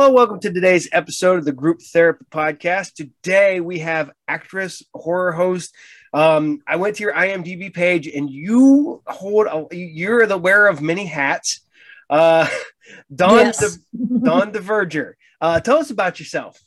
Hello, 0.00 0.12
welcome 0.14 0.40
to 0.40 0.50
today's 0.50 0.88
episode 0.92 1.40
of 1.40 1.44
the 1.44 1.52
Group 1.52 1.82
Therapy 1.82 2.24
Podcast. 2.30 2.94
Today 2.94 3.60
we 3.60 3.80
have 3.80 4.10
actress, 4.26 4.82
horror 4.94 5.30
host. 5.30 5.74
Um, 6.14 6.62
I 6.66 6.76
went 6.76 6.96
to 6.96 7.02
your 7.02 7.12
IMDb 7.12 7.70
page, 7.70 8.06
and 8.06 8.30
you 8.30 9.02
hold. 9.06 9.46
A, 9.46 9.76
you're 9.76 10.26
the 10.26 10.38
wearer 10.38 10.68
of 10.68 10.80
many 10.80 11.04
hats. 11.04 11.60
Uh, 12.08 12.48
Dawn, 13.14 13.40
Yes. 13.40 13.76
De, 13.92 14.18
Dawn 14.20 14.52
DeVerger. 14.52 15.16
Uh, 15.38 15.60
tell 15.60 15.76
us 15.76 15.90
about 15.90 16.18
yourself. 16.18 16.58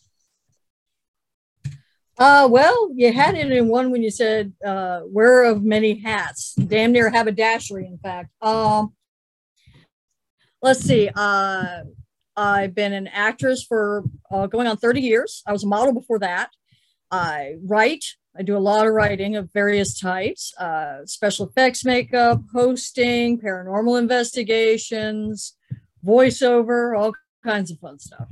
Uh, 2.19 2.47
well, 2.51 2.91
you 2.93 3.11
had 3.11 3.33
it 3.33 3.51
in 3.51 3.67
one 3.67 3.89
when 3.89 4.03
you 4.03 4.11
said 4.11 4.53
uh, 4.63 5.01
wearer 5.05 5.45
of 5.45 5.63
many 5.63 5.95
hats, 5.97 6.53
damn 6.53 6.91
near 6.91 7.09
haberdashery, 7.09 7.87
in 7.87 7.97
fact. 7.97 8.29
Um, 8.43 8.93
let's 10.61 10.81
see. 10.81 11.09
Uh, 11.15 11.79
I've 12.35 12.73
been 12.73 12.93
an 12.93 13.07
actress 13.07 13.63
for 13.63 14.03
uh, 14.31 14.47
going 14.47 14.67
on 14.67 14.77
30 14.77 15.01
years. 15.01 15.43
I 15.45 15.51
was 15.51 15.63
a 15.63 15.67
model 15.67 15.93
before 15.93 16.19
that. 16.19 16.49
I 17.11 17.55
write. 17.63 18.03
I 18.35 18.41
do 18.41 18.57
a 18.57 18.59
lot 18.59 18.87
of 18.87 18.93
writing 18.93 19.35
of 19.35 19.51
various 19.53 19.99
types, 19.99 20.53
uh, 20.57 21.05
special 21.05 21.47
effects 21.47 21.85
makeup, 21.85 22.41
hosting, 22.51 23.39
paranormal 23.39 23.99
investigations, 23.99 25.55
voiceover, 26.03 26.97
all 26.97 27.13
kinds 27.43 27.69
of 27.69 27.79
fun 27.79 27.99
stuff. 27.99 28.27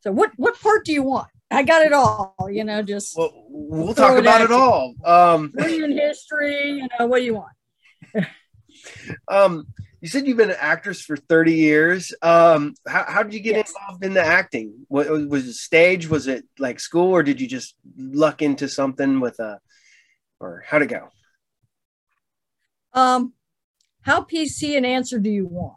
So 0.00 0.12
what, 0.12 0.32
what 0.36 0.60
part 0.60 0.84
do 0.84 0.92
you 0.92 1.02
want? 1.02 1.28
I 1.50 1.62
got 1.62 1.84
it 1.84 1.92
all, 1.92 2.34
you 2.50 2.64
know, 2.64 2.82
just 2.82 3.16
Well, 3.16 3.32
we'll 3.48 3.94
talk 3.94 4.12
it 4.12 4.20
about 4.20 4.42
it 4.42 4.52
all. 4.52 4.94
Um, 5.04 5.52
Indian 5.58 5.92
history, 5.92 6.72
you 6.72 6.88
know, 6.98 7.06
what 7.06 7.18
do 7.18 7.24
you 7.24 7.34
want? 7.34 8.26
um, 9.28 9.66
you 10.00 10.08
said 10.08 10.26
you've 10.26 10.36
been 10.36 10.50
an 10.50 10.56
actress 10.58 11.02
for 11.02 11.16
30 11.16 11.52
years. 11.54 12.14
Um, 12.22 12.74
how, 12.88 13.04
how 13.06 13.22
did 13.22 13.34
you 13.34 13.40
get 13.40 13.56
Yes. 13.56 13.70
involved 13.76 14.04
in 14.04 14.14
the 14.14 14.24
acting? 14.24 14.86
What, 14.88 15.08
was 15.28 15.46
it 15.46 15.54
stage? 15.54 16.08
Was 16.08 16.26
it 16.26 16.44
like 16.58 16.80
school, 16.80 17.10
or 17.12 17.22
did 17.22 17.40
you 17.40 17.46
just 17.46 17.74
luck 17.96 18.40
into 18.42 18.68
something 18.68 19.20
with 19.20 19.38
a, 19.40 19.58
or 20.40 20.64
how'd 20.66 20.82
it 20.82 20.86
go? 20.86 21.08
Um, 22.92 23.34
how 24.02 24.22
PC 24.22 24.76
an 24.76 24.84
answer 24.84 25.18
do 25.18 25.30
you 25.30 25.46
want? 25.46 25.76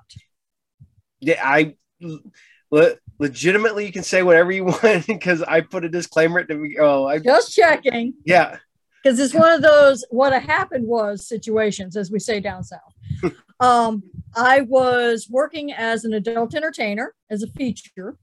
Yeah, 1.19 1.41
I 1.43 1.75
le- 2.71 2.95
legitimately 3.19 3.85
you 3.85 3.91
can 3.91 4.03
say 4.03 4.23
whatever 4.23 4.51
you 4.51 4.63
want 4.83 5.05
because 5.05 5.41
I 5.41 5.61
put 5.61 5.83
a 5.85 5.89
disclaimer 5.89 6.39
at 6.39 6.47
the 6.47 6.77
oh 6.79 7.05
I 7.05 7.19
Just 7.19 7.53
checking, 7.53 8.13
yeah 8.25 8.57
because 9.03 9.19
it's 9.19 9.33
one 9.33 9.51
of 9.51 9.61
those 9.61 10.05
what 10.09 10.33
happened 10.41 10.87
was 10.87 11.27
situations, 11.27 11.95
as 11.97 12.09
we 12.09 12.19
say 12.19 12.39
down 12.39 12.63
south. 12.63 12.79
Um, 13.63 14.03
I 14.35 14.61
was 14.61 15.27
working 15.29 15.71
as 15.71 16.05
an 16.05 16.13
adult 16.13 16.53
entertainer 16.55 17.13
as 17.29 17.43
a 17.43 17.47
feature, 17.47 18.17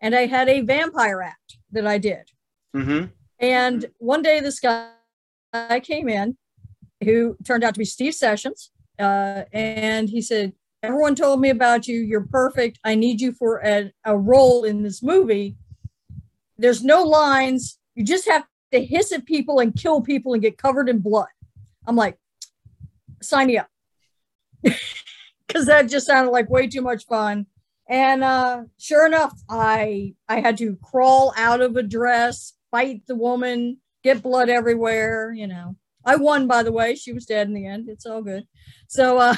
and 0.00 0.14
I 0.14 0.26
had 0.26 0.48
a 0.48 0.60
vampire 0.60 1.22
act 1.22 1.58
that 1.70 1.86
I 1.86 1.98
did. 1.98 2.30
mm-hmm. 2.74 3.06
And 3.38 3.86
one 3.98 4.22
day, 4.22 4.40
this 4.40 4.60
guy 4.60 4.90
came 5.82 6.08
in 6.08 6.36
who 7.02 7.36
turned 7.44 7.64
out 7.64 7.74
to 7.74 7.78
be 7.78 7.84
Steve 7.84 8.14
Sessions. 8.14 8.70
Uh, 8.98 9.42
and 9.52 10.08
he 10.08 10.20
said, 10.20 10.52
Everyone 10.82 11.14
told 11.14 11.40
me 11.40 11.50
about 11.50 11.86
you. 11.86 12.00
You're 12.00 12.26
perfect. 12.26 12.78
I 12.84 12.96
need 12.96 13.20
you 13.20 13.32
for 13.32 13.60
a, 13.64 13.92
a 14.04 14.16
role 14.16 14.64
in 14.64 14.82
this 14.82 15.02
movie. 15.02 15.56
There's 16.58 16.82
no 16.82 17.02
lines. 17.02 17.78
You 17.94 18.04
just 18.04 18.28
have 18.28 18.44
to 18.72 18.84
hiss 18.84 19.12
at 19.12 19.24
people 19.24 19.60
and 19.60 19.74
kill 19.76 20.00
people 20.00 20.32
and 20.32 20.42
get 20.42 20.58
covered 20.58 20.88
in 20.88 20.98
blood. 20.98 21.28
I'm 21.86 21.94
like, 21.94 22.18
sign 23.22 23.46
me 23.46 23.58
up. 23.58 23.68
Because 25.46 25.66
that 25.66 25.90
just 25.90 26.06
sounded 26.06 26.30
like 26.30 26.48
way 26.48 26.66
too 26.66 26.80
much 26.80 27.04
fun. 27.04 27.44
And 27.88 28.24
uh, 28.24 28.62
sure 28.78 29.04
enough, 29.04 29.38
I 29.50 30.14
I 30.26 30.40
had 30.40 30.56
to 30.58 30.78
crawl 30.82 31.34
out 31.36 31.60
of 31.60 31.76
a 31.76 31.82
dress, 31.82 32.54
fight 32.70 33.02
the 33.06 33.14
woman, 33.14 33.78
get 34.02 34.22
blood 34.22 34.48
everywhere. 34.48 35.30
You 35.32 35.48
know, 35.48 35.76
I 36.04 36.16
won 36.16 36.46
by 36.46 36.62
the 36.62 36.72
way. 36.72 36.94
She 36.94 37.12
was 37.12 37.26
dead 37.26 37.48
in 37.48 37.54
the 37.54 37.66
end. 37.66 37.90
It's 37.90 38.06
all 38.06 38.22
good. 38.22 38.46
So, 38.88 39.18
uh, 39.18 39.34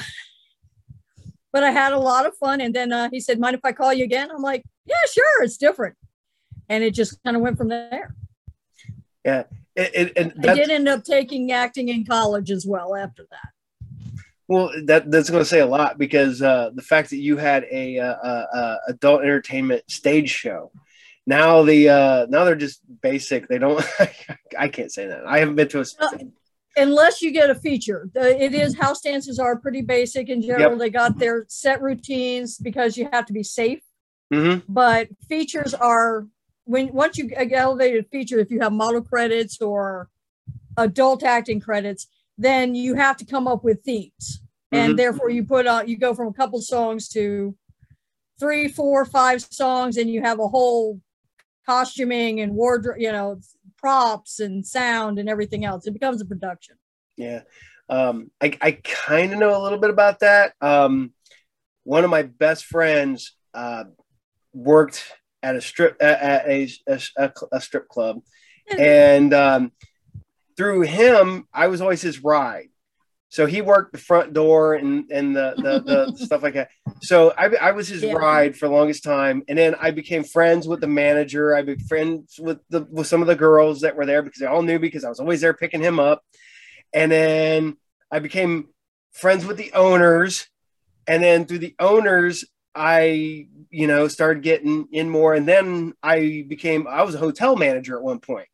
but 1.51 1.65
I 1.65 1.71
had 1.71 1.91
a 1.91 1.99
lot 1.99 2.25
of 2.25 2.37
fun. 2.37 2.61
And 2.61 2.73
then 2.73 2.93
uh, 2.93 3.09
he 3.11 3.19
said, 3.19 3.39
"Mind 3.39 3.55
if 3.55 3.65
I 3.65 3.73
call 3.73 3.93
you 3.93 4.05
again?" 4.05 4.29
I'm 4.31 4.41
like, 4.41 4.63
"Yeah, 4.85 4.95
sure. 5.11 5.43
It's 5.43 5.57
different." 5.57 5.97
And 6.69 6.81
it 6.81 6.91
just 6.91 7.21
kind 7.23 7.35
of 7.35 7.41
went 7.41 7.57
from 7.57 7.67
there. 7.67 8.15
it, 9.75 9.91
it, 9.93 10.13
and 10.15 10.33
I 10.47 10.53
did 10.53 10.69
end 10.69 10.87
up 10.87 11.03
taking 11.03 11.51
acting 11.51 11.89
in 11.89 12.05
college 12.05 12.51
as 12.51 12.65
well 12.65 12.95
after 12.95 13.23
that. 13.29 13.49
Well 14.47 14.71
that 14.85 15.09
that's 15.11 15.29
going 15.29 15.41
to 15.41 15.49
say 15.49 15.59
a 15.59 15.65
lot 15.65 15.97
because 15.97 16.41
uh, 16.41 16.69
the 16.73 16.81
fact 16.81 17.09
that 17.09 17.17
you 17.17 17.37
had 17.37 17.65
a, 17.71 17.99
uh, 17.99 18.13
uh, 18.13 18.45
uh, 18.53 18.77
adult 18.87 19.21
entertainment 19.21 19.83
stage 19.89 20.29
show 20.29 20.71
now 21.25 21.63
the 21.63 21.89
uh, 21.89 22.25
now 22.29 22.43
they're 22.43 22.55
just 22.55 22.81
basic 23.01 23.47
they 23.47 23.57
don't 23.57 23.83
I 24.57 24.67
can't 24.67 24.91
say 24.91 25.07
that 25.07 25.25
I 25.25 25.39
haven't 25.39 25.55
been 25.55 25.67
to 25.69 25.81
a 25.81 25.85
unless 26.75 27.21
you 27.21 27.31
get 27.31 27.49
a 27.49 27.55
feature. 27.55 28.09
It 28.15 28.53
is 28.53 28.75
house 28.75 29.01
dances 29.01 29.39
are 29.39 29.55
pretty 29.55 29.81
basic 29.81 30.29
in 30.29 30.41
general. 30.41 30.71
Yep. 30.71 30.79
They 30.79 30.89
got 30.89 31.17
their 31.17 31.45
set 31.47 31.81
routines 31.81 32.57
because 32.57 32.97
you 32.97 33.07
have 33.11 33.25
to 33.27 33.33
be 33.33 33.43
safe. 33.43 33.81
Mhm. 34.33 34.63
But 34.67 35.09
features 35.27 35.73
are 35.73 36.27
when 36.65 36.91
once 36.93 37.17
you 37.17 37.25
get 37.25 37.51
elevated 37.51 38.07
feature, 38.11 38.39
if 38.39 38.49
you 38.51 38.59
have 38.61 38.73
model 38.73 39.01
credits 39.01 39.61
or 39.61 40.09
adult 40.77 41.23
acting 41.23 41.59
credits, 41.59 42.07
then 42.37 42.75
you 42.75 42.95
have 42.95 43.17
to 43.17 43.25
come 43.25 43.47
up 43.47 43.63
with 43.63 43.83
themes, 43.83 44.41
and 44.71 44.93
Mhm. 44.93 44.97
therefore 44.97 45.29
you 45.29 45.45
put 45.45 45.67
on 45.67 45.87
you 45.87 45.97
go 45.97 46.13
from 46.13 46.27
a 46.27 46.33
couple 46.33 46.61
songs 46.61 47.07
to 47.09 47.55
three, 48.39 48.67
four, 48.67 49.05
five 49.05 49.41
songs, 49.41 49.97
and 49.97 50.09
you 50.09 50.21
have 50.21 50.39
a 50.39 50.47
whole 50.47 50.99
costuming 51.65 52.41
and 52.41 52.53
wardrobe, 52.53 52.97
you 52.99 53.11
know, 53.11 53.39
props 53.77 54.39
and 54.39 54.65
sound 54.67 55.17
and 55.17 55.29
everything 55.29 55.65
else. 55.65 55.87
It 55.87 55.91
becomes 55.91 56.21
a 56.21 56.25
production. 56.25 56.75
Yeah. 57.17 57.41
Um, 57.87 58.31
I, 58.41 58.57
I 58.61 58.71
kind 58.83 59.31
of 59.33 59.39
know 59.39 59.59
a 59.59 59.61
little 59.63 59.77
bit 59.79 59.89
about 59.89 60.19
that. 60.19 60.53
Um, 60.61 61.13
one 61.83 62.03
of 62.03 62.09
my 62.09 62.23
best 62.23 62.65
friends 62.65 63.35
uh, 63.53 63.85
worked 64.53 65.03
at 65.41 65.55
a 65.55 65.61
strip 65.61 65.95
at, 66.01 66.19
at 66.19 66.47
a, 66.47 66.69
a, 67.17 67.31
a 67.51 67.61
strip 67.61 67.87
club, 67.87 68.21
and 68.77 69.33
um, 69.33 69.71
through 70.57 70.81
him, 70.81 71.47
I 71.53 71.67
was 71.67 71.81
always 71.81 72.01
his 72.01 72.23
ride. 72.23 72.69
So 73.29 73.45
he 73.45 73.61
worked 73.61 73.91
the 73.91 73.97
front 73.99 74.33
door 74.33 74.75
and 74.75 75.09
and 75.11 75.35
the 75.35 75.55
the, 75.57 75.83
the 76.13 76.17
stuff 76.25 76.43
like 76.43 76.53
that. 76.53 76.69
So 77.01 77.33
I, 77.37 77.53
I 77.55 77.71
was 77.71 77.89
his 77.89 78.03
Yeah. 78.03 78.13
ride 78.13 78.55
for 78.55 78.67
the 78.67 78.73
longest 78.73 79.03
time, 79.03 79.43
and 79.49 79.57
then 79.57 79.75
I 79.79 79.91
became 79.91 80.23
friends 80.23 80.67
with 80.67 80.79
the 80.79 80.87
manager. 80.87 81.53
I 81.53 81.61
became 81.61 81.85
friends 81.87 82.39
with 82.39 82.59
the 82.69 82.87
with 82.89 83.07
some 83.07 83.21
of 83.21 83.27
the 83.27 83.35
girls 83.35 83.81
that 83.81 83.95
were 83.95 84.05
there 84.05 84.21
because 84.21 84.39
they 84.39 84.45
all 84.45 84.61
knew 84.61 84.73
me 84.73 84.87
because 84.87 85.03
I 85.03 85.09
was 85.09 85.19
always 85.19 85.41
there 85.41 85.53
picking 85.53 85.81
him 85.81 85.99
up. 85.99 86.21
And 86.93 87.11
then 87.11 87.75
I 88.09 88.19
became 88.19 88.69
friends 89.11 89.45
with 89.45 89.57
the 89.57 89.73
owners, 89.73 90.47
and 91.07 91.21
then 91.21 91.45
through 91.45 91.59
the 91.59 91.75
owners, 91.79 92.45
I 92.73 93.47
you 93.69 93.87
know 93.87 94.07
started 94.07 94.41
getting 94.43 94.87
in 94.93 95.09
more, 95.09 95.33
and 95.33 95.45
then 95.45 95.93
I 96.01 96.45
became 96.47 96.87
I 96.87 97.03
was 97.03 97.15
a 97.15 97.19
hotel 97.19 97.57
manager 97.57 97.97
at 97.97 98.03
one 98.03 98.19
point. 98.19 98.47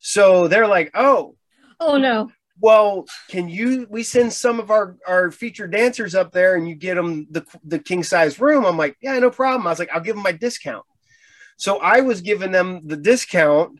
So 0.00 0.48
they're 0.48 0.66
like, 0.68 0.90
oh, 0.94 1.36
Oh 1.80 1.96
no. 1.98 2.30
well, 2.60 3.04
can 3.28 3.48
you? 3.48 3.86
We 3.90 4.02
send 4.02 4.32
some 4.32 4.60
of 4.60 4.70
our 4.70 4.96
our 5.06 5.30
featured 5.30 5.72
dancers 5.72 6.14
up 6.14 6.32
there, 6.32 6.54
and 6.56 6.68
you 6.68 6.74
get 6.74 6.94
them 6.94 7.26
the 7.30 7.44
the 7.64 7.78
king 7.78 8.02
size 8.02 8.40
room. 8.40 8.64
I'm 8.64 8.76
like, 8.78 8.96
yeah, 9.00 9.18
no 9.18 9.30
problem. 9.30 9.66
I 9.66 9.70
was 9.70 9.78
like, 9.78 9.90
I'll 9.92 10.00
give 10.00 10.14
them 10.16 10.22
my 10.22 10.32
discount. 10.32 10.84
So 11.58 11.78
I 11.78 12.00
was 12.02 12.20
giving 12.20 12.52
them 12.52 12.82
the 12.86 12.96
discount. 12.96 13.78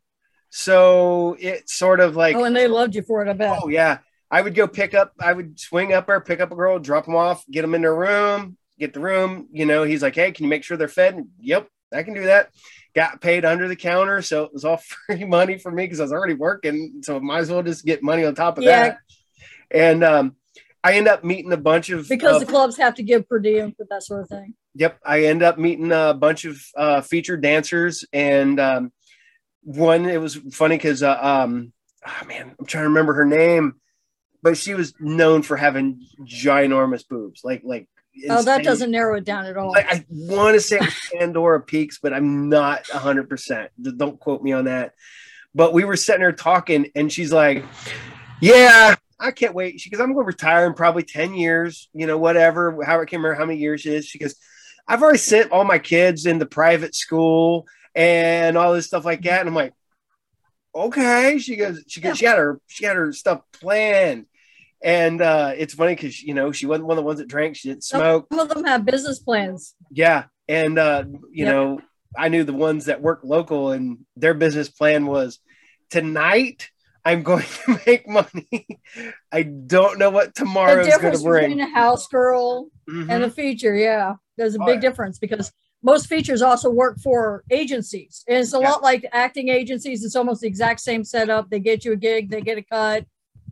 So 0.50 1.36
it's 1.38 1.74
sort 1.74 2.00
of 2.00 2.16
like, 2.16 2.36
Oh, 2.36 2.44
and 2.44 2.56
they 2.56 2.68
loved 2.68 2.94
you 2.94 3.02
for 3.02 3.24
it, 3.24 3.28
I 3.28 3.32
bet. 3.34 3.58
oh 3.62 3.68
yeah, 3.68 3.98
I 4.30 4.40
would 4.42 4.54
go 4.54 4.66
pick 4.66 4.94
up. 4.94 5.12
I 5.20 5.32
would 5.32 5.58
swing 5.60 5.92
up 5.92 6.06
there, 6.06 6.20
pick 6.20 6.40
up 6.40 6.52
a 6.52 6.56
girl, 6.56 6.78
drop 6.78 7.04
them 7.04 7.16
off, 7.16 7.44
get 7.50 7.62
them 7.62 7.74
in 7.74 7.82
their 7.82 7.94
room, 7.94 8.56
get 8.78 8.94
the 8.94 9.00
room. 9.00 9.48
You 9.52 9.66
know, 9.66 9.82
he's 9.84 10.02
like, 10.02 10.14
hey, 10.14 10.32
can 10.32 10.44
you 10.44 10.50
make 10.50 10.64
sure 10.64 10.76
they're 10.76 10.88
fed? 10.88 11.26
Yep, 11.40 11.68
I 11.92 12.02
can 12.02 12.14
do 12.14 12.24
that. 12.24 12.50
Got 12.96 13.20
paid 13.20 13.44
under 13.44 13.68
the 13.68 13.76
counter, 13.76 14.22
so 14.22 14.44
it 14.44 14.54
was 14.54 14.64
all 14.64 14.78
free 15.06 15.24
money 15.26 15.58
for 15.58 15.70
me 15.70 15.84
because 15.84 16.00
I 16.00 16.04
was 16.04 16.12
already 16.12 16.32
working. 16.34 17.02
So 17.04 17.16
I 17.16 17.18
might 17.20 17.40
as 17.40 17.50
well 17.50 17.62
just 17.62 17.84
get 17.84 18.02
money 18.02 18.24
on 18.24 18.34
top 18.34 18.56
of 18.56 18.64
Yeah. 18.64 18.80
that. 18.82 18.98
And 19.70 20.02
um, 20.02 20.36
I 20.82 20.94
end 20.94 21.06
up 21.06 21.22
meeting 21.22 21.52
a 21.52 21.56
bunch 21.58 21.90
of 21.90 22.08
because 22.08 22.40
of- 22.40 22.46
the 22.46 22.52
clubs 22.52 22.78
have 22.78 22.94
to 22.94 23.02
give 23.02 23.28
per 23.28 23.38
diem 23.38 23.72
for 23.76 23.86
that 23.90 24.02
sort 24.02 24.22
of 24.22 24.28
thing. 24.30 24.54
Yep, 24.76 24.98
I 25.04 25.24
end 25.24 25.42
up 25.42 25.58
meeting 25.58 25.92
a 25.92 26.14
bunch 26.14 26.44
of 26.46 26.58
uh, 26.76 27.00
featured 27.02 27.42
dancers, 27.42 28.04
and 28.14 28.58
um, 28.60 28.92
one 29.62 30.06
it 30.08 30.20
was 30.20 30.36
funny 30.52 30.76
because 30.76 31.02
uh, 31.02 31.18
um, 31.20 31.72
oh 32.06 32.26
man, 32.26 32.54
I'm 32.58 32.66
trying 32.66 32.84
to 32.84 32.88
remember 32.88 33.12
her 33.14 33.24
name, 33.26 33.74
but 34.42 34.56
she 34.56 34.72
was 34.74 34.94
known 35.00 35.42
for 35.42 35.56
having 35.58 36.00
ginormous 36.24 37.06
boobs, 37.06 37.42
like 37.44 37.60
like. 37.64 37.88
Oh, 38.28 38.42
that 38.42 38.64
doesn't 38.64 38.90
narrow 38.90 39.16
it 39.16 39.24
down 39.24 39.46
at 39.46 39.56
all. 39.56 39.72
Like, 39.72 39.92
I 39.92 40.04
want 40.10 40.54
to 40.54 40.60
say 40.60 40.80
Pandora 41.12 41.60
Peaks, 41.60 41.98
but 42.02 42.12
I'm 42.12 42.48
not 42.48 42.86
100. 42.92 43.28
percent 43.28 43.70
Don't 43.98 44.18
quote 44.18 44.42
me 44.42 44.52
on 44.52 44.64
that. 44.64 44.94
But 45.54 45.72
we 45.72 45.84
were 45.84 45.96
sitting 45.96 46.20
there 46.20 46.32
talking, 46.32 46.90
and 46.94 47.12
she's 47.12 47.32
like, 47.32 47.64
"Yeah, 48.40 48.94
I 49.18 49.30
can't 49.30 49.54
wait." 49.54 49.80
She 49.80 49.90
goes, 49.90 50.00
"I'm 50.00 50.12
going 50.12 50.24
to 50.24 50.26
retire 50.26 50.66
in 50.66 50.74
probably 50.74 51.02
10 51.02 51.34
years, 51.34 51.88
you 51.92 52.06
know, 52.06 52.18
whatever. 52.18 52.82
How 52.84 52.96
I 53.00 53.04
can't 53.04 53.22
remember 53.22 53.34
how 53.34 53.46
many 53.46 53.58
years 53.58 53.86
it 53.86 53.94
is." 53.94 54.06
She 54.06 54.18
goes, 54.18 54.34
I've 54.88 55.02
already 55.02 55.18
sent 55.18 55.50
all 55.50 55.64
my 55.64 55.78
kids 55.78 56.26
into 56.26 56.46
private 56.46 56.94
school 56.94 57.66
and 57.94 58.56
all 58.56 58.72
this 58.72 58.86
stuff 58.86 59.04
like 59.04 59.22
that. 59.22 59.40
And 59.40 59.48
I'm 59.48 59.54
like, 59.54 59.74
okay. 60.74 61.38
She 61.38 61.56
goes, 61.56 61.82
she 61.88 62.00
goes, 62.00 62.18
she 62.18 62.26
had 62.26 62.38
her, 62.38 62.60
she 62.66 62.84
had 62.84 62.96
her 62.96 63.12
stuff 63.12 63.40
planned. 63.52 64.26
And 64.86 65.20
uh, 65.20 65.52
it's 65.56 65.74
funny 65.74 65.96
because 65.96 66.22
you 66.22 66.32
know 66.32 66.52
she 66.52 66.64
wasn't 66.66 66.86
one 66.86 66.96
of 66.96 67.02
the 67.02 67.06
ones 67.06 67.18
that 67.18 67.26
drank. 67.26 67.56
She 67.56 67.68
didn't 67.68 67.82
smoke. 67.82 68.28
Some 68.30 68.38
of 68.38 68.48
them 68.48 68.64
have 68.64 68.84
business 68.84 69.18
plans. 69.18 69.74
Yeah, 69.90 70.26
and 70.48 70.78
uh, 70.78 71.04
you 71.32 71.44
Yep. 71.44 71.48
know 71.48 71.80
I 72.16 72.28
knew 72.28 72.44
the 72.44 72.52
ones 72.52 72.84
that 72.84 73.02
work 73.02 73.20
local, 73.24 73.72
and 73.72 74.06
their 74.16 74.32
business 74.32 74.68
plan 74.68 75.06
was 75.06 75.40
tonight. 75.90 76.70
I'm 77.04 77.24
going 77.24 77.44
to 77.66 77.80
make 77.84 78.08
money. 78.08 78.66
I 79.32 79.42
don't 79.42 79.98
know 79.98 80.10
what 80.10 80.34
The 80.36 80.42
tomorrow's 80.42 80.96
going 80.98 81.16
to 81.16 81.22
bring. 81.22 81.50
between 81.50 81.60
a 81.60 81.74
house 81.74 82.06
girl 82.06 82.70
Mhm. 82.88 83.10
and 83.10 83.24
a 83.24 83.30
feature, 83.30 83.74
yeah, 83.74 84.14
there's 84.36 84.54
a 84.54 84.60
Oh, 84.60 84.66
big 84.66 84.76
yeah. 84.76 84.88
difference 84.88 85.18
because 85.18 85.52
most 85.82 86.06
features 86.06 86.42
also 86.42 86.70
work 86.70 87.00
for 87.00 87.42
agencies. 87.50 88.22
And 88.28 88.38
it's 88.38 88.52
a 88.52 88.58
Yeah. 88.60 88.70
lot 88.70 88.82
like 88.82 89.04
acting 89.12 89.48
agencies. 89.48 90.04
It's 90.04 90.14
almost 90.14 90.40
the 90.42 90.46
exact 90.46 90.78
same 90.80 91.02
setup. 91.02 91.50
They 91.50 91.58
get 91.58 91.84
you 91.84 91.92
a 91.92 91.96
gig, 91.96 92.30
they 92.30 92.40
get 92.40 92.58
a 92.58 92.62
cut, 92.62 93.04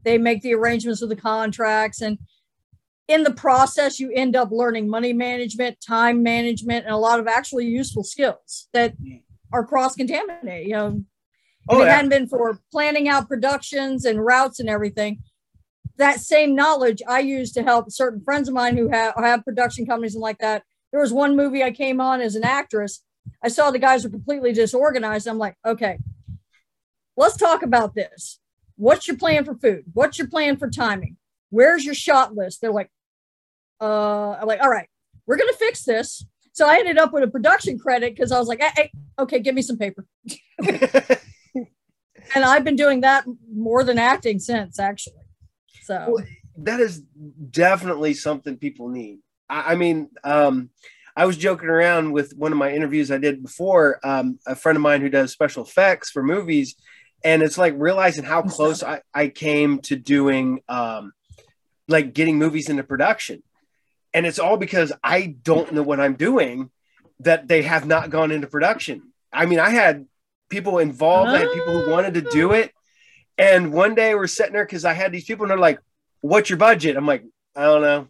they 0.05 0.19
make 0.19 0.43
the 0.43 0.55
arrangements 0.55 1.03
of 1.03 1.09
the 1.09 1.17
contracts. 1.17 2.01
And 2.01 2.19
in 3.09 3.23
the 3.23 3.33
process, 3.33 3.99
you 3.99 4.11
end 4.15 4.37
up 4.37 4.51
learning 4.51 4.89
money 4.89 5.13
management, 5.13 5.81
time 5.81 6.23
management, 6.23 6.85
and 6.87 6.95
a 6.95 6.99
lot 6.99 7.21
of 7.21 7.27
actually 7.27 7.67
useful 7.67 8.05
skills 8.05 8.69
that 8.73 8.95
are 9.53 9.67
cross 9.67 9.95
contaminated. 9.95 10.67
You 10.67 10.73
know, 10.75 10.87
oh, 10.87 11.77
if 11.77 11.79
Oh, 11.79 11.83
it 11.83 11.87
yeah. 11.87 11.97
hadn't 11.97 12.11
been 12.11 12.29
for 12.29 12.59
planning 12.71 13.09
out 13.09 13.29
productions 13.29 14.05
and 14.05 14.25
routes 14.25 14.61
and 14.61 14.69
everything, 14.69 15.23
that 15.97 16.21
same 16.21 16.55
knowledge 16.55 17.03
I 17.07 17.21
use 17.21 17.53
to 17.53 17.63
help 17.63 17.91
certain 17.91 18.21
friends 18.21 18.49
of 18.49 18.55
mine 18.55 18.77
who 18.77 18.89
have, 18.89 19.15
have 19.17 19.45
production 19.45 19.87
companies 19.87 20.15
and 20.15 20.23
like 20.23 20.39
that. 20.39 20.65
There 20.93 21.01
was 21.01 21.13
one 21.13 21.37
movie 21.37 21.63
I 21.63 21.71
came 21.71 22.01
on 22.01 22.21
as 22.21 22.37
an 22.37 22.45
actress. 22.45 23.03
I 23.43 23.49
saw 23.49 23.71
the 23.71 23.79
guys 23.79 24.05
were 24.05 24.11
completely 24.11 24.53
disorganized. 24.53 25.27
I'm 25.27 25.39
like, 25.39 25.57
okay, 25.65 25.99
let's 27.17 27.37
talk 27.37 27.63
about 27.63 27.95
this. 27.95 28.41
What's 28.77 29.07
your 29.07 29.17
plan 29.17 29.45
for 29.45 29.55
food? 29.55 29.85
What's 29.93 30.19
your 30.19 30.29
plan 30.29 30.57
for 30.57 30.69
timing? 30.69 31.17
Where's 31.51 31.85
your 31.85 31.95
shot 31.95 32.35
list? 32.35 32.61
They're 32.61 32.73
like, 32.73 32.91
uh, 33.81 34.33
I'm 34.33 34.47
like, 34.47 34.61
all 34.61 34.71
right, 34.71 34.89
we're 35.27 35.37
gonna 35.37 35.53
fix 35.53 35.85
this. 35.85 36.25
So 36.53 36.69
I 36.69 36.79
ended 36.79 36.99
up 36.99 37.13
with 37.13 37.25
a 37.25 37.29
production 37.29 37.79
credit 37.79 38.15
because 38.15 38.31
I 38.33 38.39
was 38.39 38.49
like, 38.49 38.61
hey, 38.61 38.71
hey, 38.77 38.93
okay, 39.19 39.41
give 39.41 39.55
me 39.55 39.63
some 39.63 39.77
paper. 39.77 40.07
And 42.35 42.45
I've 42.45 42.65
been 42.65 42.77
doing 42.77 43.03
that 43.03 43.25
more 43.53 43.85
than 43.85 43.99
acting 43.99 44.39
since, 44.39 44.79
actually. 44.79 45.23
So 45.83 46.15
Well, 46.15 46.25
that 46.59 46.81
is 46.81 47.01
definitely 47.51 48.15
something 48.15 48.57
people 48.57 48.89
need. 48.89 49.19
I, 49.49 49.73
I 49.73 49.75
mean, 49.77 50.11
um, 50.23 50.71
I 51.17 51.27
was 51.27 51.37
joking 51.37 51.69
around 51.69 52.13
with 52.13 52.33
one 52.37 52.51
of 52.51 52.59
my 52.59 52.73
interviews 52.73 53.11
I 53.11 53.19
did 53.19 53.43
before. 53.43 54.01
Um, 54.03 54.39
a 54.47 54.57
friend 54.57 54.77
of 54.77 54.83
mine 54.83 55.01
who 55.01 55.09
does 55.09 55.33
special 55.33 55.65
effects 55.65 56.11
for 56.11 56.23
movies, 56.23 56.75
and 57.25 57.43
it's 57.43 57.59
like 57.59 57.75
realizing 57.77 58.23
how 58.25 58.43
close 58.43 58.83
I, 58.83 59.01
I 59.13 59.29
came 59.29 59.81
to 59.81 59.97
doing, 59.97 60.61
um, 60.69 61.13
like 61.89 62.13
getting 62.13 62.39
movies 62.39 62.69
into 62.69 62.85
production, 62.85 63.43
and 64.13 64.27
it's 64.27 64.39
all 64.39 64.57
because 64.57 64.93
I 65.03 65.35
don't 65.43 65.73
know 65.73 65.83
what 65.83 66.01
I'm 66.01 66.15
doing 66.15 66.71
that 67.21 67.49
they 67.49 67.63
have 67.63 67.87
not 67.87 68.11
gone 68.11 68.31
into 68.31 68.47
production. 68.47 69.13
I 69.33 69.47
mean, 69.47 69.59
I 69.59 69.71
had 69.71 70.07
people 70.51 70.79
involved, 70.79 71.31
I 71.31 71.39
had 71.39 71.53
people 71.53 71.81
who 71.81 71.91
wanted 71.91 72.15
to 72.15 72.21
do 72.21 72.53
it, 72.53 72.73
and 73.39 73.73
one 73.73 73.95
day 73.95 74.15
we're 74.15 74.27
sitting 74.27 74.53
there 74.53 74.65
because 74.65 74.85
I 74.85 74.93
had 74.93 75.11
these 75.11 75.25
people 75.25 75.45
and 75.45 75.51
they're 75.51 75.59
like, 75.59 75.81
"What's 76.21 76.51
your 76.51 76.59
budget?" 76.59 76.97
I'm 76.97 77.07
like, 77.07 77.25
"I 77.57 77.65
don't 77.65 77.83
know." 77.83 78.09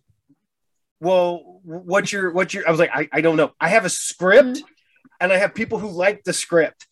Well, 1.00 1.60
what's 1.64 2.12
your 2.12 2.32
what's 2.32 2.52
your? 2.52 2.66
I 2.66 2.70
was 2.70 2.80
like, 2.80 2.90
I, 2.92 3.08
I 3.12 3.20
don't 3.20 3.36
know. 3.36 3.52
I 3.60 3.68
have 3.68 3.84
a 3.84 3.90
script, 3.90 4.62
and 5.20 5.32
I 5.32 5.36
have 5.36 5.54
people 5.54 5.78
who 5.78 5.88
like 5.88 6.24
the 6.24 6.32
script. 6.32 6.86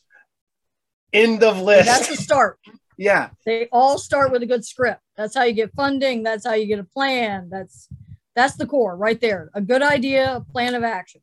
End 1.12 1.42
of 1.42 1.60
list. 1.60 1.86
that's 1.86 2.08
the 2.08 2.16
start. 2.16 2.58
yeah, 2.96 3.30
They 3.44 3.68
all 3.72 3.98
start 3.98 4.32
with 4.32 4.42
a 4.42 4.46
good 4.46 4.64
script. 4.64 5.00
That's 5.16 5.34
how 5.34 5.42
you 5.44 5.52
get 5.52 5.72
funding. 5.74 6.22
That's 6.22 6.46
how 6.46 6.54
you 6.54 6.66
get 6.66 6.78
a 6.78 6.84
plan. 6.84 7.48
That's 7.50 7.88
that's 8.34 8.56
the 8.56 8.66
core 8.66 8.96
right 8.96 9.20
there. 9.20 9.50
A 9.54 9.60
good 9.60 9.82
idea, 9.82 10.36
a 10.36 10.40
plan 10.40 10.74
of 10.74 10.82
action. 10.84 11.20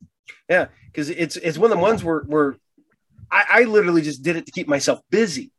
Yeah, 0.48 0.66
because 0.86 1.10
it's 1.10 1.36
it's 1.36 1.58
one 1.58 1.72
of 1.72 1.76
the 1.76 1.82
ones 1.82 2.04
where 2.04 2.20
where 2.20 2.56
I, 3.30 3.44
I 3.50 3.62
literally 3.64 4.02
just 4.02 4.22
did 4.22 4.36
it 4.36 4.46
to 4.46 4.52
keep 4.52 4.68
myself 4.68 5.00
busy. 5.10 5.52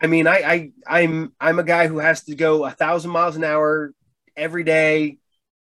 I 0.00 0.06
mean, 0.06 0.26
I, 0.26 0.36
I 0.36 0.70
I'm 0.86 1.32
I'm 1.40 1.58
a 1.58 1.64
guy 1.64 1.88
who 1.88 1.98
has 1.98 2.24
to 2.24 2.34
go 2.34 2.64
a 2.64 2.70
thousand 2.70 3.10
miles 3.10 3.36
an 3.36 3.44
hour 3.44 3.92
every 4.36 4.64
day 4.64 5.18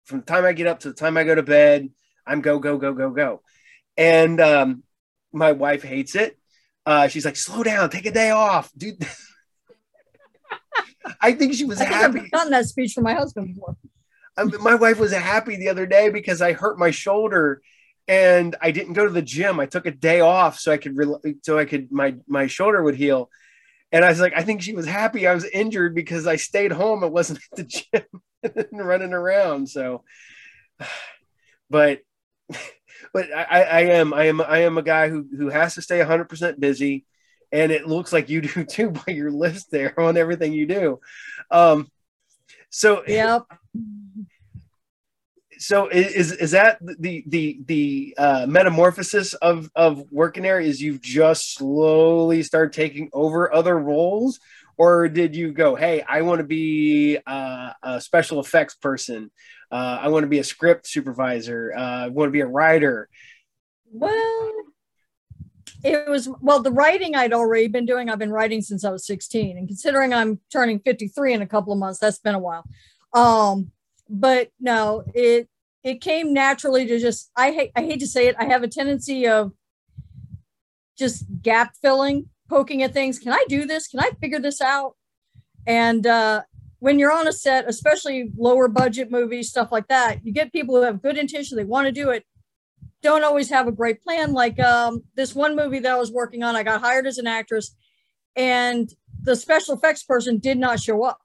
from 0.04 0.20
the 0.20 0.26
time 0.26 0.44
I 0.44 0.52
get 0.52 0.66
up 0.66 0.80
to 0.80 0.88
the 0.88 0.94
time 0.94 1.16
I 1.16 1.24
go 1.24 1.34
to 1.34 1.42
bed. 1.42 1.88
I'm 2.26 2.40
go 2.40 2.58
go 2.58 2.76
go 2.76 2.92
go 2.92 3.10
go, 3.10 3.42
and 3.96 4.40
um, 4.40 4.82
my 5.32 5.52
wife 5.52 5.82
hates 5.82 6.14
it. 6.16 6.36
Uh, 6.86 7.08
she's 7.08 7.24
like, 7.24 7.36
slow 7.36 7.62
down, 7.62 7.90
take 7.90 8.06
a 8.06 8.10
day 8.10 8.30
off, 8.30 8.70
dude. 8.76 9.06
I 11.20 11.32
think 11.32 11.54
she 11.54 11.64
was 11.64 11.80
I 11.80 11.84
happy. 11.84 12.20
I've 12.20 12.30
gotten 12.30 12.52
that 12.52 12.66
speech 12.66 12.92
from 12.92 13.04
my 13.04 13.14
husband 13.14 13.54
before. 13.54 13.76
I 14.36 14.44
mean, 14.44 14.62
my 14.62 14.74
wife 14.74 14.98
was 14.98 15.12
happy 15.12 15.56
the 15.56 15.68
other 15.68 15.86
day 15.86 16.10
because 16.10 16.40
I 16.40 16.52
hurt 16.52 16.78
my 16.78 16.90
shoulder 16.90 17.60
and 18.08 18.56
I 18.60 18.70
didn't 18.70 18.94
go 18.94 19.04
to 19.04 19.12
the 19.12 19.22
gym. 19.22 19.60
I 19.60 19.66
took 19.66 19.86
a 19.86 19.90
day 19.90 20.20
off 20.20 20.58
so 20.58 20.72
I 20.72 20.78
could 20.78 20.96
rel 20.96 21.20
so 21.42 21.58
I 21.58 21.64
could 21.64 21.92
my 21.92 22.16
my 22.26 22.46
shoulder 22.46 22.82
would 22.82 22.96
heal. 22.96 23.30
And 23.92 24.04
I 24.04 24.08
was 24.08 24.20
like, 24.20 24.32
I 24.36 24.42
think 24.42 24.62
she 24.62 24.72
was 24.72 24.86
happy 24.86 25.26
I 25.26 25.34
was 25.34 25.44
injured 25.44 25.94
because 25.94 26.26
I 26.26 26.36
stayed 26.36 26.72
home 26.72 27.02
and 27.02 27.12
wasn't 27.12 27.40
at 27.52 27.56
the 27.56 27.64
gym 27.64 28.22
and 28.72 28.86
running 28.86 29.12
around. 29.12 29.68
So, 29.68 30.04
but 31.70 32.00
but 33.12 33.32
I, 33.34 33.62
I 33.62 33.80
am 33.80 34.12
I 34.14 34.24
am 34.24 34.40
I 34.40 34.58
am 34.58 34.78
a 34.78 34.82
guy 34.82 35.08
who 35.08 35.26
who 35.36 35.48
has 35.48 35.74
to 35.74 35.82
stay 35.82 35.98
100 35.98 36.28
percent 36.28 36.60
busy, 36.60 37.04
and 37.52 37.72
it 37.72 37.86
looks 37.86 38.12
like 38.12 38.28
you 38.28 38.40
do 38.40 38.64
too 38.68 38.90
by 38.90 39.12
your 39.12 39.30
list 39.30 39.70
there 39.70 39.98
on 39.98 40.16
everything 40.16 40.52
you 40.52 40.66
do. 40.66 41.00
Um, 41.50 41.90
so 42.70 43.02
Yep. 43.06 43.46
so 45.58 45.88
is 45.88 46.32
is 46.32 46.52
that 46.52 46.78
the 46.98 47.22
the 47.26 47.60
the 47.66 48.14
uh, 48.16 48.46
metamorphosis 48.48 49.34
of 49.34 49.70
of 49.74 50.10
working 50.10 50.42
there 50.42 50.60
is 50.60 50.80
you've 50.80 51.02
just 51.02 51.54
slowly 51.54 52.42
start 52.42 52.72
taking 52.72 53.10
over 53.12 53.52
other 53.52 53.78
roles 53.78 54.40
or 54.80 55.08
did 55.08 55.36
you 55.36 55.52
go 55.52 55.74
hey 55.74 56.02
i 56.08 56.22
want 56.22 56.38
to 56.38 56.44
be 56.44 57.18
uh, 57.26 57.70
a 57.82 58.00
special 58.00 58.40
effects 58.40 58.74
person 58.74 59.30
uh, 59.70 59.98
i 60.00 60.08
want 60.08 60.22
to 60.22 60.28
be 60.28 60.38
a 60.38 60.44
script 60.44 60.86
supervisor 60.86 61.72
uh, 61.76 62.04
i 62.06 62.08
want 62.08 62.28
to 62.28 62.32
be 62.32 62.40
a 62.40 62.46
writer 62.46 63.08
Well, 63.92 64.52
it 65.82 66.08
was 66.08 66.28
well 66.40 66.62
the 66.62 66.70
writing 66.70 67.14
I'd 67.14 67.32
already 67.32 67.68
been 67.68 67.86
doing. 67.86 68.08
I've 68.08 68.18
been 68.18 68.32
writing 68.32 68.62
since 68.62 68.84
I 68.84 68.90
was 68.90 69.06
16, 69.06 69.58
and 69.58 69.66
considering 69.66 70.14
I'm 70.14 70.40
turning 70.52 70.78
53 70.80 71.34
in 71.34 71.42
a 71.42 71.46
couple 71.46 71.72
of 71.72 71.78
months, 71.78 71.98
that's 71.98 72.18
been 72.18 72.34
a 72.34 72.38
while. 72.38 72.64
Um, 73.12 73.72
but 74.08 74.50
no, 74.60 75.04
it 75.14 75.48
it 75.82 76.00
came 76.00 76.32
naturally 76.32 76.86
to 76.86 76.98
just 76.98 77.30
I 77.34 77.50
hate 77.52 77.72
I 77.74 77.82
hate 77.82 78.00
to 78.00 78.06
say 78.06 78.28
it. 78.28 78.36
I 78.38 78.44
have 78.44 78.62
a 78.62 78.68
tendency 78.68 79.26
of 79.26 79.52
just 80.96 81.24
gap 81.42 81.74
filling, 81.82 82.28
poking 82.50 82.82
at 82.82 82.92
things. 82.92 83.18
Can 83.18 83.32
I 83.32 83.42
do 83.48 83.64
this? 83.64 83.88
Can 83.88 84.00
I 84.00 84.10
figure 84.20 84.40
this 84.40 84.60
out? 84.60 84.96
And 85.66 86.06
uh, 86.06 86.42
when 86.80 86.98
you're 86.98 87.12
on 87.12 87.28
a 87.28 87.32
set, 87.32 87.68
especially 87.68 88.30
lower 88.36 88.68
budget 88.68 89.10
movies, 89.10 89.48
stuff 89.48 89.72
like 89.72 89.88
that, 89.88 90.18
you 90.24 90.32
get 90.32 90.52
people 90.52 90.76
who 90.76 90.82
have 90.82 91.00
good 91.00 91.16
intention. 91.16 91.56
They 91.56 91.64
want 91.64 91.86
to 91.86 91.92
do 91.92 92.10
it 92.10 92.26
don't 93.02 93.24
always 93.24 93.48
have 93.50 93.66
a 93.66 93.72
great 93.72 94.02
plan. 94.02 94.32
Like 94.32 94.58
um, 94.60 95.02
this 95.14 95.34
one 95.34 95.56
movie 95.56 95.78
that 95.80 95.92
I 95.92 95.98
was 95.98 96.12
working 96.12 96.42
on, 96.42 96.56
I 96.56 96.62
got 96.62 96.80
hired 96.80 97.06
as 97.06 97.18
an 97.18 97.26
actress, 97.26 97.74
and 98.36 98.90
the 99.22 99.36
special 99.36 99.74
effects 99.74 100.02
person 100.02 100.38
did 100.38 100.58
not 100.58 100.80
show 100.80 101.04
up. 101.04 101.18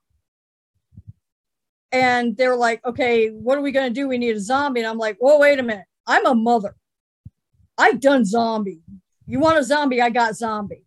And 1.92 2.36
they're 2.36 2.56
like, 2.56 2.84
okay, 2.84 3.28
what 3.28 3.56
are 3.56 3.62
we 3.62 3.72
going 3.72 3.88
to 3.88 3.94
do? 3.94 4.08
We 4.08 4.18
need 4.18 4.36
a 4.36 4.40
zombie. 4.40 4.80
And 4.80 4.88
I'm 4.88 4.98
like, 4.98 5.16
whoa, 5.18 5.38
wait 5.38 5.58
a 5.58 5.62
minute. 5.62 5.86
I'm 6.06 6.26
a 6.26 6.34
mother. 6.34 6.76
I've 7.78 8.00
done 8.00 8.24
zombie. 8.24 8.80
You 9.26 9.40
want 9.40 9.58
a 9.58 9.64
zombie? 9.64 10.02
I 10.02 10.10
got 10.10 10.36
zombie. 10.36 10.85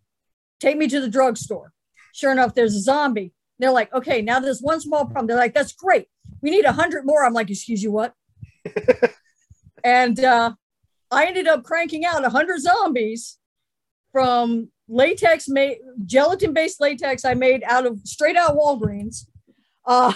Take 0.60 0.76
me 0.76 0.88
to 0.88 1.00
the 1.00 1.08
drugstore. 1.08 1.72
Sure 2.12 2.32
enough, 2.32 2.54
there's 2.54 2.74
a 2.74 2.80
zombie. 2.80 3.32
They're 3.58 3.70
like, 3.70 3.92
okay, 3.92 4.22
now 4.22 4.40
there's 4.40 4.60
one 4.60 4.80
small 4.80 5.04
problem. 5.04 5.26
They're 5.26 5.36
like, 5.36 5.54
that's 5.54 5.72
great. 5.72 6.08
We 6.40 6.50
need 6.50 6.64
a 6.64 6.72
hundred 6.72 7.04
more. 7.04 7.24
I'm 7.24 7.34
like, 7.34 7.50
excuse 7.50 7.82
you, 7.82 7.92
what? 7.92 8.14
and 9.84 10.18
uh, 10.24 10.52
I 11.10 11.26
ended 11.26 11.46
up 11.46 11.64
cranking 11.64 12.04
out 12.04 12.20
a 12.20 12.30
100 12.30 12.60
zombies 12.60 13.38
from 14.12 14.70
latex 14.88 15.48
made 15.48 15.78
gelatin 16.04 16.52
based 16.52 16.80
latex 16.80 17.24
I 17.24 17.34
made 17.34 17.62
out 17.64 17.86
of 17.86 18.00
straight 18.04 18.36
out 18.36 18.56
Walgreens. 18.56 19.26
Uh, 19.86 20.12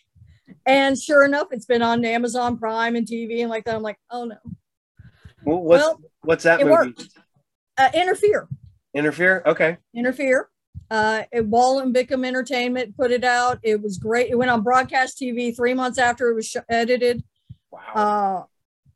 and 0.66 1.00
sure 1.00 1.24
enough, 1.24 1.48
it's 1.50 1.66
been 1.66 1.82
on 1.82 2.04
Amazon 2.04 2.58
Prime 2.58 2.96
and 2.96 3.06
TV 3.06 3.40
and 3.40 3.50
like 3.50 3.64
that. 3.64 3.74
I'm 3.74 3.82
like, 3.82 3.98
oh 4.10 4.24
no, 4.24 4.36
Well, 5.44 5.62
what's 5.62 5.84
Well, 5.84 6.00
what's 6.22 6.44
that 6.44 6.60
it 6.60 6.64
movie 6.64 6.74
worked. 6.88 7.08
uh, 7.78 7.90
interfere, 7.94 8.48
interfere 8.94 9.42
okay 9.46 9.78
interfere. 9.94 10.48
Uh, 10.90 11.22
Wall 11.34 11.78
and 11.78 11.94
Bickham 11.94 12.26
Entertainment 12.26 12.94
put 12.96 13.10
it 13.10 13.24
out. 13.24 13.58
It 13.62 13.80
was 13.80 13.96
great. 13.96 14.30
It 14.30 14.36
went 14.36 14.50
on 14.50 14.62
broadcast 14.62 15.18
TV 15.18 15.54
three 15.56 15.72
months 15.72 15.98
after 15.98 16.28
it 16.28 16.34
was 16.34 16.46
sh- 16.46 16.56
edited. 16.68 17.22
wow 17.70 17.80
Uh, 17.94 18.44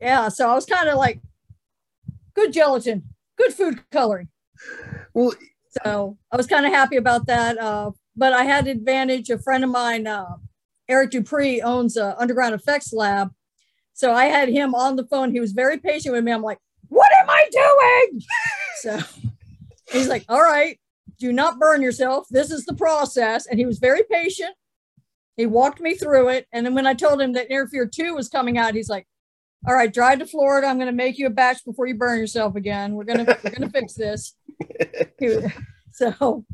yeah, 0.01 0.29
so 0.29 0.51
I 0.51 0.55
was 0.55 0.67
kind 0.67 0.89
of 0.91 0.97
like 0.97 1.21
good 2.35 2.53
gelatin, 2.53 3.05
good 3.39 3.55
food 3.55 3.83
coloring. 3.91 4.29
Well, 5.15 5.33
So 5.85 6.19
I 6.31 6.37
was 6.37 6.47
kind 6.47 6.67
of 6.67 6.73
happy 6.73 6.97
about 6.97 7.27
that. 7.27 7.59
Uh, 7.59 7.93
but 8.15 8.33
I 8.33 8.45
had 8.45 8.67
advantage. 8.67 9.31
A 9.31 9.39
friend 9.39 9.65
of 9.65 9.71
mine, 9.71 10.07
uh, 10.07 10.37
Eric 10.89 11.11
Dupree, 11.11 11.63
owns 11.63 11.97
a 11.97 12.19
underground 12.19 12.55
effects 12.55 12.93
lab. 12.93 13.33
So 13.95 14.13
I 14.13 14.27
had 14.27 14.49
him 14.51 14.75
on 14.75 14.97
the 14.97 15.07
phone. 15.07 15.31
He 15.33 15.41
was 15.41 15.53
very 15.53 15.79
patient 15.79 16.15
with 16.15 16.25
me. 16.25 16.33
I'm 16.33 16.43
like, 16.43 16.59
what 16.89 17.11
am 17.21 17.29
I 17.31 17.49
doing? 17.51 18.23
so 18.81 18.99
he's 19.91 20.09
like, 20.09 20.25
all 20.29 20.43
right, 20.43 20.79
do 21.19 21.33
not 21.33 21.59
burn 21.59 21.83
yourself. 21.83 22.27
This 22.31 22.51
is 22.51 22.65
the 22.65 22.75
process. 22.75 23.47
And 23.47 23.59
he 23.59 23.67
was 23.67 23.79
very 23.79 24.03
patient. 24.11 24.55
He 25.37 25.47
walked 25.47 25.81
me 25.81 25.95
through 25.95 26.31
it. 26.31 26.47
And 26.53 26.65
then 26.65 26.75
when 26.75 26.87
I 26.87 26.95
told 26.95 27.21
him 27.21 27.35
that 27.35 27.49
Fear 27.49 27.87
2 27.87 28.15
was 28.15 28.29
coming 28.29 28.59
out, 28.59 28.75
he's 28.75 28.89
like, 28.89 29.07
all 29.67 29.75
right, 29.75 29.93
drive 29.93 30.21
to 30.21 30.27
Florida. 30.27 30.67
I'm 30.67 30.77
going 30.77 30.87
to 30.87 30.93
make 30.93 31.19
you 31.19 31.27
a 31.27 31.31
batch 31.31 31.65
before 31.65 31.87
you 31.87 31.95
burn 31.95 32.19
yourself 32.19 32.55
again. 32.57 32.95
We're 32.95 33.05
going 33.05 33.25
to, 33.25 33.39
we're 33.43 33.51
going 33.51 33.71
to 33.71 33.71
fix 33.71 33.95
this. 33.95 34.35
So 35.97 36.45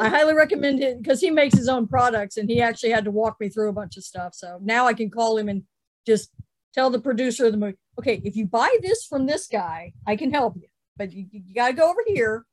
I 0.00 0.08
highly 0.08 0.32
recommend 0.32 0.82
it 0.82 1.02
because 1.02 1.20
he 1.20 1.30
makes 1.30 1.54
his 1.54 1.68
own 1.68 1.86
products 1.86 2.38
and 2.38 2.48
he 2.48 2.62
actually 2.62 2.90
had 2.90 3.04
to 3.04 3.10
walk 3.10 3.38
me 3.40 3.50
through 3.50 3.68
a 3.68 3.74
bunch 3.74 3.98
of 3.98 4.04
stuff. 4.04 4.34
So 4.34 4.58
now 4.62 4.86
I 4.86 4.94
can 4.94 5.10
call 5.10 5.36
him 5.36 5.50
and 5.50 5.64
just 6.06 6.30
tell 6.72 6.88
the 6.88 6.98
producer 6.98 7.44
of 7.44 7.52
the 7.52 7.58
movie, 7.58 7.76
okay, 7.98 8.22
if 8.24 8.36
you 8.36 8.46
buy 8.46 8.74
this 8.80 9.04
from 9.04 9.26
this 9.26 9.46
guy, 9.46 9.92
I 10.06 10.16
can 10.16 10.30
help 10.30 10.56
you, 10.56 10.68
but 10.98 11.12
you, 11.12 11.26
you 11.30 11.54
got 11.54 11.68
to 11.68 11.74
go 11.74 11.88
over 11.88 12.00
here. 12.06 12.44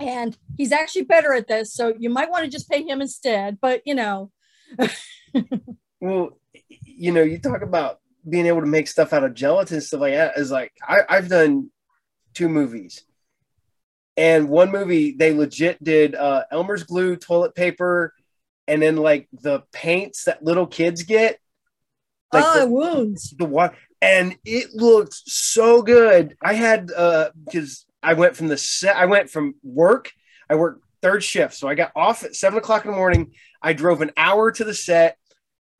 And 0.00 0.36
he's 0.56 0.72
actually 0.72 1.04
better 1.04 1.34
at 1.34 1.46
this. 1.46 1.72
So 1.72 1.94
you 1.98 2.10
might 2.10 2.30
want 2.30 2.44
to 2.44 2.50
just 2.50 2.68
pay 2.70 2.82
him 2.82 3.00
instead. 3.00 3.58
But, 3.60 3.82
you 3.84 3.94
know, 3.94 4.30
well, 6.00 6.38
you 6.68 7.12
know, 7.12 7.22
you 7.22 7.38
talk 7.38 7.62
about 7.62 7.98
being 8.28 8.46
able 8.46 8.60
to 8.60 8.66
make 8.66 8.88
stuff 8.88 9.12
out 9.12 9.24
of 9.24 9.34
gelatin 9.34 9.80
stuff 9.80 10.00
like 10.00 10.14
that. 10.14 10.38
Is 10.38 10.50
like 10.50 10.72
I, 10.86 11.00
I've 11.08 11.28
done 11.28 11.70
two 12.32 12.48
movies, 12.48 13.04
and 14.16 14.48
one 14.48 14.72
movie 14.72 15.12
they 15.12 15.32
legit 15.32 15.82
did 15.82 16.14
uh, 16.14 16.44
Elmer's 16.50 16.84
glue, 16.84 17.16
toilet 17.16 17.54
paper, 17.54 18.14
and 18.66 18.80
then 18.80 18.96
like 18.96 19.28
the 19.32 19.62
paints 19.72 20.24
that 20.24 20.42
little 20.42 20.66
kids 20.66 21.02
get. 21.02 21.38
Like 22.32 22.44
ah, 22.44 22.60
the- 22.60 22.70
wounds. 22.70 23.34
the 23.38 23.44
water 23.44 23.76
and 24.04 24.36
it 24.44 24.74
looked 24.74 25.14
so 25.14 25.82
good. 25.82 26.36
I 26.42 26.54
had 26.54 26.90
uh 26.90 27.30
because 27.44 27.86
i 28.02 28.12
went 28.12 28.36
from 28.36 28.48
the 28.48 28.56
set 28.58 28.96
i 28.96 29.06
went 29.06 29.30
from 29.30 29.54
work 29.62 30.12
i 30.50 30.54
worked 30.54 30.84
third 31.00 31.24
shift 31.24 31.54
so 31.54 31.66
i 31.68 31.74
got 31.74 31.90
off 31.96 32.22
at 32.22 32.34
seven 32.36 32.58
o'clock 32.58 32.84
in 32.84 32.90
the 32.90 32.96
morning. 32.96 33.32
I 33.62 33.72
drove 33.72 34.02
an 34.02 34.12
hour 34.16 34.52
to 34.52 34.64
the 34.64 34.74
set 34.74 35.16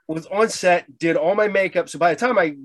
was 0.09 0.27
on 0.27 0.49
set 0.49 0.99
did 0.99 1.17
all 1.17 1.35
my 1.35 1.49
makeup. 1.49 1.89
So 1.89 1.99
by 1.99 2.15
the 2.15 2.21
time 2.21 2.39
i 2.39 2.57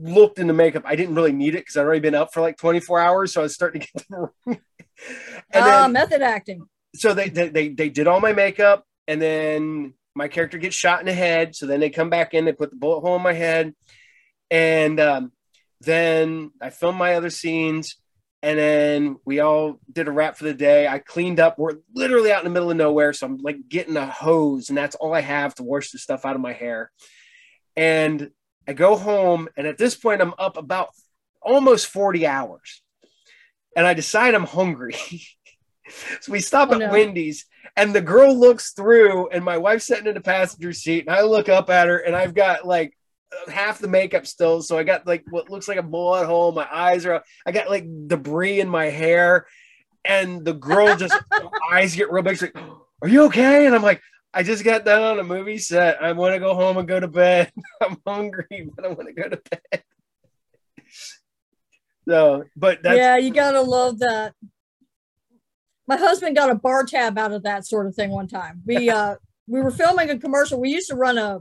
looked 0.00 0.38
into 0.38 0.54
makeup 0.54 0.82
i 0.86 0.96
didn't 0.96 1.14
really 1.14 1.32
need 1.32 1.54
it 1.54 1.58
because 1.62 1.76
i'd 1.76 1.82
already 1.86 2.00
been 2.00 2.14
up 2.14 2.32
for 2.32 2.40
like 2.40 2.56
24 2.56 3.00
hours 3.00 3.32
so 3.32 3.40
i 3.40 3.44
was 3.44 3.54
starting 3.54 3.82
to 3.82 3.88
get 3.92 4.08
the 4.08 4.16
room 4.16 4.32
and 4.46 4.58
Ah, 5.54 5.82
then 5.82 5.92
method 5.92 6.22
acting. 6.22 6.66
so 6.94 7.14
they, 7.14 7.28
they 7.28 7.48
they 7.48 7.68
they 7.68 7.88
did 7.88 8.06
all 8.08 8.20
my 8.20 8.32
makeup 8.32 8.84
and 9.06 9.20
then 9.22 9.94
my 10.14 10.28
character 10.28 10.58
gets 10.58 10.74
shot 10.74 11.00
in 11.00 11.06
the 11.06 11.12
head. 11.12 11.54
So 11.54 11.66
then 11.66 11.80
they 11.80 11.90
come 11.90 12.10
back 12.10 12.34
in 12.34 12.44
they 12.44 12.52
put 12.52 12.70
the 12.70 12.76
bullet 12.76 13.00
hole 13.00 13.16
in 13.16 13.22
my 13.22 13.32
head 13.32 13.74
and 14.50 14.98
um, 15.00 15.32
then 15.80 16.50
i 16.60 16.70
filmed 16.70 16.98
my 16.98 17.14
other 17.14 17.30
scenes 17.30 17.96
and 18.42 18.58
then 18.58 19.16
we 19.26 19.40
all 19.40 19.78
did 19.92 20.08
a 20.08 20.10
wrap 20.10 20.34
for 20.38 20.44
the 20.44 20.54
day. 20.54 20.88
I 20.88 20.98
cleaned 20.98 21.40
up. 21.40 21.58
We're 21.58 21.76
literally 21.94 22.32
out 22.32 22.38
in 22.38 22.44
the 22.44 22.50
middle 22.54 22.70
of 22.70 22.76
nowhere 22.78 23.12
so 23.12 23.26
i'm 23.26 23.36
like 23.38 23.68
getting 23.68 23.96
a 23.98 24.06
hose 24.06 24.70
and 24.70 24.78
that's 24.78 24.96
all 24.96 25.12
i 25.14 25.20
have 25.20 25.54
to 25.56 25.62
wash 25.62 25.90
the 25.90 25.98
stuff 25.98 26.24
out 26.24 26.36
of 26.36 26.40
my 26.40 26.54
hair. 26.54 26.90
And 27.76 28.30
i 28.66 28.72
go 28.72 28.96
home 28.96 29.48
and 29.56 29.66
at 29.66 29.76
this 29.78 29.94
point 29.94 30.22
i'm 30.22 30.32
up 30.38 30.56
about 30.56 30.88
almost 31.42 31.86
40 31.88 32.26
hours. 32.26 32.82
And 33.76 33.86
i 33.86 33.92
decide 33.94 34.34
i'm 34.34 34.44
hungry. 34.46 34.96
So 36.20 36.30
we 36.30 36.38
stop 36.40 36.68
Oh, 36.70 36.74
at 36.74 36.78
no. 36.78 36.90
wendy's 36.92 37.46
and 37.76 37.92
the 37.92 38.00
girl 38.00 38.32
looks 38.38 38.70
through 38.72 39.28
and 39.30 39.44
my 39.44 39.58
wife's 39.58 39.86
sitting 39.86 40.06
in 40.06 40.14
the 40.14 40.20
passenger 40.20 40.72
seat 40.72 41.04
and 41.06 41.14
i 41.14 41.22
look 41.22 41.48
up 41.48 41.68
at 41.68 41.88
her 41.88 41.98
and 41.98 42.14
i've 42.14 42.32
got 42.32 42.64
like 42.64 42.96
half 43.48 43.78
the 43.78 43.88
makeup 43.88 44.26
still 44.26 44.60
so 44.62 44.76
i 44.76 44.82
got 44.82 45.06
like 45.06 45.24
what 45.30 45.50
looks 45.50 45.68
like 45.68 45.78
a 45.78 45.82
bullet 45.82 46.26
hole 46.26 46.52
my 46.52 46.66
eyes 46.70 47.06
are 47.06 47.22
i 47.46 47.52
got 47.52 47.70
like 47.70 47.86
debris 48.06 48.60
in 48.60 48.68
my 48.68 48.86
hair 48.86 49.46
and 50.04 50.44
the 50.44 50.52
girl 50.52 50.96
just 50.96 51.16
eyes 51.72 51.94
get 51.94 52.10
real 52.10 52.22
big 52.22 52.34
she's 52.34 52.42
like 52.42 52.56
are 53.02 53.08
you 53.08 53.24
okay 53.24 53.66
and 53.66 53.74
i'm 53.74 53.82
like 53.82 54.00
i 54.34 54.42
just 54.42 54.64
got 54.64 54.84
done 54.84 55.02
on 55.02 55.18
a 55.20 55.24
movie 55.24 55.58
set 55.58 56.02
i 56.02 56.12
want 56.12 56.34
to 56.34 56.40
go 56.40 56.54
home 56.54 56.76
and 56.76 56.88
go 56.88 56.98
to 56.98 57.08
bed 57.08 57.52
i'm 57.80 57.96
hungry 58.06 58.68
but 58.74 58.84
i 58.84 58.88
want 58.88 59.06
to 59.06 59.12
go 59.12 59.28
to 59.28 59.40
bed 59.50 59.82
so 62.08 62.44
but 62.56 62.82
that's 62.82 62.96
yeah, 62.96 63.16
you 63.16 63.32
gotta 63.32 63.60
love 63.60 64.00
that. 64.00 64.34
My 65.86 65.96
husband 65.96 66.36
got 66.36 66.50
a 66.50 66.54
bar 66.54 66.84
tab 66.84 67.18
out 67.18 67.32
of 67.32 67.42
that 67.44 67.66
sort 67.66 67.86
of 67.86 67.94
thing 67.94 68.10
one 68.10 68.26
time. 68.28 68.62
We 68.66 68.90
uh 68.90 69.16
we 69.46 69.60
were 69.60 69.70
filming 69.70 70.10
a 70.10 70.18
commercial. 70.18 70.60
We 70.60 70.70
used 70.70 70.88
to 70.88 70.96
run 70.96 71.18
a 71.18 71.40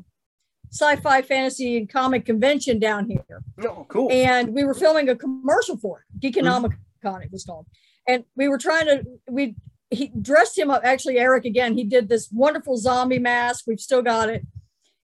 sci-fi 0.72 1.22
fantasy 1.22 1.78
and 1.78 1.90
comic 1.90 2.26
convention 2.26 2.80
down 2.80 3.08
here. 3.10 3.44
no 3.58 3.86
cool 3.90 4.10
And 4.12 4.54
we 4.54 4.64
were 4.64 4.74
filming 4.74 5.10
a 5.10 5.16
commercial 5.16 5.78
for 5.78 6.02
it, 6.02 6.34
Geekonomicon 6.34 7.24
it 7.24 7.32
was 7.32 7.46
called. 7.46 7.66
And 8.08 8.24
we 8.36 8.48
were 8.48 8.58
trying 8.58 8.86
to 8.88 9.04
we 9.30 9.56
he 9.92 10.12
dressed 10.22 10.58
him 10.58 10.70
up. 10.70 10.82
Actually, 10.84 11.18
Eric 11.18 11.46
again, 11.46 11.76
he 11.76 11.84
did 11.84 12.10
this 12.10 12.30
wonderful 12.32 12.78
zombie 12.78 13.20
mask. 13.20 13.66
We've 13.66 13.80
still 13.80 14.02
got 14.02 14.30
it. 14.30 14.46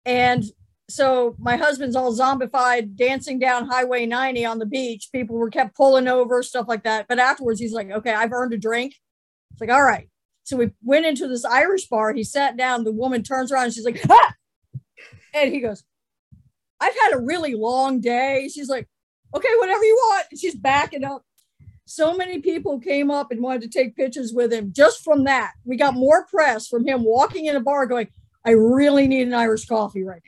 And 0.04 0.44
so 0.88 1.36
my 1.38 1.56
husband's 1.56 1.96
all 1.96 2.16
zombified, 2.16 2.96
dancing 2.96 3.38
down 3.38 3.66
Highway 3.66 4.06
90 4.06 4.44
on 4.44 4.58
the 4.58 4.66
beach. 4.66 5.08
People 5.12 5.36
were 5.36 5.50
kept 5.50 5.76
pulling 5.76 6.08
over, 6.08 6.42
stuff 6.42 6.66
like 6.68 6.84
that. 6.84 7.06
But 7.08 7.18
afterwards, 7.18 7.60
he's 7.60 7.72
like, 7.72 7.90
okay, 7.90 8.12
I've 8.12 8.32
earned 8.32 8.54
a 8.54 8.58
drink. 8.58 8.94
It's 9.52 9.60
like, 9.60 9.70
all 9.70 9.82
right. 9.82 10.08
So 10.44 10.56
we 10.56 10.70
went 10.82 11.04
into 11.04 11.28
this 11.28 11.44
Irish 11.44 11.88
bar. 11.88 12.14
He 12.14 12.24
sat 12.24 12.56
down. 12.56 12.84
The 12.84 12.92
woman 12.92 13.22
turns 13.22 13.52
around 13.52 13.64
and 13.64 13.74
she's 13.74 13.84
like, 13.84 14.00
ah! 14.08 14.34
And 15.45 15.54
he 15.54 15.61
goes, 15.61 15.85
I've 16.80 16.97
had 17.02 17.14
a 17.14 17.21
really 17.21 17.54
long 17.54 18.00
day. 18.00 18.49
She's 18.52 18.68
like, 18.68 18.88
okay, 19.35 19.49
whatever 19.59 19.85
you 19.85 19.95
want. 19.95 20.26
And 20.30 20.40
she's 20.40 20.54
backing 20.54 21.04
up. 21.04 21.23
So 21.85 22.14
many 22.14 22.40
people 22.40 22.80
came 22.80 23.11
up 23.11 23.30
and 23.30 23.42
wanted 23.42 23.62
to 23.62 23.68
take 23.68 23.97
pictures 23.97 24.33
with 24.33 24.52
him 24.52 24.73
just 24.75 25.02
from 25.02 25.25
that. 25.25 25.52
We 25.64 25.76
got 25.76 25.95
more 25.95 26.26
press 26.26 26.68
from 26.68 26.87
him 26.87 27.02
walking 27.02 27.47
in 27.47 27.57
a 27.57 27.61
bar 27.61 27.87
going, 27.87 28.09
I 28.45 28.50
really 28.50 29.09
need 29.09 29.26
an 29.26 29.35
Irish 29.35 29.66
coffee 29.66 30.04
right 30.04 30.21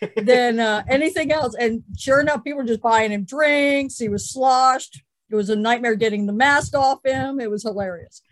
now 0.00 0.08
than 0.22 0.60
uh, 0.60 0.84
anything 0.88 1.32
else. 1.32 1.54
And 1.58 1.82
sure 1.96 2.20
enough, 2.20 2.44
people 2.44 2.58
were 2.58 2.64
just 2.64 2.80
buying 2.80 3.10
him 3.10 3.24
drinks. 3.24 3.98
He 3.98 4.08
was 4.08 4.30
sloshed. 4.30 5.02
It 5.30 5.34
was 5.34 5.50
a 5.50 5.56
nightmare 5.56 5.94
getting 5.94 6.26
the 6.26 6.32
mask 6.32 6.76
off 6.76 7.00
him. 7.04 7.40
It 7.40 7.50
was 7.50 7.62
hilarious. 7.62 8.22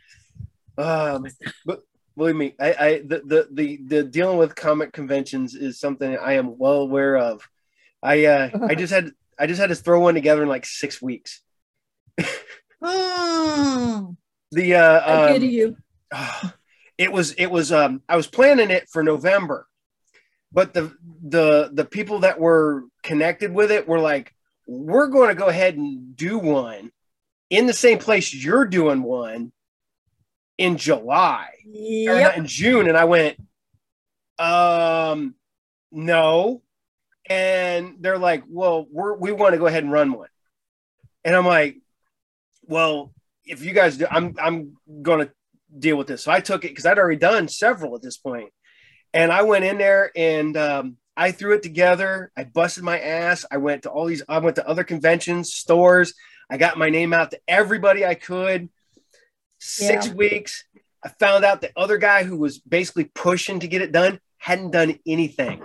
Um, 0.77 1.27
but 1.67 1.81
believe 2.19 2.37
me, 2.37 2.55
I, 2.61 2.75
I 2.75 2.99
the, 2.99 3.23
the 3.25 3.49
the 3.51 3.79
the 3.87 4.03
dealing 4.03 4.37
with 4.37 4.55
comic 4.55 4.93
conventions 4.93 5.55
is 5.55 5.81
something 5.81 6.19
I 6.19 6.35
am 6.35 6.59
well 6.59 6.83
aware 6.83 7.17
of. 7.17 7.49
I 8.03 8.27
uh, 8.27 8.51
I 8.69 8.75
just 8.75 8.93
had 8.93 9.13
I 9.39 9.47
just 9.47 9.61
had 9.61 9.69
to 9.69 9.75
throw 9.77 10.01
one 10.01 10.15
together 10.15 10.43
in 10.43 10.49
like 10.49 10.67
six 10.67 11.01
weeks. 11.01 11.41
Mm, 12.83 14.17
The 14.53 14.75
uh, 14.75 15.35
um, 15.35 15.43
you. 15.43 15.77
it 16.99 17.13
was 17.13 17.33
it 17.33 17.47
was 17.47 17.73
um 17.73 18.03
I 18.09 18.17
was 18.17 18.27
planning 18.27 18.71
it 18.71 18.89
for 18.91 19.03
November, 19.03 19.67
but 20.53 20.75
the 20.75 20.95
the 21.23 21.71
the 21.73 21.85
people 21.85 22.21
that 22.21 22.39
were 22.39 22.85
connected 23.03 23.55
with 23.55 23.71
it 23.71 23.89
were 23.89 24.01
like, 24.01 24.35
we're 24.67 25.09
going 25.09 25.29
to 25.29 25.35
go 25.35 25.47
ahead 25.47 25.77
and 25.77 26.17
do 26.17 26.39
one 26.39 26.91
in 27.51 27.67
the 27.67 27.73
same 27.73 27.99
place 27.99 28.35
you're 28.35 28.67
doing 28.67 29.03
one 29.03 29.53
in 30.59 30.77
July. 30.77 31.51
Yep. 31.65 32.37
in 32.37 32.47
June, 32.47 32.89
and 32.89 32.97
I 32.97 33.05
went, 33.05 33.39
um, 34.39 35.35
no. 35.91 36.63
And 37.31 37.97
they're 38.01 38.19
like, 38.19 38.45
well, 38.49 38.87
we're, 38.91 39.17
we 39.17 39.33
want 39.33 39.53
to 39.53 39.59
go 39.59 39.67
ahead 39.67 39.85
and 39.85 39.93
run 39.93 40.13
one. 40.13 40.29
And 41.25 41.37
I'm 41.37 41.47
like, 41.47 41.77
well, 42.63 43.13
if 43.45 43.65
you 43.65 43.73
guys 43.73 43.97
do, 43.97 44.07
I'm, 44.11 44.35
I'm 44.41 44.77
going 45.03 45.27
to 45.27 45.33
deal 45.77 45.97
with 45.97 46.07
this. 46.07 46.25
So 46.25 46.33
I 46.33 46.41
took 46.41 46.65
it 46.65 46.69
because 46.69 46.87
I'd 46.87 46.99
already 46.99 47.19
done 47.19 47.49
several 47.49 47.95
at 47.95 48.03
this 48.03 48.17
point. 48.17 48.51
And 49.13 49.33
I 49.33 49.43
went 49.43 49.65
in 49.65 49.79
there 49.79 50.11
and 50.17 50.57
um, 50.57 50.97
I 51.17 51.33
threw 51.33 51.55
it 51.55 51.63
together. 51.63 52.31
I 52.37 52.45
busted 52.45 52.85
my 52.85 52.99
ass. 52.99 53.45
I 53.51 53.59
went 53.59 53.83
to 53.83 53.91
all 53.91 54.07
these, 54.07 54.23
I 54.29 54.39
went 54.39 54.57
to 54.57 54.69
other 54.69 54.85
conventions, 54.85 55.53
stores. 55.53 56.15
I 56.51 56.57
got 56.57 56.79
my 56.79 56.89
name 56.89 57.13
out 57.13 57.33
to 57.33 57.41
everybody 57.47 58.07
I 58.07 58.15
could. 58.15 58.71
Six 59.59 60.07
Yeah. 60.07 60.15
weeks. 60.15 60.65
I 61.05 61.09
found 61.21 61.45
out 61.45 61.61
the 61.61 61.71
other 61.77 61.97
guy 61.99 62.25
who 62.25 62.37
was 62.37 62.59
basically 62.59 63.05
pushing 63.05 63.61
to 63.61 63.69
get 63.69 63.83
it 63.83 63.93
done 63.93 64.21
hadn't 64.39 64.71
done 64.73 64.99
anything. 65.07 65.63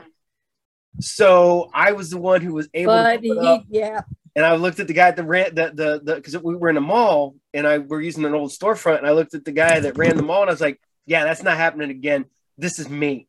So 0.99 1.69
I 1.73 1.93
was 1.93 2.09
the 2.11 2.19
one 2.19 2.41
who 2.41 2.53
was 2.53 2.69
able 2.73 2.93
But 2.93 3.21
to 3.21 3.21
he, 3.21 3.65
yeah, 3.79 4.01
And 4.35 4.45
I 4.45 4.55
looked 4.55 4.79
at 4.79 4.87
the 4.87 4.93
guy 4.93 5.07
at 5.07 5.15
the 5.15 5.23
rent 5.23 5.55
the 5.55 5.71
the 5.73 6.01
the 6.03 6.15
because 6.15 6.37
we 6.37 6.55
were 6.55 6.69
in 6.69 6.77
a 6.77 6.81
mall 6.81 7.35
and 7.53 7.65
I 7.67 7.79
were 7.79 8.01
using 8.01 8.25
an 8.25 8.33
old 8.35 8.51
storefront 8.51 8.99
and 8.99 9.07
I 9.07 9.11
looked 9.11 9.33
at 9.33 9.45
the 9.45 9.51
guy 9.51 9.79
that 9.79 9.97
ran 9.97 10.17
the 10.17 10.23
mall 10.23 10.41
and 10.41 10.49
I 10.49 10.53
was 10.53 10.61
like, 10.61 10.79
yeah, 11.05 11.23
that's 11.23 11.43
not 11.43 11.57
happening 11.57 11.89
again. 11.89 12.25
This 12.57 12.77
is 12.79 12.89
me. 12.89 13.27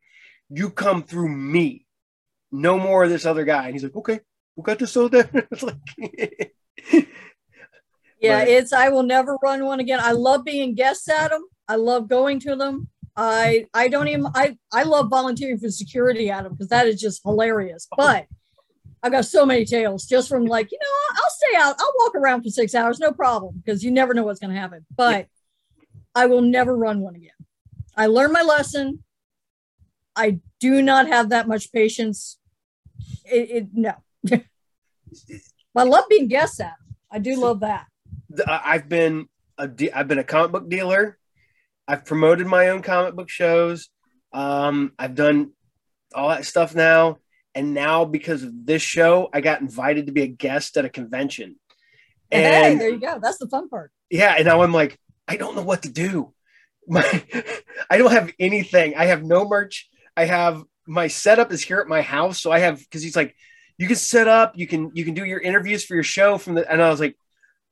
You 0.51 0.71
come 0.71 1.03
through 1.03 1.31
me. 1.31 1.87
No 2.53 2.79
more 2.79 3.05
of 3.05 3.11
this 3.11 3.27
other 3.27 3.45
guy. 3.45 3.65
And 3.65 3.75
he's 3.75 3.83
like, 3.83 3.97
okay, 3.97 4.21
we 4.57 4.63
got 4.63 4.79
this 4.79 4.97
over 4.97 5.09
there. 5.23 5.49
It's 5.51 5.63
like, 5.63 6.55
Yeah, 8.25 8.43
it's 8.43 8.73
I 8.73 8.89
will 8.89 9.03
never 9.03 9.37
run 9.43 9.65
one 9.65 9.81
again. 9.81 10.01
I 10.03 10.13
love 10.13 10.45
being 10.45 10.75
guests 10.75 11.09
at 11.09 11.29
them. 11.31 11.45
I 11.69 11.77
love 11.77 12.09
going 12.09 12.41
to 12.41 12.57
them. 12.57 12.89
I 13.17 13.67
I 13.73 13.89
don't 13.89 14.09
even 14.09 14.27
I 14.35 14.57
I 14.73 14.83
love 14.83 15.09
volunteering 15.09 15.59
for 15.59 15.69
security 15.71 16.31
at 16.31 16.43
them 16.43 16.53
because 16.53 16.69
that 16.69 16.87
is 16.87 17.01
just 17.01 17.23
hilarious. 17.25 17.87
But 17.97 18.27
I've 19.03 19.13
got 19.13 19.25
so 19.25 19.47
many 19.47 19.65
tales 19.65 20.07
just 20.07 20.29
from 20.29 20.47
like 20.47 20.73
you 20.73 20.79
know 20.81 21.17
I'll 21.23 21.31
stay 21.31 21.57
out. 21.57 21.77
I'll 21.79 21.93
walk 21.99 22.15
around 22.15 22.43
for 22.43 22.51
six 22.51 22.75
hours, 22.75 22.99
no 22.99 23.13
problem, 23.13 23.63
because 23.65 23.85
you 23.85 23.91
never 23.91 24.15
know 24.15 24.25
what's 24.25 24.41
going 24.41 24.53
to 24.53 24.61
happen. 24.61 24.85
But 24.97 25.29
I 26.15 26.27
will 26.27 26.43
never 26.43 26.77
run 26.77 27.01
one 27.01 27.15
again. 27.15 27.31
I 27.97 28.07
learned 28.07 28.33
my 28.33 28.43
lesson. 28.43 29.05
I 30.17 30.41
do 30.61 30.81
not 30.83 31.07
have 31.09 31.31
that 31.31 31.49
much 31.49 31.73
patience. 31.73 32.39
It, 33.25 33.51
it 33.51 33.69
no. 33.73 33.95
I 35.77 35.83
love 35.83 36.05
being 36.09 36.29
guests 36.29 36.61
at 36.61 36.67
'em. 36.69 36.97
I 37.11 37.19
do 37.19 37.37
love 37.37 37.61
that. 37.61 37.87
I- 38.47 38.63
I've 38.65 38.89
been 38.89 39.27
a 39.59 39.69
de- 39.69 39.93
I've 39.93 40.09
been 40.09 40.19
a 40.19 40.25
comic 40.25 40.53
book 40.53 40.69
dealer. 40.69 41.19
I've 41.87 42.05
promoted 42.05 42.47
my 42.47 42.69
own 42.71 42.83
comic 42.83 43.15
book 43.15 43.29
shows. 43.29 43.89
Um, 44.33 44.93
I've 44.99 45.15
done 45.15 45.53
all 46.15 46.29
that 46.31 46.45
stuff 46.45 46.75
now, 46.75 47.19
and 47.55 47.75
now 47.75 48.05
because 48.05 48.43
of 48.43 48.67
this 48.67 48.83
show, 48.83 49.29
I 49.33 49.41
got 49.41 49.61
invited 49.61 50.07
to 50.07 50.13
be 50.13 50.23
a 50.23 50.27
guest 50.27 50.77
at 50.77 50.85
a 50.85 50.89
convention. 50.89 51.57
hey, 52.31 52.73
And 52.73 52.81
there 52.81 52.89
you 52.91 53.01
go. 53.01 53.19
That's 53.23 53.39
the 53.39 53.49
fun 53.49 53.69
part. 53.69 53.93
yeah, 54.11 54.35
and 54.37 54.47
now 54.47 54.63
I'm 54.63 54.73
like, 54.73 54.99
I 55.29 55.37
don't 55.37 55.55
know 55.57 55.63
what 55.63 55.83
to 55.83 55.89
do. 55.91 56.33
My, 56.89 57.03
I 57.91 57.99
don't 57.99 58.13
have 58.13 58.33
anything. 58.39 58.95
I 58.97 59.07
have 59.07 59.23
no 59.25 59.47
merch. 59.47 59.89
I 60.17 60.25
have 60.25 60.63
my 60.87 61.07
setup 61.09 61.53
is 61.53 61.63
here 61.63 61.79
at 61.81 61.87
my 61.89 62.03
house, 62.03 62.41
so 62.41 62.51
I 62.53 62.59
have 62.61 62.79
because 62.81 63.03
he's 63.03 63.17
like, 63.17 63.35
you 63.79 63.87
can 63.87 63.97
set 63.97 64.29
up, 64.29 64.53
you 64.57 64.67
can 64.67 64.91
you 64.95 65.05
can 65.05 65.15
do 65.15 65.25
your 65.25 65.41
interviews 65.41 65.85
for 65.85 65.95
your 65.95 66.03
show 66.05 66.39
from 66.39 66.55
the, 66.55 66.71
and 66.71 66.81
I 66.83 66.91
was 66.91 67.01
like, 67.01 67.17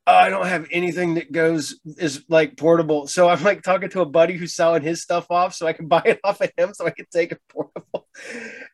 I 0.06 0.30
don't 0.30 0.46
have 0.46 0.66
anything 0.72 1.14
that 1.14 1.30
goes 1.30 1.78
is 1.84 2.24
like 2.28 2.56
portable. 2.56 3.06
So 3.06 3.28
I'm 3.28 3.42
like 3.44 3.62
talking 3.62 3.88
to 3.90 4.00
a 4.00 4.06
buddy 4.06 4.36
who's 4.36 4.54
selling 4.54 4.82
his 4.82 5.00
stuff 5.02 5.26
off, 5.30 5.54
so 5.54 5.66
I 5.66 5.72
can 5.72 5.86
buy 5.88 6.02
it 6.04 6.20
off 6.24 6.40
of 6.40 6.50
him, 6.56 6.74
so 6.74 6.86
I 6.86 6.90
can 6.90 7.06
take 7.12 7.32
it 7.32 7.40
portable. 7.48 8.08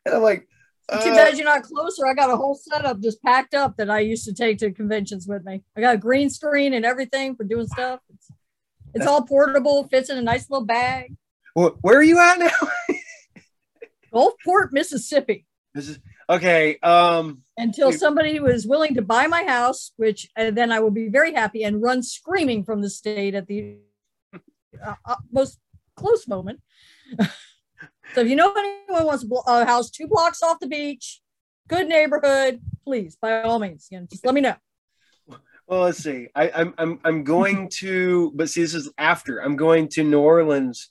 And 0.07 0.15
I'm 0.15 0.23
like, 0.23 0.49
Too 0.91 1.11
uh, 1.11 1.15
bad 1.15 1.37
you're 1.37 1.47
not 1.47 1.63
closer. 1.63 2.07
I 2.07 2.15
got 2.15 2.31
a 2.31 2.37
whole 2.37 2.55
setup 2.55 3.01
just 3.01 3.23
packed 3.23 3.55
up 3.55 3.77
that 3.77 3.91
I 3.91 4.01
used 4.01 4.25
to 4.25 4.33
take 4.33 4.59
to 4.59 4.71
conventions 4.73 5.27
with 5.29 5.45
me. 5.45 5.63
I 5.77 5.81
got 5.81 5.95
a 5.97 5.99
green 5.99 6.31
screen 6.31 6.73
and 6.73 6.85
everything 6.85 7.37
for 7.37 7.45
doing 7.45 7.67
stuff. 7.67 8.01
It's, 8.09 8.31
it's 8.95 9.07
all 9.07 9.23
portable, 9.23 9.87
fits 9.89 10.09
in 10.09 10.17
a 10.17 10.23
nice 10.23 10.49
little 10.49 10.65
bag. 10.65 11.15
where 11.53 11.99
are 11.99 12.03
you 12.03 12.19
at 12.19 12.39
now? 12.39 12.69
Gulfport, 14.15 14.73
Mississippi. 14.73 15.45
this 15.75 15.91
is 15.91 15.99
okay. 16.29 16.79
Um, 16.83 17.43
Until 17.57 17.93
somebody 17.93 18.41
was 18.41 18.67
willing 18.67 18.95
to 18.95 19.03
buy 19.03 19.27
my 19.27 19.45
house, 19.45 19.93
which 19.97 20.29
and 20.37 20.57
then 20.57 20.73
I 20.73 20.81
will 20.81 20.91
be 20.91 21.09
very 21.09 21.33
happy 21.33 21.65
and 21.65 21.83
run 21.83 22.03
screaming 22.03 22.65
from 22.65 22.83
the 22.83 22.91
state 22.91 23.35
at 23.35 23.47
the 23.47 23.79
uh, 24.85 24.95
uh, 25.05 25.17
most 25.33 25.59
close 25.97 26.29
moment. 26.29 26.61
so 27.19 28.21
if 28.21 28.29
you 28.29 28.37
know 28.37 28.53
anyone 28.57 29.07
wants 29.07 29.25
a 29.25 29.51
a 29.51 29.65
house 29.65 29.91
two 29.91 30.07
blocks 30.07 30.43
off 30.43 30.61
the 30.61 30.69
beach, 30.69 31.21
good 31.69 31.89
neighborhood, 31.89 32.61
please 32.85 33.17
by 33.21 33.43
all 33.43 33.59
means, 33.59 33.89
you 33.91 34.01
know, 34.01 34.07
just 34.11 34.25
let 34.25 34.35
me 34.35 34.41
know. 34.41 34.57
Well, 35.69 35.81
let's 35.81 35.99
see. 35.99 36.29
I, 36.35 36.51
I'm 36.55 36.75
I'm 36.79 36.99
I'm 37.05 37.25
going 37.25 37.69
to, 37.81 38.33
but 38.35 38.49
see, 38.49 38.63
this 38.63 38.75
is 38.75 38.91
after. 38.97 39.43
I'm 39.43 39.57
going 39.57 39.89
to 39.89 40.03
New 40.03 40.21
Orleans, 40.21 40.89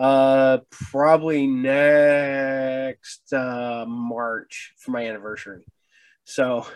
uh, 0.00 0.58
probably 0.70 1.46
next 1.46 3.32
uh, 3.32 3.84
March 3.86 4.72
for 4.78 4.90
my 4.92 5.06
anniversary. 5.06 5.64
So, 6.24 6.66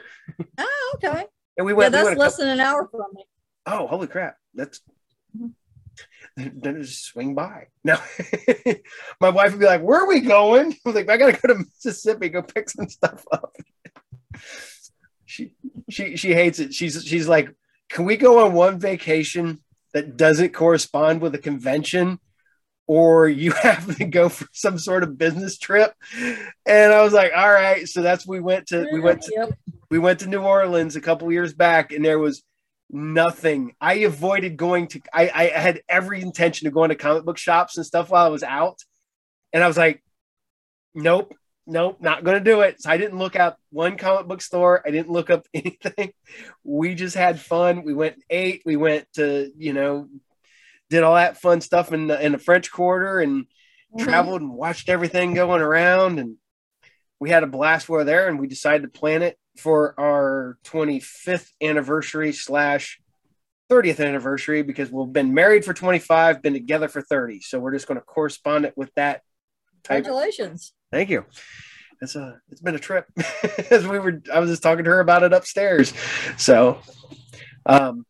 Oh, 0.59 0.93
okay. 0.97 1.25
and 1.57 1.67
we 1.67 1.73
Yeah, 1.73 1.77
went. 1.77 1.93
we 1.93 1.97
that's 1.97 2.05
went 2.05 2.19
less 2.19 2.33
couple- 2.37 2.45
than 2.47 2.55
an 2.55 2.61
hour 2.61 2.89
from 2.89 3.07
me. 3.15 3.25
oh, 3.67 3.87
holy 3.87 4.07
crap! 4.09 4.37
That's 4.55 4.81
Mhm. 5.37 5.53
then 6.37 6.83
just 6.83 7.05
swing 7.05 7.35
by. 7.35 7.69
Now, 7.85 8.01
my 9.21 9.31
wife 9.31 9.53
would 9.53 9.61
be 9.61 9.67
like, 9.67 9.81
"Where 9.83 10.01
are 10.01 10.09
we 10.09 10.21
going?" 10.21 10.77
I'm 10.87 10.95
like, 10.95 11.09
"I 11.09 11.17
gotta 11.17 11.33
go 11.41 11.55
to 11.55 11.59
Mississippi, 11.61 12.29
go 12.29 12.43
pick 12.43 12.69
some 12.71 12.89
stuff 12.89 13.25
up." 13.33 13.55
she 15.27 15.55
she 15.89 16.17
she 16.17 16.35
hates 16.35 16.59
it. 16.59 16.75
She's 16.75 17.05
she's 17.05 17.29
like, 17.29 17.55
"Can 17.89 18.05
we 18.05 18.17
go 18.17 18.45
on 18.45 18.53
one 18.53 18.79
vacation 18.79 19.63
that 19.93 20.17
doesn't 20.17 20.53
correspond 20.55 21.21
with 21.21 21.35
a 21.35 21.39
convention?" 21.39 22.19
Or 22.87 23.29
you 23.29 23.53
have 23.63 23.97
to 23.97 24.05
go 24.05 24.29
for 24.29 24.47
some 24.53 24.79
sort 24.79 25.03
of 25.03 25.17
business 25.17 25.59
trip, 25.59 25.95
and 26.67 26.93
I 26.93 27.03
was 27.03 27.13
like, 27.13 27.33
"All 27.35 27.51
right." 27.53 27.89
So 27.89 28.03
that's 28.03 28.27
we 28.27 28.41
went 28.41 28.67
to 28.69 28.87
we 28.93 29.01
went 29.01 29.23
to 29.23 29.33
Yep. 29.35 29.59
we 29.91 29.99
went 29.99 30.21
to 30.21 30.27
New 30.29 30.41
Orleans 30.43 30.95
a 30.97 31.01
couple 31.01 31.33
years 31.33 31.55
back, 31.55 31.93
and 31.93 32.05
there 32.05 32.19
was 32.19 32.43
nothing. 32.91 33.75
I 33.81 33.95
avoided 33.95 34.57
going 34.57 34.89
to. 34.89 35.01
I, 35.13 35.31
I 35.35 35.45
had 35.59 35.81
every 35.89 36.21
intention 36.21 36.67
of 36.67 36.75
going 36.75 36.91
to 36.91 36.95
comic 36.95 37.25
book 37.25 37.39
shops 37.39 37.77
and 37.77 37.87
stuff 37.87 38.11
while 38.11 38.27
I 38.27 38.29
was 38.29 38.43
out, 38.43 38.79
and 39.53 39.65
I 39.65 39.67
was 39.67 39.79
like, 39.79 40.03
"Nope, 40.95 41.35
nope, 41.67 41.99
not 42.01 42.23
going 42.23 42.39
to 42.39 42.45
do 42.45 42.61
it." 42.61 42.83
So 42.83 42.91
I 42.91 42.99
didn't 42.99 43.19
look 43.19 43.35
up 43.37 43.59
one 43.71 43.97
comic 43.97 44.27
book 44.29 44.43
store. 44.43 44.83
I 44.87 44.91
didn't 44.91 45.11
look 45.11 45.31
up 45.31 45.47
anything. 45.55 46.13
We 46.63 46.95
just 46.95 47.17
had 47.17 47.41
fun. 47.41 47.83
We 47.83 47.95
went 47.95 48.17
and 48.17 48.25
ate. 48.29 48.63
We 48.67 48.77
went 48.77 49.07
to 49.15 49.51
you 49.57 49.73
know, 49.73 50.09
did 50.91 51.03
all 51.03 51.15
that 51.15 51.41
fun 51.41 51.61
stuff 51.61 51.93
in 51.93 52.07
the 52.09 52.25
in 52.25 52.33
the 52.33 52.39
French 52.39 52.71
Quarter 52.71 53.21
and 53.21 53.47
Mhm. 53.95 54.05
traveled 54.05 54.41
and 54.43 54.53
watched 54.53 54.89
everything 54.89 55.35
going 55.35 55.63
around. 55.63 56.19
And 56.19 56.37
we 57.21 57.31
had 57.31 57.43
a 57.45 57.47
blast 57.47 57.89
while 57.89 58.05
there 58.05 58.29
and 58.29 58.39
we 58.41 58.47
decided 58.49 58.83
to 58.83 58.89
plan 58.99 59.23
it 59.23 59.39
for 59.57 59.95
our 59.99 60.59
25th 60.65 61.53
anniversary 61.63 62.33
slash 62.33 63.01
30th 63.71 64.01
anniversary 64.01 64.63
because 64.63 64.91
we've 64.91 65.13
been 65.13 65.33
married 65.33 65.65
for 65.65 65.73
25 65.73 66.43
been 66.43 66.53
together 66.53 66.87
for 66.89 67.01
30 67.01 67.41
so 67.41 67.59
we're 67.59 67.73
just 67.73 67.87
going 67.87 67.99
to 67.99 68.05
correspond 68.05 68.65
it 68.67 68.75
with 68.77 68.93
that 68.95 69.23
type 69.85 70.05
Congratulations. 70.05 70.75
thank 70.93 71.09
you. 71.09 71.25
It's 72.03 72.17
a 72.17 72.41
it's 72.51 72.61
been 72.61 72.75
a 72.75 72.79
trip. 72.81 73.07
As 73.71 73.87
we 73.87 73.99
were 74.01 74.21
i 74.33 74.39
was 74.41 74.51
just 74.51 74.63
talking 74.63 74.85
to 74.85 74.91
her 74.91 75.01
about 75.01 75.23
it 75.23 75.33
upstairs. 75.33 75.95
So 76.37 76.81
um 77.65 78.05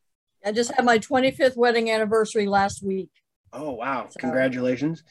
I 0.45 0.53
just 0.53 0.73
had 0.75 0.85
my 0.85 0.99
25th 0.99 1.57
wedding 1.57 1.91
anniversary 1.91 2.47
last 2.47 2.83
week. 2.83 3.09
Oh 3.53 3.73
wow! 3.73 4.07
So- 4.11 4.21
Congratulations. 4.21 5.03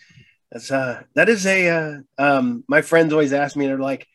That's 0.52 0.69
uh 0.69 1.02
that 1.15 1.30
is 1.30 1.48
a 1.48 1.69
uh, 1.69 1.98
um 2.19 2.63
my 2.67 2.82
friends 2.82 3.12
always 3.12 3.34
ask 3.34 3.56
me 3.56 3.65
and 3.65 3.72
they're 3.72 3.80
like 3.80 4.08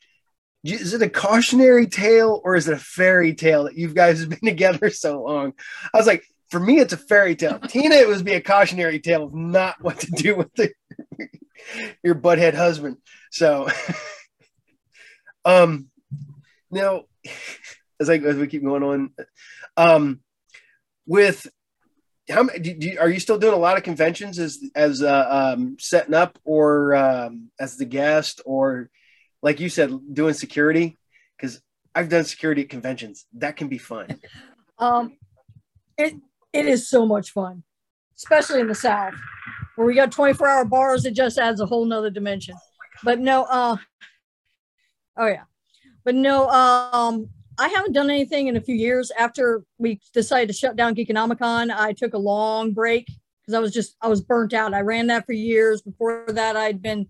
is 0.65 0.95
it 0.95 1.03
a 1.03 1.09
cautionary 1.09 1.87
tale 1.87 2.41
or 2.45 2.57
is 2.57 2.69
it 2.69 2.75
a 2.75 2.79
fairy 2.79 3.35
tale 3.35 3.65
that 3.65 3.77
you 3.77 3.89
guys 3.93 4.21
have 4.21 4.29
been 4.29 4.39
together 4.45 4.91
so 4.91 5.23
long? 5.23 5.53
I 5.93 5.97
was 5.97 6.07
like, 6.07 6.25
for 6.51 6.61
me, 6.61 6.79
it's 6.79 6.93
a 6.93 6.97
fairy 6.99 7.37
tale. 7.37 7.59
Tina, 7.69 7.95
it 7.95 8.09
would 8.09 8.25
be 8.25 8.35
a 8.35 8.41
cautionary 8.41 8.99
tale 9.01 9.25
of 9.25 9.35
not 9.35 9.77
what 9.81 10.01
to 10.01 10.11
do 10.11 10.37
with 10.37 10.53
the, 10.55 10.71
your 12.03 12.15
butthead 12.15 12.55
husband. 12.55 12.97
So, 13.31 13.69
um, 15.45 15.89
now 16.71 17.05
as 18.01 18.11
I 18.11 18.17
as 18.17 18.37
we 18.37 18.47
keep 18.47 18.65
going 18.65 18.83
on, 18.83 19.11
um, 19.77 20.21
with 21.09 21.49
how 22.31 22.44
many 22.44 22.97
are 22.99 23.09
you 23.09 23.18
still 23.18 23.38
doing 23.38 23.55
a 23.55 23.57
lot 23.57 23.77
of 23.77 23.83
conventions 23.83 24.38
as 24.38 24.62
as 24.77 25.03
uh, 25.03 25.55
um, 25.57 25.77
setting 25.81 26.14
up 26.14 26.38
or 26.44 26.94
um, 26.94 27.51
as 27.59 27.77
the 27.77 27.85
guest 27.85 28.40
or 28.47 28.90
like 29.42 29.59
you 29.59 29.68
said 29.68 29.90
doing 30.12 30.35
security 30.35 30.97
because 31.37 31.61
i've 31.94 32.09
done 32.09 32.25
security 32.25 32.62
at 32.62 32.68
conventions 32.68 33.27
that 33.33 33.57
can 33.57 33.68
be 33.68 33.79
fun 33.79 34.21
Um, 34.79 35.16
it 35.97 36.14
it 36.53 36.66
is 36.66 36.88
so 36.88 37.05
much 37.05 37.33
fun, 37.33 37.64
especially 38.16 38.61
in 38.61 38.68
the 38.68 38.75
South, 38.75 39.14
where 39.75 39.87
we 39.87 39.94
got 39.94 40.12
24 40.12 40.49
hour 40.49 40.64
bars. 40.64 41.05
It 41.05 41.14
just 41.14 41.38
adds 41.38 41.61
a 41.61 41.66
whole 41.66 41.85
nother 41.85 42.11
dimension. 42.11 42.55
But 43.03 43.18
no, 43.18 43.44
uh, 43.44 43.77
oh 45.16 45.27
yeah, 45.27 45.44
but 46.05 46.14
no, 46.14 46.49
um, 46.49 47.29
I 47.59 47.68
haven't 47.68 47.92
done 47.92 48.09
anything 48.09 48.47
in 48.47 48.57
a 48.57 48.61
few 48.61 48.77
years. 48.77 49.11
After 49.18 49.64
we 49.79 50.01
decided 50.14 50.47
to 50.49 50.53
shut 50.53 50.77
down 50.77 50.94
Geekonomicon, 50.94 51.75
I 51.75 51.92
took 51.92 52.14
a 52.14 52.18
long 52.18 52.73
break 52.73 53.07
because 53.42 53.55
I 53.55 53.59
was 53.59 53.73
just 53.73 53.97
I 54.01 54.09
was 54.09 54.21
burnt 54.21 54.55
out. 54.55 54.75
I 54.75 54.81
ran 54.81 55.09
that 55.09 55.27
for 55.27 55.33
years. 55.33 55.83
Before 55.83 56.25
that, 56.29 56.57
I'd 56.57 56.81
been 56.81 57.09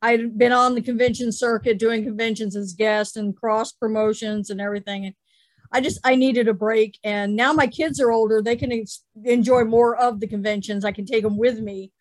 I'd 0.00 0.38
been 0.38 0.52
on 0.52 0.74
the 0.74 0.82
convention 0.82 1.32
circuit 1.32 1.78
doing 1.78 2.04
conventions 2.04 2.54
as 2.54 2.72
guest 2.72 3.16
and 3.16 3.36
cross 3.36 3.72
promotions 3.72 4.48
and 4.48 4.60
everything. 4.60 5.06
And 5.06 5.14
I 5.72 5.80
just 5.80 5.98
I 6.04 6.14
needed 6.14 6.46
a 6.46 6.54
break, 6.54 6.98
and 7.02 7.34
now 7.34 7.52
my 7.52 7.66
kids 7.66 8.00
are 8.00 8.12
older. 8.12 8.40
They 8.40 8.56
can 8.56 8.72
ex- 8.72 9.04
enjoy 9.24 9.64
more 9.64 9.96
of 9.96 10.20
the 10.20 10.28
conventions. 10.28 10.84
I 10.84 10.92
can 10.92 11.06
take 11.06 11.24
them 11.24 11.36
with 11.36 11.58
me. 11.58 11.92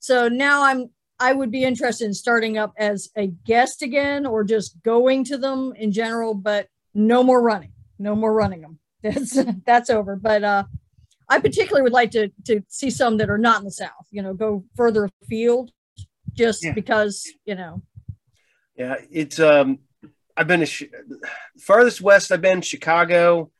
So 0.00 0.28
now 0.28 0.64
I'm 0.64 0.90
I 1.20 1.32
would 1.32 1.52
be 1.52 1.64
interested 1.64 2.06
in 2.06 2.14
starting 2.14 2.58
up 2.58 2.72
as 2.76 3.08
a 3.16 3.28
guest 3.28 3.82
again, 3.82 4.26
or 4.26 4.42
just 4.42 4.82
going 4.82 5.24
to 5.24 5.38
them 5.38 5.72
in 5.76 5.92
general. 5.92 6.34
But 6.34 6.68
no 6.96 7.22
more 7.22 7.40
running, 7.42 7.72
no 7.98 8.14
more 8.16 8.32
running 8.32 8.62
them. 8.62 8.78
That's 9.02 9.38
that's 9.64 9.90
over. 9.90 10.16
But 10.16 10.42
uh, 10.42 10.64
I 11.28 11.38
particularly 11.38 11.82
would 11.82 11.92
like 11.92 12.10
to 12.12 12.30
to 12.46 12.62
see 12.68 12.90
some 12.90 13.18
that 13.18 13.30
are 13.30 13.38
not 13.38 13.58
in 13.60 13.64
the 13.66 13.70
South. 13.70 14.06
You 14.10 14.22
know, 14.22 14.32
go 14.34 14.64
further 14.74 15.08
afield, 15.22 15.70
just 16.32 16.64
Yeah. 16.64 16.72
because 16.72 17.14
you 17.44 17.54
know. 17.54 17.82
yeah 18.76 18.96
it's 19.10 19.38
um 19.38 19.78
i've 20.36 20.46
been 20.48 20.60
Chi- 20.66 20.90
farthest 21.66 22.00
west 22.02 22.30
i've 22.32 22.42
been 22.42 22.60
chicago 22.60 23.50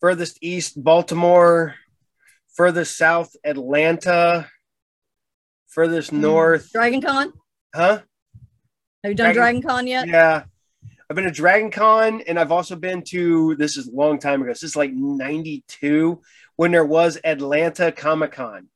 furthest 0.00 0.36
east 0.42 0.72
baltimore 0.82 1.74
furthest 2.56 2.96
south, 2.98 3.30
Atlanta. 3.44 4.48
Furthest 5.68 6.12
north, 6.12 6.70
Dragon 6.72 7.00
Con. 7.00 7.32
huh? 7.74 8.00
Have 9.02 9.10
you 9.12 9.14
done 9.14 9.32
Dragon- 9.34 9.60
Dragon 9.60 9.62
Con 9.62 9.86
yet? 9.86 10.06
Yeah. 10.08 10.44
I've 11.12 11.16
been 11.16 11.26
to 11.26 11.30
Dragon 11.30 11.70
Con 11.70 12.22
and 12.22 12.40
I've 12.40 12.52
also 12.52 12.74
been 12.74 13.02
to 13.08 13.54
this 13.56 13.76
is 13.76 13.86
a 13.86 13.90
long 13.94 14.18
time 14.18 14.40
ago. 14.40 14.50
This 14.50 14.62
is 14.62 14.74
like 14.74 14.94
92 14.94 16.22
when 16.56 16.72
there 16.72 16.86
was 16.86 17.18
Atlanta 17.22 17.92
Comic 17.92 18.32
Con. 18.32 18.68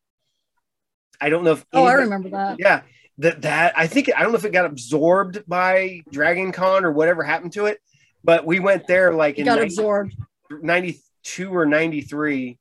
I 1.18 1.31
don't 1.31 1.44
know 1.44 1.53
if 1.53 1.64
Oh, 1.72 1.85
I 1.85 1.94
remember 1.94 2.29
that. 2.29 2.57
Yeah. 2.59 2.83
That 3.16 3.40
that 3.40 3.72
I 3.75 3.87
think 3.87 4.11
I 4.14 4.20
don't 4.22 4.33
know 4.33 4.37
if 4.38 4.44
it 4.44 4.53
got 4.53 4.66
absorbed 4.66 5.49
by 5.49 6.03
Dragon 6.12 6.53
Con 6.53 6.85
or 6.85 6.92
whatever 6.92 7.22
happened 7.22 7.55
to 7.55 7.64
it, 7.64 7.79
but 8.22 8.44
we 8.44 8.61
went 8.61 8.87
there 8.87 9.14
like 9.14 9.38
It 9.38 9.40
in 9.40 9.44
got 9.46 9.55
90 9.55 9.66
absorbed. 9.68 10.14
92 10.51 11.57
or 11.57 11.64
93. 11.64 12.59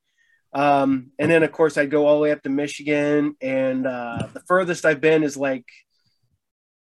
Um, 0.54 1.10
and 1.18 1.30
then 1.30 1.42
of 1.42 1.52
course 1.52 1.76
I'd 1.76 1.90
go 1.90 2.06
all 2.06 2.14
the 2.14 2.22
way 2.22 2.32
up 2.32 2.42
to 2.44 2.48
Michigan 2.48 3.36
and 3.42 3.86
uh, 3.86 4.28
the 4.32 4.40
furthest 4.40 4.86
I've 4.86 5.02
been 5.02 5.22
is 5.22 5.36
like 5.36 5.66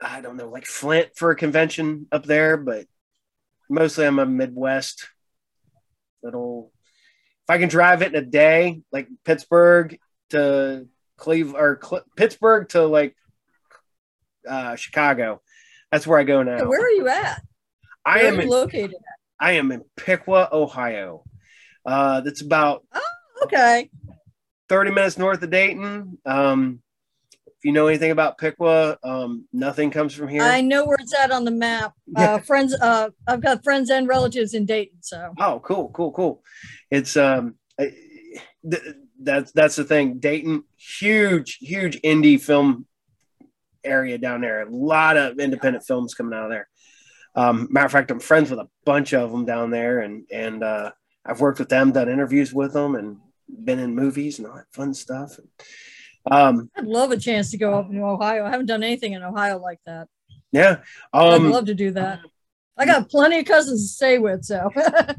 I 0.01 0.21
don't 0.21 0.37
know, 0.37 0.49
like 0.49 0.65
Flint 0.65 1.09
for 1.15 1.31
a 1.31 1.35
convention 1.35 2.07
up 2.11 2.25
there, 2.25 2.57
but 2.57 2.85
mostly 3.69 4.05
I'm 4.05 4.19
a 4.19 4.25
Midwest 4.25 5.07
little. 6.21 6.71
If 7.47 7.49
I 7.49 7.57
can 7.57 7.69
drive 7.69 8.01
it 8.01 8.13
in 8.13 8.23
a 8.23 8.25
day, 8.25 8.81
like 8.91 9.07
Pittsburgh 9.25 9.97
to 10.31 10.87
Cleveland 11.17 11.57
or 11.57 11.75
Cle- 11.77 12.05
Pittsburgh 12.15 12.67
to 12.69 12.85
like 12.85 13.15
uh, 14.47 14.75
Chicago, 14.75 15.41
that's 15.91 16.05
where 16.05 16.19
I 16.19 16.23
go 16.23 16.43
now. 16.43 16.67
Where 16.67 16.85
are 16.85 16.91
you 16.91 17.07
at? 17.07 17.41
I 18.05 18.17
Where 18.17 18.27
am 18.27 18.39
in, 18.41 18.49
located? 18.49 18.95
I 19.39 19.53
am 19.53 19.71
in 19.71 19.83
Piqua, 19.95 20.49
Ohio. 20.51 21.23
Uh, 21.85 22.21
that's 22.21 22.41
about 22.41 22.85
oh, 22.93 23.01
Okay. 23.43 23.89
30 24.69 24.91
minutes 24.91 25.17
north 25.17 25.41
of 25.41 25.49
Dayton. 25.49 26.17
Um, 26.25 26.81
if 27.57 27.65
you 27.65 27.71
know 27.71 27.87
anything 27.87 28.11
about 28.11 28.37
Piqua, 28.37 28.97
um, 29.03 29.47
nothing 29.51 29.89
comes 29.89 30.13
from 30.13 30.27
here. 30.27 30.43
I 30.43 30.61
know 30.61 30.85
where 30.85 30.97
it's 30.99 31.17
at 31.17 31.31
on 31.31 31.43
the 31.43 31.51
map. 31.51 31.93
Uh, 32.15 32.37
friends, 32.39 32.75
uh, 32.79 33.09
I've 33.27 33.41
got 33.41 33.63
friends 33.63 33.89
and 33.89 34.07
relatives 34.07 34.53
in 34.53 34.65
Dayton, 34.65 34.99
so 35.01 35.33
Oh, 35.39 35.59
cool, 35.63 35.89
cool, 35.89 36.11
cool. 36.11 36.43
It's 36.91 37.17
um, 37.17 37.55
th- 37.79 38.83
that's 39.19 39.51
that's 39.53 39.75
the 39.75 39.83
thing. 39.83 40.19
Dayton, 40.19 40.63
huge, 40.77 41.57
huge 41.59 41.99
indie 42.01 42.39
film 42.39 42.85
area 43.83 44.19
down 44.19 44.41
there. 44.41 44.61
A 44.61 44.69
lot 44.69 45.17
of 45.17 45.39
independent 45.39 45.83
films 45.83 46.13
coming 46.13 46.37
out 46.37 46.45
of 46.45 46.51
there. 46.51 46.67
Um, 47.33 47.67
matter 47.71 47.87
of 47.87 47.91
fact, 47.91 48.11
I'm 48.11 48.19
friends 48.19 48.51
with 48.51 48.59
a 48.59 48.69
bunch 48.85 49.13
of 49.13 49.31
them 49.31 49.45
down 49.45 49.71
there, 49.71 50.01
and 50.01 50.25
and 50.31 50.63
uh, 50.63 50.91
I've 51.25 51.41
worked 51.41 51.57
with 51.57 51.69
them, 51.69 51.91
done 51.91 52.07
interviews 52.07 52.53
with 52.53 52.73
them, 52.73 52.93
and 52.93 53.17
been 53.49 53.79
in 53.79 53.95
movies 53.95 54.37
and 54.37 54.47
all 54.47 54.55
that 54.55 54.71
fun 54.71 54.93
stuff. 54.93 55.39
Um, 56.31 56.69
I'd 56.75 56.85
love 56.85 57.11
a 57.11 57.17
chance 57.17 57.51
to 57.51 57.57
go 57.57 57.73
up 57.79 57.89
in 57.89 57.99
Ohio. 58.01 58.45
I 58.45 58.49
haven't 58.49 58.65
done 58.67 58.83
anything 58.83 59.13
in 59.13 59.23
Ohio 59.23 59.59
like 59.59 59.79
that. 59.85 60.07
yeah. 60.51 60.77
I'd 61.13 61.33
Um, 61.35 61.51
love 61.51 61.65
to 61.65 61.73
do 61.75 61.91
that. 61.91 62.19
I 62.77 62.85
got 62.85 63.09
plenty 63.09 63.39
of 63.39 63.45
cousins 63.45 63.81
to 63.87 63.93
stay 63.95 64.17
with, 64.19 64.43
so 64.45 64.69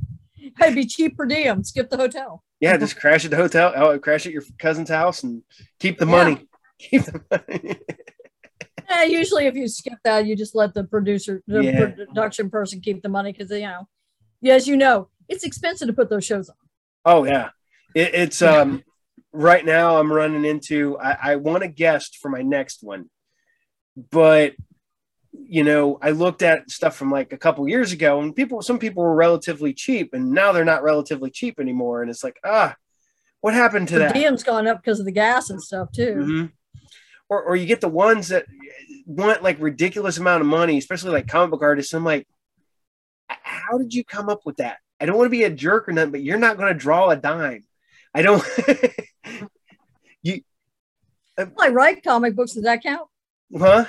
I'd 0.60 0.74
be 0.74 0.86
cheap 0.86 1.16
per 1.16 1.26
diem. 1.26 1.64
Skip 1.64 1.90
the 1.90 1.96
hotel. 1.96 2.44
yeah, 2.60 2.76
just 2.76 2.98
crash 3.00 3.24
at 3.24 3.30
the 3.32 3.36
hotel, 3.36 3.72
oh, 3.76 3.98
crash 3.98 4.26
at 4.26 4.32
your 4.32 4.42
cousin's 4.58 4.88
house, 4.90 5.22
and 5.24 5.42
keep 5.80 5.98
the 5.98 6.06
Yeah. 6.06 6.12
money. 6.12 6.48
Keep 6.78 7.02
the 7.06 7.20
money. 7.30 7.76
Yeah, 8.90 9.02
usually 9.02 9.46
if 9.46 9.54
you 9.54 9.68
skip 9.68 9.98
that, 10.04 10.24
you 10.24 10.34
just 10.34 10.54
let 10.54 10.72
the 10.72 10.82
producer, 10.84 11.42
the 11.46 11.62
Yeah. 11.64 11.86
production 12.06 12.48
person 12.48 12.80
keep 12.80 13.02
the 13.02 13.08
money 13.10 13.32
because 13.32 13.50
you 13.50 13.60
know, 13.66 13.86
as 14.50 14.66
you 14.66 14.76
know, 14.78 15.08
it's 15.28 15.44
expensive 15.44 15.88
to 15.88 15.92
put 15.92 16.08
those 16.08 16.24
shows 16.24 16.48
on. 16.48 16.56
Oh 17.04 17.24
yeah, 17.24 17.50
it, 17.94 18.14
it's 18.14 18.40
um 18.40 18.82
right 19.32 19.64
now 19.64 19.98
I'm 19.98 20.12
running 20.12 20.44
into 20.44 20.98
I, 20.98 21.32
I 21.32 21.36
want 21.36 21.62
a 21.64 21.68
guest 21.68 22.18
for 22.20 22.28
my 22.30 22.42
next 22.42 22.82
one, 22.82 23.10
but 24.10 24.54
you 25.32 25.62
know 25.62 25.98
I 26.02 26.10
looked 26.10 26.42
at 26.42 26.70
stuff 26.70 26.96
from 26.96 27.10
like 27.12 27.32
a 27.32 27.38
couple 27.38 27.68
years 27.68 27.92
ago 27.92 28.20
and 28.20 28.34
people 28.34 28.62
some 28.62 28.78
people 28.78 29.02
were 29.02 29.14
relatively 29.14 29.72
cheap 29.74 30.14
and 30.14 30.32
now 30.32 30.52
they're 30.52 30.64
not 30.64 30.82
relatively 30.82 31.30
cheap 31.30 31.60
anymore. 31.60 32.02
And 32.02 32.10
it's 32.10 32.24
like 32.24 32.38
ah 32.44 32.74
what 33.40 33.54
happened 33.54 33.88
to 33.88 33.94
The 33.94 34.00
that? 34.00 34.14
DM's 34.14 34.42
gone 34.42 34.66
up 34.66 34.82
because 34.82 34.98
of 34.98 35.06
the 35.06 35.12
gas 35.12 35.50
and 35.50 35.62
stuff 35.62 35.92
too. 35.92 36.14
Mhm. 36.16 36.52
or 37.28 37.42
or 37.42 37.56
you 37.56 37.66
get 37.66 37.80
the 37.80 37.88
ones 37.88 38.28
that 38.28 38.46
want 39.06 39.42
like 39.42 39.60
ridiculous 39.60 40.18
amount 40.18 40.40
of 40.40 40.46
money 40.46 40.76
especially 40.78 41.12
like 41.12 41.28
comic 41.28 41.50
book 41.52 41.62
artists. 41.62 41.92
I'm 41.94 42.04
like 42.04 42.26
how 43.28 43.76
did 43.78 43.92
you 43.94 44.04
come 44.04 44.28
up 44.30 44.40
with 44.46 44.56
that? 44.56 44.78
I 44.98 45.06
don't 45.06 45.16
want 45.16 45.26
to 45.26 45.30
be 45.30 45.44
a 45.44 45.50
jerk 45.50 45.88
or 45.88 45.92
nothing 45.92 46.10
but 46.12 46.22
you're 46.22 46.38
not 46.38 46.56
going 46.56 46.72
to 46.72 46.78
draw 46.78 47.10
a 47.10 47.16
dime 47.16 47.64
I 48.14 48.22
don't 48.22 48.42
you 50.22 50.40
I 51.38 51.68
write 51.68 52.02
comic 52.02 52.34
books. 52.34 52.54
Does 52.54 52.64
that 52.64 52.82
count? 52.82 53.08
Huh? 53.56 53.84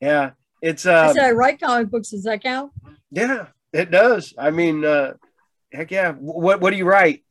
yeah, 0.00 0.32
it's 0.60 0.86
Uh, 0.86 0.92
I 0.92 1.06
uh 1.06 1.12
said 1.14 1.24
I 1.24 1.30
write 1.32 1.60
comic 1.60 1.90
books. 1.90 2.10
Does 2.10 2.24
that 2.24 2.42
count? 2.42 2.72
yeah, 3.10 3.46
it 3.72 3.90
does. 3.90 4.34
I 4.36 4.50
mean, 4.50 4.84
uh 4.84 5.14
heck 5.72 5.90
yeah. 5.90 6.12
What 6.12 6.60
what 6.60 6.70
do 6.70 6.76
you 6.76 6.84
write? 6.84 7.24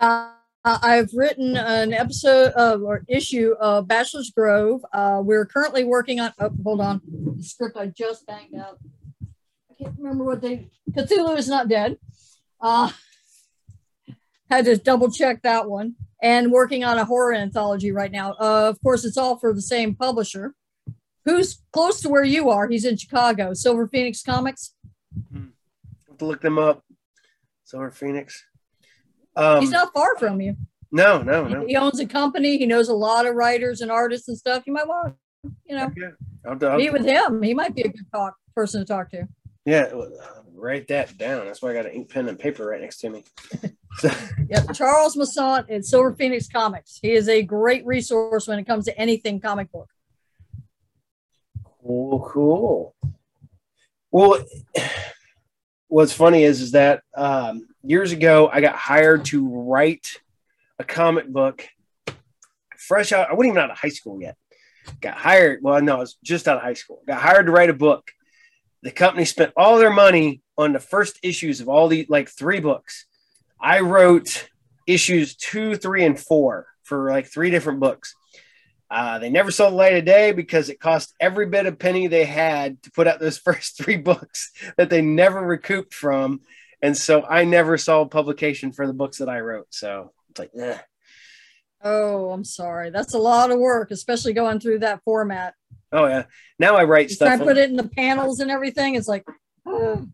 Uh, 0.00 0.30
I've 0.64 1.10
written 1.12 1.56
an 1.56 1.92
episode 1.92 2.52
of 2.52 2.82
or 2.82 3.04
issue 3.08 3.54
of 3.58 3.88
Bachelor's 3.88 4.30
Grove. 4.30 4.84
Uh, 4.92 5.20
we're 5.24 5.46
currently 5.46 5.84
working 5.84 6.20
on. 6.20 6.32
Oh, 6.38 6.50
hold 6.62 6.80
on, 6.80 7.00
the 7.36 7.42
script 7.42 7.76
I 7.76 7.86
just 7.86 8.26
banged 8.26 8.54
out. 8.54 8.78
I 9.78 9.84
can't 9.84 9.96
remember 9.98 10.24
what 10.24 10.40
they. 10.40 10.70
Cthulhu 10.90 11.36
is 11.36 11.48
not 11.48 11.68
dead. 11.68 11.98
Uh, 12.60 12.90
had 14.50 14.64
to 14.64 14.76
double 14.76 15.10
check 15.10 15.42
that 15.42 15.68
one. 15.68 15.94
And 16.20 16.50
working 16.50 16.82
on 16.82 16.98
a 16.98 17.04
horror 17.04 17.32
anthology 17.34 17.92
right 17.92 18.10
now. 18.10 18.32
Uh, 18.32 18.68
of 18.68 18.80
course, 18.82 19.04
it's 19.04 19.16
all 19.16 19.38
for 19.38 19.52
the 19.52 19.62
same 19.62 19.94
publisher. 19.94 20.54
Who's 21.24 21.62
close 21.72 22.00
to 22.00 22.08
where 22.08 22.24
you 22.24 22.50
are? 22.50 22.66
He's 22.66 22.84
in 22.84 22.96
Chicago. 22.96 23.54
Silver 23.54 23.86
Phoenix 23.86 24.22
Comics. 24.22 24.74
Have 25.32 26.18
to 26.18 26.24
look 26.24 26.40
them 26.40 26.58
up. 26.58 26.82
Silver 27.64 27.90
Phoenix. 27.90 28.44
Um 29.36 29.60
He's 29.60 29.70
not 29.70 29.92
far 29.92 30.16
from 30.16 30.40
you. 30.40 30.56
no, 30.90 31.22
no, 31.22 31.46
no. 31.46 31.66
He 31.66 31.76
owns 31.76 32.00
a 32.00 32.06
company. 32.06 32.56
He 32.58 32.66
knows 32.66 32.88
a 32.88 32.94
lot 32.94 33.26
of 33.26 33.36
writers 33.36 33.80
and 33.80 33.90
artists 33.90 34.26
and 34.26 34.36
stuff. 34.36 34.64
You 34.66 34.72
might 34.72 34.88
want 34.88 35.14
you 35.64 35.76
know, 35.76 35.92
yeah. 35.96 36.08
I'll, 36.46 36.66
I'll, 36.66 36.78
meet 36.78 36.92
with 36.92 37.04
him. 37.04 37.42
He 37.42 37.54
might 37.54 37.74
be 37.74 37.82
a 37.82 37.88
good 37.88 38.06
talk 38.12 38.34
person 38.54 38.80
to 38.80 38.86
talk 38.86 39.10
to. 39.10 39.28
Yeah, 39.68 39.92
write 40.54 40.88
that 40.88 41.16
down. 41.18 41.46
That's 41.46 41.60
why 41.60 41.70
I 41.70 41.74
got 41.74 41.86
an 41.86 41.92
ink 41.92 42.10
pen 42.10 42.28
and 42.28 42.38
paper 42.38 42.66
right 42.66 42.80
next 42.80 42.98
to 42.98 43.10
me. 43.10 43.24
Yep, 44.48 44.74
Charles 44.74 45.16
Massant 45.16 45.68
at 45.70 45.84
Silver 45.84 46.12
Phoenix 46.12 46.46
Comics. 46.46 47.00
He 47.02 47.10
is 47.10 47.28
a 47.28 47.42
great 47.42 47.84
resource 47.84 48.46
when 48.46 48.60
it 48.60 48.64
comes 48.64 48.84
to 48.84 48.96
anything 48.96 49.40
comic 49.40 49.72
book. 49.72 49.88
Cool, 51.82 52.20
cool. 52.30 52.94
Well, 54.12 54.44
what's 55.88 56.12
funny 56.12 56.44
is 56.44 56.60
is 56.60 56.72
that 56.72 57.02
um, 57.16 57.66
years 57.82 58.12
ago 58.12 58.48
I 58.52 58.60
got 58.60 58.76
hired 58.76 59.24
to 59.26 59.48
write 59.48 60.20
a 60.78 60.84
comic 60.84 61.26
book 61.26 61.66
fresh 62.76 63.10
out. 63.10 63.30
I 63.30 63.34
wasn't 63.34 63.54
even 63.54 63.62
out 63.62 63.70
of 63.70 63.78
high 63.78 63.88
school 63.88 64.20
yet. 64.22 64.36
Got 65.00 65.14
hired. 65.14 65.60
Well, 65.62 65.80
no, 65.82 65.96
I 65.96 65.98
was 65.98 66.16
just 66.22 66.46
out 66.46 66.56
of 66.56 66.62
high 66.62 66.74
school. 66.74 67.02
Got 67.06 67.20
hired 67.20 67.46
to 67.46 67.52
write 67.52 67.70
a 67.70 67.74
book. 67.74 68.12
The 68.82 68.90
company 68.90 69.24
spent 69.24 69.52
all 69.56 69.78
their 69.78 69.90
money 69.90 70.42
on 70.56 70.72
the 70.72 70.80
first 70.80 71.18
issues 71.22 71.60
of 71.60 71.68
all 71.68 71.88
the 71.88 72.06
like 72.08 72.28
three 72.28 72.60
books. 72.60 73.06
I 73.60 73.80
wrote 73.80 74.48
issues 74.86 75.34
two, 75.34 75.76
three, 75.76 76.04
and 76.04 76.18
four 76.18 76.66
for 76.82 77.10
like 77.10 77.26
three 77.26 77.50
different 77.50 77.80
books. 77.80 78.14
Uh, 78.90 79.18
they 79.18 79.28
never 79.28 79.50
the 79.50 79.68
light 79.68 79.96
of 79.96 80.04
day 80.04 80.32
because 80.32 80.70
it 80.70 80.80
cost 80.80 81.14
every 81.20 81.46
bit 81.46 81.66
of 81.66 81.78
penny 81.78 82.06
they 82.06 82.24
had 82.24 82.82
to 82.82 82.90
put 82.90 83.06
out 83.06 83.20
those 83.20 83.38
first 83.46 83.76
three 83.76 83.96
books 83.96 84.52
that 84.76 84.90
they 84.90 85.02
never 85.02 85.40
recouped 85.40 85.92
from. 85.92 86.40
And 86.80 86.96
so 86.96 87.24
I 87.24 87.44
never 87.44 87.76
saw 87.76 88.04
publication 88.04 88.72
for 88.72 88.86
the 88.86 88.92
books 88.92 89.18
that 89.18 89.28
I 89.28 89.40
wrote. 89.40 89.66
So 89.70 90.12
it's 90.30 90.38
like, 90.38 90.50
eh. 90.58 90.78
Oh, 91.82 92.30
I'm 92.30 92.44
sorry. 92.44 92.90
That's 92.90 93.14
a 93.14 93.18
lot 93.18 93.50
of 93.50 93.58
work, 93.58 93.90
especially 93.90 94.32
going 94.32 94.60
through 94.60 94.80
that 94.80 95.02
format. 95.04 95.54
oh 95.92 96.06
yeah. 96.06 96.24
Now 96.58 96.76
I 96.76 96.84
write 96.84 97.08
You 97.10 97.14
stuff. 97.16 97.38
to 97.38 97.44
put 97.44 97.56
it 97.58 97.70
in 97.70 97.76
the 97.76 97.88
panels 97.88 98.40
and 98.40 98.50
everything. 98.50 98.94
It's 98.94 99.08
like, 99.08 99.24
oh, 99.64 100.06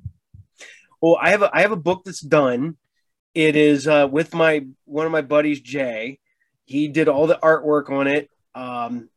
Well, 1.01 1.19
I 1.21 1.31
have 1.31 1.43
a 1.43 1.51
I 1.55 1.63
have 1.63 1.73
a 1.73 1.77
book 1.77 2.03
that's 2.05 2.21
done. 2.21 2.77
It 3.35 3.57
is 3.57 3.89
uh, 3.89 4.09
with 4.11 4.35
my 4.35 4.67
one 4.85 5.07
of 5.07 5.13
my 5.13 5.23
buddies, 5.23 5.61
Jay. 5.61 6.19
He 6.67 6.89
did 6.89 7.09
all 7.09 7.27
the 7.27 7.39
artwork 7.43 7.91
on 7.91 8.07
it. 8.07 8.31
Um, 8.55 9.09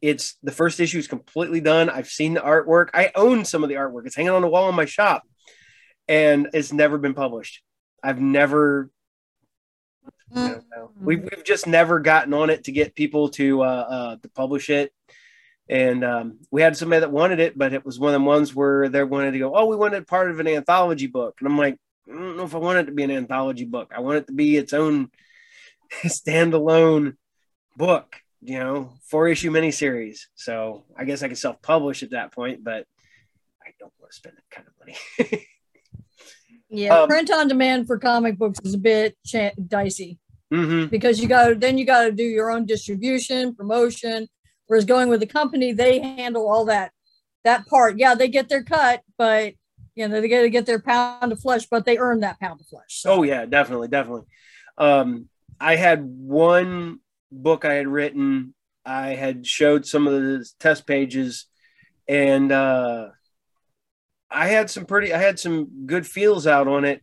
it's 0.00 0.36
the 0.42 0.50
first 0.52 0.80
issue 0.80 0.98
is 0.98 1.06
completely 1.08 1.60
done. 1.60 1.90
I've 1.90 2.08
seen 2.08 2.34
the 2.34 2.40
artwork. 2.40 2.88
I 2.94 3.10
own 3.14 3.44
some 3.44 3.62
of 3.62 3.68
the 3.68 3.74
artwork. 3.76 4.06
It's 4.06 4.16
hanging 4.16 4.30
on 4.32 4.40
the 4.42 4.48
wall 4.48 4.68
in 4.70 4.74
my 4.74 4.86
shop, 4.86 5.22
and 6.08 6.48
it's 6.54 6.72
never 6.72 6.96
been 6.98 7.14
published. 7.14 7.62
I've 8.02 8.20
never. 8.20 8.90
Know. 10.34 10.90
We've, 11.00 11.22
we've 11.22 11.44
just 11.44 11.66
never 11.66 12.00
gotten 12.00 12.34
on 12.34 12.50
it 12.50 12.64
to 12.64 12.72
get 12.72 12.94
people 12.94 13.28
to 13.30 13.62
uh, 13.62 13.66
uh, 13.66 14.16
to 14.16 14.28
publish 14.30 14.70
it. 14.70 14.92
And 15.68 16.04
um, 16.04 16.38
we 16.50 16.62
had 16.62 16.76
somebody 16.76 17.00
that 17.00 17.12
wanted 17.12 17.38
it, 17.38 17.56
but 17.56 17.72
it 17.72 17.84
was 17.84 17.98
one 17.98 18.12
of 18.12 18.20
the 18.20 18.26
ones 18.26 18.54
where 18.54 18.88
they 18.88 19.04
wanted 19.04 19.32
to 19.32 19.38
go, 19.38 19.54
oh, 19.54 19.66
we 19.66 19.76
wanted 19.76 20.06
part 20.06 20.28
of 20.28 20.40
an 20.40 20.48
anthology 20.48 21.06
book. 21.06 21.36
And 21.38 21.48
I'm 21.48 21.56
like, 21.56 21.78
I 22.08 22.12
don't 22.12 22.36
know 22.36 22.42
if 22.42 22.56
I 22.56 22.58
want 22.58 22.78
it 22.78 22.86
to 22.86 22.92
be 22.92 23.04
an 23.04 23.12
anthology 23.12 23.64
book. 23.64 23.92
I 23.96 24.00
want 24.00 24.18
it 24.18 24.26
to 24.26 24.32
be 24.32 24.56
its 24.56 24.72
own 24.72 25.10
standalone 26.04 27.14
book, 27.76 28.16
you 28.42 28.58
know, 28.58 28.94
four 29.04 29.28
issue 29.28 29.52
miniseries. 29.52 30.22
So 30.34 30.84
I 30.96 31.04
guess 31.04 31.22
I 31.22 31.28
could 31.28 31.38
self 31.38 31.62
publish 31.62 32.02
at 32.02 32.10
that 32.10 32.32
point, 32.32 32.64
but 32.64 32.84
I 33.64 33.70
don't 33.78 33.92
want 34.00 34.10
to 34.10 34.16
spend 34.16 34.36
that 34.36 34.50
kind 34.50 34.66
of 34.66 34.74
money. 34.80 35.46
Yeah, 36.72 37.00
um, 37.00 37.08
print 37.08 37.32
on 37.32 37.48
demand 37.48 37.88
for 37.88 37.98
comic 37.98 38.38
books 38.38 38.60
is 38.62 38.74
a 38.74 38.78
bit 38.78 39.16
ch- 39.26 39.52
dicey 39.66 40.19
mm-hmm. 40.52 40.86
because 40.86 41.20
you 41.20 41.28
got 41.28 41.60
then 41.60 41.78
you 41.78 41.84
got 41.84 42.04
to 42.04 42.12
do 42.12 42.22
your 42.22 42.50
own 42.50 42.66
distribution, 42.66 43.54
promotion. 43.54 44.28
Whereas 44.66 44.84
going 44.84 45.08
with 45.08 45.22
a 45.22 45.26
the 45.26 45.32
company, 45.32 45.72
they 45.72 45.98
handle 45.98 46.48
all 46.48 46.66
that 46.66 46.92
that 47.44 47.66
part. 47.66 47.98
Yeah, 47.98 48.14
they 48.14 48.28
get 48.28 48.48
their 48.48 48.62
cut, 48.62 49.02
but 49.18 49.54
you 49.94 50.06
know 50.06 50.20
they 50.20 50.28
got 50.28 50.42
to 50.42 50.50
get 50.50 50.66
their 50.66 50.80
pound 50.80 51.32
of 51.32 51.40
flesh, 51.40 51.66
but 51.70 51.84
they 51.84 51.98
earn 51.98 52.20
that 52.20 52.38
pound 52.38 52.60
of 52.60 52.66
flesh. 52.66 53.00
So. 53.00 53.12
Oh 53.12 53.22
yeah, 53.22 53.46
definitely, 53.46 53.88
definitely. 53.88 54.26
Um, 54.78 55.28
I 55.60 55.76
had 55.76 56.04
one 56.04 57.00
book 57.30 57.64
I 57.64 57.74
had 57.74 57.88
written. 57.88 58.54
I 58.84 59.08
had 59.08 59.46
showed 59.46 59.86
some 59.86 60.06
of 60.06 60.14
the 60.14 60.48
test 60.58 60.86
pages, 60.86 61.46
and 62.08 62.50
uh, 62.50 63.08
I 64.30 64.48
had 64.48 64.70
some 64.70 64.86
pretty, 64.86 65.12
I 65.12 65.18
had 65.18 65.38
some 65.38 65.86
good 65.86 66.06
feels 66.06 66.46
out 66.46 66.66
on 66.66 66.84
it, 66.84 67.02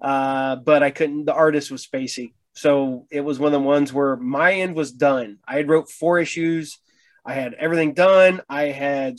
uh, 0.00 0.56
but 0.56 0.82
I 0.82 0.90
couldn't. 0.90 1.26
The 1.26 1.34
artist 1.34 1.70
was 1.70 1.86
spacey, 1.86 2.32
so 2.58 3.06
it 3.08 3.20
was 3.20 3.38
one 3.38 3.54
of 3.54 3.60
the 3.60 3.64
ones 3.64 3.92
where 3.92 4.16
my 4.16 4.54
end 4.54 4.74
was 4.74 4.90
done. 4.90 5.38
I 5.46 5.58
had 5.58 5.68
wrote 5.68 5.88
four 5.88 6.18
issues. 6.18 6.80
I 7.24 7.34
had 7.34 7.54
everything 7.54 7.94
done. 7.94 8.40
I 8.48 8.64
had 8.64 9.18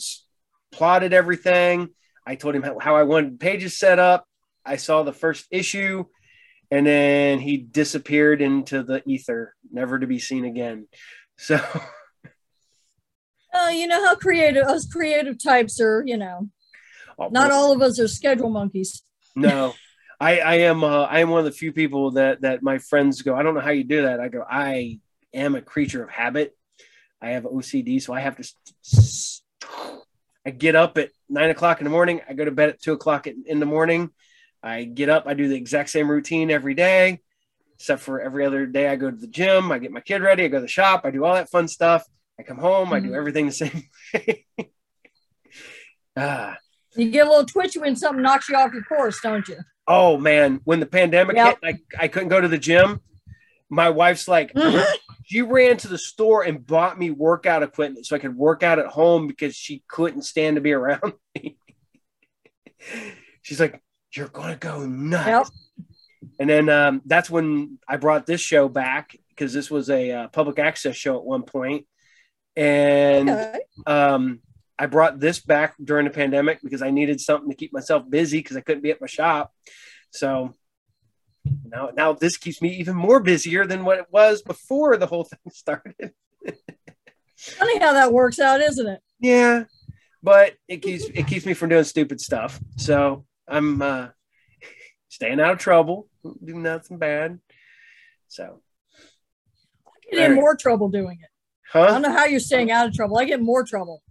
plotted 0.72 1.14
everything. 1.14 1.88
I 2.26 2.34
told 2.34 2.54
him 2.54 2.62
how, 2.62 2.96
I 2.96 3.04
wanted 3.04 3.40
pages 3.40 3.78
set 3.78 3.98
up. 3.98 4.26
I 4.62 4.76
saw 4.76 5.04
the 5.04 5.14
first 5.14 5.46
issue, 5.50 6.04
and 6.70 6.86
then 6.86 7.38
he 7.38 7.56
disappeared 7.56 8.42
into 8.42 8.82
the 8.82 9.02
ether, 9.06 9.54
never 9.72 9.98
to 9.98 10.06
be 10.06 10.18
seen 10.18 10.44
again. 10.44 10.86
So. 11.38 11.58
Uh, 13.54 13.70
you 13.70 13.86
know 13.86 14.04
how 14.04 14.16
creative 14.16 14.66
us 14.66 14.86
creative 14.86 15.42
types 15.42 15.80
are, 15.80 16.04
you 16.06 16.18
know. 16.18 16.50
Not 17.18 17.50
all 17.50 17.72
of 17.72 17.80
us 17.80 17.98
are 17.98 18.06
schedule 18.06 18.50
monkeys. 18.50 19.02
No, 19.34 19.72
I, 20.20 20.38
I 20.40 20.54
am. 20.56 20.84
Uh, 20.84 21.04
I 21.04 21.20
am 21.20 21.30
one 21.30 21.38
of 21.38 21.46
the 21.46 21.52
few 21.52 21.72
people 21.72 22.12
that 22.12 22.42
that 22.42 22.62
my 22.62 22.78
friends 22.78 23.22
go. 23.22 23.34
I 23.34 23.42
don't 23.42 23.54
know 23.54 23.60
how 23.60 23.70
you 23.70 23.84
do 23.84 24.02
that. 24.02 24.20
I 24.20 24.28
go. 24.28 24.44
I 24.48 25.00
am 25.32 25.54
a 25.54 25.62
creature 25.62 26.02
of 26.02 26.10
habit. 26.10 26.54
I 27.22 27.30
have 27.30 27.44
OCD, 27.44 28.02
so 28.02 28.12
I 28.12 28.20
have 28.20 28.36
to. 28.36 29.40
I 30.44 30.50
get 30.50 30.74
up 30.74 30.98
at 30.98 31.10
nine 31.28 31.50
o'clock 31.50 31.80
in 31.80 31.84
the 31.84 31.90
morning. 31.90 32.20
I 32.28 32.34
go 32.34 32.44
to 32.44 32.50
bed 32.50 32.68
at 32.68 32.82
two 32.82 32.92
o'clock 32.92 33.26
in 33.26 33.60
the 33.60 33.66
morning. 33.66 34.10
I 34.62 34.84
get 34.84 35.08
up. 35.08 35.26
I 35.26 35.32
do 35.32 35.48
the 35.48 35.56
exact 35.56 35.88
same 35.88 36.10
routine 36.10 36.50
every 36.50 36.74
day, 36.74 37.20
except 37.74 38.02
for 38.02 38.20
every 38.20 38.44
other 38.44 38.66
day. 38.66 38.88
I 38.88 38.96
go 38.96 39.10
to 39.10 39.16
the 39.16 39.26
gym. 39.26 39.72
I 39.72 39.78
get 39.78 39.90
my 39.90 40.00
kid 40.00 40.20
ready. 40.20 40.44
I 40.44 40.48
go 40.48 40.58
to 40.58 40.62
the 40.62 40.68
shop. 40.68 41.02
I 41.04 41.10
do 41.10 41.24
all 41.24 41.34
that 41.34 41.50
fun 41.50 41.66
stuff. 41.66 42.04
I 42.38 42.42
come 42.42 42.58
home. 42.58 42.86
Mm-hmm. 42.86 42.94
I 42.94 43.00
do 43.00 43.06
mm-hmm. 43.06 43.16
everything 43.16 43.46
the 43.46 43.52
same 43.52 43.88
way. 44.14 44.46
ah, 46.16 46.58
you 46.94 47.10
get 47.10 47.26
a 47.26 47.30
little 47.30 47.46
twitchy 47.46 47.78
when 47.78 47.96
something 47.96 48.22
knocks 48.22 48.50
you 48.50 48.56
off 48.56 48.74
your 48.74 48.82
course, 48.82 49.18
don't 49.22 49.48
you? 49.48 49.56
Oh 49.92 50.16
man, 50.16 50.60
when 50.62 50.78
the 50.78 50.86
pandemic 50.86 51.34
yep. 51.34 51.58
hit, 51.60 51.80
I, 51.98 52.04
I 52.04 52.06
couldn't 52.06 52.28
go 52.28 52.40
to 52.40 52.46
the 52.46 52.58
gym. 52.58 53.00
My 53.68 53.90
wife's 53.90 54.28
like, 54.28 54.54
mm-hmm. 54.54 54.84
she 55.24 55.42
ran 55.42 55.78
to 55.78 55.88
the 55.88 55.98
store 55.98 56.44
and 56.44 56.64
bought 56.64 56.96
me 56.96 57.10
workout 57.10 57.64
equipment 57.64 58.06
so 58.06 58.14
I 58.14 58.20
could 58.20 58.36
work 58.36 58.62
out 58.62 58.78
at 58.78 58.86
home 58.86 59.26
because 59.26 59.56
she 59.56 59.82
couldn't 59.88 60.22
stand 60.22 60.54
to 60.54 60.60
be 60.60 60.70
around 60.70 61.14
me. 61.34 61.58
She's 63.42 63.58
like, 63.58 63.82
You're 64.14 64.28
gonna 64.28 64.54
go 64.54 64.86
nuts. 64.86 65.26
Yep. 65.26 66.30
And 66.38 66.48
then 66.48 66.68
um, 66.68 67.02
that's 67.04 67.28
when 67.28 67.80
I 67.88 67.96
brought 67.96 68.26
this 68.26 68.40
show 68.40 68.68
back 68.68 69.16
because 69.30 69.52
this 69.52 69.72
was 69.72 69.90
a 69.90 70.12
uh, 70.12 70.28
public 70.28 70.60
access 70.60 70.94
show 70.94 71.16
at 71.16 71.24
one 71.24 71.42
point. 71.42 71.84
And 72.54 73.28
okay. 73.28 73.58
um, 73.88 74.38
I 74.80 74.86
brought 74.86 75.20
this 75.20 75.40
back 75.40 75.74
during 75.84 76.06
the 76.06 76.10
pandemic 76.10 76.62
because 76.62 76.80
I 76.80 76.90
needed 76.90 77.20
something 77.20 77.50
to 77.50 77.54
keep 77.54 77.70
myself 77.70 78.08
busy 78.08 78.38
because 78.38 78.56
I 78.56 78.62
couldn't 78.62 78.82
be 78.82 78.90
at 78.90 78.98
my 78.98 79.06
shop. 79.06 79.52
So 80.10 80.54
now, 81.66 81.90
now 81.94 82.14
this 82.14 82.38
keeps 82.38 82.62
me 82.62 82.70
even 82.76 82.96
more 82.96 83.20
busier 83.20 83.66
than 83.66 83.84
what 83.84 83.98
it 83.98 84.06
was 84.10 84.40
before 84.40 84.96
the 84.96 85.04
whole 85.04 85.24
thing 85.24 85.38
started. 85.52 86.14
Funny 87.36 87.78
how 87.78 87.92
that 87.92 88.10
works 88.10 88.40
out, 88.40 88.62
isn't 88.62 88.86
it? 88.86 89.00
Yeah, 89.18 89.64
but 90.22 90.54
it 90.66 90.78
keeps 90.78 91.04
it 91.04 91.26
keeps 91.26 91.44
me 91.44 91.52
from 91.52 91.68
doing 91.68 91.84
stupid 91.84 92.18
stuff. 92.18 92.58
So 92.76 93.26
I'm 93.46 93.82
uh, 93.82 94.08
staying 95.10 95.40
out 95.40 95.52
of 95.52 95.58
trouble, 95.58 96.08
doing 96.42 96.62
nothing 96.62 96.96
bad. 96.96 97.38
So 98.28 98.62
I 99.86 99.90
get 100.10 100.24
in 100.24 100.30
right. 100.32 100.40
more 100.40 100.56
trouble 100.56 100.88
doing 100.88 101.18
it. 101.22 101.28
Huh? 101.70 101.82
I 101.82 101.86
don't 101.88 102.02
know 102.02 102.12
how 102.12 102.24
you're 102.24 102.40
staying 102.40 102.70
out 102.70 102.88
of 102.88 102.94
trouble. 102.94 103.18
I 103.18 103.26
get 103.26 103.42
more 103.42 103.62
trouble. 103.62 104.02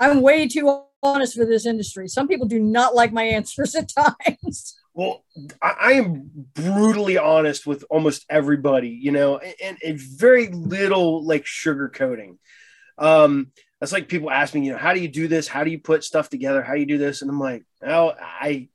I'm 0.00 0.20
way 0.20 0.48
too 0.48 0.84
honest 1.02 1.36
for 1.36 1.44
this 1.44 1.66
industry. 1.66 2.08
Some 2.08 2.28
people 2.28 2.46
do 2.46 2.58
not 2.58 2.94
like 2.94 3.12
my 3.12 3.24
answers 3.24 3.74
at 3.74 3.90
times. 3.90 4.78
Well, 4.98 5.26
I, 5.60 5.92
am 5.92 6.30
brutally 6.54 7.18
honest 7.18 7.66
with 7.66 7.84
almost 7.90 8.24
everybody, 8.30 8.88
you 8.88 9.12
know, 9.12 9.36
and, 9.36 9.76
and 9.84 10.00
very 10.00 10.48
little 10.48 11.22
like 11.22 11.44
sugarcoating. 11.44 12.38
Um, 12.96 13.48
that's 13.78 13.92
like 13.92 14.08
people 14.08 14.30
ask 14.30 14.54
me, 14.54 14.64
you 14.64 14.72
know, 14.72 14.78
how 14.78 14.94
do 14.94 15.00
you 15.00 15.08
do 15.08 15.28
this? 15.28 15.48
How 15.48 15.64
do 15.64 15.70
you 15.70 15.78
put 15.78 16.02
stuff 16.02 16.30
together? 16.30 16.62
How 16.62 16.72
do 16.72 16.80
you 16.80 16.86
do 16.86 16.96
this? 16.96 17.20
And 17.20 17.30
I'm 17.30 17.38
like, 17.38 17.64
well, 17.82 18.16
I, 18.18 18.68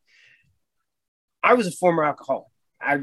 I 1.41 1.55
was 1.55 1.65
a 1.65 1.71
former 1.71 2.03
alcoholic. 2.03 2.45
I 2.79 2.99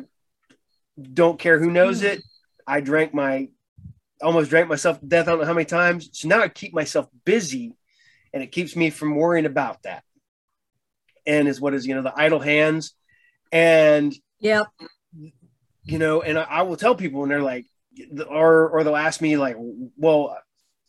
don't 1.12 1.40
care 1.40 1.58
who 1.58 1.72
knows 1.72 2.04
it. 2.04 2.22
I 2.68 2.80
drank 2.80 3.12
my, 3.12 3.48
almost 4.22 4.48
drank 4.48 4.68
myself 4.68 5.00
to 5.00 5.06
death. 5.06 5.26
I 5.26 5.32
don't 5.32 5.40
know 5.40 5.46
how 5.46 5.54
many 5.54 5.64
times. 5.64 6.08
So 6.12 6.28
now 6.28 6.40
I 6.40 6.48
keep 6.48 6.72
myself 6.72 7.08
busy 7.24 7.74
and 8.32 8.42
it 8.42 8.52
keeps 8.52 8.76
me 8.76 8.90
from 8.90 9.16
worrying 9.16 9.46
about 9.46 9.82
that. 9.82 10.02
And 11.26 11.46
is 11.48 11.60
what 11.60 11.74
is 11.74 11.86
you 11.86 11.94
know 11.94 12.02
the 12.02 12.14
idle 12.16 12.40
hands, 12.40 12.94
and 13.52 14.14
yeah, 14.40 14.62
you 15.84 15.98
know, 15.98 16.22
and 16.22 16.38
I, 16.38 16.42
I 16.42 16.62
will 16.62 16.76
tell 16.76 16.94
people, 16.94 17.22
and 17.22 17.30
they're 17.30 17.42
like, 17.42 17.66
or 18.28 18.70
or 18.70 18.84
they'll 18.84 18.96
ask 18.96 19.20
me 19.20 19.36
like, 19.36 19.56
well, 19.96 20.36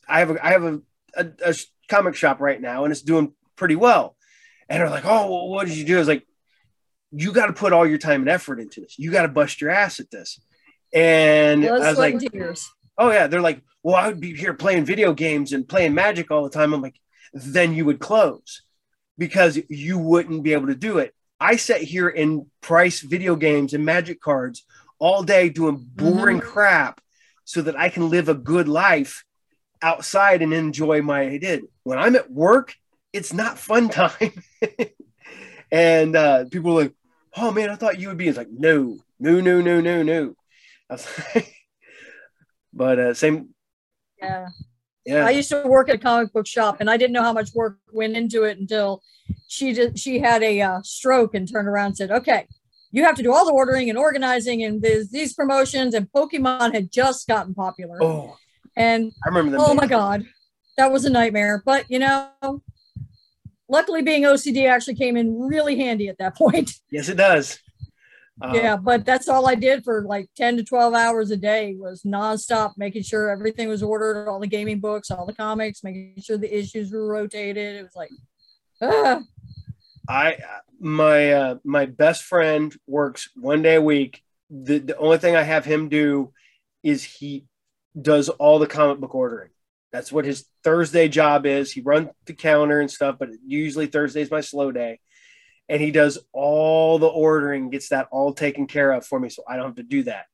I 0.07 0.19
have 0.19 0.31
a 0.31 0.45
I 0.45 0.51
have 0.51 0.63
a, 0.63 0.81
a, 1.15 1.27
a 1.45 1.55
comic 1.89 2.15
shop 2.15 2.39
right 2.39 2.59
now, 2.59 2.85
and 2.85 2.91
it's 2.91 3.01
doing 3.01 3.33
pretty 3.57 3.75
well, 3.75 4.15
and 4.69 4.79
they're 4.79 4.89
like, 4.89 5.05
oh, 5.05 5.29
well, 5.29 5.49
what 5.49 5.67
did 5.67 5.75
you 5.75 5.85
do? 5.85 5.95
I 5.95 5.99
was 5.99 6.07
like, 6.07 6.25
you 7.11 7.31
got 7.31 7.47
to 7.47 7.53
put 7.53 7.73
all 7.73 7.87
your 7.87 7.97
time 7.97 8.21
and 8.21 8.29
effort 8.29 8.59
into 8.59 8.81
this. 8.81 8.97
You 8.97 9.11
got 9.11 9.23
to 9.23 9.27
bust 9.27 9.61
your 9.61 9.71
ass 9.71 9.99
at 9.99 10.11
this. 10.11 10.39
And 10.93 11.61
Blood, 11.61 11.81
I 11.81 11.89
was 11.89 11.97
like, 11.97 12.19
tears. 12.19 12.69
oh 12.97 13.11
yeah, 13.11 13.27
they're 13.27 13.41
like, 13.41 13.61
well, 13.83 13.95
I 13.95 14.07
would 14.07 14.19
be 14.19 14.35
here 14.35 14.53
playing 14.53 14.85
video 14.85 15.13
games 15.13 15.53
and 15.53 15.67
playing 15.67 15.93
Magic 15.93 16.31
all 16.31 16.43
the 16.43 16.49
time. 16.49 16.73
I'm 16.73 16.81
like, 16.81 16.99
then 17.33 17.73
you 17.73 17.85
would 17.85 17.99
close 17.99 18.63
because 19.17 19.59
you 19.69 19.97
wouldn't 19.97 20.43
be 20.43 20.53
able 20.53 20.67
to 20.67 20.75
do 20.75 20.97
it. 20.97 21.13
I 21.39 21.55
sat 21.55 21.81
here 21.81 22.09
and 22.09 22.47
price 22.61 22.99
video 23.01 23.35
games 23.35 23.73
and 23.73 23.85
magic 23.85 24.21
cards 24.21 24.65
all 24.99 25.23
day 25.23 25.49
doing 25.49 25.77
boring 25.95 26.39
mm-hmm. 26.39 26.49
crap 26.49 27.01
so 27.45 27.61
that 27.61 27.77
I 27.77 27.89
can 27.89 28.09
live 28.09 28.29
a 28.29 28.33
good 28.33 28.67
life 28.67 29.23
outside 29.81 30.41
and 30.41 30.53
enjoy 30.53 31.01
my 31.01 31.21
I 31.21 31.37
did. 31.37 31.63
When 31.83 31.97
I'm 31.97 32.15
at 32.15 32.29
work, 32.29 32.75
it's 33.13 33.33
not 33.33 33.57
fun 33.57 33.89
time. 33.89 34.43
and 35.71 36.15
uh, 36.15 36.45
people 36.51 36.71
are 36.71 36.83
like, 36.83 36.93
oh 37.35 37.51
man, 37.51 37.69
I 37.69 37.75
thought 37.75 37.99
you 37.99 38.09
would 38.09 38.17
be. 38.17 38.27
It's 38.27 38.37
like, 38.37 38.51
no, 38.51 38.97
no, 39.19 39.39
no, 39.39 39.61
no, 39.61 39.81
no, 39.81 40.03
no. 40.03 40.35
but 42.73 42.99
uh, 42.99 43.13
same. 43.13 43.49
Yeah. 44.17 44.47
Yeah. 45.05 45.25
I 45.25 45.31
used 45.31 45.49
to 45.49 45.63
work 45.65 45.89
at 45.89 45.95
a 45.95 45.99
comic 45.99 46.31
book 46.33 46.45
shop 46.45 46.77
and 46.79 46.89
I 46.89 46.97
didn't 46.97 47.13
know 47.13 47.23
how 47.23 47.33
much 47.33 47.53
work 47.53 47.79
went 47.91 48.15
into 48.15 48.43
it 48.43 48.59
until 48.59 49.01
she 49.47 49.73
did, 49.73 49.97
she 49.97 50.19
had 50.19 50.43
a 50.43 50.61
uh, 50.61 50.81
stroke 50.83 51.33
and 51.33 51.51
turned 51.51 51.67
around 51.67 51.87
and 51.87 51.97
said, 51.97 52.11
okay, 52.11 52.47
you 52.91 53.03
have 53.03 53.15
to 53.15 53.23
do 53.23 53.33
all 53.33 53.45
the 53.45 53.51
ordering 53.51 53.89
and 53.89 53.97
organizing 53.97 54.63
and 54.63 54.81
there's 54.81 55.09
these 55.09 55.33
promotions 55.33 55.93
and 55.93 56.11
Pokemon 56.11 56.73
had 56.73 56.91
just 56.91 57.27
gotten 57.27 57.53
popular. 57.53 58.01
Oh, 58.01 58.37
and 58.75 59.11
I 59.25 59.29
remember. 59.29 59.57
Oh 59.59 59.73
my 59.73 59.87
God, 59.87 60.25
that 60.77 60.91
was 60.91 61.05
a 61.05 61.09
nightmare. 61.09 61.61
But 61.65 61.85
you 61.89 61.99
know, 61.99 62.63
luckily 63.67 64.01
being 64.01 64.23
OCD 64.23 64.67
actually 64.67 64.95
came 64.95 65.17
in 65.17 65.39
really 65.39 65.77
handy 65.77 66.07
at 66.07 66.17
that 66.17 66.35
point. 66.37 66.71
Yes, 66.91 67.09
it 67.09 67.15
does. 67.17 67.59
Uh, 68.41 68.53
yeah, 68.55 68.77
but 68.77 69.05
that's 69.05 69.27
all 69.27 69.47
I 69.49 69.55
did 69.55 69.83
for 69.83 70.03
like 70.03 70.29
10 70.37 70.57
to 70.57 70.63
12 70.63 70.93
hours 70.93 71.29
a 71.31 71.37
day 71.37 71.75
was 71.77 72.03
nonstop 72.03 72.73
making 72.77 73.03
sure 73.03 73.29
everything 73.29 73.67
was 73.67 73.83
ordered, 73.83 74.29
all 74.29 74.39
the 74.39 74.47
gaming 74.47 74.79
books, 74.79 75.11
all 75.11 75.25
the 75.25 75.33
comics, 75.33 75.83
making 75.83 76.13
sure 76.21 76.37
the 76.37 76.57
issues 76.57 76.91
were 76.91 77.05
rotated. 77.05 77.75
It 77.75 77.83
was 77.83 77.95
like, 77.95 78.09
ah. 78.81 79.21
I, 80.07 80.37
my, 80.79 81.33
uh, 81.33 81.55
my 81.65 81.85
best 81.85 82.23
friend 82.23 82.73
works 82.87 83.29
one 83.35 83.61
day 83.61 83.75
a 83.75 83.81
week. 83.81 84.23
The, 84.49 84.79
the 84.79 84.97
only 84.97 85.17
thing 85.17 85.35
I 85.35 85.43
have 85.43 85.65
him 85.65 85.89
do 85.89 86.31
is 86.81 87.03
he 87.03 87.45
does 87.99 88.29
all 88.29 88.57
the 88.57 88.67
comic 88.67 88.99
book 88.99 89.13
ordering. 89.13 89.49
That's 89.91 90.11
what 90.11 90.23
his 90.23 90.45
Thursday 90.63 91.09
job 91.09 91.45
is. 91.45 91.71
He 91.71 91.81
runs 91.81 92.09
the 92.25 92.33
counter 92.33 92.79
and 92.79 92.89
stuff, 92.89 93.17
but 93.19 93.29
usually 93.45 93.87
Thursday 93.87 94.21
is 94.21 94.31
my 94.31 94.41
slow 94.41 94.71
day 94.71 94.99
and 95.69 95.81
he 95.81 95.91
does 95.91 96.17
all 96.33 96.97
the 96.97 97.07
ordering, 97.07 97.69
gets 97.69 97.89
that 97.89 98.07
all 98.11 98.33
taken 98.33 98.65
care 98.67 98.91
of 98.91 99.05
for 99.05 99.19
me, 99.19 99.29
so 99.29 99.43
I 99.47 99.55
don't 99.55 99.67
have 99.67 99.75
to 99.75 99.83
do 99.83 100.03
that. 100.03 100.25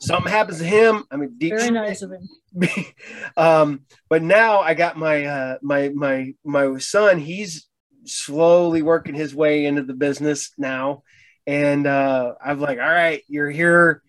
Something 0.00 0.30
happens 0.30 0.58
to 0.58 0.64
him. 0.64 1.04
I 1.10 1.16
mean, 1.16 1.34
deep 1.38 1.54
Very 1.56 1.70
nice 1.70 2.02
of 2.02 2.12
him. 2.12 2.28
um, 3.36 3.80
but 4.08 4.22
now 4.22 4.60
I 4.60 4.74
got 4.74 4.96
my 4.96 5.24
uh, 5.24 5.58
my 5.62 5.88
my 5.88 6.34
my 6.44 6.78
son. 6.78 7.18
He's 7.18 7.66
slowly 8.04 8.82
working 8.82 9.14
his 9.14 9.34
way 9.34 9.64
into 9.66 9.82
the 9.82 9.94
business 9.94 10.52
now, 10.56 11.02
and 11.46 11.86
uh, 11.86 12.34
I'm 12.44 12.60
like, 12.60 12.78
all 12.78 12.84
right, 12.84 13.22
you're 13.26 13.50
here 13.50 14.02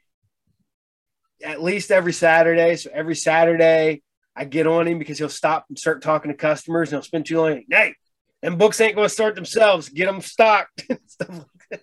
at 1.43 1.63
least 1.63 1.91
every 1.91 2.13
Saturday. 2.13 2.75
So 2.75 2.89
every 2.93 3.15
Saturday, 3.15 4.03
I 4.35 4.43
get 4.43 4.67
on 4.67 4.87
him 4.87 4.99
because 4.99 5.17
he'll 5.17 5.29
stop 5.29 5.65
and 5.69 5.79
start 5.79 6.03
talking 6.03 6.31
to 6.31 6.37
customers, 6.37 6.89
and 6.89 6.97
he'll 6.97 7.03
spend 7.03 7.25
too 7.25 7.39
long. 7.39 7.63
Hey, 7.69 7.95
and 8.43 8.57
books 8.57 8.79
ain't 8.81 8.95
going 8.95 9.07
to 9.07 9.13
start 9.13 9.35
themselves. 9.35 9.89
Get 9.89 10.05
them 10.05 10.21
stocked. 10.21 10.83
Stuff 11.07 11.29
like 11.29 11.47
that. 11.71 11.81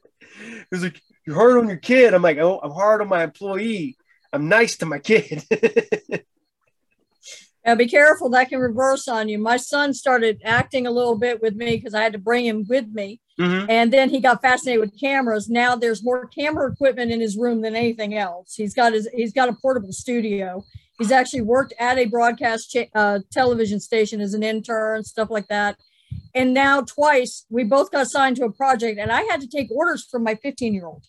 He's 0.71 0.83
like, 0.83 1.01
you're 1.27 1.37
hard 1.37 1.59
on 1.59 1.69
your 1.69 1.77
kid. 1.77 2.15
I'm 2.15 2.23
like, 2.23 2.39
oh, 2.39 2.61
I'm 2.63 2.71
hard 2.71 3.01
on 3.01 3.09
my 3.09 3.25
employee. 3.25 3.97
I'm 4.33 4.49
nice 4.49 4.77
to 4.79 4.87
my 4.87 4.99
kid. 4.99 5.45
Now 7.65 7.75
be 7.75 7.89
careful, 7.89 8.29
that 8.31 8.51
can 8.51 8.61
reverse 8.61 9.09
on 9.09 9.29
you. 9.29 9.39
My 9.39 9.57
son 9.57 9.95
started 9.95 10.43
acting 10.45 10.87
a 10.87 10.91
little 10.91 11.17
bit 11.17 11.41
with 11.41 11.55
me 11.55 11.77
because 11.77 11.95
I 11.95 12.03
had 12.03 12.13
to 12.13 12.19
bring 12.19 12.45
him 12.45 12.67
with 12.69 12.89
me. 12.89 13.21
Mhm. 13.41 13.67
And 13.71 13.91
then 13.91 14.11
he 14.11 14.21
got 14.21 14.43
fascinated 14.43 14.81
with 14.83 15.01
cameras. 15.01 15.49
Now 15.49 15.75
there's 15.75 16.05
more 16.05 16.27
camera 16.27 16.71
equipment 16.71 17.11
in 17.11 17.21
his 17.21 17.39
room 17.39 17.63
than 17.63 17.75
anything 17.75 18.17
else. 18.17 18.55
He's 18.55 18.75
got 18.75 18.93
his 18.93 19.09
he's 19.15 19.33
got 19.33 19.49
a 19.49 19.55
portable 19.55 19.93
studio. 19.93 20.63
He's 20.99 21.11
actually 21.11 21.41
worked 21.41 21.73
at 21.81 21.99
a 21.99 22.05
broadcast 22.05 22.71
cha- 22.71 22.91
uh, 22.95 23.21
television 23.33 23.81
station 23.81 24.21
as 24.21 24.35
an 24.35 24.43
intern, 24.43 25.03
stuff 25.03 25.31
like 25.31 25.49
that. 25.49 25.77
And 26.35 26.53
now 26.53 26.81
twice 26.83 27.47
we 27.49 27.65
both 27.65 27.91
got 27.93 28.09
signed 28.09 28.37
to 28.37 28.45
a 28.45 28.53
project, 28.53 28.99
and 28.99 29.13
I 29.13 29.23
had 29.23 29.41
to 29.41 29.47
take 29.49 29.71
orders 29.71 30.05
from 30.11 30.25
my 30.25 30.35
15 30.35 30.75
year 30.75 30.87
old 30.87 31.05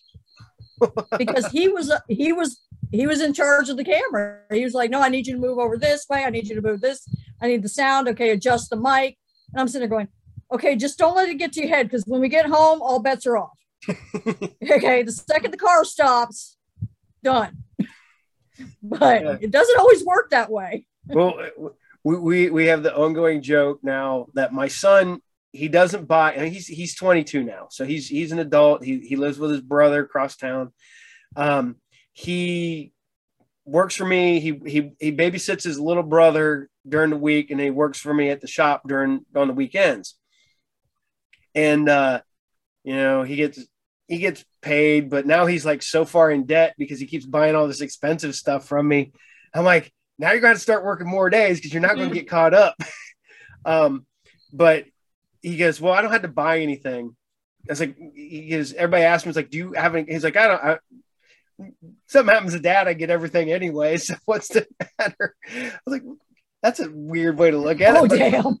because 1.18 1.46
he 1.48 1.68
was 1.68 1.92
he 2.08 2.32
was 2.32 2.60
he 2.92 3.06
was 3.06 3.20
in 3.20 3.32
charge 3.32 3.68
of 3.68 3.76
the 3.76 3.84
camera. 3.84 4.40
He 4.52 4.62
was 4.64 4.74
like, 4.74 4.90
"No, 4.90 5.00
I 5.00 5.08
need 5.08 5.26
you 5.26 5.34
to 5.34 5.40
move 5.40 5.58
over 5.58 5.76
this 5.76 6.06
way. 6.08 6.24
I 6.24 6.30
need 6.30 6.48
you 6.48 6.54
to 6.54 6.62
move 6.62 6.80
this. 6.80 7.06
I 7.42 7.48
need 7.48 7.62
the 7.62 7.68
sound. 7.68 8.08
Okay, 8.08 8.30
adjust 8.30 8.70
the 8.70 8.76
mic." 8.76 9.18
And 9.52 9.60
I'm 9.60 9.68
sitting 9.68 9.88
there 9.88 9.96
going, 9.96 10.08
"Okay, 10.52 10.76
just 10.76 10.98
don't 10.98 11.16
let 11.16 11.28
it 11.28 11.34
get 11.38 11.52
to 11.54 11.60
your 11.60 11.70
head 11.70 11.86
because 11.86 12.04
when 12.06 12.20
we 12.20 12.28
get 12.28 12.46
home, 12.46 12.80
all 12.82 13.00
bets 13.00 13.26
are 13.26 13.36
off." 13.36 13.58
okay, 13.88 15.02
the 15.02 15.12
second 15.12 15.50
the 15.50 15.56
car 15.56 15.84
stops, 15.84 16.56
done. 17.22 17.64
but 18.82 19.22
Yeah. 19.22 19.36
it 19.40 19.50
doesn't 19.50 19.78
always 19.78 20.04
work 20.04 20.30
that 20.30 20.50
way. 20.50 20.86
well, 21.08 21.34
we, 22.06 22.16
we 22.18 22.50
we 22.50 22.66
have 22.66 22.84
the 22.84 22.96
ongoing 22.96 23.42
joke 23.42 23.80
now 23.82 24.26
that 24.34 24.52
my 24.52 24.68
son 24.68 25.20
he 25.50 25.66
doesn't 25.66 26.06
buy. 26.06 26.34
And 26.34 26.52
he's 26.52 26.68
he's 26.68 26.94
22 26.94 27.42
now, 27.42 27.66
so 27.68 27.84
he's 27.84 28.06
he's 28.06 28.30
an 28.30 28.38
adult. 28.38 28.84
He 28.84 29.00
he 29.00 29.16
lives 29.16 29.40
with 29.40 29.50
his 29.50 29.60
brother 29.60 30.04
across 30.04 30.36
town. 30.36 30.72
Um, 31.34 31.76
he 32.12 32.92
works 33.64 33.96
for 33.96 34.06
me. 34.06 34.38
He 34.38 34.60
he 34.64 34.92
he 35.00 35.16
babysits 35.16 35.64
his 35.64 35.80
little 35.80 36.04
brother 36.04 36.68
during 36.88 37.10
the 37.10 37.16
week, 37.16 37.50
and 37.50 37.60
he 37.60 37.70
works 37.70 37.98
for 37.98 38.14
me 38.14 38.30
at 38.30 38.40
the 38.40 38.46
shop 38.46 38.82
during 38.86 39.24
on 39.34 39.48
the 39.48 39.54
weekends. 39.54 40.14
And 41.56 41.88
uh, 41.88 42.20
you 42.84 42.94
know, 42.94 43.24
he 43.24 43.34
gets 43.34 43.58
he 44.06 44.18
gets 44.18 44.44
paid, 44.62 45.10
but 45.10 45.26
now 45.26 45.46
he's 45.46 45.66
like 45.66 45.82
so 45.82 46.04
far 46.04 46.30
in 46.30 46.46
debt 46.46 46.76
because 46.78 47.00
he 47.00 47.06
keeps 47.06 47.26
buying 47.26 47.56
all 47.56 47.66
this 47.66 47.80
expensive 47.80 48.36
stuff 48.36 48.68
from 48.68 48.86
me. 48.86 49.12
I'm 49.52 49.64
like, 49.64 49.92
now 50.18 50.32
you're 50.32 50.40
going 50.40 50.54
to 50.54 50.60
start 50.60 50.84
working 50.84 51.06
more 51.06 51.30
days 51.30 51.58
because 51.58 51.72
you're 51.72 51.82
not 51.82 51.96
going 51.96 52.08
to 52.08 52.14
get 52.14 52.28
caught 52.28 52.54
up. 52.54 52.76
um, 53.64 54.06
but 54.52 54.84
he 55.42 55.56
goes, 55.56 55.80
well, 55.80 55.92
I 55.92 56.02
don't 56.02 56.12
have 56.12 56.22
to 56.22 56.28
buy 56.28 56.60
anything. 56.60 57.14
I 57.68 57.72
was 57.72 57.80
like, 57.80 57.96
he 58.14 58.48
goes, 58.50 58.72
everybody 58.72 59.04
asked 59.04 59.26
me, 59.26 59.30
he's 59.30 59.36
like, 59.36 59.50
do 59.50 59.58
you 59.58 59.72
have 59.72 59.94
any? 59.94 60.10
He's 60.10 60.24
like, 60.24 60.36
I 60.36 60.48
don't. 60.48 60.64
I, 60.64 60.78
something 62.06 62.32
happens 62.32 62.52
to 62.52 62.60
dad, 62.60 62.88
I 62.88 62.92
get 62.92 63.10
everything 63.10 63.50
anyway. 63.50 63.96
So 64.06 64.14
what's 64.24 64.48
the 64.48 64.66
matter? 64.98 65.34
I 65.48 65.72
was 65.84 66.00
like, 66.00 66.04
that's 66.62 66.80
a 66.80 66.90
weird 66.90 67.38
way 67.38 67.50
to 67.50 67.58
look 67.58 67.80
at 67.80 67.96
Oh 67.96 68.04
it. 68.04 68.12
Oh, 68.12 68.16
damn! 68.16 68.58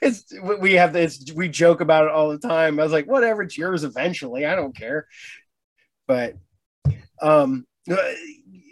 It's 0.00 0.32
we 0.60 0.74
have 0.74 0.94
this. 0.94 1.30
We 1.34 1.48
joke 1.48 1.80
about 1.82 2.06
it 2.06 2.10
all 2.10 2.30
the 2.30 2.38
time. 2.38 2.80
I 2.80 2.82
was 2.82 2.92
like, 2.92 3.06
whatever, 3.06 3.42
it's 3.42 3.58
yours 3.58 3.84
eventually. 3.84 4.46
I 4.46 4.54
don't 4.54 4.74
care. 4.74 5.06
But 6.06 6.36
um, 7.20 7.66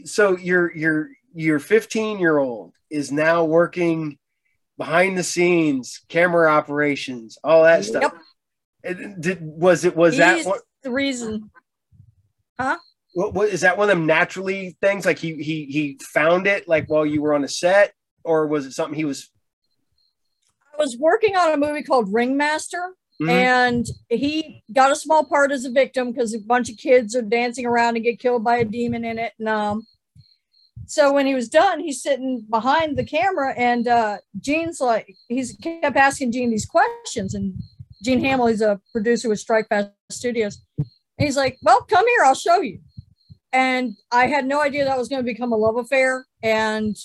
so 0.04 0.38
your 0.38 0.74
your 0.74 1.10
your 1.36 1.58
15 1.58 2.18
year 2.18 2.38
old 2.38 2.74
is 2.90 3.12
now 3.12 3.44
working 3.44 4.18
behind 4.78 5.18
the 5.18 5.22
scenes, 5.22 6.00
camera 6.08 6.50
operations, 6.50 7.38
all 7.44 7.64
that 7.64 7.84
stuff. 7.84 8.02
Yep. 8.02 8.14
And 8.84 9.22
Did 9.22 9.38
was 9.42 9.84
it 9.84 9.94
was 9.94 10.16
that 10.16 10.38
He's 10.38 10.46
what, 10.46 10.62
the 10.82 10.90
reason. 10.90 11.50
Huh? 12.58 12.78
What, 13.12 13.34
what 13.34 13.48
is 13.50 13.60
that 13.60 13.76
one 13.76 13.90
of 13.90 13.96
them 13.96 14.06
naturally 14.06 14.76
things 14.80 15.04
like 15.04 15.18
he 15.18 15.34
he 15.42 15.66
he 15.66 15.98
found 16.02 16.46
it 16.46 16.66
like 16.68 16.88
while 16.88 17.04
you 17.04 17.20
were 17.20 17.34
on 17.34 17.44
a 17.44 17.48
set 17.48 17.92
or 18.24 18.46
was 18.46 18.64
it 18.64 18.72
something 18.72 18.96
he 18.96 19.04
was 19.04 19.30
I 20.72 20.76
was 20.78 20.96
working 20.98 21.36
on 21.36 21.52
a 21.52 21.56
movie 21.56 21.82
called 21.82 22.12
Ringmaster. 22.12 22.94
Mhm. 23.20 23.30
and 23.30 23.86
he 24.10 24.62
got 24.70 24.92
a 24.92 24.96
small 24.96 25.24
part 25.24 25.50
as 25.50 25.64
a 25.64 25.70
victim 25.70 26.12
because 26.12 26.34
a 26.34 26.38
bunch 26.38 26.68
of 26.68 26.76
kids 26.76 27.16
are 27.16 27.22
dancing 27.22 27.64
around 27.64 27.96
and 27.96 28.04
get 28.04 28.18
killed 28.18 28.44
by 28.44 28.58
a 28.58 28.64
demon 28.64 29.06
in 29.06 29.18
it. 29.18 29.32
And 29.38 29.48
um, 29.48 29.86
so 30.86 31.12
when 31.12 31.26
he 31.26 31.34
was 31.34 31.48
done, 31.48 31.80
he's 31.80 32.02
sitting 32.02 32.44
behind 32.48 32.96
the 32.96 33.04
camera, 33.04 33.54
and 33.56 33.88
uh, 33.88 34.18
Gene's 34.40 34.80
like, 34.80 35.16
he's 35.28 35.56
kept 35.62 35.96
asking 35.96 36.32
Gene 36.32 36.50
these 36.50 36.66
questions, 36.66 37.34
and 37.34 37.54
Gene 38.02 38.20
Hamill, 38.20 38.46
he's 38.46 38.60
a 38.60 38.80
producer 38.92 39.28
with 39.28 39.40
Strike 39.40 39.68
Fast 39.68 39.90
Studios, 40.10 40.62
and 40.78 40.86
he's 41.18 41.36
like, 41.36 41.58
"Well, 41.62 41.82
come 41.82 42.06
here, 42.06 42.24
I'll 42.24 42.34
show 42.34 42.60
you." 42.60 42.80
And 43.52 43.94
I 44.12 44.26
had 44.26 44.46
no 44.46 44.60
idea 44.60 44.84
that 44.84 44.98
was 44.98 45.08
going 45.08 45.24
to 45.24 45.32
become 45.32 45.52
a 45.52 45.56
love 45.56 45.76
affair, 45.76 46.26
and 46.42 46.96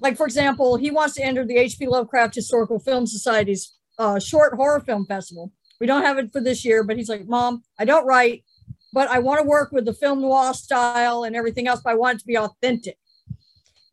like 0.00 0.16
for 0.16 0.26
example, 0.26 0.76
he 0.76 0.90
wants 0.90 1.14
to 1.14 1.24
enter 1.24 1.44
the 1.44 1.56
H.P. 1.56 1.86
Lovecraft 1.86 2.34
Historical 2.34 2.78
Film 2.78 3.06
Society's 3.06 3.76
uh, 3.98 4.18
short 4.18 4.54
horror 4.54 4.80
film 4.80 5.06
festival. 5.06 5.52
We 5.80 5.86
don't 5.86 6.02
have 6.02 6.18
it 6.18 6.32
for 6.32 6.40
this 6.40 6.64
year, 6.64 6.84
but 6.84 6.96
he's 6.96 7.08
like, 7.08 7.26
Mom, 7.26 7.62
I 7.78 7.84
don't 7.84 8.06
write, 8.06 8.44
but 8.92 9.08
I 9.08 9.18
want 9.18 9.40
to 9.40 9.46
work 9.46 9.72
with 9.72 9.84
the 9.84 9.92
film 9.92 10.20
noir 10.20 10.54
style 10.54 11.24
and 11.24 11.36
everything 11.36 11.66
else, 11.66 11.80
but 11.82 11.90
I 11.90 11.94
want 11.94 12.16
it 12.16 12.20
to 12.20 12.26
be 12.26 12.38
authentic. 12.38 12.98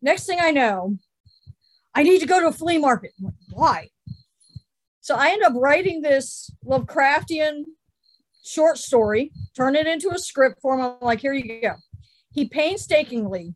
Next 0.04 0.26
thing 0.26 0.38
I 0.38 0.50
know, 0.50 0.98
I 1.94 2.02
need 2.02 2.20
to 2.20 2.26
go 2.26 2.38
to 2.38 2.48
a 2.48 2.52
flea 2.52 2.76
market. 2.76 3.12
Why? 3.50 3.88
So 5.00 5.14
I 5.14 5.30
end 5.30 5.42
up 5.42 5.54
writing 5.56 6.02
this 6.02 6.50
Lovecraftian 6.62 7.64
short 8.44 8.76
story, 8.76 9.32
turn 9.56 9.74
it 9.74 9.86
into 9.86 10.10
a 10.10 10.18
script 10.18 10.60
for 10.60 10.74
him. 10.74 10.84
I'm 10.84 10.96
like, 11.00 11.20
here 11.20 11.32
you 11.32 11.58
go. 11.62 11.76
He 12.32 12.46
painstakingly 12.46 13.54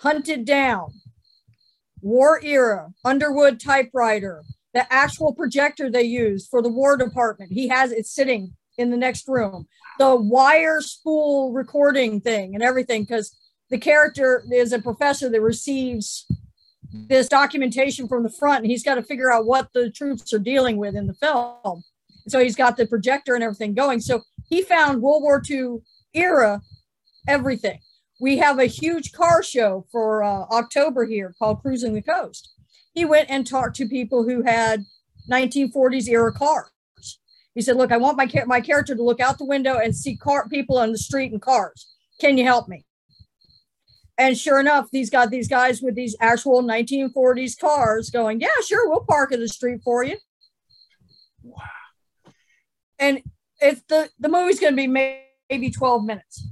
hunted 0.00 0.44
down 0.44 0.88
war 2.02 2.42
era 2.44 2.92
Underwood 3.02 3.58
typewriter, 3.58 4.44
the 4.74 4.92
actual 4.92 5.32
projector 5.32 5.90
they 5.90 6.02
used 6.02 6.50
for 6.50 6.60
the 6.60 6.68
War 6.68 6.98
Department. 6.98 7.52
He 7.52 7.68
has 7.68 7.90
it 7.90 8.04
sitting 8.04 8.54
in 8.76 8.90
the 8.90 8.98
next 8.98 9.26
room. 9.28 9.66
The 9.98 10.14
wire 10.14 10.82
spool 10.82 11.54
recording 11.54 12.20
thing 12.20 12.54
and 12.54 12.62
everything, 12.62 13.04
because 13.04 13.34
the 13.70 13.78
character 13.78 14.44
is 14.50 14.72
a 14.72 14.80
professor 14.80 15.28
that 15.28 15.40
receives 15.40 16.26
this 16.92 17.28
documentation 17.28 18.08
from 18.08 18.22
the 18.22 18.30
front, 18.30 18.62
and 18.62 18.70
he's 18.70 18.84
got 18.84 18.94
to 18.94 19.02
figure 19.02 19.32
out 19.32 19.46
what 19.46 19.68
the 19.74 19.90
troops 19.90 20.32
are 20.32 20.38
dealing 20.38 20.76
with 20.76 20.94
in 20.94 21.06
the 21.06 21.14
film. 21.14 21.82
So 22.28 22.40
he's 22.40 22.56
got 22.56 22.76
the 22.76 22.86
projector 22.86 23.34
and 23.34 23.44
everything 23.44 23.74
going. 23.74 24.00
So 24.00 24.22
he 24.48 24.62
found 24.62 25.02
World 25.02 25.22
War 25.22 25.42
II 25.48 25.78
era 26.14 26.60
everything. 27.28 27.80
We 28.20 28.38
have 28.38 28.58
a 28.58 28.66
huge 28.66 29.12
car 29.12 29.42
show 29.42 29.86
for 29.92 30.22
uh, 30.22 30.44
October 30.50 31.04
here 31.04 31.34
called 31.38 31.60
Cruising 31.60 31.94
the 31.94 32.02
Coast 32.02 32.56
he 32.96 33.04
went 33.04 33.28
and 33.28 33.46
talked 33.46 33.76
to 33.76 33.86
people 33.86 34.24
who 34.24 34.42
had 34.42 34.86
1940s 35.30 36.08
era 36.08 36.32
cars. 36.32 36.70
He 37.54 37.60
said, 37.60 37.76
"Look, 37.76 37.92
I 37.92 37.98
want 37.98 38.16
my 38.16 38.28
my 38.46 38.60
character 38.60 38.96
to 38.96 39.02
look 39.02 39.20
out 39.20 39.38
the 39.38 39.44
window 39.44 39.76
and 39.76 39.94
see 39.94 40.16
car 40.16 40.48
people 40.48 40.78
on 40.78 40.92
the 40.92 40.98
street 40.98 41.32
in 41.32 41.38
cars. 41.38 41.94
Can 42.18 42.38
you 42.38 42.44
help 42.44 42.68
me?" 42.68 42.85
And 44.18 44.36
sure 44.36 44.58
enough, 44.58 44.88
these 44.90 45.10
got 45.10 45.30
these 45.30 45.48
guys 45.48 45.82
with 45.82 45.94
these 45.94 46.16
actual 46.20 46.62
1940s 46.62 47.58
cars 47.58 48.10
going, 48.10 48.40
"Yeah, 48.40 48.48
sure, 48.64 48.88
we'll 48.88 49.04
park 49.04 49.32
in 49.32 49.40
the 49.40 49.48
street 49.48 49.80
for 49.84 50.04
you." 50.04 50.16
wow 51.42 51.62
And 52.98 53.22
it's 53.60 53.82
the 53.88 54.08
the 54.18 54.28
movie's 54.28 54.60
going 54.60 54.72
to 54.72 54.76
be 54.76 54.86
maybe 54.86 55.70
12 55.70 56.04
minutes. 56.04 56.48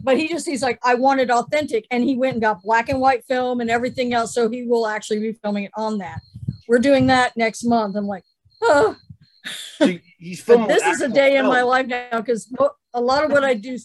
But 0.00 0.16
he 0.16 0.28
just 0.28 0.46
he's 0.46 0.62
like, 0.62 0.78
I 0.82 0.94
want 0.94 1.20
it 1.20 1.30
authentic, 1.30 1.86
and 1.90 2.04
he 2.04 2.16
went 2.16 2.34
and 2.34 2.42
got 2.42 2.62
black 2.62 2.88
and 2.88 3.00
white 3.00 3.24
film 3.24 3.60
and 3.60 3.70
everything 3.70 4.14
else. 4.14 4.34
So 4.34 4.48
he 4.48 4.64
will 4.64 4.86
actually 4.86 5.20
be 5.20 5.32
filming 5.32 5.64
it 5.64 5.72
on 5.76 5.98
that. 5.98 6.20
We're 6.68 6.78
doing 6.78 7.06
that 7.06 7.36
next 7.36 7.64
month. 7.64 7.96
I'm 7.96 8.06
like, 8.06 8.24
oh, 8.62 8.96
so 9.76 9.86
he's 10.18 10.44
this 10.44 10.84
is 10.84 11.00
a 11.00 11.08
day 11.08 11.36
in 11.36 11.46
my 11.46 11.62
life 11.62 11.86
now 11.86 12.20
because 12.20 12.52
a 12.94 13.00
lot 13.00 13.24
of 13.24 13.32
what 13.32 13.44
I 13.44 13.54
do, 13.54 13.78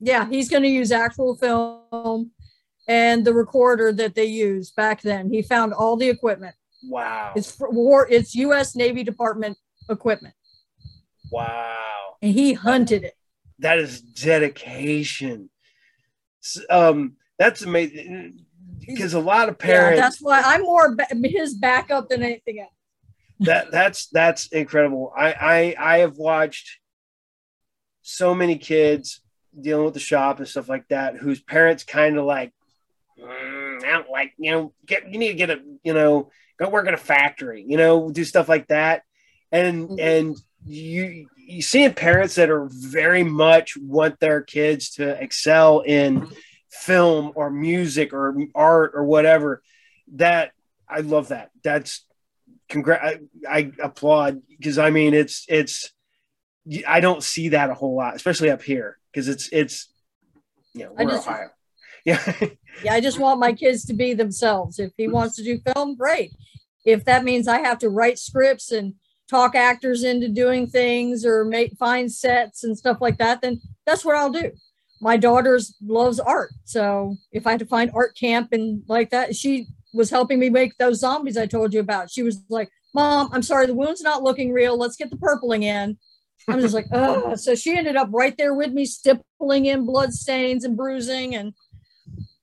yeah, 0.00 0.28
he's 0.28 0.48
going 0.48 0.62
to 0.62 0.68
use 0.68 0.92
actual 0.92 1.36
film 1.36 2.30
and 2.86 3.24
the 3.24 3.34
recorder 3.34 3.92
that 3.92 4.14
they 4.14 4.24
used 4.24 4.74
back 4.76 5.02
then. 5.02 5.30
He 5.30 5.42
found 5.42 5.72
all 5.74 5.96
the 5.96 6.08
equipment. 6.08 6.54
wow 6.88 7.32
It's 7.36 7.50
for 7.54 7.70
war. 7.70 8.06
It's 8.10 8.34
U.S. 8.34 8.74
Navy 8.76 9.02
Department 9.02 9.58
equipment. 9.90 10.34
Wow. 11.30 12.16
and 12.22 12.32
he 12.32 12.52
hunted 12.54 13.04
it. 13.04 13.14
That 13.58 13.78
is 13.78 14.00
dedication. 14.00 15.50
Um, 16.70 17.16
that's 17.38 17.62
amazing 17.62 18.44
because 18.86 19.14
a 19.14 19.20
lot 19.20 19.48
of 19.48 19.56
Yeah, 19.60 19.66
parents 19.66 20.00
that's 20.00 20.18
why 20.20 20.40
I'm 20.44 20.62
more 20.62 20.94
ba- 20.94 21.06
his 21.24 21.54
backup 21.54 22.08
than 22.08 22.22
anything 22.22 22.60
else. 22.60 22.72
that 23.40 23.70
that's 23.70 24.06
that's 24.06 24.46
incredible. 24.48 25.12
I 25.16 25.32
I 25.32 25.74
I 25.94 25.98
have 25.98 26.16
watched 26.16 26.78
so 28.02 28.34
many 28.34 28.56
kids 28.56 29.20
dealing 29.60 29.84
with 29.84 29.94
the 29.94 30.00
shop 30.00 30.38
and 30.38 30.48
stuff 30.48 30.68
like 30.68 30.88
that 30.88 31.16
whose 31.16 31.40
parents 31.40 31.84
kind 31.84 32.18
of 32.18 32.24
like 32.24 32.52
"Mm, 33.18 33.84
I 33.84 33.90
don't 33.90 34.10
like 34.10 34.32
you 34.38 34.50
know 34.52 34.72
get 34.86 35.10
you 35.12 35.18
need 35.18 35.28
to 35.28 35.34
get 35.34 35.50
a 35.50 35.60
you 35.82 35.94
know 35.94 36.30
go 36.58 36.68
work 36.68 36.86
at 36.86 36.94
a 36.94 36.98
factory 36.98 37.64
you 37.66 37.76
know 37.76 38.10
do 38.10 38.24
stuff 38.24 38.48
like 38.48 38.68
that. 38.68 39.02
And 39.50 39.88
Mhm. 39.88 40.00
and 40.00 40.36
you 40.66 41.28
you 41.36 41.62
seeing 41.62 41.94
parents 41.94 42.34
that 42.34 42.50
are 42.50 42.68
very 42.70 43.24
much 43.24 43.76
want 43.76 44.20
their 44.20 44.42
kids 44.42 44.90
to 44.96 45.20
excel 45.22 45.80
in 45.80 46.28
film 46.70 47.32
or 47.34 47.50
music 47.50 48.12
or 48.12 48.36
art 48.54 48.92
or 48.94 49.04
whatever 49.04 49.62
that 50.14 50.52
I 50.88 51.00
love 51.00 51.28
that. 51.28 51.50
That's 51.62 52.04
congrat 52.68 53.00
I, 53.02 53.18
I 53.48 53.72
applaud 53.82 54.42
because 54.48 54.78
I 54.78 54.90
mean 54.90 55.14
it's 55.14 55.46
it's 55.48 55.92
I 56.86 57.00
don't 57.00 57.22
see 57.22 57.50
that 57.50 57.70
a 57.70 57.74
whole 57.74 57.96
lot, 57.96 58.14
especially 58.14 58.50
up 58.50 58.62
here 58.62 58.98
because 59.12 59.28
it's 59.28 59.48
it's 59.52 59.88
you 60.74 60.84
know 60.84 60.94
I 60.98 61.04
we're 61.04 61.10
just- 61.12 61.28
Ohio. 61.28 61.50
Yeah, 62.04 62.32
Yeah, 62.84 62.94
I 62.94 63.00
just 63.00 63.18
want 63.18 63.40
my 63.40 63.52
kids 63.52 63.84
to 63.86 63.92
be 63.94 64.14
themselves. 64.14 64.78
If 64.78 64.92
he 64.96 65.08
wants 65.08 65.36
to 65.36 65.44
do 65.44 65.60
film, 65.74 65.96
great. 65.96 66.32
If 66.84 67.04
that 67.04 67.24
means 67.24 67.48
I 67.48 67.58
have 67.58 67.78
to 67.80 67.88
write 67.88 68.18
scripts 68.18 68.70
and 68.70 68.94
talk 69.28 69.54
actors 69.54 70.04
into 70.04 70.28
doing 70.28 70.66
things 70.68 71.26
or 71.26 71.44
make 71.44 71.76
find 71.76 72.10
sets 72.10 72.64
and 72.64 72.78
stuff 72.78 72.98
like 73.00 73.18
that, 73.18 73.42
then 73.42 73.60
that's 73.84 74.04
what 74.04 74.16
I'll 74.16 74.30
do. 74.30 74.52
My 75.00 75.16
daughter's 75.16 75.74
loves 75.84 76.18
art, 76.20 76.52
so 76.64 77.16
if 77.32 77.46
I 77.46 77.52
had 77.52 77.60
to 77.60 77.66
find 77.66 77.90
art 77.94 78.16
camp 78.16 78.52
and 78.52 78.82
like 78.88 79.10
that, 79.10 79.34
she 79.36 79.66
was 79.92 80.10
helping 80.10 80.38
me 80.38 80.50
make 80.50 80.76
those 80.78 81.00
zombies 81.00 81.36
I 81.36 81.46
told 81.46 81.74
you 81.74 81.80
about. 81.80 82.10
She 82.10 82.22
was 82.22 82.42
like, 82.48 82.70
"Mom, 82.94 83.28
I'm 83.32 83.42
sorry, 83.42 83.66
the 83.66 83.74
wound's 83.74 84.02
not 84.02 84.22
looking 84.22 84.52
real. 84.52 84.76
Let's 84.78 84.96
get 84.96 85.10
the 85.10 85.16
purpling 85.16 85.62
in." 85.64 85.98
I'm 86.46 86.60
just 86.60 86.74
like, 86.74 86.86
oh. 86.92 87.34
So 87.34 87.54
she 87.54 87.76
ended 87.76 87.96
up 87.96 88.08
right 88.12 88.36
there 88.36 88.54
with 88.54 88.72
me, 88.72 88.84
stippling 88.84 89.66
in 89.66 89.84
blood 89.84 90.12
stains 90.12 90.64
and 90.64 90.76
bruising 90.76 91.34
and 91.34 91.54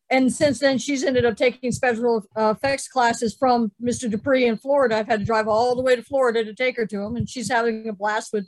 and 0.09 0.31
since 0.31 0.59
then 0.59 0.77
she's 0.77 1.03
ended 1.03 1.25
up 1.25 1.35
taking 1.35 1.71
special 1.71 2.23
uh, 2.37 2.53
effects 2.55 2.87
classes 2.87 3.35
from 3.37 3.71
Mr. 3.81 4.09
Dupree 4.09 4.45
in 4.45 4.57
Florida. 4.57 4.97
I've 4.97 5.07
had 5.07 5.21
to 5.21 5.25
drive 5.25 5.47
all 5.47 5.75
the 5.75 5.81
way 5.81 5.95
to 5.95 6.03
Florida 6.03 6.43
to 6.43 6.53
take 6.53 6.77
her 6.77 6.85
to 6.85 7.01
him, 7.01 7.15
and 7.15 7.27
she's 7.27 7.49
having 7.49 7.87
a 7.87 7.93
blast 7.93 8.31
with. 8.31 8.47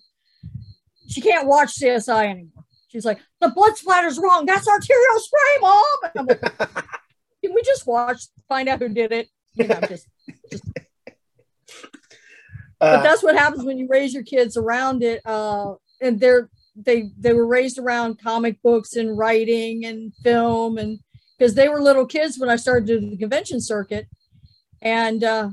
She 1.09 1.21
can't 1.21 1.47
watch 1.47 1.73
CSI 1.79 2.25
anymore. 2.29 2.65
She's 2.89 3.05
like, 3.05 3.19
the 3.39 3.49
blood 3.49 3.73
splatter's 3.73 4.19
wrong. 4.19 4.45
That's 4.45 4.67
arterial 4.67 5.19
spray, 5.19 5.61
mom. 5.61 5.83
And 6.03 6.11
I'm 6.15 6.25
like, 6.25 6.41
Can 7.43 7.53
we 7.53 7.61
just 7.63 7.87
watch, 7.87 8.23
find 8.47 8.67
out 8.67 8.79
who 8.79 8.89
did 8.89 9.11
it? 9.11 9.29
You 9.53 9.67
know, 9.67 9.79
just, 9.87 10.07
just. 10.51 10.63
But 12.79 12.99
uh, 12.99 13.03
that's 13.03 13.23
what 13.23 13.35
happens 13.35 13.63
when 13.63 13.77
you 13.77 13.87
raise 13.89 14.13
your 14.13 14.23
kids 14.23 14.55
around 14.57 15.03
it. 15.03 15.21
Uh, 15.25 15.75
and 16.01 16.19
they're 16.19 16.49
they 16.75 17.11
they 17.17 17.33
were 17.33 17.47
raised 17.47 17.79
around 17.79 18.21
comic 18.21 18.61
books 18.61 18.95
and 18.95 19.17
writing 19.17 19.85
and 19.85 20.13
film 20.23 20.77
and 20.77 20.99
because 21.37 21.55
they 21.55 21.69
were 21.69 21.81
little 21.81 22.05
kids 22.05 22.37
when 22.37 22.49
I 22.49 22.55
started 22.55 22.87
doing 22.87 23.09
the 23.09 23.17
convention 23.17 23.61
circuit 23.61 24.07
and 24.81 25.23
uh, 25.23 25.49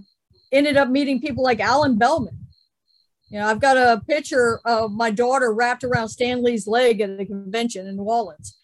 ended 0.52 0.76
up 0.76 0.88
meeting 0.88 1.20
people 1.20 1.44
like 1.44 1.60
Allen 1.60 1.98
Bellman. 1.98 2.38
You 3.28 3.40
know, 3.40 3.46
I've 3.46 3.60
got 3.60 3.76
a 3.76 4.02
picture 4.06 4.60
of 4.64 4.92
my 4.92 5.10
daughter 5.10 5.52
wrapped 5.52 5.84
around 5.84 6.08
Stan 6.08 6.42
Lee's 6.42 6.66
leg 6.66 7.00
at 7.00 7.20
a 7.20 7.26
convention 7.26 7.86
in 7.86 7.96
New 7.96 8.04
Orleans. 8.04 8.56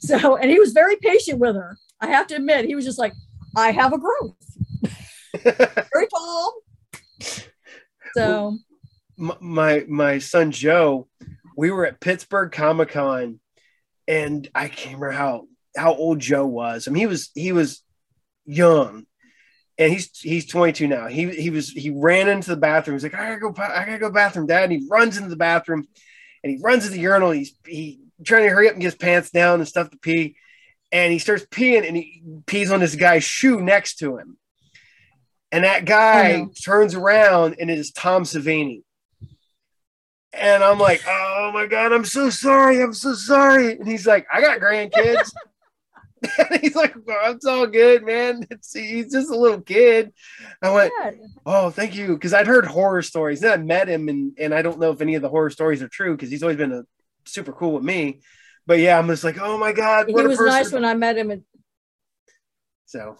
So, 0.00 0.36
and 0.36 0.50
he 0.50 0.58
was 0.58 0.72
very 0.72 0.96
patient 0.96 1.38
with 1.38 1.56
her. 1.56 1.78
I 2.00 2.08
have 2.08 2.26
to 2.28 2.36
admit, 2.36 2.66
he 2.66 2.74
was 2.74 2.84
just 2.84 2.98
like, 2.98 3.12
I 3.56 3.72
have 3.72 3.92
a 3.92 3.98
growth, 3.98 4.36
very 5.42 6.06
tall. 6.08 6.54
So, 8.14 8.58
my 9.16 9.84
my 9.88 10.18
son 10.18 10.50
Joe, 10.50 11.08
we 11.56 11.70
were 11.70 11.86
at 11.86 12.00
Pittsburgh 12.00 12.52
Comic 12.52 12.90
Con, 12.90 13.40
and 14.06 14.48
I 14.54 14.68
can't 14.68 14.96
remember 14.96 15.10
how 15.10 15.46
how 15.76 15.94
old 15.94 16.18
Joe 16.20 16.46
was. 16.46 16.86
I 16.86 16.90
mean, 16.90 17.00
he 17.00 17.06
was 17.06 17.30
he 17.34 17.52
was 17.52 17.82
young, 18.46 19.06
and 19.76 19.92
he's 19.92 20.18
he's 20.18 20.46
22 20.46 20.88
now. 20.88 21.06
He 21.06 21.30
he 21.30 21.50
was 21.50 21.70
he 21.70 21.90
ran 21.90 22.28
into 22.28 22.50
the 22.50 22.56
bathroom. 22.56 22.96
He's 22.96 23.02
like, 23.02 23.14
I 23.14 23.28
gotta 23.28 23.40
go, 23.40 23.54
I 23.62 23.84
gotta 23.84 23.98
go 23.98 24.10
bathroom, 24.10 24.46
Dad. 24.46 24.64
And 24.64 24.72
he 24.72 24.86
runs 24.90 25.16
into 25.16 25.30
the 25.30 25.36
bathroom, 25.36 25.86
and 26.42 26.52
he 26.52 26.58
runs 26.62 26.84
to 26.84 26.90
the 26.90 27.00
urinal. 27.00 27.30
He's 27.30 27.56
he 27.66 28.00
trying 28.24 28.44
to 28.44 28.50
hurry 28.50 28.68
up 28.68 28.74
and 28.74 28.82
get 28.82 28.92
his 28.92 28.94
pants 28.96 29.30
down 29.30 29.60
and 29.60 29.68
stuff 29.68 29.90
to 29.90 29.98
pee, 29.98 30.36
and 30.90 31.12
he 31.12 31.18
starts 31.18 31.46
peeing, 31.46 31.86
and 31.86 31.96
he 31.96 32.22
pees 32.46 32.72
on 32.72 32.80
this 32.80 32.96
guy's 32.96 33.24
shoe 33.24 33.60
next 33.60 33.96
to 33.96 34.16
him. 34.16 34.38
And 35.50 35.64
that 35.64 35.84
guy 35.84 36.44
turns 36.64 36.94
around 36.94 37.56
and 37.58 37.70
it 37.70 37.78
is 37.78 37.90
Tom 37.90 38.24
Savini. 38.24 38.82
And 40.32 40.62
I'm 40.62 40.78
like, 40.78 41.02
oh 41.08 41.50
my 41.54 41.66
God, 41.66 41.92
I'm 41.92 42.04
so 42.04 42.28
sorry. 42.30 42.82
I'm 42.82 42.92
so 42.92 43.14
sorry. 43.14 43.72
And 43.72 43.88
he's 43.88 44.06
like, 44.06 44.26
I 44.32 44.40
got 44.40 44.60
grandkids. 44.60 45.32
and 46.38 46.48
he's 46.60 46.76
like, 46.76 46.94
well, 47.06 47.32
it's 47.32 47.46
all 47.46 47.66
good, 47.66 48.04
man. 48.04 48.46
It's, 48.50 48.74
he's 48.74 49.10
just 49.10 49.30
a 49.30 49.36
little 49.36 49.60
kid. 49.60 50.12
I 50.60 50.70
went, 50.70 50.92
yeah, 51.02 51.12
oh, 51.46 51.70
thank 51.70 51.94
you. 51.94 52.14
Because 52.14 52.34
I'd 52.34 52.46
heard 52.46 52.66
horror 52.66 53.02
stories. 53.02 53.40
Then 53.40 53.52
I 53.52 53.62
met 53.62 53.88
him, 53.88 54.08
and, 54.08 54.32
and 54.38 54.54
I 54.54 54.62
don't 54.62 54.78
know 54.78 54.90
if 54.90 55.00
any 55.00 55.14
of 55.14 55.22
the 55.22 55.28
horror 55.28 55.50
stories 55.50 55.82
are 55.82 55.88
true 55.88 56.14
because 56.14 56.30
he's 56.30 56.42
always 56.42 56.56
been 56.58 56.72
a, 56.72 56.82
super 57.24 57.52
cool 57.52 57.72
with 57.72 57.84
me. 57.84 58.20
But 58.66 58.80
yeah, 58.80 58.98
I'm 58.98 59.06
just 59.06 59.24
like, 59.24 59.38
oh 59.38 59.56
my 59.58 59.72
God. 59.72 60.08
he 60.08 60.12
What 60.12 60.26
a 60.26 60.28
was 60.28 60.38
person. 60.38 60.52
nice 60.52 60.72
when 60.72 60.84
I 60.84 60.94
met 60.94 61.16
him. 61.16 61.30
At, 61.30 61.40
so, 62.84 63.16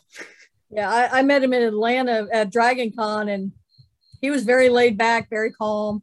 yeah, 0.70 0.90
I, 0.90 1.20
I 1.20 1.22
met 1.22 1.42
him 1.42 1.52
in 1.52 1.62
Atlanta 1.62 2.26
at 2.32 2.50
Dragon 2.50 2.92
Con 2.96 3.28
and 3.28 3.52
he 4.20 4.30
was 4.30 4.44
very 4.44 4.68
laid 4.68 4.98
back, 4.98 5.28
very 5.30 5.52
calm. 5.52 6.02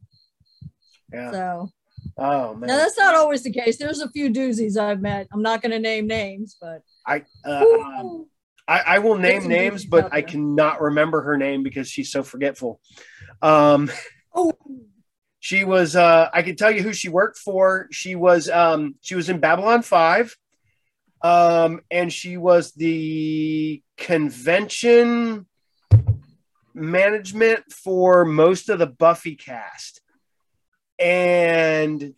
yeah. 1.12 1.32
So 1.32 1.70
Oh, 2.18 2.54
man. 2.56 2.68
now 2.68 2.78
that's 2.78 2.98
not 2.98 3.14
always 3.14 3.44
the 3.44 3.52
case. 3.52 3.78
There's 3.78 4.00
a 4.00 4.10
few 4.10 4.30
doozies 4.30 4.78
I've 4.78 5.02
met. 5.02 5.28
I'm 5.34 5.42
not 5.42 5.62
going 5.62 5.72
to 5.72 5.80
name 5.80 6.08
names, 6.08 6.56
but 6.62 6.82
I, 7.06 7.24
uh, 7.46 7.66
um, 8.00 8.28
I, 8.68 8.80
I 8.80 9.00
will 9.00 9.18
name 9.18 9.48
names, 9.48 9.84
but 9.86 10.14
I 10.14 10.22
cannot 10.22 10.82
remember 10.82 11.22
her 11.24 11.36
name 11.38 11.62
because 11.62 11.90
she's 11.90 12.12
so 12.12 12.24
forgetful. 12.24 12.80
Um, 13.42 13.92
oh, 14.34 14.54
she 15.42 15.66
was. 15.66 15.96
Uh, 15.96 16.30
I 16.34 16.42
can 16.42 16.56
tell 16.56 16.72
you 16.72 16.82
who 16.84 16.94
she 16.94 17.10
worked 17.10 17.38
for. 17.38 17.88
She 17.92 18.16
was. 18.16 18.50
Um, 18.50 18.96
she 19.02 19.16
was 19.16 19.30
in 19.30 19.40
Babylon 19.40 19.82
Five, 19.82 20.36
um, 21.22 21.82
and 21.92 22.12
she 22.14 22.38
was 22.38 22.72
the 22.72 23.84
convention 23.98 25.46
management 26.74 27.72
for 27.72 28.26
most 28.26 28.70
of 28.70 28.80
the 28.80 28.88
Buffy 28.88 29.36
cast. 29.36 30.02
And 31.00 32.14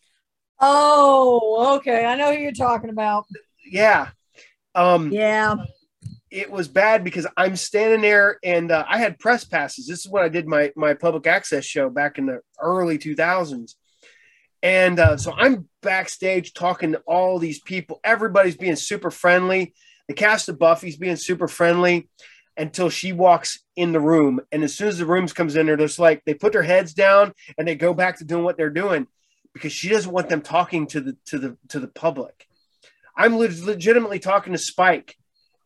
oh, 0.59 1.75
okay. 1.77 2.05
I 2.05 2.15
know 2.15 2.33
who 2.33 2.39
you're 2.41 2.51
talking 2.51 2.89
about. 2.89 3.25
yeah, 3.65 4.09
um, 4.75 5.11
Yeah. 5.11 5.55
it 6.29 6.49
was 6.51 6.67
bad 6.67 7.03
because 7.03 7.27
I'm 7.37 7.55
standing 7.55 8.01
there 8.01 8.37
and 8.43 8.71
uh, 8.71 8.85
I 8.87 8.97
had 8.97 9.19
press 9.19 9.43
passes. 9.43 9.87
This 9.87 10.05
is 10.05 10.11
when 10.11 10.23
I 10.23 10.29
did 10.29 10.47
my 10.47 10.71
my 10.75 10.93
public 10.93 11.27
access 11.27 11.65
show 11.65 11.89
back 11.89 12.17
in 12.17 12.25
the 12.27 12.41
early 12.59 12.97
2000s. 12.97 13.75
And 14.63 14.99
uh, 14.99 15.17
so 15.17 15.33
I'm 15.33 15.67
backstage 15.83 16.53
talking 16.53 16.93
to 16.93 17.01
all 17.05 17.37
these 17.39 17.59
people. 17.61 17.99
Everybody's 18.03 18.57
being 18.57 18.75
super 18.75 19.11
friendly. 19.11 19.73
The 20.07 20.13
cast 20.13 20.49
of 20.49 20.57
Buffy's 20.59 20.97
being 20.97 21.15
super 21.17 21.47
friendly 21.47 22.09
until 22.55 22.89
she 22.89 23.13
walks 23.13 23.59
in 23.75 23.91
the 23.91 23.99
room. 23.99 24.41
And 24.51 24.63
as 24.63 24.73
soon 24.73 24.87
as 24.87 24.97
the 24.97 25.05
rooms 25.05 25.33
comes 25.33 25.55
in, 25.55 25.65
they're 25.67 25.77
just 25.77 25.99
like 25.99 26.23
they 26.25 26.33
put 26.33 26.53
their 26.53 26.63
heads 26.63 26.93
down 26.93 27.33
and 27.57 27.67
they 27.67 27.75
go 27.75 27.93
back 27.93 28.17
to 28.19 28.25
doing 28.25 28.43
what 28.43 28.57
they're 28.57 28.69
doing 28.69 29.07
because 29.53 29.71
she 29.71 29.89
doesn't 29.89 30.11
want 30.11 30.29
them 30.29 30.41
talking 30.41 30.87
to 30.87 31.01
the 31.01 31.17
to 31.25 31.37
the 31.39 31.57
to 31.69 31.79
the 31.79 31.87
public. 31.87 32.47
I'm 33.15 33.37
leg- 33.37 33.59
legitimately 33.63 34.19
talking 34.19 34.53
to 34.53 34.59
Spike 34.59 35.15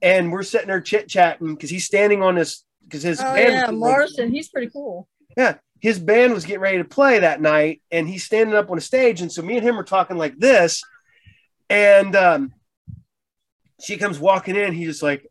and 0.02 0.32
we're 0.32 0.44
sitting 0.44 0.68
there 0.68 0.82
chit 0.82 1.08
chatting 1.08 1.54
because 1.54 1.70
he's 1.70 1.86
standing 1.86 2.24
on 2.24 2.36
this 2.36 2.64
because 2.84 3.04
his 3.04 3.22
Oh, 3.22 3.34
band 3.36 3.54
yeah. 3.54 3.72
Marsters, 3.72 4.32
he's 4.32 4.50
pretty 4.50 4.70
cool. 4.72 5.08
Yeah. 5.38 5.56
His 5.80 5.98
band 6.00 6.34
was 6.34 6.46
getting 6.46 6.62
ready 6.62 6.78
to 6.78 6.84
play 6.84 7.20
that 7.20 7.42
night 7.42 7.82
and 7.92 8.08
he's 8.08 8.24
standing 8.24 8.56
up 8.56 8.70
on 8.72 8.78
a 8.78 8.82
stage 8.82 9.22
and 9.22 9.32
so 9.32 9.42
me 9.42 9.58
and 9.58 9.66
him 9.66 9.80
are 9.80 9.84
talking 9.84 10.18
like 10.18 10.38
this 10.38 10.82
and 11.70 12.16
um, 12.16 12.54
she 13.82 13.98
comes 13.98 14.20
walking 14.20 14.56
in 14.56 14.74
he's 14.74 14.88
just 14.88 15.04
like 15.04 15.26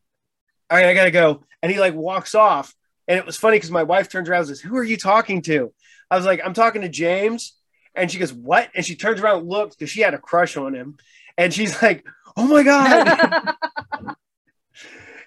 all 0.71 0.79
right 0.79 0.87
i 0.87 0.95
gotta 0.95 1.11
go. 1.11 1.45
And 1.63 1.71
he 1.71 1.79
like 1.79 1.95
walks 1.95 2.35
off. 2.35 2.75
And 3.07 3.19
it 3.19 3.27
was 3.27 3.37
funny 3.37 3.57
because 3.57 3.71
my 3.71 3.83
wife 3.83 4.09
turns 4.09 4.29
around 4.29 4.41
and 4.41 4.49
says 4.49 4.61
who 4.61 4.77
are 4.77 4.85
you 4.85 4.97
talking 4.97 5.43
to? 5.43 5.73
I 6.11 6.17
was 6.17 6.27
like 6.27 6.41
i'm 6.45 6.55
talking 6.55 6.83
to 6.83 6.89
james. 6.89 7.55
And 7.95 8.11
she 8.11 8.19
goes 8.19 8.33
what? 8.33 8.71
And 8.75 8.85
she 8.85 8.95
turns 8.95 9.21
around 9.21 9.41
and 9.41 9.49
looks 9.49 9.75
because 9.75 9.91
she 9.91 10.01
had 10.01 10.15
a 10.15 10.19
crush 10.19 10.57
on 10.57 10.75
him. 10.75 10.97
And 11.37 11.53
she's 11.53 11.81
like 11.83 12.07
oh 12.37 12.47
my 12.47 12.63
god. 12.63 13.55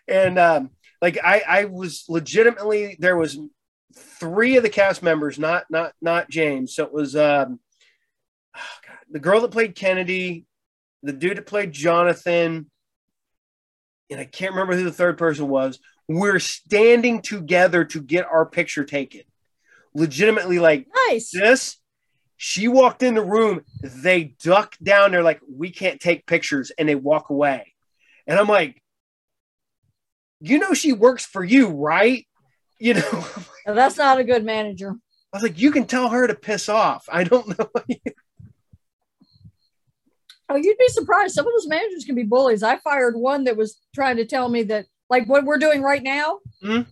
And 0.08 0.38
um, 0.38 0.72
like 1.02 1.18
I, 1.24 1.44
I 1.48 1.66
was 1.66 2.06
legitimately 2.10 2.98
there 3.00 3.18
was 3.18 3.38
three 3.96 4.58
of 4.58 4.64
the 4.64 4.70
cast 4.70 5.04
members, 5.04 5.40
not 5.40 5.66
not 5.70 5.94
not 6.02 6.30
James. 6.30 6.76
So 6.76 6.84
it 6.84 6.94
was 6.94 7.16
um, 7.16 7.60
oh 8.56 8.60
God, 8.88 8.98
the 9.10 9.20
girl 9.20 9.42
that 9.42 9.52
played 9.52 9.76
Kennedy, 9.76 10.46
the 11.02 11.14
dude 11.14 11.38
that 11.38 11.46
played 11.46 11.72
Jonathan, 11.72 12.70
and 14.10 14.20
I 14.20 14.26
can't 14.26 14.52
remember 14.54 14.76
who 14.76 14.84
the 14.84 14.92
third 14.92 15.18
person 15.18 15.48
was. 15.48 15.80
We're 16.08 16.40
standing 16.40 17.22
together 17.22 17.86
to 17.86 18.02
get 18.02 18.26
our 18.26 18.46
picture 18.46 18.84
taken. 18.84 19.22
Legitimately, 19.96 20.60
like 20.60 20.88
Nice. 21.10 21.32
this. 21.32 21.78
She 22.38 22.68
walked 22.68 23.04
in 23.04 23.14
the 23.14 23.24
room. 23.24 23.62
They 23.82 24.36
duck 24.44 24.76
down. 24.84 25.12
They're 25.12 25.24
like, 25.24 25.40
"We 25.50 25.70
can't 25.72 26.02
take 26.02 26.26
pictures," 26.26 26.72
and 26.78 26.90
they 26.90 26.96
walk 26.96 27.30
away. 27.30 27.74
And 28.28 28.38
I'm 28.38 28.48
like, 28.48 28.82
"You 30.42 30.60
know, 30.60 30.74
she 30.74 30.92
works 30.94 31.26
for 31.26 31.44
you, 31.44 31.70
right?" 31.70 32.28
You 32.80 32.96
know, 32.96 33.26
That's 33.66 33.98
not 33.98 34.20
a 34.20 34.24
good 34.26 34.44
manager. 34.44 34.90
I 35.32 35.38
was 35.38 35.44
like, 35.44 35.60
"You 35.60 35.72
can 35.72 35.86
tell 35.86 36.10
her 36.10 36.28
to 36.28 36.36
piss 36.36 36.68
off." 36.68 37.06
I 37.10 37.24
don't 37.24 37.48
know. 37.60 37.70
Oh, 40.54 40.58
you'd 40.58 40.78
be 40.78 40.88
surprised. 40.90 41.34
Some 41.34 41.48
of 41.48 41.54
those 41.54 41.68
managers 41.68 42.06
can 42.06 42.14
be 42.14 42.24
bullies. 42.24 42.62
I 42.62 42.78
fired 42.78 43.16
one 43.16 43.46
that 43.46 43.58
was 43.58 43.82
trying 43.96 44.18
to 44.18 44.26
tell 44.26 44.50
me 44.50 44.62
that, 44.64 44.86
like 45.10 45.28
what 45.28 45.46
we're 45.46 45.58
doing 45.58 45.82
right 45.82 46.04
now, 46.04 46.42
Mhm. 46.62 46.86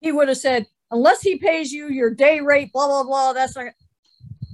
he 0.00 0.12
would 0.12 0.28
have 0.28 0.38
said, 0.38 0.68
unless 0.92 1.20
he 1.22 1.36
pays 1.36 1.72
you 1.72 1.88
your 1.88 2.10
day 2.10 2.38
rate, 2.38 2.72
blah, 2.72 2.86
blah, 2.86 3.02
blah, 3.02 3.32
that's 3.32 3.56
not. 3.56 3.72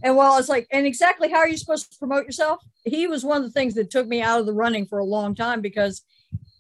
And 0.03 0.17
well, 0.17 0.39
it's 0.39 0.49
like, 0.49 0.67
and 0.73 0.87
exactly 0.87 1.29
how 1.29 1.41
are 1.41 1.49
you 1.49 1.59
supposed 1.59 1.93
to 1.93 1.99
promote 1.99 2.25
yourself? 2.25 2.63
He 2.85 3.07
was 3.07 3.23
one 3.23 3.37
of 3.37 3.43
the 3.43 3.51
things 3.51 3.75
that 3.75 3.91
took 3.91 4.09
me 4.09 4.23
out 4.23 4.41
of 4.41 4.47
the 4.47 4.55
running 4.55 4.87
for 4.87 4.99
a 4.99 5.05
long 5.05 5.35
time 5.35 5.61
because 5.61 6.03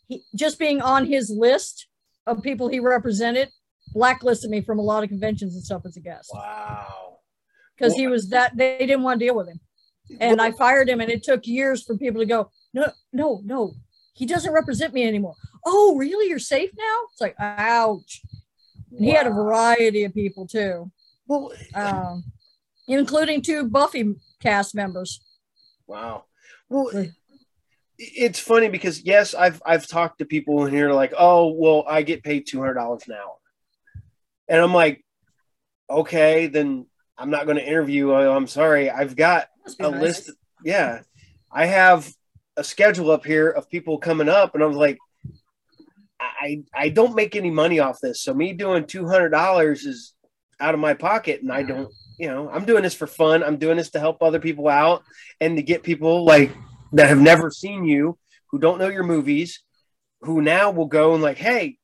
he 0.08 0.22
just 0.34 0.58
being 0.58 0.82
on 0.82 1.06
his 1.06 1.30
list 1.30 1.86
of 2.26 2.42
people 2.42 2.68
he 2.68 2.80
represented 2.80 3.48
blacklisted 3.94 4.50
me 4.50 4.60
from 4.60 4.78
a 4.78 4.82
lot 4.82 5.02
of 5.02 5.08
conventions 5.08 5.54
and 5.54 5.64
stuff 5.64 5.82
as 5.86 5.96
a 5.96 6.00
guest 6.00 6.30
wow. 6.34 7.18
because 7.74 7.94
he 7.94 8.06
was 8.06 8.28
that 8.28 8.56
they 8.56 8.76
didn't 8.78 9.02
want 9.02 9.18
to 9.18 9.26
deal 9.26 9.34
with 9.34 9.48
him 9.48 9.58
and 10.18 10.40
I 10.40 10.52
fired 10.52 10.88
him, 10.88 11.00
and 11.00 11.10
it 11.10 11.22
took 11.22 11.46
years 11.46 11.84
for 11.84 11.96
people 11.96 12.20
to 12.20 12.26
go, 12.26 12.50
no, 12.74 12.86
no, 13.12 13.40
no, 13.44 13.74
he 14.14 14.26
doesn't 14.26 14.52
represent 14.52 14.92
me 14.92 15.06
anymore. 15.06 15.34
Oh, 15.64 15.96
really? 15.96 16.28
You're 16.28 16.38
safe 16.38 16.70
now? 16.76 16.98
It's 17.12 17.20
like, 17.20 17.36
ouch. 17.38 18.22
And 18.90 19.04
he 19.04 19.12
had 19.12 19.26
a 19.26 19.30
variety 19.30 20.04
of 20.04 20.14
people 20.14 20.46
too, 20.46 20.90
Well, 21.26 21.52
um, 21.74 22.24
including 22.88 23.42
two 23.42 23.68
Buffy 23.68 24.16
cast 24.40 24.74
members. 24.74 25.20
Wow. 25.86 26.24
Well, 26.68 27.06
it's 27.98 28.38
funny 28.40 28.68
because 28.68 29.02
yes, 29.02 29.34
I've 29.34 29.62
I've 29.64 29.86
talked 29.86 30.18
to 30.18 30.24
people 30.24 30.64
in 30.66 30.72
here 30.72 30.92
like, 30.92 31.12
oh, 31.16 31.52
well, 31.52 31.84
I 31.86 32.02
get 32.02 32.22
paid 32.22 32.46
two 32.46 32.58
hundred 32.58 32.74
dollars 32.74 33.02
an 33.06 33.14
hour, 33.14 33.36
and 34.48 34.60
I'm 34.60 34.74
like, 34.74 35.04
okay, 35.88 36.46
then 36.46 36.86
I'm 37.18 37.30
not 37.30 37.44
going 37.44 37.58
to 37.58 37.66
interview. 37.66 38.12
I'm 38.12 38.46
sorry, 38.46 38.90
I've 38.90 39.16
got 39.16 39.48
a 39.78 39.90
nice. 39.90 40.00
list. 40.00 40.30
Yeah, 40.64 41.00
I 41.52 41.66
have 41.66 42.12
a 42.56 42.64
schedule 42.64 43.10
up 43.10 43.24
here 43.24 43.48
of 43.48 43.68
people 43.68 43.98
coming 43.98 44.28
up, 44.28 44.54
and 44.54 44.62
I 44.62 44.66
was 44.66 44.76
like, 44.76 44.98
I 46.20 46.62
I 46.74 46.88
don't 46.88 47.14
make 47.14 47.36
any 47.36 47.50
money 47.50 47.78
off 47.78 47.98
this, 48.00 48.22
so 48.22 48.34
me 48.34 48.52
doing 48.52 48.86
two 48.86 49.06
hundred 49.06 49.30
dollars 49.30 49.84
is 49.84 50.14
out 50.60 50.74
of 50.74 50.80
my 50.80 50.94
pocket, 50.94 51.42
and 51.42 51.52
I 51.52 51.62
don't. 51.62 51.92
You 52.18 52.28
know, 52.28 52.50
I'm 52.50 52.66
doing 52.66 52.82
this 52.82 52.94
for 52.94 53.06
fun. 53.06 53.42
I'm 53.42 53.56
doing 53.56 53.78
this 53.78 53.90
to 53.92 54.00
help 54.00 54.22
other 54.22 54.40
people 54.40 54.68
out 54.68 55.02
and 55.40 55.56
to 55.56 55.62
get 55.62 55.82
people 55.82 56.26
like 56.26 56.52
that 56.92 57.08
have 57.08 57.18
never 57.20 57.50
seen 57.50 57.86
you, 57.86 58.18
who 58.50 58.58
don't 58.58 58.78
know 58.78 58.88
your 58.88 59.04
movies, 59.04 59.62
who 60.20 60.42
now 60.42 60.70
will 60.70 60.86
go 60.86 61.14
and 61.14 61.22
like, 61.22 61.38
hey, 61.38 61.78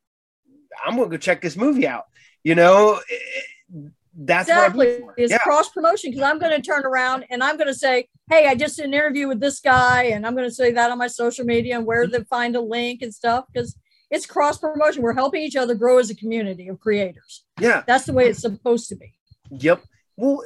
I'm 0.85 0.97
gonna 0.97 1.09
go 1.09 1.17
check 1.17 1.41
this 1.41 1.57
movie 1.57 1.87
out. 1.87 2.05
You 2.45 2.55
know, 2.55 3.01
Eh, 3.11 3.89
that's 4.19 4.49
Exactly. 4.49 4.79
what 4.79 4.87
I'm 4.87 4.91
here 4.91 5.01
for. 5.01 5.15
It's 5.19 5.31
Yeah, 5.33 5.39
cross 5.39 5.69
promotion 5.69 6.11
because 6.11 6.23
I'm 6.23 6.39
going 6.39 6.61
to 6.61 6.63
turn 6.63 6.85
around 6.85 7.25
and 7.31 7.43
I'm 7.43 7.57
going 7.57 7.69
to 7.69 7.75
say, 7.75 8.09
Hey, 8.31 8.49
I 8.49 8.55
just 8.55 8.77
did 8.77 8.87
an 8.87 8.95
interview 8.95 9.29
with 9.29 9.41
this 9.41 9.61
guy, 9.61 10.05
and 10.05 10.27
I'm 10.27 10.35
going 10.35 10.49
to 10.49 10.55
say 10.55 10.73
that 10.73 10.91
on 10.91 10.99
my 10.99 11.07
social 11.07 11.45
media 11.45 11.77
and 11.77 11.87
where 11.87 12.07
to 12.07 12.25
find 12.25 12.57
a 12.57 12.61
link 12.61 13.03
and 13.03 13.15
stuff 13.15 13.45
because 13.53 13.77
it's 14.11 14.27
cross 14.27 14.59
promotion. 14.59 15.03
We're 15.03 15.15
helping 15.15 15.43
each 15.43 15.57
other 15.57 15.75
grow 15.75 15.99
as 15.99 16.11
a 16.11 16.15
community 16.15 16.69
of 16.69 16.81
creators. 16.81 17.45
yeah, 17.61 17.83
That's 17.87 18.05
the 18.05 18.13
way 18.13 18.27
it's 18.29 18.41
supposed 18.41 18.89
to 18.89 18.97
be. 18.97 19.13
yep. 19.51 19.83
Well, 20.17 20.43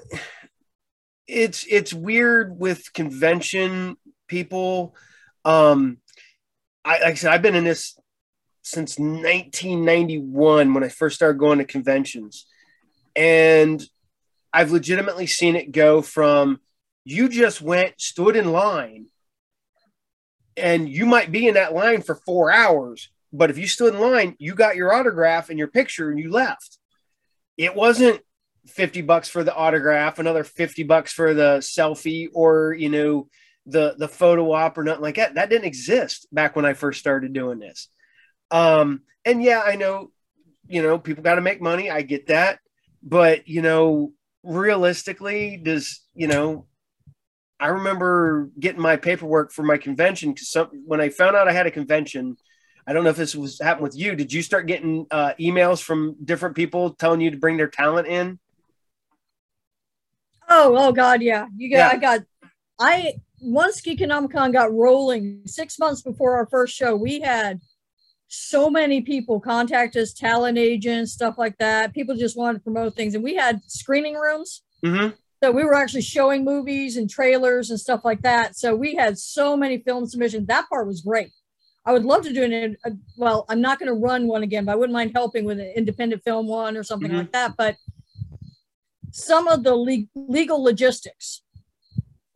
it's 1.29 1.65
it's 1.71 1.93
weird 1.93 2.59
with 2.59 2.93
convention 2.93 3.97
people. 4.27 4.97
Um, 5.45 5.99
I 6.85 6.99
like 7.01 7.13
I 7.13 7.15
said, 7.15 7.33
I've 7.33 7.43
been 7.43 7.55
in 7.55 7.65
this 7.65 7.97
since 8.63 8.99
1991 8.99 10.75
when 10.75 10.85
I 10.85 10.89
first 10.89 11.17
started 11.17 11.39
going 11.39 11.59
to 11.59 11.65
conventions. 11.65 12.47
And 13.21 13.85
I've 14.51 14.71
legitimately 14.71 15.27
seen 15.27 15.55
it 15.55 15.73
go 15.73 16.01
from 16.01 16.59
you 17.05 17.29
just 17.29 17.61
went, 17.61 18.01
stood 18.01 18.35
in 18.35 18.51
line, 18.51 19.09
and 20.57 20.89
you 20.89 21.05
might 21.05 21.31
be 21.31 21.47
in 21.47 21.53
that 21.55 21.75
line 21.75 22.01
for 22.01 22.15
four 22.15 22.51
hours. 22.51 23.11
But 23.31 23.51
if 23.51 23.59
you 23.59 23.67
stood 23.67 23.95
in 23.95 24.01
line, 24.01 24.37
you 24.39 24.55
got 24.55 24.77
your 24.77 24.95
autograph 24.95 25.51
and 25.51 25.59
your 25.59 25.69
picture 25.69 26.09
and 26.09 26.19
you 26.19 26.31
left. 26.31 26.79
It 27.59 27.75
wasn't 27.75 28.23
50 28.69 29.03
bucks 29.03 29.29
for 29.29 29.45
the 29.45 29.55
autograph, 29.55 30.19
another 30.19 30.43
50 30.43 30.85
bucks 30.85 31.13
for 31.13 31.35
the 31.35 31.59
selfie, 31.59 32.29
or 32.33 32.73
you 32.73 32.89
know, 32.89 33.29
the 33.67 33.97
the 33.99 34.09
photo 34.09 34.51
op 34.53 34.79
or 34.79 34.83
nothing 34.83 35.03
like 35.03 35.17
that. 35.17 35.35
That 35.35 35.51
didn't 35.51 35.67
exist 35.67 36.27
back 36.33 36.57
when 36.57 36.65
I 36.65 36.73
first 36.73 37.01
started 37.01 37.35
doing 37.35 37.59
this. 37.59 37.89
Um, 38.51 39.03
and 39.27 39.43
yeah, 39.43 39.61
I 39.63 39.77
know, 39.77 40.11
you 40.67 40.83
know, 40.83 40.99
people 40.99 41.23
got 41.23 41.35
to 41.35 41.43
make 41.43 41.61
money. 41.61 41.91
I 41.91 42.01
get 42.01 42.29
that. 42.29 42.61
But, 43.03 43.49
you 43.49 43.63
know, 43.63 44.13
realistically, 44.43 45.57
does, 45.57 46.03
you 46.15 46.27
know, 46.27 46.67
I 47.59 47.69
remember 47.69 48.51
getting 48.59 48.81
my 48.81 48.97
paperwork 48.97 49.53
for 49.53 49.63
my 49.63 49.77
convention 49.77 50.33
because 50.33 50.51
some, 50.51 50.71
when 50.87 51.01
I 51.01 51.11
found 51.11 51.37
out 51.37 51.49
I 51.49 51.53
had 51.53 51.67
a 51.67 51.71
convention, 51.71 52.37
I 52.87 52.93
don't 52.93 53.05
know 53.05 53.11
if 53.11 53.17
this 53.17 53.35
was 53.35 53.61
happened 53.61 53.85
with 53.85 53.97
you. 53.97 54.17
Did 54.17 54.33
you 54.33 54.43
start 54.43 54.67
getting 54.67 55.07
uh, 55.11 55.35
emails 55.39 55.83
from 55.83 56.17
different 56.25 56.57
people 56.57 56.95
telling 56.95 57.21
you 57.21 57.31
to 57.31 57.37
bring 57.37 57.57
their 57.57 57.69
talent 57.69 58.09
in? 58.09 58.39
Oh, 60.49 60.75
oh 60.77 60.93
God, 60.93 61.23
yeah. 61.23 61.47
You 61.57 61.71
got 61.71 61.77
Yeah. 61.77 61.89
I 61.89 61.97
got 61.97 62.21
I 62.81 63.15
once 63.41 63.81
Geekonomicon 63.83 64.53
got 64.53 64.73
rolling 64.73 65.43
six 65.47 65.79
months 65.79 66.03
before 66.03 66.37
our 66.37 66.47
first 66.47 66.75
show, 66.75 66.97
we 66.97 67.21
had 67.21 67.61
so 68.33 68.71
many 68.71 69.01
people 69.01 69.41
contact 69.41 69.97
us, 69.97 70.13
talent 70.13 70.57
agents, 70.57 71.13
stuff 71.13 71.37
like 71.37 71.59
that. 71.59 71.93
People 71.93 72.15
just 72.15 72.37
wanted 72.37 72.59
to 72.59 72.65
promote 72.65 72.95
things. 72.95 73.17
And 73.17 73.25
we 73.25 73.35
had 73.35 73.61
screening 73.67 74.15
rooms. 74.15 74.63
Mm-hmm. 74.85 75.17
So 75.43 75.51
we 75.51 75.65
were 75.65 75.75
actually 75.75 76.03
showing 76.03 76.45
movies 76.45 76.97
and 76.97 77.11
trailers 77.11 77.71
and 77.71 77.81
stuff 77.81 78.03
like 78.05 78.23
that. 78.23 78.57
So 78.57 78.77
we 78.77 78.95
had 78.95 79.19
so 79.19 79.57
many 79.57 79.79
film 79.79 80.07
submissions. 80.07 80.47
That 80.47 80.69
part 80.69 80.87
was 80.87 81.01
great. 81.01 81.33
I 81.85 81.93
would 81.93 82.05
love 82.05 82.23
to 82.23 82.33
do 82.33 82.45
an, 82.45 82.77
a, 82.85 82.93
well, 83.17 83.47
I'm 83.49 83.61
not 83.61 83.81
going 83.81 83.89
to 83.89 83.99
run 83.99 84.29
one 84.29 84.45
again, 84.45 84.65
but 84.65 84.73
I 84.73 84.75
wouldn't 84.77 84.93
mind 84.93 85.11
helping 85.13 85.45
with 85.45 85.59
an 85.59 85.73
independent 85.75 86.23
film 86.23 86.47
one 86.47 86.77
or 86.77 86.85
something 86.85 87.11
Mhm. 87.11 87.17
like 87.17 87.33
that. 87.33 87.57
But 87.57 87.77
some 89.11 89.49
of 89.49 89.65
the 89.65 89.75
le- 89.75 90.07
legal 90.15 90.63
logistics. 90.63 91.43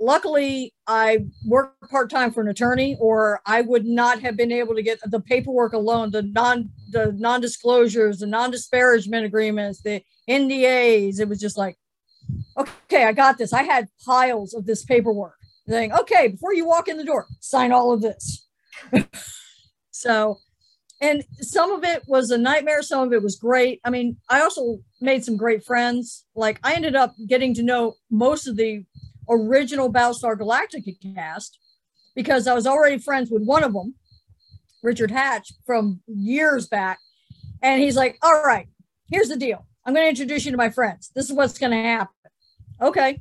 Luckily, 0.01 0.75
I 0.87 1.27
work 1.47 1.75
part 1.89 2.11
time 2.11 2.33
for 2.33 2.41
an 2.41 2.49
attorney, 2.49 2.97
or 3.01 3.41
I 3.47 3.61
would 3.61 3.87
not 3.87 4.21
have 4.21 4.37
been 4.37 4.51
able 4.51 4.75
to 4.75 4.83
get 4.83 4.99
the 5.09 5.21
paperwork 5.21 5.73
alone, 5.73 6.11
the 6.11 6.23
non 6.23 6.71
the 6.91 7.15
non 7.17 7.41
disclosures, 7.41 8.19
the 8.19 8.27
non 8.27 8.51
disparagement 8.51 9.25
agreements, 9.25 9.83
the 9.83 10.03
NDAs. 10.29 11.21
It 11.21 11.29
was 11.29 11.41
just 11.41 11.57
like, 11.57 11.77
okay, 12.57 13.05
I 13.05 13.13
got 13.13 13.39
this. 13.39 13.53
I 13.53 13.63
had 13.63 13.89
piles 14.05 14.55
of 14.55 14.67
this 14.67 14.85
paperwork. 14.85 15.37
Saying, 15.67 15.93
okay, 15.93 16.29
before 16.29 16.53
you 16.53 16.67
walk 16.67 16.89
in 16.89 16.99
the 16.99 17.05
door, 17.05 17.27
sign 17.41 17.73
all 17.73 17.93
of 17.93 18.03
this. 18.03 18.47
so, 19.91 20.39
and 21.01 21.25
some 21.41 21.73
of 21.73 21.85
it 21.85 22.03
was 22.07 22.31
a 22.31 22.37
nightmare. 22.37 22.83
Some 22.83 23.07
of 23.07 23.13
it 23.15 23.23
was 23.23 23.37
great. 23.37 23.81
I 23.83 23.89
mean, 23.89 24.19
I 24.29 24.43
also 24.43 24.81
made 25.01 25.25
some 25.25 25.39
great 25.39 25.65
friends. 25.65 26.27
Like, 26.35 26.61
I 26.63 26.75
ended 26.75 26.97
up 26.97 27.15
getting 27.27 27.55
to 27.55 27.63
know 27.63 27.95
most 28.11 28.47
of 28.47 28.57
the 28.57 28.85
original 29.29 29.93
Battlestar 29.93 30.37
Galactica 30.37 30.97
cast 31.15 31.59
because 32.15 32.47
I 32.47 32.55
was 32.55 32.67
already 32.67 32.99
friends 32.99 33.31
with 33.31 33.43
one 33.43 33.65
of 33.65 33.73
them, 33.73 33.95
Richard 34.83 35.11
Hatch, 35.11 35.53
from 35.67 36.01
years 36.07 36.67
back. 36.67 36.99
And 37.63 37.81
he's 37.81 37.97
like, 37.97 38.19
all 38.23 38.43
right, 38.45 38.69
here's 39.11 39.29
the 39.29 39.37
deal. 39.37 39.67
I'm 39.85 39.95
going 39.95 40.05
to 40.05 40.11
introduce 40.11 40.45
you 40.45 40.51
to 40.51 40.57
my 40.57 40.71
friends. 40.71 41.11
This 41.15 41.27
is 41.27 41.33
what's 41.33 41.59
going 41.59 41.73
to 41.73 41.77
happen. 41.79 42.15
Okay. 42.81 43.21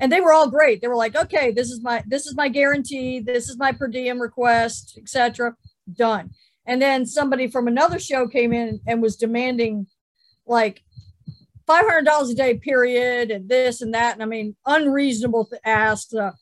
And 0.00 0.12
they 0.12 0.20
were 0.20 0.32
all 0.32 0.48
great. 0.48 0.80
They 0.80 0.88
were 0.88 0.96
like, 0.96 1.16
okay, 1.16 1.50
this 1.50 1.70
is 1.70 1.82
my 1.82 2.04
this 2.06 2.26
is 2.26 2.36
my 2.36 2.48
guarantee. 2.48 3.20
This 3.20 3.48
is 3.48 3.58
my 3.58 3.72
per 3.72 3.88
diem 3.88 4.20
request, 4.20 4.96
etc. 4.96 5.56
Done. 5.92 6.30
And 6.66 6.80
then 6.80 7.04
somebody 7.04 7.48
from 7.48 7.66
another 7.66 7.98
show 7.98 8.28
came 8.28 8.52
in 8.52 8.80
and 8.86 9.02
was 9.02 9.16
demanding 9.16 9.86
like 10.46 10.82
five 11.68 11.84
hundred 11.84 12.06
dollars 12.06 12.30
a 12.30 12.34
day, 12.34 12.58
period, 12.58 13.30
and 13.30 13.48
this 13.48 13.80
and 13.80 13.94
that. 13.94 14.14
And 14.14 14.22
I 14.24 14.26
mean, 14.26 14.56
unreasonable 14.66 15.44
to 15.46 15.68
ask. 15.68 16.12
Uh, 16.12 16.32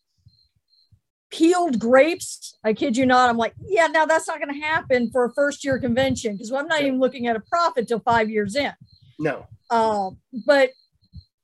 peeled 1.30 1.78
grapes. 1.78 2.56
I 2.64 2.72
kid 2.72 2.96
you 2.96 3.06
not. 3.06 3.28
I'm 3.28 3.36
like, 3.36 3.54
yeah, 3.60 3.88
now 3.88 4.06
that's 4.06 4.28
not 4.28 4.38
going 4.38 4.54
to 4.54 4.66
happen 4.66 5.10
for 5.10 5.24
a 5.24 5.34
first 5.34 5.64
year 5.64 5.78
convention 5.78 6.32
because 6.32 6.52
I'm 6.52 6.68
not 6.68 6.82
even 6.82 7.00
looking 7.00 7.26
at 7.26 7.36
a 7.36 7.40
profit 7.40 7.88
till 7.88 8.00
five 8.00 8.30
years 8.30 8.56
in. 8.56 8.72
No. 9.18 9.46
Uh, 9.70 10.10
but 10.46 10.70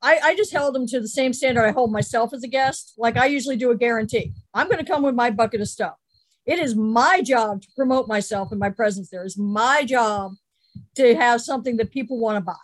I, 0.00 0.18
I 0.22 0.36
just 0.36 0.52
held 0.52 0.74
them 0.74 0.86
to 0.88 1.00
the 1.00 1.08
same 1.08 1.32
standard 1.32 1.64
I 1.64 1.72
hold 1.72 1.92
myself 1.92 2.32
as 2.32 2.42
a 2.42 2.48
guest. 2.48 2.94
Like 2.96 3.16
I 3.16 3.26
usually 3.26 3.56
do 3.56 3.70
a 3.70 3.76
guarantee. 3.76 4.32
I'm 4.54 4.68
going 4.68 4.84
to 4.84 4.90
come 4.90 5.02
with 5.02 5.14
my 5.14 5.30
bucket 5.30 5.60
of 5.60 5.68
stuff. 5.68 5.96
It 6.44 6.58
is 6.58 6.74
my 6.74 7.22
job 7.22 7.62
to 7.62 7.68
promote 7.76 8.08
myself 8.08 8.50
and 8.50 8.58
my 8.58 8.70
presence 8.70 9.10
there. 9.10 9.24
It's 9.24 9.38
my 9.38 9.84
job 9.84 10.32
to 10.96 11.14
have 11.14 11.40
something 11.40 11.76
that 11.76 11.90
people 11.90 12.18
want 12.18 12.36
to 12.36 12.40
buy. 12.40 12.54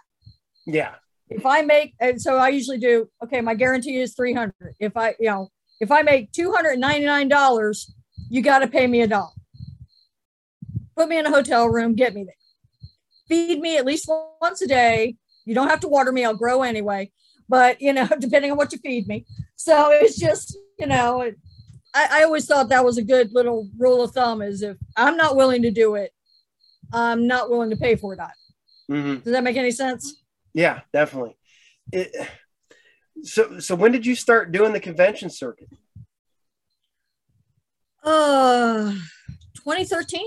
Yeah. 0.66 0.94
If 1.30 1.44
I 1.44 1.62
make, 1.62 1.94
and 2.00 2.20
so 2.20 2.36
I 2.36 2.48
usually 2.48 2.78
do, 2.78 3.08
okay, 3.22 3.40
my 3.40 3.54
guarantee 3.54 3.98
is 3.98 4.14
300. 4.14 4.52
If 4.80 4.96
I, 4.96 5.14
you 5.20 5.28
know, 5.28 5.50
if 5.80 5.92
I 5.92 6.02
make 6.02 6.32
$299, 6.32 7.90
you 8.30 8.42
got 8.42 8.60
to 8.60 8.68
pay 8.68 8.86
me 8.86 9.02
a 9.02 9.06
dollar. 9.06 9.30
Put 10.96 11.08
me 11.08 11.18
in 11.18 11.26
a 11.26 11.30
hotel 11.30 11.68
room, 11.68 11.94
get 11.94 12.14
me 12.14 12.24
there. 12.24 12.34
Feed 13.28 13.60
me 13.60 13.76
at 13.76 13.84
least 13.84 14.10
once 14.40 14.62
a 14.62 14.66
day. 14.66 15.16
You 15.44 15.54
don't 15.54 15.68
have 15.68 15.80
to 15.80 15.88
water 15.88 16.12
me, 16.12 16.24
I'll 16.24 16.34
grow 16.34 16.62
anyway. 16.62 17.10
But, 17.48 17.80
you 17.80 17.92
know, 17.92 18.08
depending 18.18 18.50
on 18.50 18.56
what 18.56 18.72
you 18.72 18.78
feed 18.78 19.06
me. 19.06 19.26
So 19.56 19.90
it's 19.92 20.18
just, 20.18 20.56
you 20.78 20.86
know, 20.86 21.20
it, 21.22 21.36
I, 21.94 22.20
I 22.20 22.24
always 22.24 22.46
thought 22.46 22.68
that 22.70 22.84
was 22.84 22.98
a 22.98 23.02
good 23.02 23.32
little 23.32 23.68
rule 23.78 24.02
of 24.02 24.12
thumb 24.12 24.42
is 24.42 24.62
if 24.62 24.76
I'm 24.96 25.16
not 25.16 25.36
willing 25.36 25.62
to 25.62 25.70
do 25.70 25.94
it, 25.94 26.12
I'm 26.92 27.26
not 27.26 27.50
willing 27.50 27.70
to 27.70 27.76
pay 27.76 27.96
for 27.96 28.14
it. 28.14 28.20
Mhm. 28.90 29.22
Does 29.22 29.32
that 29.32 29.44
make 29.44 29.56
any 29.56 29.70
sense? 29.70 30.22
Yeah, 30.58 30.80
definitely. 30.92 31.36
It, 31.92 32.12
so, 33.22 33.60
so 33.60 33.76
when 33.76 33.92
did 33.92 34.04
you 34.04 34.16
start 34.16 34.50
doing 34.50 34.72
the 34.72 34.80
convention 34.80 35.30
circuit? 35.30 35.68
Uh, 38.02 38.90
2013. 39.54 40.20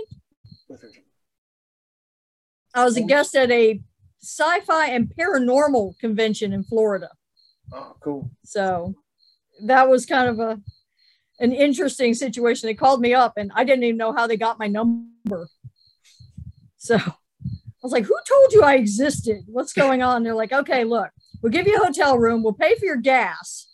I 2.74 2.86
was 2.86 2.96
a 2.96 3.02
guest 3.02 3.36
at 3.36 3.52
a 3.52 3.82
sci-fi 4.24 4.88
and 4.92 5.12
paranormal 5.20 6.00
convention 6.00 6.54
in 6.54 6.64
Florida. 6.64 7.10
Oh, 7.74 7.98
cool. 8.00 8.32
So 8.46 8.96
that 9.66 9.90
was 9.90 10.06
kind 10.06 10.30
of 10.30 10.40
a 10.40 10.62
an 11.42 11.52
interesting 11.52 12.14
situation. 12.14 12.68
They 12.68 12.74
called 12.74 13.02
me 13.02 13.14
up 13.14 13.34
and 13.36 13.52
I 13.54 13.66
didn't 13.66 13.84
even 13.84 13.98
know 13.98 14.14
how 14.14 14.28
they 14.28 14.38
got 14.38 14.60
my 14.60 14.68
number. 14.68 15.50
So 16.78 16.98
was 17.84 17.92
like, 17.92 18.06
who 18.06 18.16
told 18.28 18.54
you 18.54 18.64
I 18.64 18.76
existed? 18.76 19.44
What's 19.48 19.74
going 19.74 20.02
on? 20.02 20.24
They're 20.24 20.36
like, 20.36 20.52
okay, 20.52 20.84
look, 20.84 21.10
we'll 21.42 21.52
give 21.52 21.68
you 21.68 21.76
a 21.78 21.86
hotel 21.86 22.18
room, 22.18 22.44
we'll 22.44 22.54
pay 22.54 22.76
for 22.76 22.86
your 22.86 22.98
gas, 22.98 23.68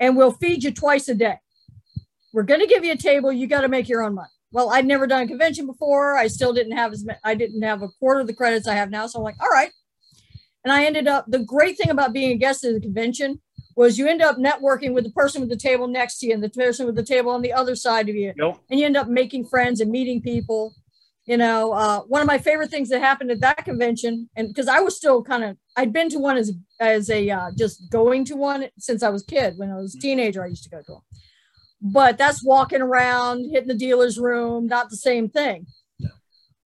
and 0.00 0.16
we'll 0.16 0.32
feed 0.32 0.64
you 0.64 0.72
twice 0.72 1.08
a 1.08 1.14
day. 1.14 1.36
We're 2.32 2.42
gonna 2.42 2.66
give 2.66 2.84
you 2.84 2.92
a 2.92 2.96
table, 2.96 3.32
you 3.32 3.46
got 3.46 3.60
to 3.60 3.68
make 3.68 3.88
your 3.88 4.02
own 4.02 4.14
money. 4.14 4.28
Well, 4.52 4.70
I'd 4.70 4.86
never 4.86 5.06
done 5.06 5.22
a 5.22 5.26
convention 5.26 5.66
before. 5.66 6.16
I 6.16 6.26
still 6.26 6.52
didn't 6.52 6.76
have 6.76 6.92
as 6.92 7.06
I 7.24 7.34
didn't 7.34 7.62
have 7.62 7.82
a 7.82 7.88
quarter 7.98 8.20
of 8.20 8.26
the 8.26 8.34
credits 8.34 8.68
I 8.68 8.74
have 8.74 8.90
now. 8.90 9.06
So 9.06 9.18
I'm 9.18 9.24
like, 9.24 9.40
all 9.40 9.48
right. 9.48 9.70
And 10.64 10.72
I 10.72 10.84
ended 10.84 11.08
up 11.08 11.24
the 11.26 11.38
great 11.38 11.76
thing 11.78 11.90
about 11.90 12.12
being 12.12 12.32
a 12.32 12.36
guest 12.36 12.62
at 12.64 12.74
the 12.74 12.80
convention 12.80 13.40
was 13.76 13.98
you 13.98 14.06
end 14.06 14.20
up 14.20 14.36
networking 14.36 14.92
with 14.92 15.04
the 15.04 15.10
person 15.10 15.40
with 15.40 15.48
the 15.48 15.56
table 15.56 15.88
next 15.88 16.18
to 16.18 16.26
you 16.26 16.34
and 16.34 16.42
the 16.42 16.50
person 16.50 16.84
with 16.84 16.94
the 16.94 17.02
table 17.02 17.30
on 17.30 17.40
the 17.40 17.52
other 17.52 17.74
side 17.74 18.08
of 18.10 18.14
you 18.14 18.32
Nope. 18.36 18.60
and 18.70 18.78
you 18.78 18.84
end 18.84 18.96
up 18.96 19.08
making 19.08 19.46
friends 19.46 19.80
and 19.80 19.90
meeting 19.90 20.20
people 20.20 20.74
you 21.32 21.38
know 21.38 21.72
uh, 21.72 22.00
one 22.00 22.20
of 22.20 22.26
my 22.26 22.36
favorite 22.36 22.70
things 22.70 22.90
that 22.90 23.00
happened 23.00 23.30
at 23.30 23.40
that 23.40 23.64
convention 23.64 24.28
and 24.36 24.48
because 24.48 24.68
i 24.68 24.80
was 24.80 24.94
still 24.94 25.22
kind 25.22 25.42
of 25.42 25.56
i'd 25.78 25.90
been 25.90 26.10
to 26.10 26.18
one 26.18 26.36
as 26.36 26.52
as 26.78 27.08
a 27.08 27.30
uh, 27.30 27.48
just 27.56 27.90
going 27.90 28.22
to 28.22 28.34
one 28.36 28.66
since 28.78 29.02
i 29.02 29.08
was 29.08 29.22
a 29.22 29.26
kid. 29.26 29.54
When 29.56 29.70
i 29.70 29.76
was 29.76 29.94
a 29.94 29.98
teenager 29.98 30.44
i 30.44 30.48
used 30.48 30.64
to 30.64 30.68
go 30.76 30.80
to 30.82 30.92
them 30.92 31.02
but 31.80 32.18
that's 32.18 32.44
walking 32.44 32.82
around 32.82 33.50
hitting 33.50 33.68
the 33.68 33.82
dealer's 33.86 34.18
room 34.18 34.66
not 34.66 34.90
the 34.90 34.96
same 35.08 35.26
thing. 35.30 35.66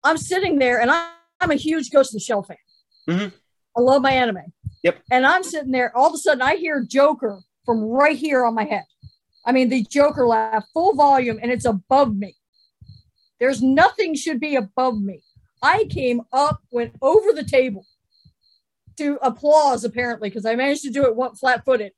I'm 0.05 0.17
sitting 0.17 0.59
there 0.59 0.79
and 0.81 0.89
I, 0.89 1.09
i'm 1.41 1.51
a 1.51 1.55
huge 1.67 1.91
ghost 1.91 2.13
in 2.13 2.15
the 2.19 2.21
shell 2.29 2.43
fan. 2.43 2.63
Mhm. 3.09 3.33
i 3.77 3.81
love 3.81 4.01
my 4.01 4.13
anime. 4.13 4.45
Yep. 4.83 4.95
and 5.11 5.25
i'm 5.25 5.43
sitting 5.43 5.71
there 5.71 5.89
all 5.97 6.07
of 6.07 6.13
a 6.13 6.17
sudden 6.17 6.41
i 6.41 6.55
hear 6.55 6.85
joker 6.97 7.41
from 7.65 7.81
right 7.83 8.17
here 8.17 8.45
on 8.45 8.53
my 8.55 8.65
head. 8.65 8.85
I 9.45 9.51
mean 9.51 9.67
the 9.67 9.83
joker 9.97 10.25
laugh 10.25 10.63
full 10.73 10.93
volume 10.95 11.37
and 11.41 11.51
it's 11.51 11.65
above 11.65 12.15
me 12.15 12.33
there's 13.39 13.61
nothing 13.61 14.15
should 14.15 14.39
be 14.39 14.55
above 14.55 15.01
me. 15.01 15.21
I 15.61 15.85
came 15.89 16.21
up, 16.31 16.61
went 16.71 16.95
over 17.01 17.31
the 17.33 17.43
table 17.43 17.85
to 18.97 19.17
applause, 19.21 19.83
apparently, 19.83 20.29
because 20.29 20.45
I 20.45 20.55
managed 20.55 20.83
to 20.83 20.91
do 20.91 21.05
it 21.05 21.37
flat 21.37 21.65
footed 21.65 21.93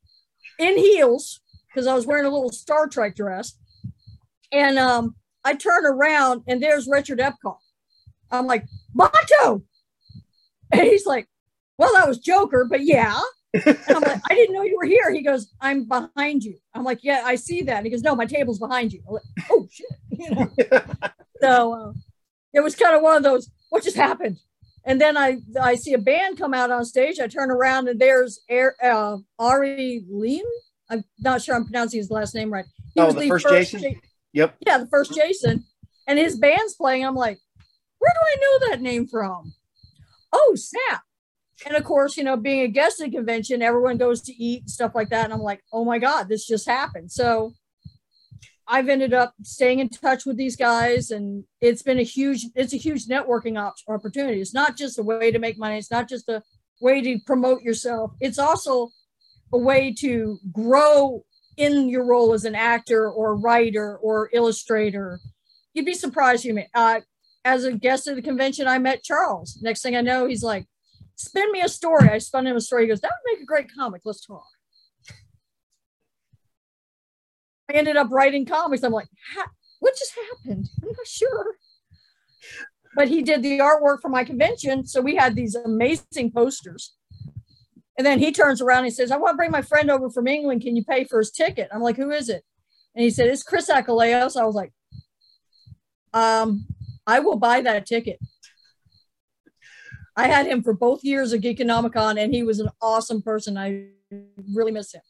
in 0.59 0.77
heels, 0.77 1.41
because 1.67 1.87
I 1.87 1.93
was 1.93 2.05
wearing 2.05 2.25
a 2.25 2.29
little 2.29 2.51
Star 2.51 2.87
Trek 2.87 3.15
dress. 3.15 3.57
And 4.51 4.77
um, 4.77 5.15
I 5.43 5.55
turn 5.55 5.85
around 5.85 6.43
and 6.47 6.61
there's 6.61 6.87
Richard 6.87 7.19
Epcar. 7.19 7.57
I'm 8.31 8.47
like, 8.47 8.65
Batou! 8.95 9.63
And 10.71 10.81
he's 10.81 11.05
like, 11.05 11.27
Well, 11.77 11.93
that 11.93 12.07
was 12.07 12.19
Joker, 12.19 12.65
but 12.69 12.81
yeah. 12.83 13.19
And 13.53 13.77
I'm 13.89 14.01
like, 14.01 14.21
I 14.29 14.33
didn't 14.33 14.53
know 14.53 14.63
you 14.63 14.77
were 14.77 14.87
here. 14.87 15.11
He 15.13 15.21
goes, 15.21 15.53
I'm 15.61 15.85
behind 15.85 16.43
you. 16.43 16.57
I'm 16.73 16.83
like, 16.83 16.99
Yeah, 17.03 17.23
I 17.25 17.35
see 17.35 17.61
that. 17.63 17.77
And 17.77 17.85
he 17.85 17.91
goes, 17.91 18.01
No, 18.01 18.15
my 18.15 18.25
table's 18.25 18.59
behind 18.59 18.93
you. 18.93 19.01
I'm 19.07 19.13
like, 19.15 19.23
oh 19.49 19.67
shit. 19.71 19.87
You 20.17 20.29
know. 20.31 20.49
So 21.41 21.73
uh, 21.73 21.93
it 22.53 22.61
was 22.61 22.75
kind 22.75 22.95
of 22.95 23.01
one 23.01 23.17
of 23.17 23.23
those, 23.23 23.49
what 23.69 23.83
just 23.83 23.97
happened? 23.97 24.37
And 24.87 25.01
then 25.01 25.17
I 25.17 25.37
I 25.59 25.75
see 25.75 25.93
a 25.93 25.97
band 25.97 26.37
come 26.37 26.53
out 26.53 26.69
on 26.69 26.85
stage. 26.85 27.19
I 27.19 27.27
turn 27.27 27.49
around 27.49 27.87
and 27.87 27.99
there's 27.99 28.41
Air, 28.47 28.75
uh, 28.83 29.17
Ari 29.39 30.03
Lehman. 30.09 30.45
I'm 30.91 31.03
not 31.19 31.41
sure 31.41 31.55
I'm 31.55 31.65
pronouncing 31.65 31.97
his 31.99 32.11
last 32.11 32.35
name 32.35 32.53
right. 32.53 32.65
He 32.93 33.01
Oh, 33.01 33.11
the 33.11 33.27
first 33.27 33.47
Jason? 33.49 33.81
Ja- 33.81 33.99
Yep. 34.33 34.55
yeah, 34.67 34.77
the 34.77 34.87
first 34.87 35.15
Jason. 35.15 35.65
And 36.07 36.19
his 36.19 36.37
band's 36.37 36.75
playing. 36.75 37.03
I'm 37.03 37.15
like, 37.15 37.39
where 37.97 38.13
do 38.13 38.19
I 38.21 38.35
know 38.41 38.69
that 38.69 38.81
name 38.81 39.07
from? 39.07 39.53
Oh, 40.31 40.53
snap. 40.55 41.01
And 41.65 41.75
of 41.75 41.83
course, 41.83 42.15
you 42.15 42.23
know, 42.23 42.37
being 42.37 42.61
a 42.61 42.67
guest 42.67 43.01
at 43.01 43.07
a 43.07 43.11
convention, 43.11 43.63
everyone 43.63 43.97
goes 43.97 44.21
to 44.23 44.33
eat 44.33 44.61
and 44.61 44.69
stuff 44.69 44.93
like 44.93 45.09
that. 45.09 45.25
And 45.25 45.33
I'm 45.33 45.41
like, 45.41 45.63
oh 45.73 45.83
my 45.83 45.97
God, 45.97 46.29
this 46.29 46.45
just 46.45 46.67
happened. 46.67 47.11
So 47.11 47.53
I've 48.67 48.89
ended 48.89 49.13
up 49.13 49.33
staying 49.43 49.79
in 49.79 49.89
touch 49.89 50.25
with 50.25 50.37
these 50.37 50.55
guys, 50.55 51.11
and 51.11 51.43
it's 51.61 51.83
been 51.83 51.99
a 51.99 52.03
huge, 52.03 52.45
it's 52.55 52.73
a 52.73 52.77
huge 52.77 53.05
networking 53.05 53.59
op- 53.61 53.75
opportunity. 53.87 54.41
It's 54.41 54.53
not 54.53 54.75
just 54.75 54.97
a 54.97 55.03
way 55.03 55.31
to 55.31 55.39
make 55.39 55.59
money. 55.59 55.77
It's 55.77 55.91
not 55.91 56.09
just 56.09 56.27
a 56.29 56.41
way 56.81 57.01
to 57.01 57.19
promote 57.25 57.61
yourself. 57.61 58.11
It's 58.19 58.39
also 58.39 58.89
a 59.53 59.57
way 59.57 59.93
to 59.99 60.39
grow 60.51 61.23
in 61.57 61.89
your 61.89 62.05
role 62.05 62.33
as 62.33 62.45
an 62.45 62.55
actor 62.55 63.09
or 63.09 63.35
writer 63.35 63.97
or 63.97 64.29
illustrator. 64.33 65.19
You'd 65.73 65.85
be 65.85 65.93
surprised 65.93 66.43
you 66.43 66.53
met. 66.53 66.69
Uh, 66.73 67.01
as 67.43 67.63
a 67.63 67.73
guest 67.73 68.07
at 68.07 68.15
the 68.15 68.21
convention, 68.21 68.67
I 68.67 68.79
met 68.79 69.03
Charles. 69.03 69.59
Next 69.61 69.83
thing 69.83 69.95
I 69.95 70.01
know, 70.01 70.25
he's 70.25 70.43
like, 70.43 70.65
"Spin 71.15 71.51
me 71.51 71.61
a 71.61 71.69
story." 71.69 72.09
I 72.09 72.17
spun 72.17 72.47
him 72.47 72.55
a 72.55 72.61
story. 72.61 72.83
He 72.83 72.87
goes, 72.87 73.01
"That 73.01 73.11
would 73.11 73.33
make 73.33 73.43
a 73.43 73.45
great 73.45 73.71
comic. 73.71 74.01
Let's 74.03 74.25
talk." 74.25 74.54
I 77.69 77.73
ended 77.73 77.97
up 77.97 78.11
writing 78.11 78.45
comics. 78.45 78.83
I'm 78.83 78.91
like, 78.91 79.07
"What 79.79 79.95
just 79.97 80.13
happened?" 80.15 80.67
I'm 80.81 80.89
not 80.89 81.07
sure. 81.07 81.57
But 82.95 83.09
he 83.09 83.21
did 83.23 83.43
the 83.43 83.59
artwork 83.59 84.01
for 84.01 84.09
my 84.09 84.23
convention, 84.23 84.85
so 84.85 85.01
we 85.01 85.15
had 85.15 85.35
these 85.35 85.55
amazing 85.55 86.31
posters. 86.31 86.95
And 87.97 88.05
then 88.05 88.19
he 88.19 88.31
turns 88.31 88.61
around 88.61 88.79
and 88.79 88.87
he 88.87 88.91
says, 88.91 89.11
I 89.11 89.17
want 89.17 89.33
to 89.33 89.37
bring 89.37 89.51
my 89.51 89.61
friend 89.61 89.89
over 89.89 90.09
from 90.09 90.27
England. 90.27 90.61
Can 90.61 90.75
you 90.75 90.83
pay 90.83 91.05
for 91.05 91.19
his 91.19 91.31
ticket? 91.31 91.69
I'm 91.73 91.81
like, 91.81 91.95
who 91.95 92.11
is 92.11 92.29
it? 92.29 92.43
And 92.93 93.03
he 93.03 93.09
said, 93.09 93.27
it's 93.27 93.43
Chris 93.43 93.69
Achilleos. 93.69 94.39
I 94.39 94.45
was 94.45 94.55
like, 94.55 94.71
um, 96.13 96.65
I 97.07 97.19
will 97.19 97.37
buy 97.37 97.61
that 97.61 97.85
ticket. 97.85 98.19
I 100.15 100.27
had 100.27 100.47
him 100.47 100.63
for 100.63 100.73
both 100.73 101.03
years 101.03 101.33
of 101.33 101.41
Geekonomicon, 101.41 102.21
and 102.21 102.33
he 102.33 102.41
was 102.41 102.59
an 102.59 102.69
awesome 102.81 103.21
person. 103.21 103.57
I 103.57 103.87
really 104.53 104.71
miss 104.71 104.93
him. 104.93 105.01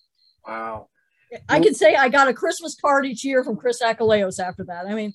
Wow. 0.48 0.90
I 1.50 1.60
can 1.60 1.74
say 1.74 1.96
I 1.96 2.10
got 2.10 2.28
a 2.28 2.34
Christmas 2.34 2.76
card 2.76 3.06
each 3.06 3.24
year 3.24 3.44
from 3.44 3.56
Chris 3.58 3.82
Achilleos 3.82 4.40
after 4.40 4.64
that. 4.66 4.86
I 4.88 4.94
mean, 4.94 5.14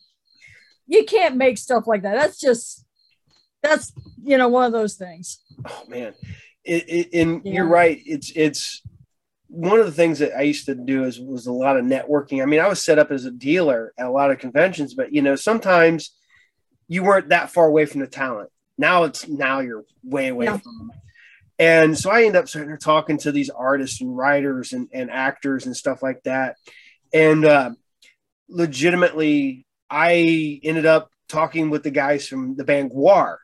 you 0.87 1.05
can't 1.05 1.37
make 1.37 1.59
stuff 1.59 1.87
like 1.87 2.03
that. 2.03 2.15
That's 2.17 2.39
just, 2.41 2.85
that's, 3.63 3.93
you 4.23 4.37
know, 4.39 4.49
one 4.49 4.65
of 4.65 4.73
those 4.73 4.95
things. 4.95 5.41
Oh 5.69 5.85
man. 5.89 6.15
It, 6.65 6.85
it, 6.89 7.09
and 7.15 7.43
Yeah. 7.45 7.53
you're 7.55 7.69
right. 7.69 8.01
It's 8.05 8.33
it's 8.35 8.83
one 9.49 9.81
of 9.81 9.87
the 9.87 9.93
things 9.93 10.19
that 10.21 10.37
I 10.37 10.43
used 10.43 10.67
to 10.67 10.75
do 10.75 11.05
is 11.05 11.19
was 11.19 11.47
a 11.47 11.53
lot 11.53 11.77
of 11.77 11.85
networking. 11.85 12.43
I 12.43 12.47
mean, 12.47 12.61
I 12.61 12.69
was 12.69 12.85
set 12.85 12.99
up 12.99 13.11
as 13.11 13.25
a 13.25 13.31
dealer 13.31 13.93
at 13.99 14.07
a 14.07 14.11
lot 14.11 14.31
of 14.31 14.39
conventions, 14.39 14.95
but 14.95 15.13
you 15.13 15.23
know, 15.23 15.37
sometimes 15.37 16.15
you 16.89 17.03
weren't 17.03 17.31
that 17.31 17.51
far 17.51 17.67
away 17.67 17.87
from 17.87 18.01
the 18.01 18.07
talent. 18.07 18.51
Now 18.79 19.05
it's 19.05 19.27
now 19.29 19.61
you're 19.61 19.85
way 20.05 20.29
away 20.29 20.47
Yeah. 20.47 20.59
from 20.59 20.79
them. 20.79 20.91
And 21.61 21.97
so 21.97 22.11
I 22.11 22.25
end 22.25 22.37
up 22.37 22.49
sitting 22.49 22.69
there 22.69 22.79
talking 22.79 23.19
to 23.19 23.33
these 23.33 23.51
artists 23.51 24.01
and 24.01 24.17
writers 24.17 24.73
and, 24.73 24.89
and 24.95 25.11
actors 25.11 25.67
and 25.67 25.77
stuff 25.77 26.03
like 26.03 26.23
that. 26.23 26.57
And 27.13 27.45
uh, 27.45 27.73
legitimately, 28.49 29.67
I 29.91 30.59
ended 30.65 30.87
up 30.87 31.11
talking 31.29 31.69
with 31.69 31.83
the 31.83 31.91
guys 31.91 32.27
from 32.27 32.57
the 32.57 32.65
band 32.65 32.93
GWAR 32.93 33.37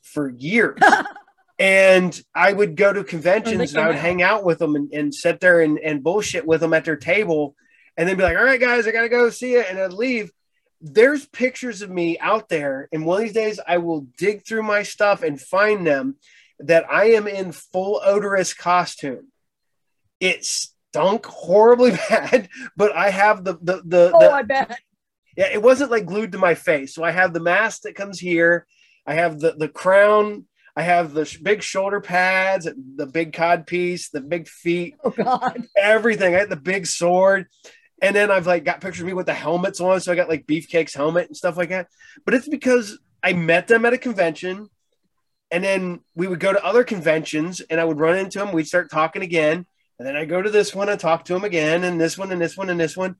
for 0.00 0.30
years. 0.30 0.80
and 1.58 2.18
I 2.34 2.50
would 2.50 2.76
go 2.76 2.94
to 2.94 3.04
conventions 3.04 3.74
and 3.74 3.84
I 3.84 3.88
would 3.88 3.96
hang 3.96 4.22
out 4.22 4.42
with 4.42 4.58
them 4.58 4.74
and, 4.74 4.90
and 4.94 5.14
sit 5.14 5.38
there 5.40 5.60
and, 5.60 5.78
and 5.78 6.02
bullshit 6.02 6.46
with 6.46 6.62
them 6.62 6.72
at 6.72 6.86
their 6.86 6.96
table 6.96 7.56
and 7.98 8.08
then 8.08 8.16
be 8.16 8.22
like, 8.22 8.38
all 8.38 8.44
right, 8.44 8.58
guys, 8.58 8.88
I 8.88 8.90
got 8.90 9.02
to 9.02 9.10
go 9.10 9.28
see 9.28 9.56
it. 9.56 9.66
And 9.68 9.78
I'd 9.78 9.92
leave. 9.92 10.32
There's 10.80 11.26
pictures 11.26 11.82
of 11.82 11.90
me 11.90 12.18
out 12.18 12.48
there. 12.48 12.88
And 12.90 13.04
one 13.04 13.18
of 13.18 13.24
these 13.24 13.34
days 13.34 13.60
I 13.66 13.76
will 13.78 14.06
dig 14.16 14.46
through 14.46 14.62
my 14.62 14.82
stuff 14.82 15.22
and 15.22 15.38
find 15.38 15.86
them 15.86 16.16
that 16.66 16.84
I 16.90 17.10
am 17.12 17.26
in 17.26 17.52
full 17.52 18.00
Oderus 18.06 18.56
costume. 18.56 19.28
it 20.20 20.44
stunk 20.44 21.26
horribly 21.26 21.90
bad, 22.08 22.48
but 22.76 22.94
I 22.94 23.10
have 23.10 23.44
the 23.44 23.54
the 23.60 23.82
the, 23.84 24.10
Oh, 24.14 24.18
the 24.20 24.30
I 24.30 24.42
bet. 24.42 24.78
yeah, 25.36 25.48
it 25.52 25.62
wasn't 25.62 25.90
like 25.90 26.06
glued 26.06 26.32
to 26.32 26.38
my 26.38 26.54
face. 26.54 26.94
So 26.94 27.02
I 27.04 27.10
have 27.10 27.32
the 27.32 27.40
mask 27.40 27.82
that 27.82 27.94
comes 27.96 28.18
here. 28.20 28.66
I 29.06 29.14
have 29.14 29.40
the 29.40 29.52
the 29.52 29.68
crown. 29.68 30.46
I 30.76 30.82
have 30.82 31.14
the 31.14 31.24
sh- 31.24 31.38
big 31.38 31.62
shoulder 31.62 32.00
pads, 32.00 32.66
the 32.96 33.06
big 33.06 33.32
cod 33.32 33.64
piece, 33.66 34.08
the 34.10 34.20
big 34.20 34.48
feet, 34.48 34.96
Oh 35.04 35.10
God. 35.10 35.62
everything. 35.76 36.34
I 36.34 36.38
had 36.40 36.50
the 36.50 36.56
big 36.56 36.86
sword. 36.86 37.46
And 38.02 38.14
then 38.14 38.30
I've 38.30 38.46
like 38.48 38.64
got 38.64 38.80
pictures 38.80 39.02
of 39.02 39.06
me 39.06 39.12
with 39.12 39.26
the 39.26 39.34
helmets 39.34 39.80
on. 39.80 40.00
So 40.00 40.10
I 40.12 40.16
got 40.16 40.28
like 40.28 40.46
Beefcake's 40.48 40.94
helmet 40.94 41.28
and 41.28 41.36
stuff 41.36 41.56
like 41.56 41.68
that. 41.68 41.86
But 42.24 42.34
it's 42.34 42.48
because 42.48 42.98
I 43.22 43.34
met 43.34 43.68
them 43.68 43.84
at 43.84 43.92
a 43.92 43.98
convention. 43.98 44.68
And 45.50 45.62
then 45.62 46.00
we 46.14 46.26
would 46.26 46.40
go 46.40 46.52
to 46.52 46.64
other 46.64 46.84
conventions 46.84 47.60
and 47.60 47.80
I 47.80 47.84
would 47.84 48.00
run 48.00 48.18
into 48.18 48.38
them. 48.38 48.52
We'd 48.52 48.66
start 48.66 48.90
talking 48.90 49.22
again. 49.22 49.66
And 49.98 50.08
then 50.08 50.16
I 50.16 50.24
go 50.24 50.42
to 50.42 50.50
this 50.50 50.74
one 50.74 50.88
and 50.88 50.98
talk 50.98 51.24
to 51.26 51.34
them 51.34 51.44
again, 51.44 51.84
and 51.84 52.00
this 52.00 52.18
one 52.18 52.32
and 52.32 52.40
this 52.40 52.56
one 52.56 52.68
and 52.68 52.80
this 52.80 52.96
one. 52.96 53.14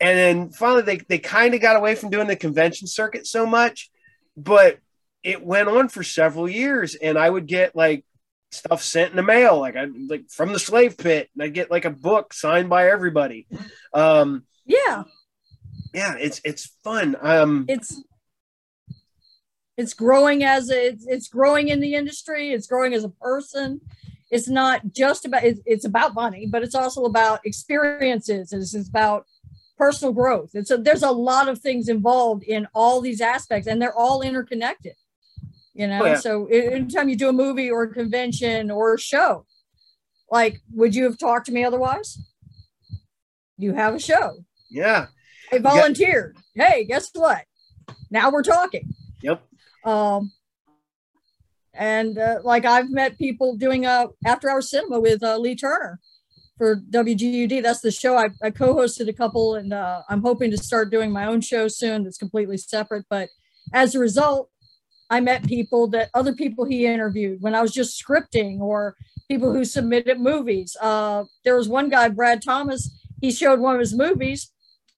And 0.00 0.18
then 0.18 0.50
finally 0.50 0.82
they, 0.82 0.98
they 0.98 1.18
kind 1.18 1.54
of 1.54 1.62
got 1.62 1.76
away 1.76 1.94
from 1.94 2.10
doing 2.10 2.26
the 2.26 2.36
convention 2.36 2.86
circuit 2.86 3.26
so 3.26 3.46
much, 3.46 3.90
but 4.36 4.78
it 5.22 5.42
went 5.42 5.68
on 5.68 5.88
for 5.88 6.02
several 6.02 6.48
years. 6.48 6.94
And 6.94 7.16
I 7.16 7.28
would 7.30 7.46
get 7.46 7.74
like 7.74 8.04
stuff 8.52 8.82
sent 8.82 9.10
in 9.10 9.16
the 9.16 9.22
mail, 9.22 9.58
like 9.58 9.76
I 9.76 9.86
like 10.08 10.28
from 10.28 10.52
the 10.52 10.58
slave 10.58 10.98
pit, 10.98 11.30
and 11.34 11.42
I 11.42 11.48
get 11.48 11.70
like 11.70 11.86
a 11.86 11.90
book 11.90 12.34
signed 12.34 12.68
by 12.68 12.90
everybody. 12.90 13.46
Um, 13.94 14.44
Yeah, 14.66 15.04
yeah, 15.92 16.16
it's 16.16 16.40
it's 16.44 16.76
fun. 16.84 17.16
Um, 17.20 17.64
it's 17.68 18.02
it's 19.80 19.94
growing 19.94 20.44
as 20.44 20.70
a, 20.70 20.88
it's, 20.88 21.06
it's 21.06 21.28
growing 21.28 21.68
in 21.68 21.80
the 21.80 21.94
industry. 21.94 22.52
It's 22.52 22.66
growing 22.66 22.92
as 22.94 23.04
a 23.04 23.08
person. 23.08 23.80
It's 24.30 24.48
not 24.48 24.80
just 24.92 25.24
about 25.24 25.42
it's, 25.44 25.60
it's 25.66 25.84
about 25.84 26.14
money, 26.14 26.46
but 26.46 26.62
it's 26.62 26.74
also 26.74 27.04
about 27.04 27.44
experiences. 27.44 28.52
It's, 28.52 28.74
it's 28.74 28.88
about 28.88 29.26
personal 29.76 30.12
growth. 30.12 30.50
And 30.54 30.66
so 30.66 30.76
there's 30.76 31.02
a 31.02 31.10
lot 31.10 31.48
of 31.48 31.58
things 31.58 31.88
involved 31.88 32.42
in 32.44 32.68
all 32.74 33.00
these 33.00 33.20
aspects, 33.20 33.66
and 33.66 33.80
they're 33.80 33.96
all 33.96 34.22
interconnected. 34.22 34.94
You 35.74 35.86
know, 35.88 36.02
Oh, 36.02 36.06
yeah. 36.06 36.16
so 36.16 36.46
anytime 36.46 37.08
you 37.08 37.16
do 37.16 37.28
a 37.28 37.32
movie 37.32 37.70
or 37.70 37.84
a 37.84 37.92
convention 37.92 38.70
or 38.70 38.94
a 38.94 38.98
show, 39.00 39.46
like, 40.30 40.60
would 40.74 40.94
you 40.94 41.04
have 41.04 41.16
talked 41.18 41.46
to 41.46 41.52
me 41.52 41.64
otherwise? 41.64 42.18
You 43.56 43.72
have 43.74 43.94
a 43.94 43.98
show. 44.00 44.44
yeah, 44.70 45.06
I 45.52 45.58
volunteered. 45.58 46.36
Hey, 46.54 46.84
guess 46.84 47.10
what? 47.14 47.42
Now 48.10 48.30
we're 48.30 48.42
talking. 48.42 48.88
Um, 49.84 50.32
and 51.74 52.18
uh, 52.18 52.40
like 52.42 52.64
I've 52.64 52.90
met 52.90 53.18
people 53.18 53.56
doing 53.56 53.86
a 53.86 54.08
after 54.26 54.50
hour 54.50 54.60
cinema 54.60 55.00
with 55.00 55.22
uh, 55.22 55.38
Lee 55.38 55.54
Turner 55.54 56.00
for 56.58 56.76
WGUD. 56.76 57.62
That's 57.62 57.80
the 57.80 57.90
show 57.90 58.16
I, 58.16 58.28
I 58.42 58.50
co-hosted 58.50 59.08
a 59.08 59.12
couple, 59.12 59.54
and 59.54 59.72
uh, 59.72 60.02
I'm 60.08 60.22
hoping 60.22 60.50
to 60.50 60.58
start 60.58 60.90
doing 60.90 61.10
my 61.10 61.26
own 61.26 61.40
show 61.40 61.68
soon. 61.68 62.04
That's 62.04 62.18
completely 62.18 62.58
separate. 62.58 63.06
But 63.08 63.30
as 63.72 63.94
a 63.94 63.98
result, 63.98 64.50
I 65.08 65.20
met 65.20 65.46
people 65.46 65.88
that 65.88 66.10
other 66.12 66.34
people 66.34 66.64
he 66.64 66.86
interviewed 66.86 67.40
when 67.40 67.54
I 67.54 67.62
was 67.62 67.72
just 67.72 68.02
scripting, 68.02 68.60
or 68.60 68.94
people 69.28 69.52
who 69.52 69.64
submitted 69.64 70.20
movies. 70.20 70.76
Uh, 70.80 71.24
there 71.44 71.56
was 71.56 71.68
one 71.68 71.88
guy, 71.88 72.08
Brad 72.08 72.42
Thomas. 72.42 72.90
He 73.20 73.32
showed 73.32 73.60
one 73.60 73.74
of 73.74 73.80
his 73.80 73.94
movies. 73.94 74.52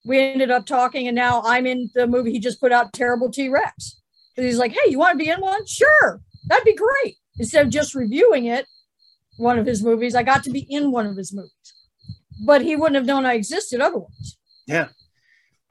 We 0.05 0.19
ended 0.19 0.51
up 0.51 0.65
talking, 0.65 1.07
and 1.07 1.15
now 1.15 1.43
I'm 1.45 1.65
in 1.65 1.91
the 1.93 2.07
movie 2.07 2.31
he 2.31 2.39
just 2.39 2.59
put 2.59 2.71
out, 2.71 2.93
Terrible 2.93 3.31
T 3.31 3.47
Rex. 3.47 4.01
He's 4.35 4.57
like, 4.57 4.71
"Hey, 4.71 4.89
you 4.91 4.99
want 4.99 5.17
to 5.17 5.23
be 5.23 5.29
in 5.29 5.41
one? 5.41 5.65
Sure, 5.65 6.21
that'd 6.47 6.65
be 6.65 6.75
great." 6.75 7.15
Instead 7.39 7.65
of 7.65 7.71
just 7.71 7.95
reviewing 7.95 8.45
it, 8.45 8.65
one 9.37 9.57
of 9.59 9.65
his 9.65 9.83
movies, 9.83 10.15
I 10.15 10.23
got 10.23 10.43
to 10.43 10.51
be 10.51 10.65
in 10.69 10.91
one 10.91 11.05
of 11.05 11.17
his 11.17 11.33
movies. 11.33 11.51
But 12.45 12.61
he 12.61 12.75
wouldn't 12.75 12.95
have 12.95 13.05
known 13.05 13.25
I 13.25 13.33
existed 13.35 13.81
otherwise. 13.81 14.37
yeah. 14.67 14.89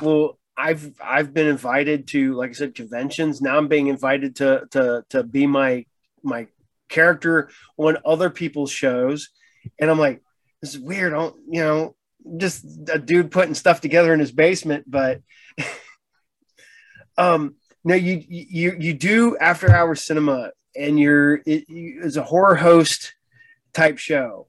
Well, 0.00 0.38
I've 0.56 0.92
I've 1.02 1.32
been 1.32 1.46
invited 1.46 2.08
to, 2.08 2.34
like 2.34 2.50
I 2.50 2.54
said, 2.54 2.74
conventions. 2.74 3.40
Now 3.40 3.56
I'm 3.56 3.68
being 3.68 3.86
invited 3.86 4.36
to 4.36 4.64
to 4.72 5.04
to 5.10 5.22
be 5.22 5.46
my 5.46 5.86
my 6.22 6.46
character 6.88 7.50
on 7.76 7.96
other 8.04 8.30
people's 8.30 8.70
shows, 8.70 9.30
and 9.80 9.90
I'm 9.90 9.98
like, 9.98 10.22
this 10.60 10.74
is 10.74 10.80
weird. 10.80 11.12
I 11.12 11.16
don't, 11.16 11.36
you 11.48 11.60
know, 11.62 11.96
just 12.36 12.64
a 12.92 12.98
dude 12.98 13.30
putting 13.30 13.54
stuff 13.54 13.80
together 13.80 14.12
in 14.12 14.20
his 14.20 14.32
basement, 14.32 14.84
but 14.88 15.20
um 17.18 17.54
no 17.84 17.94
you 17.94 18.22
you 18.28 18.76
you 18.78 18.94
do 18.94 19.36
after 19.38 19.70
hour 19.74 19.94
cinema 19.94 20.50
and 20.76 20.98
you're 20.98 21.36
it, 21.46 21.68
you, 21.68 22.00
it's 22.04 22.16
a 22.16 22.22
horror 22.22 22.54
host 22.54 23.14
type 23.74 23.98
show 23.98 24.46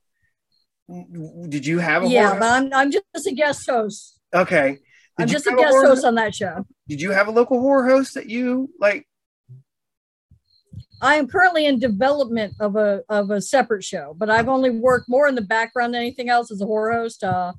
did 1.50 1.66
you 1.66 1.80
have 1.80 2.04
a 2.04 2.08
Yeah, 2.08 2.28
horror 2.28 2.40
but 2.40 2.50
I'm 2.52 2.74
I'm 2.74 2.92
just 2.92 3.28
a 3.28 3.32
guest 3.34 3.70
host. 3.70 4.20
okay 4.34 4.78
I'm 5.18 5.28
just 5.28 5.48
a 5.48 5.52
guest 5.56 5.70
horror- 5.72 5.88
host 5.88 6.06
on 6.06 6.16
that 6.16 6.34
show. 6.36 6.66
did 6.88 7.02
you 7.02 7.12
have 7.12 7.28
a 7.28 7.32
local 7.32 7.60
horror 7.60 7.88
host 7.88 8.14
that 8.16 8.30
you 8.30 8.70
like 8.80 9.08
I 11.02 11.16
am 11.16 11.28
currently 11.28 11.66
in 11.66 11.80
development 11.80 12.54
of 12.62 12.78
a 12.78 13.02
of 13.10 13.30
a 13.30 13.42
separate 13.42 13.84
show, 13.84 14.16
but 14.18 14.30
I've 14.30 14.48
only 14.48 14.70
worked 14.70 15.10
more 15.10 15.28
in 15.28 15.36
the 15.36 15.42
background 15.42 15.94
than 15.94 16.02
anything 16.02 16.30
else 16.30 16.50
as 16.50 16.62
a 16.62 16.66
horror 16.66 16.94
host. 16.94 17.26
Uh, 17.26 17.52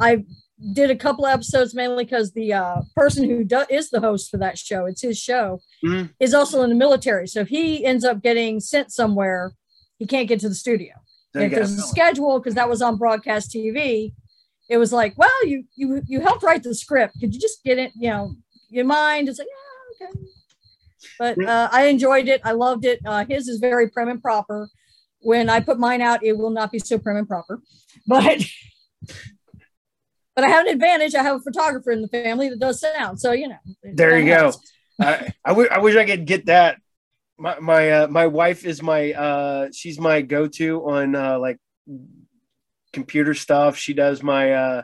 I 0.00 0.24
did 0.72 0.90
a 0.90 0.96
couple 0.96 1.24
episodes 1.26 1.74
mainly 1.74 2.04
because 2.04 2.32
the 2.32 2.52
uh, 2.52 2.80
person 2.96 3.28
who 3.28 3.44
do- 3.44 3.64
is 3.70 3.90
the 3.90 4.00
host 4.00 4.30
for 4.30 4.38
that 4.38 4.58
show, 4.58 4.86
it's 4.86 5.02
his 5.02 5.18
show, 5.18 5.60
Mhm. 5.84 6.10
is 6.18 6.34
also 6.34 6.62
in 6.62 6.70
the 6.70 6.74
military. 6.76 7.28
So 7.28 7.40
if 7.40 7.48
he 7.48 7.84
ends 7.84 8.04
up 8.04 8.22
getting 8.22 8.58
sent 8.60 8.90
somewhere, 8.92 9.52
he 9.98 10.06
can't 10.06 10.26
get 10.28 10.40
to 10.40 10.48
the 10.48 10.54
studio. 10.54 10.94
You 11.34 11.42
if 11.42 11.50
there's 11.52 11.78
a 11.78 11.82
schedule, 11.82 12.38
because 12.40 12.54
that 12.54 12.68
was 12.68 12.82
on 12.82 12.96
broadcast 12.96 13.52
TV, 13.52 14.12
it 14.68 14.78
was 14.78 14.92
like, 14.92 15.16
well, 15.16 15.46
you 15.46 15.64
you 15.76 16.02
you 16.06 16.20
helped 16.20 16.42
write 16.42 16.62
the 16.62 16.74
script. 16.74 17.14
Could 17.20 17.34
you 17.34 17.40
just 17.40 17.62
get 17.64 17.78
it? 17.78 17.92
You 17.94 18.10
know, 18.10 18.34
your 18.70 18.84
mind 18.84 19.28
is 19.28 19.38
like, 19.38 19.48
yeah, 20.00 20.06
okay. 20.08 20.18
But 21.18 21.44
uh, 21.44 21.68
I 21.70 21.86
enjoyed 21.86 22.26
it. 22.28 22.40
I 22.44 22.52
loved 22.52 22.84
it. 22.84 23.00
Uh, 23.04 23.24
his 23.24 23.46
is 23.48 23.60
very 23.60 23.88
prim 23.88 24.08
and 24.08 24.20
proper. 24.20 24.68
When 25.20 25.48
I 25.48 25.60
put 25.60 25.78
mine 25.78 26.00
out, 26.00 26.24
it 26.24 26.36
will 26.36 26.50
not 26.50 26.72
be 26.72 26.78
so 26.80 26.98
prim 26.98 27.16
and 27.16 27.28
proper. 27.28 27.60
But 28.06 28.42
but 30.38 30.44
I 30.44 30.50
have 30.50 30.66
an 30.66 30.72
advantage. 30.72 31.16
I 31.16 31.24
have 31.24 31.34
a 31.34 31.40
photographer 31.40 31.90
in 31.90 32.00
the 32.00 32.06
family 32.06 32.48
that 32.48 32.60
does 32.60 32.78
sound. 32.80 33.20
So 33.20 33.32
you 33.32 33.48
know. 33.48 33.56
There 33.82 34.16
you 34.16 34.26
go. 34.26 34.52
I, 35.00 35.32
I, 35.44 35.48
w- 35.48 35.68
I 35.68 35.78
wish 35.78 35.96
I 35.96 36.04
could 36.04 36.26
get 36.26 36.46
that. 36.46 36.76
My 37.36 37.58
my 37.58 37.90
uh, 37.90 38.06
my 38.06 38.28
wife 38.28 38.64
is 38.64 38.80
my 38.80 39.14
uh 39.14 39.70
she's 39.72 39.98
my 39.98 40.22
go 40.22 40.46
to 40.46 40.88
on 40.88 41.16
uh 41.16 41.40
like 41.40 41.58
computer 42.92 43.34
stuff. 43.34 43.76
She 43.76 43.94
does 43.94 44.22
my 44.22 44.52
uh 44.52 44.82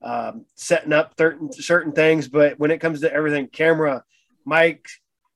um, 0.00 0.44
setting 0.54 0.92
up 0.92 1.14
certain 1.18 1.52
certain 1.52 1.90
things, 1.90 2.28
but 2.28 2.60
when 2.60 2.70
it 2.70 2.78
comes 2.78 3.00
to 3.00 3.12
everything, 3.12 3.48
camera, 3.48 4.04
mic, 4.46 4.86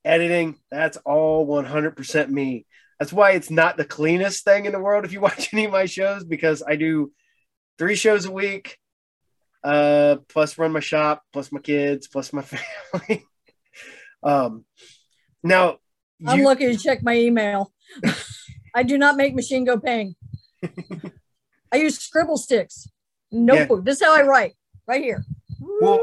editing, 0.05 0.55
that's 0.71 0.99
all 0.99 1.49
100% 1.49 2.29
me. 2.29 2.65
That's 3.01 3.13
why 3.13 3.33
it's 3.33 3.51
not 3.51 3.77
the 3.77 3.85
cleanest 3.85 4.45
thing 4.45 4.67
in 4.67 4.73
the 4.73 4.79
world 4.79 5.05
if 5.05 5.13
you 5.13 5.21
watch 5.21 5.49
any 5.53 5.65
of 5.65 5.73
my 5.73 5.87
shows 5.87 6.23
because 6.23 6.63
I 6.63 6.77
do 6.77 7.11
three 7.77 7.97
shows 7.97 8.25
a 8.25 8.31
week, 8.31 8.79
uh, 9.65 10.17
plus 10.29 10.59
run 10.59 10.73
my 10.73 10.81
shop, 10.81 11.23
plus 11.33 11.53
my 11.53 11.61
kids, 11.61 12.09
plus 12.09 12.33
my 12.33 12.43
family. 12.93 13.25
um, 14.23 14.65
now 15.43 15.79
I'm 16.27 16.39
you- 16.41 16.45
lucky 16.45 16.67
to 16.67 16.77
check 16.77 17.03
my 17.03 17.15
email. 17.17 17.73
I 18.75 18.83
do 18.83 18.99
not 18.99 19.17
make 19.17 19.35
machine 19.35 19.65
go 19.65 19.79
ping. 19.79 20.15
I 21.73 21.77
use 21.77 21.99
scribble 21.99 22.37
sticks, 22.39 22.89
notebook. 23.31 23.85
This 23.85 24.01
is 24.01 24.07
how 24.07 24.15
I 24.17 24.23
write 24.23 24.55
right 24.87 25.03
here. 25.03 25.25
Well, 25.81 26.03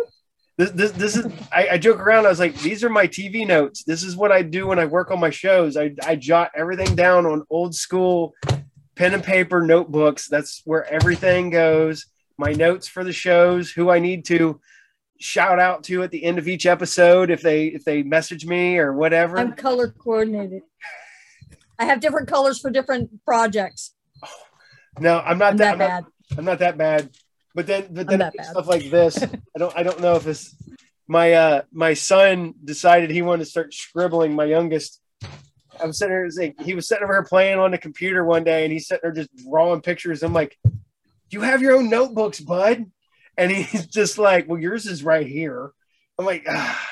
this, 0.57 0.71
this, 0.71 0.91
this 0.91 1.15
is, 1.17 1.25
I, 1.51 1.67
I 1.71 1.77
joke 1.77 1.99
around. 1.99 2.25
I 2.25 2.29
was 2.29 2.39
like, 2.39 2.55
these 2.59 2.83
are 2.83 2.89
my 2.89 3.07
TV 3.07 3.45
notes. 3.47 3.83
This 3.83 4.03
is 4.03 4.15
what 4.15 4.31
I 4.31 4.41
do 4.41 4.67
when 4.67 4.79
I 4.79 4.85
work 4.85 5.11
on 5.11 5.19
my 5.19 5.29
shows. 5.29 5.75
I, 5.75 5.93
I 6.05 6.15
jot 6.15 6.51
everything 6.55 6.95
down 6.95 7.25
on 7.25 7.43
old 7.49 7.75
school 7.75 8.33
pen 8.95 9.13
and 9.13 9.23
paper 9.23 9.61
notebooks. 9.61 10.27
That's 10.29 10.61
where 10.65 10.85
everything 10.91 11.49
goes. 11.49 12.05
My 12.37 12.51
notes 12.51 12.87
for 12.87 13.03
the 13.03 13.13
shows, 13.13 13.71
who 13.71 13.89
I 13.89 13.99
need 13.99 14.25
to 14.25 14.59
shout 15.19 15.59
out 15.59 15.83
to 15.83 16.03
at 16.03 16.11
the 16.11 16.23
end 16.23 16.37
of 16.37 16.47
each 16.47 16.65
episode 16.65 17.29
if 17.29 17.41
they 17.41 17.67
if 17.67 17.83
they 17.85 18.03
message 18.03 18.45
me 18.45 18.77
or 18.77 18.93
whatever. 18.93 19.37
I'm 19.37 19.53
color 19.53 19.89
coordinated. 19.89 20.63
I 21.79 21.85
have 21.85 21.99
different 21.99 22.27
colors 22.27 22.59
for 22.59 22.69
different 22.69 23.23
projects. 23.25 23.93
no, 24.99 25.19
I'm 25.19 25.37
not 25.37 25.53
I'm 25.53 25.57
that, 25.57 25.57
that 25.57 25.71
I'm 25.73 25.77
not, 25.77 25.87
bad. 25.87 26.05
I'm 26.37 26.45
not 26.45 26.59
that 26.59 26.77
bad. 26.77 27.09
But 27.53 27.67
then, 27.67 27.87
but 27.91 28.07
then 28.07 28.19
that 28.19 28.27
I 28.27 28.29
do 28.31 28.37
bad. 28.37 28.47
stuff 28.47 28.67
like 28.67 28.89
this. 28.89 29.23
I 29.23 29.57
don't. 29.59 29.77
I 29.77 29.83
don't 29.83 30.01
know 30.01 30.15
if 30.15 30.27
it's 30.27 30.55
my 31.07 31.33
uh 31.33 31.61
my 31.71 31.93
son 31.93 32.53
decided 32.63 33.09
he 33.09 33.21
wanted 33.21 33.45
to 33.45 33.49
start 33.49 33.73
scribbling. 33.73 34.35
My 34.35 34.45
youngest. 34.45 35.01
I'm 35.79 35.91
sitting 35.91 36.13
here 36.13 36.29
saying 36.29 36.55
he 36.61 36.73
was 36.73 36.87
sitting 36.87 37.03
over 37.03 37.13
here 37.13 37.23
playing 37.23 37.59
on 37.59 37.71
the 37.71 37.77
computer 37.77 38.23
one 38.23 38.43
day, 38.43 38.63
and 38.63 38.71
he's 38.71 38.87
sitting 38.87 39.01
there 39.03 39.11
just 39.11 39.29
drawing 39.49 39.81
pictures. 39.81 40.23
I'm 40.23 40.33
like, 40.33 40.57
"You 41.35 41.41
have 41.41 41.61
your 41.61 41.75
own 41.75 41.89
notebooks, 41.89 42.39
bud," 42.39 42.85
and 43.37 43.51
he's 43.51 43.85
just 43.87 44.17
like, 44.17 44.47
"Well, 44.47 44.57
yours 44.59 44.85
is 44.87 45.03
right 45.03 45.27
here." 45.27 45.71
I'm 46.17 46.25
like, 46.25 46.45
ah. 46.47 46.87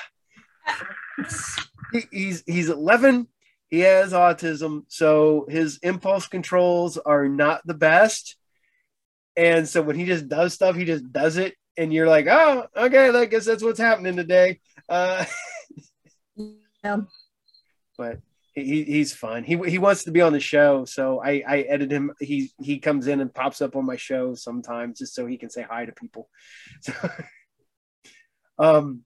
He's 2.10 2.42
he's 2.46 2.68
11. 2.68 3.28
He 3.70 3.80
has 3.80 4.12
autism, 4.12 4.84
so 4.88 5.46
his 5.48 5.78
impulse 5.82 6.26
controls 6.28 6.98
are 6.98 7.28
not 7.28 7.66
the 7.66 7.74
best 7.74 8.36
And 9.36 9.68
so 9.68 9.82
when 9.82 9.96
he 9.96 10.04
just 10.04 10.28
does 10.28 10.52
stuff, 10.54 10.76
he 10.76 10.84
just 10.84 11.10
does 11.10 11.38
it, 11.38 11.54
and 11.76 11.92
you're 11.92 12.06
like, 12.06 12.26
oh, 12.28 12.66
okay, 12.76 13.08
I 13.08 13.24
guess 13.24 13.44
that's 13.46 13.62
what's 13.64 13.80
happening 13.80 14.16
today. 14.16 14.60
Uh, 14.88 15.24
Yeah. 16.84 16.98
but 17.96 18.18
he, 18.54 18.84
he's 18.84 19.12
fun. 19.12 19.42
He 19.44 19.56
he 19.68 19.78
wants 19.78 20.04
to 20.04 20.12
be 20.12 20.20
on 20.20 20.32
the 20.32 20.40
show, 20.40 20.84
so 20.84 21.20
I 21.22 21.42
I 21.46 21.60
edit 21.62 21.90
him. 21.90 22.12
He 22.20 22.52
he 22.60 22.78
comes 22.78 23.06
in 23.08 23.20
and 23.20 23.32
pops 23.34 23.60
up 23.60 23.74
on 23.76 23.84
my 23.84 23.96
show 23.96 24.34
sometimes 24.34 24.98
just 25.00 25.14
so 25.14 25.26
he 25.26 25.36
can 25.36 25.50
say 25.50 25.62
hi 25.62 25.86
to 25.86 25.92
people. 25.92 26.28
So, 26.82 26.92
um, 28.58 29.04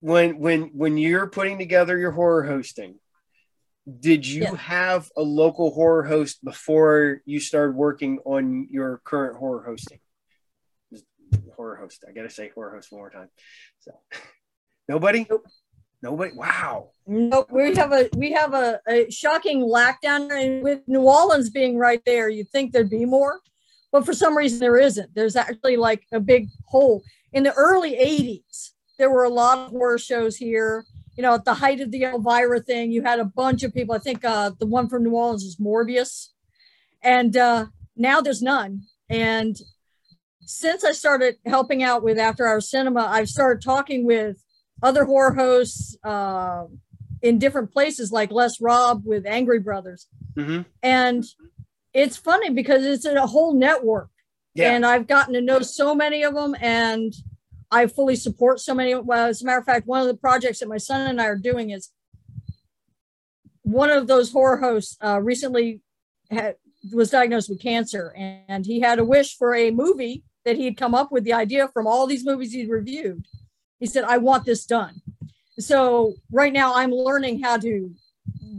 when 0.00 0.38
when 0.38 0.62
when 0.74 0.96
you're 0.98 1.26
putting 1.26 1.58
together 1.58 1.98
your 1.98 2.12
horror 2.12 2.44
hosting, 2.44 3.00
did 4.00 4.26
you 4.26 4.42
Yeah. 4.42 4.56
have 4.56 5.10
a 5.16 5.22
local 5.22 5.70
horror 5.72 6.04
host 6.04 6.44
before 6.44 7.22
you 7.24 7.40
started 7.40 7.74
working 7.74 8.18
on 8.24 8.68
your 8.70 9.00
current 9.04 9.36
horror 9.36 9.64
hosting? 9.66 9.98
Horror 11.56 11.76
host. 11.76 12.04
I 12.08 12.12
gotta 12.12 12.30
say 12.30 12.50
horror 12.54 12.74
host 12.74 12.92
one 12.92 13.00
more 13.00 13.10
time. 13.10 13.28
So 13.80 13.92
nobody. 14.88 15.26
Nope. 15.28 15.46
Nobody. 16.04 16.36
Wow. 16.36 16.90
No, 17.06 17.46
we 17.50 17.74
have 17.76 17.90
a 17.92 18.10
we 18.14 18.30
have 18.32 18.52
a, 18.52 18.78
a 18.86 19.10
shocking 19.10 19.62
lack 19.62 20.02
down 20.02 20.28
there, 20.28 20.36
and 20.36 20.62
with 20.62 20.80
New 20.86 21.00
Orleans 21.00 21.48
being 21.48 21.78
right 21.78 22.02
there, 22.04 22.28
you'd 22.28 22.50
think 22.50 22.72
there'd 22.72 22.90
be 22.90 23.06
more, 23.06 23.40
but 23.90 24.04
for 24.04 24.12
some 24.12 24.36
reason 24.36 24.58
there 24.58 24.76
isn't. 24.76 25.14
There's 25.14 25.34
actually 25.34 25.78
like 25.78 26.04
a 26.12 26.20
big 26.20 26.48
hole. 26.66 27.02
In 27.32 27.42
the 27.42 27.54
early 27.54 27.92
'80s, 27.92 28.72
there 28.98 29.08
were 29.08 29.24
a 29.24 29.30
lot 29.30 29.56
of 29.56 29.70
horror 29.70 29.96
shows 29.96 30.36
here. 30.36 30.84
You 31.16 31.22
know, 31.22 31.32
at 31.32 31.46
the 31.46 31.54
height 31.54 31.80
of 31.80 31.90
the 31.90 32.02
Elvira 32.02 32.60
thing, 32.60 32.92
you 32.92 33.00
had 33.02 33.18
a 33.18 33.24
bunch 33.24 33.62
of 33.62 33.72
people. 33.72 33.94
I 33.94 33.98
think 33.98 34.26
uh, 34.26 34.50
the 34.60 34.66
one 34.66 34.90
from 34.90 35.04
New 35.04 35.12
Orleans 35.12 35.42
is 35.42 35.56
Morgus, 35.56 36.28
and 37.02 37.34
uh, 37.34 37.66
now 37.96 38.20
there's 38.20 38.42
none. 38.42 38.82
And 39.08 39.56
since 40.42 40.84
I 40.84 40.92
started 40.92 41.36
helping 41.46 41.82
out 41.82 42.02
with 42.02 42.18
After 42.18 42.46
Hours 42.46 42.68
Cinema, 42.68 43.06
I've 43.06 43.30
started 43.30 43.62
talking 43.62 44.04
with 44.04 44.43
other 44.82 45.04
horror 45.04 45.34
hosts 45.34 45.96
uh, 46.04 46.64
in 47.22 47.38
different 47.38 47.72
places, 47.72 48.12
like 48.12 48.30
Les 48.30 48.60
Rob 48.60 49.02
with 49.04 49.26
Angry 49.26 49.60
Brothers. 49.60 50.06
hmm 50.36 50.62
And 50.82 51.24
it's 51.92 52.16
funny 52.16 52.50
because 52.50 52.84
it's 52.84 53.04
a 53.04 53.26
whole 53.26 53.54
network. 53.54 54.10
Yeah. 54.54 54.72
And 54.72 54.84
I've 54.84 55.06
gotten 55.06 55.34
to 55.34 55.40
know 55.40 55.60
so 55.60 55.94
many 55.94 56.22
of 56.22 56.34
them 56.34 56.54
and 56.60 57.12
I 57.70 57.86
fully 57.86 58.14
support 58.16 58.60
so 58.60 58.74
many. 58.74 58.94
Well, 58.94 59.26
as 59.26 59.42
a 59.42 59.46
matter 59.46 59.58
of 59.58 59.64
fact, 59.64 59.86
one 59.86 60.00
of 60.00 60.06
the 60.06 60.16
projects 60.16 60.60
that 60.60 60.68
my 60.68 60.76
son 60.76 61.10
and 61.10 61.20
I 61.20 61.26
are 61.26 61.36
doing 61.36 61.70
is 61.70 61.90
one 63.62 63.90
of 63.90 64.06
those 64.06 64.30
horror 64.30 64.58
hosts 64.58 64.96
uh, 65.02 65.20
recently 65.20 65.80
had, 66.30 66.56
was 66.92 67.10
diagnosed 67.10 67.48
with 67.48 67.62
cancer 67.62 68.14
and 68.16 68.66
he 68.66 68.80
had 68.80 68.98
a 68.98 69.04
wish 69.04 69.36
for 69.36 69.54
a 69.54 69.70
movie 69.70 70.22
that 70.44 70.56
he 70.56 70.66
had 70.66 70.76
come 70.76 70.94
up 70.94 71.10
with 71.10 71.24
the 71.24 71.32
idea 71.32 71.68
from 71.72 71.86
all 71.86 72.06
these 72.06 72.24
movies 72.24 72.52
he'd 72.52 72.68
reviewed. 72.68 73.26
He 73.84 73.88
said, 73.88 74.04
I 74.04 74.16
want 74.16 74.46
this 74.46 74.64
done. 74.64 75.02
So 75.58 76.14
right 76.32 76.54
now 76.54 76.74
I'm 76.74 76.90
learning 76.90 77.42
how 77.42 77.58
to 77.58 77.90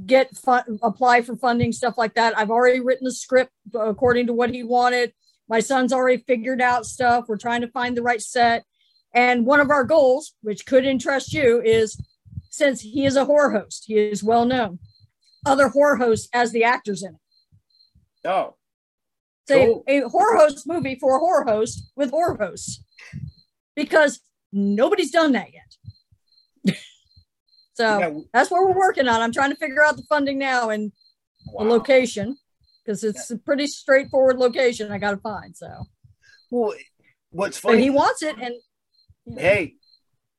get 0.05 0.37
fun, 0.37 0.77
apply 0.83 1.23
for 1.23 1.35
funding, 1.35 1.71
stuff 1.71 1.97
like 1.97 2.13
that. 2.13 2.37
I've 2.37 2.51
already 2.51 2.79
written 2.79 3.05
the 3.05 3.11
script 3.11 3.51
according 3.73 4.27
to 4.27 4.33
what 4.33 4.51
he 4.53 4.61
wanted. 4.61 5.13
My 5.49 5.61
son's 5.61 5.91
already 5.91 6.21
figured 6.27 6.61
out 6.61 6.85
stuff. 6.85 7.25
We're 7.27 7.37
trying 7.39 7.61
to 7.61 7.67
find 7.69 7.97
the 7.97 8.03
right 8.03 8.21
set. 8.21 8.65
And 9.15 9.47
one 9.47 9.59
of 9.59 9.71
our 9.71 9.83
goals, 9.83 10.35
which 10.43 10.67
could 10.67 10.85
interest 10.85 11.33
you, 11.33 11.59
is 11.59 11.99
since 12.51 12.81
he 12.81 13.07
is 13.07 13.15
a 13.15 13.25
horror 13.25 13.49
host, 13.49 13.85
he 13.87 13.95
is 13.97 14.23
well 14.23 14.45
known, 14.45 14.77
other 15.43 15.69
horror 15.69 15.95
hosts 15.95 16.29
as 16.33 16.51
the 16.51 16.65
actors 16.65 17.01
in 17.01 17.15
it. 17.15 18.29
Oh, 18.29 18.57
Say 19.47 19.65
Cool. 19.65 19.83
a 19.87 20.01
horror 20.01 20.37
host 20.37 20.67
movie 20.67 20.99
for 21.01 21.15
a 21.15 21.19
horror 21.19 21.45
host 21.45 21.91
with 21.95 22.11
horror 22.11 22.37
hosts 22.39 22.83
because 23.75 24.19
nobody's 24.51 25.11
done 25.11 25.33
that 25.33 25.49
yet. 25.53 26.75
so 27.73 27.99
yeah, 27.99 28.11
that's 28.33 28.49
what 28.51 28.61
we're 28.63 28.77
working 28.77 29.07
on. 29.07 29.21
I'm 29.21 29.31
trying 29.31 29.51
to 29.51 29.57
figure 29.57 29.83
out 29.83 29.97
the 29.97 30.03
funding 30.03 30.37
now 30.39 30.69
and 30.69 30.91
wow. 31.47 31.63
the 31.63 31.69
location 31.69 32.37
because 32.83 33.03
it's 33.03 33.31
a 33.31 33.37
pretty 33.37 33.67
straightforward 33.67 34.37
location 34.37 34.91
I 34.91 34.97
got 34.97 35.11
to 35.11 35.17
find. 35.17 35.55
So, 35.55 35.85
Well, 36.51 36.73
what's 37.31 37.59
but 37.59 37.71
funny? 37.71 37.83
he 37.83 37.89
wants 37.89 38.21
it, 38.21 38.37
and 38.37 38.55
hey, 39.37 39.75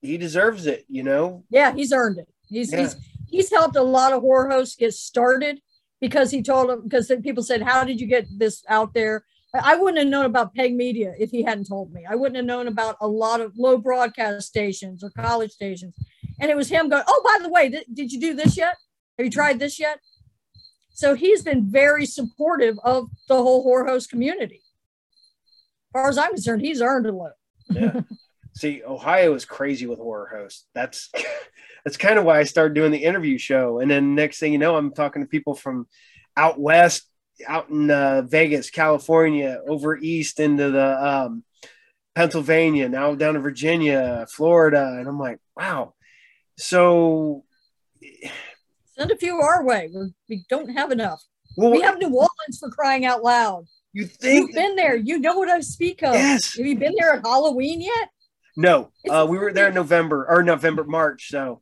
he 0.01 0.17
deserves 0.17 0.65
it. 0.65 0.85
You 0.87 1.03
know. 1.03 1.43
yeah, 1.49 1.73
he's 1.73 1.91
earned 1.91 2.19
it. 2.19 2.27
He's 2.47 2.71
Yeah. 2.71 2.81
he's 2.81 2.95
he's 3.27 3.51
helped 3.51 3.75
a 3.75 3.83
lot 3.83 4.13
of 4.13 4.21
horror 4.21 4.49
hosts 4.49 4.75
get 4.75 4.93
started 4.93 5.59
because 5.99 6.31
he 6.31 6.41
told 6.41 6.69
them 6.69 6.83
because 6.83 7.11
people 7.23 7.43
said, 7.43 7.61
"How 7.61 7.83
did 7.83 7.99
you 7.99 8.07
get 8.07 8.25
this 8.35 8.63
out 8.69 8.93
there?" 8.93 9.25
I 9.63 9.75
wouldn't 9.75 9.97
have 9.97 10.07
known 10.07 10.25
about 10.25 10.55
Peg 10.55 10.75
Media 10.75 11.13
if 11.19 11.31
he 11.31 11.43
hadn't 11.43 11.67
told 11.67 11.93
me. 11.93 12.05
I 12.09 12.15
wouldn't 12.15 12.37
have 12.37 12.45
known 12.45 12.67
about 12.67 12.97
a 13.01 13.07
lot 13.07 13.41
of 13.41 13.57
low 13.57 13.77
broadcast 13.77 14.47
stations 14.47 15.03
or 15.03 15.09
college 15.09 15.51
stations. 15.51 15.95
And 16.39 16.51
it 16.51 16.57
was 16.57 16.69
him 16.69 16.89
going, 16.89 17.03
"Oh, 17.07 17.21
by 17.23 17.41
the 17.41 17.49
way, 17.49 17.69
th- 17.69 17.87
did 17.93 18.11
you 18.11 18.19
do 18.19 18.33
this 18.33 18.57
yet? 18.57 18.75
Have 19.17 19.25
you 19.25 19.31
tried 19.31 19.59
this 19.59 19.79
yet?" 19.79 19.99
So 20.91 21.13
he's 21.13 21.43
been 21.43 21.69
very 21.69 22.05
supportive 22.05 22.79
of 22.83 23.09
the 23.27 23.35
whole 23.35 23.63
horror 23.63 23.85
host 23.85 24.09
community. 24.09 24.61
As 24.63 25.91
far 25.93 26.09
as 26.09 26.17
I'm 26.17 26.31
concerned, 26.31 26.61
he's 26.61 26.81
earned 26.81 27.05
a 27.05 27.11
lot. 27.11 27.33
Yeah. 27.69 28.01
See, 28.55 28.81
Ohio 28.83 29.35
is 29.35 29.45
crazy 29.45 29.85
with 29.85 29.99
horror 29.99 30.31
hosts. 30.35 30.65
That's 30.73 31.11
that's 31.85 31.97
kind 31.97 32.17
of 32.17 32.25
why 32.25 32.39
I 32.39 32.43
started 32.43 32.73
doing 32.73 32.91
the 32.91 33.03
interview 33.03 33.37
show. 33.37 33.79
And 33.79 33.89
then 33.89 34.15
next 34.15 34.39
thing 34.39 34.51
you 34.51 34.57
know, 34.57 34.75
I'm 34.75 34.91
talking 34.91 35.21
to 35.21 35.27
people 35.27 35.53
from 35.53 35.87
out 36.35 36.59
west, 36.59 37.07
out 37.45 37.69
in 37.69 37.91
uh, 37.91 38.21
Vegas, 38.23 38.69
California, 38.69 39.59
over 39.67 39.97
east 39.97 40.39
into 40.39 40.71
the 40.71 41.05
um, 41.07 41.43
Pennsylvania, 42.15 42.89
now 42.89 43.13
down 43.15 43.35
to 43.35 43.39
Virginia, 43.39 44.25
Florida, 44.29 44.95
and 44.99 45.07
I'm 45.07 45.19
like, 45.19 45.39
wow. 45.55 45.93
So, 46.57 47.43
Send 48.97 49.11
a 49.11 49.15
few 49.17 49.35
our 49.35 49.63
way. 49.63 49.89
We're, 49.93 50.09
we 50.29 50.45
don't 50.49 50.69
have 50.69 50.91
enough. 50.91 51.21
well, 51.55 51.71
We 51.71 51.81
have 51.81 51.99
New 51.99 52.07
Orleans 52.07 52.57
for 52.59 52.69
crying 52.71 53.05
out 53.05 53.23
loud. 53.23 53.65
you 53.93 54.03
You've 54.03 54.11
think? 54.13 54.55
been 54.55 54.75
there. 54.75 54.95
You 54.95 55.19
know 55.19 55.37
what 55.37 55.49
I 55.49 55.59
speak 55.59 56.01
of. 56.01 56.15
Yes. 56.15 56.57
Have 56.57 56.65
you 56.65 56.77
been 56.77 56.95
there 56.97 57.13
at 57.13 57.25
Halloween 57.25 57.81
yet? 57.81 58.09
No, 58.55 58.89
uh, 59.07 59.27
we 59.29 59.37
were 59.37 59.53
there 59.53 59.67
in 59.67 59.75
November 59.75 60.25
or 60.27 60.41
November, 60.41 60.83
March. 60.83 61.29
So, 61.29 61.61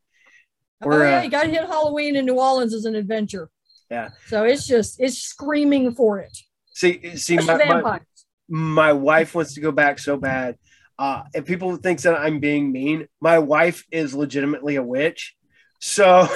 We're, 0.82 1.06
oh 1.06 1.10
yeah, 1.10 1.20
uh, 1.20 1.24
you 1.24 1.30
got 1.30 1.44
to 1.44 1.50
hit 1.50 1.66
Halloween 1.66 2.16
in 2.16 2.26
New 2.26 2.40
Orleans 2.40 2.74
as 2.74 2.86
an 2.86 2.96
adventure. 2.96 3.50
Yeah. 3.90 4.10
So 4.28 4.44
it's 4.44 4.66
just 4.66 5.00
it's 5.00 5.18
screaming 5.20 5.94
for 5.94 6.20
it. 6.20 6.38
see, 6.74 7.16
see, 7.18 7.38
my, 7.38 7.82
my, 7.82 8.00
my 8.48 8.94
wife 8.94 9.36
wants 9.36 9.54
to 9.54 9.62
go 9.62 9.72
back 9.72 10.00
so 10.00 10.18
bad. 10.18 10.58
Uh, 10.98 11.24
and 11.34 11.46
people 11.46 11.76
think 11.76 12.02
that 12.02 12.16
I'm 12.16 12.40
being 12.40 12.72
mean. 12.72 13.08
My 13.20 13.40
wife 13.40 13.84
is 13.92 14.14
legitimately 14.14 14.78
a 14.78 14.84
witch. 14.84 15.36
So 15.80 16.28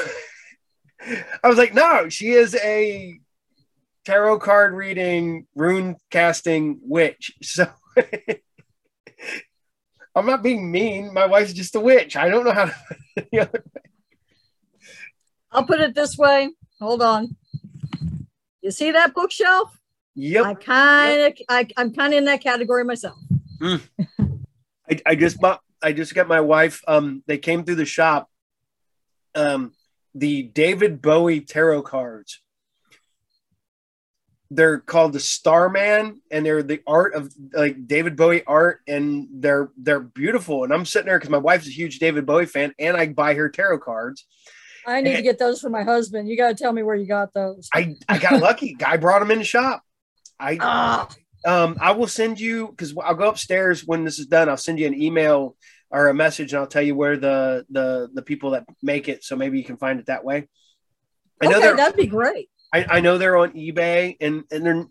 I 1.43 1.47
was 1.47 1.57
like, 1.57 1.73
no, 1.73 2.09
she 2.09 2.31
is 2.31 2.55
a 2.55 3.19
tarot 4.05 4.39
card 4.39 4.73
reading, 4.73 5.45
rune 5.55 5.95
casting 6.09 6.79
witch. 6.81 7.31
So 7.41 7.67
I'm 10.15 10.25
not 10.25 10.43
being 10.43 10.71
mean. 10.71 11.13
My 11.13 11.25
wife's 11.27 11.53
just 11.53 11.75
a 11.75 11.79
witch. 11.79 12.15
I 12.17 12.29
don't 12.29 12.43
know 12.43 12.51
how 12.51 12.65
to. 12.65 12.75
I'll 15.51 15.65
put 15.65 15.79
it 15.79 15.95
this 15.95 16.17
way. 16.17 16.49
Hold 16.79 17.01
on. 17.01 17.35
You 18.61 18.71
see 18.71 18.91
that 18.91 19.13
bookshelf? 19.13 19.77
Yep. 20.15 20.45
I 20.45 20.53
kind 20.53 21.21
of, 21.21 21.33
I 21.47 21.67
I'm 21.77 21.93
kind 21.93 22.13
of 22.13 22.17
in 22.17 22.25
that 22.25 22.41
category 22.41 22.83
myself. 22.83 23.17
I, 23.61 24.99
I 25.05 25.15
just 25.15 25.39
bought 25.39 25.61
I 25.81 25.93
just 25.93 26.13
got 26.15 26.27
my 26.27 26.41
wife 26.41 26.81
um 26.87 27.23
they 27.27 27.37
came 27.37 27.63
through 27.63 27.75
the 27.75 27.85
shop 27.85 28.29
um 29.35 29.73
the 30.15 30.43
David 30.43 31.01
Bowie 31.01 31.41
tarot 31.41 31.83
cards 31.83 32.41
they're 34.51 34.79
called 34.79 35.13
the 35.13 35.19
Starman 35.19 36.21
and 36.31 36.45
they're 36.45 36.63
the 36.63 36.81
art 36.87 37.13
of 37.13 37.31
like 37.53 37.85
David 37.87 38.15
Bowie 38.15 38.43
art 38.45 38.81
and 38.87 39.27
they're 39.31 39.69
they're 39.77 39.99
beautiful 39.99 40.63
and 40.63 40.73
I'm 40.73 40.85
sitting 40.85 41.05
there 41.05 41.19
because 41.19 41.29
my 41.29 41.37
wife's 41.37 41.67
a 41.67 41.71
huge 41.71 41.99
David 41.99 42.25
Bowie 42.25 42.45
fan 42.45 42.73
and 42.79 42.97
I 42.97 43.07
buy 43.07 43.35
her 43.35 43.49
tarot 43.49 43.79
cards 43.79 44.25
I 44.89 45.01
need 45.01 45.15
to 45.15 45.21
get 45.21 45.39
those 45.39 45.61
for 45.61 45.69
my 45.69 45.83
husband. 45.83 46.29
You 46.29 46.37
got 46.37 46.49
to 46.49 46.55
tell 46.55 46.71
me 46.73 46.83
where 46.83 46.95
you 46.95 47.05
got 47.05 47.33
those. 47.33 47.69
I 47.73 47.95
I 48.07 48.17
got 48.17 48.41
lucky. 48.41 48.73
Guy 48.73 48.97
brought 48.97 49.19
them 49.19 49.31
in 49.31 49.39
the 49.39 49.45
shop. 49.45 49.83
I 50.39 50.57
Ah, 50.59 51.09
um 51.45 51.77
I 51.79 51.91
will 51.91 52.07
send 52.07 52.39
you 52.39 52.67
because 52.67 52.93
I'll 53.03 53.15
go 53.15 53.29
upstairs 53.29 53.85
when 53.85 54.03
this 54.03 54.19
is 54.19 54.27
done. 54.27 54.49
I'll 54.49 54.57
send 54.57 54.79
you 54.79 54.87
an 54.87 54.99
email 54.99 55.55
or 55.91 56.07
a 56.07 56.13
message 56.13 56.53
and 56.53 56.61
I'll 56.61 56.67
tell 56.67 56.81
you 56.81 56.95
where 56.95 57.17
the 57.17 57.65
the 57.69 58.09
the 58.13 58.21
people 58.21 58.51
that 58.51 58.65
make 58.81 59.09
it 59.09 59.23
so 59.23 59.35
maybe 59.35 59.57
you 59.57 59.63
can 59.63 59.77
find 59.77 59.99
it 59.99 60.07
that 60.07 60.23
way. 60.23 60.47
I 61.41 61.47
know 61.47 61.57
okay, 61.57 61.73
that'd 61.73 61.95
be 61.95 62.07
great. 62.07 62.49
I, 62.73 62.85
I 62.89 62.99
know 62.99 63.17
they're 63.17 63.37
on 63.37 63.51
eBay 63.51 64.15
and 64.21 64.43
and 64.51 64.65
they're 64.65 64.85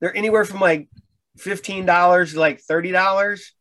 they're 0.00 0.16
anywhere 0.16 0.44
from 0.44 0.60
like 0.60 0.88
fifteen 1.36 1.86
dollars 1.86 2.32
to 2.32 2.40
like 2.40 2.60
thirty 2.60 2.92
dollars. 2.92 3.52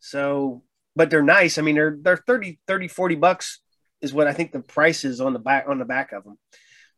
So 0.00 0.62
but 0.96 1.10
they're 1.10 1.22
nice. 1.22 1.58
I 1.58 1.62
mean 1.62 1.76
they're 1.76 1.96
they're 2.00 2.16
30 2.16 2.58
30 2.66 2.88
40 2.88 3.14
bucks 3.14 3.61
is 4.02 4.12
what 4.12 4.26
I 4.26 4.32
think 4.32 4.52
the 4.52 4.60
price 4.60 5.04
is 5.04 5.20
on 5.20 5.32
the 5.32 5.38
back 5.38 5.66
on 5.68 5.78
the 5.78 5.84
back 5.84 6.12
of 6.12 6.24
them 6.24 6.38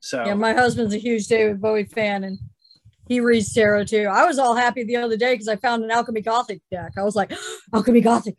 so 0.04 0.22
Yeah, 0.22 0.34
my 0.34 0.52
husband's 0.52 0.92
a 0.92 0.98
huge 0.98 1.28
David 1.28 1.62
Bowie 1.62 1.84
fan, 1.84 2.24
and 2.24 2.38
he 3.08 3.20
reads 3.20 3.54
tarot 3.54 3.84
too. 3.84 4.06
I 4.10 4.26
was 4.26 4.38
all 4.38 4.54
happy 4.54 4.84
the 4.84 4.96
other 4.96 5.16
day 5.16 5.32
because 5.32 5.48
I 5.48 5.56
found 5.56 5.82
an 5.82 5.90
Alchemy 5.90 6.20
Gothic 6.20 6.60
deck. 6.70 6.92
I 6.98 7.02
was 7.02 7.16
like, 7.16 7.32
Alchemy 7.72 8.02
Gothic. 8.02 8.36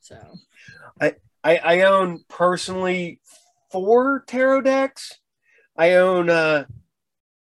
So 0.00 0.16
I, 0.98 1.16
I 1.44 1.56
I 1.58 1.80
own 1.82 2.24
personally 2.28 3.20
four 3.70 4.24
tarot 4.26 4.62
decks. 4.62 5.12
I 5.76 5.96
own 5.96 6.30
uh 6.30 6.64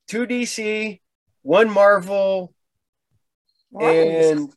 two 0.08 0.26
DC, 0.26 1.02
one 1.44 1.70
Marvel, 1.70 2.52
and 3.80 4.52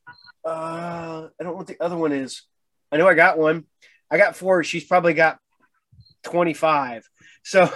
uh 0.47 1.29
I 1.29 1.43
don't 1.43 1.53
know 1.53 1.59
what 1.59 1.67
the 1.67 1.77
other 1.79 1.97
one 1.99 2.13
is. 2.13 2.43
I 2.91 2.97
know 2.97 3.07
I 3.07 3.13
got 3.13 3.37
one. 3.37 3.65
I 4.11 4.17
got 4.17 4.35
four. 4.35 4.65
She's 4.65 4.85
probably 4.85 5.13
got 5.13 5.39
25. 6.25 7.09
So 7.43 7.71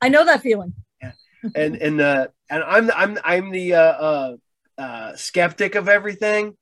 I 0.00 0.08
know 0.08 0.24
that 0.24 0.42
feeling. 0.42 0.74
Yeah. 1.00 1.12
And 1.54 1.76
and 1.76 2.00
uh 2.00 2.28
and 2.50 2.62
I'm 2.62 2.90
I'm 2.90 3.18
I'm 3.24 3.50
the 3.50 3.74
uh 3.74 3.78
uh, 3.78 4.36
uh 4.78 5.16
skeptic 5.16 5.74
of 5.74 5.88
everything. 5.88 6.56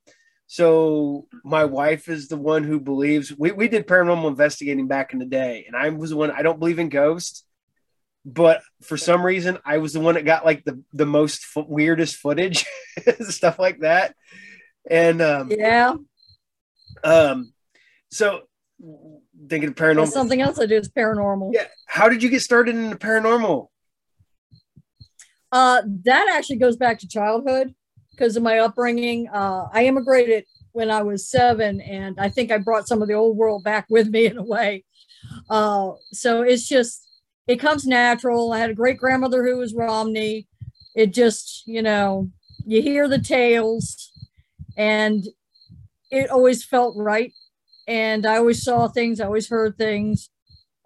So 0.46 1.28
my 1.44 1.64
wife 1.64 2.08
is 2.08 2.26
the 2.26 2.36
one 2.36 2.64
who 2.64 2.80
believes 2.80 3.32
we, 3.36 3.52
we 3.52 3.68
did 3.68 3.86
paranormal 3.86 4.28
investigating 4.28 4.88
back 4.88 5.12
in 5.12 5.20
the 5.20 5.24
day, 5.24 5.64
and 5.66 5.76
I 5.76 5.90
was 5.90 6.10
the 6.10 6.16
one 6.16 6.32
I 6.32 6.42
don't 6.42 6.58
believe 6.58 6.80
in 6.80 6.88
ghosts, 6.88 7.44
but 8.24 8.60
for 8.82 8.96
some 8.96 9.24
reason 9.24 9.58
I 9.64 9.78
was 9.78 9.92
the 9.92 10.00
one 10.00 10.14
that 10.14 10.24
got 10.24 10.44
like 10.44 10.64
the 10.64 10.82
the 10.92 11.06
most 11.06 11.46
f- 11.56 11.66
weirdest 11.68 12.16
footage, 12.16 12.66
stuff 13.20 13.60
like 13.60 13.80
that, 13.80 14.16
and 14.90 15.22
um, 15.22 15.52
yeah, 15.56 15.94
um, 17.04 17.52
so 18.10 18.40
thinking 19.48 19.74
paranormal. 19.74 20.04
That's 20.04 20.12
something 20.12 20.40
else 20.40 20.58
I 20.58 20.66
do 20.66 20.76
is 20.76 20.88
paranormal. 20.88 21.52
Yeah, 21.52 21.66
how 21.86 22.08
did 22.08 22.22
you 22.22 22.30
get 22.30 22.42
started 22.42 22.74
in 22.74 22.90
the 22.90 22.96
paranormal? 22.96 23.68
Uh, 25.52 25.82
that 26.04 26.32
actually 26.32 26.56
goes 26.56 26.76
back 26.76 26.98
to 27.00 27.08
childhood 27.08 27.74
because 28.12 28.36
of 28.36 28.42
my 28.42 28.58
upbringing. 28.58 29.28
Uh, 29.28 29.68
I 29.72 29.86
immigrated 29.86 30.44
when 30.72 30.90
I 30.90 31.02
was 31.02 31.28
seven, 31.28 31.80
and 31.80 32.18
I 32.20 32.28
think 32.28 32.50
I 32.50 32.58
brought 32.58 32.86
some 32.86 33.02
of 33.02 33.08
the 33.08 33.14
old 33.14 33.36
world 33.36 33.64
back 33.64 33.86
with 33.90 34.08
me 34.08 34.26
in 34.26 34.38
a 34.38 34.44
way. 34.44 34.84
Uh, 35.48 35.92
so 36.12 36.42
it's 36.42 36.68
just, 36.68 37.06
it 37.46 37.56
comes 37.56 37.86
natural. 37.86 38.52
I 38.52 38.58
had 38.58 38.70
a 38.70 38.74
great 38.74 38.98
grandmother 38.98 39.44
who 39.44 39.56
was 39.56 39.74
Romney. 39.74 40.46
It 40.94 41.12
just, 41.12 41.66
you 41.66 41.82
know, 41.82 42.30
you 42.64 42.82
hear 42.82 43.08
the 43.08 43.20
tales, 43.20 44.12
and 44.76 45.24
it 46.10 46.30
always 46.30 46.64
felt 46.64 46.96
right. 46.96 47.32
And 47.90 48.24
I 48.24 48.36
always 48.36 48.62
saw 48.62 48.86
things, 48.86 49.20
I 49.20 49.24
always 49.24 49.48
heard 49.48 49.76
things. 49.76 50.30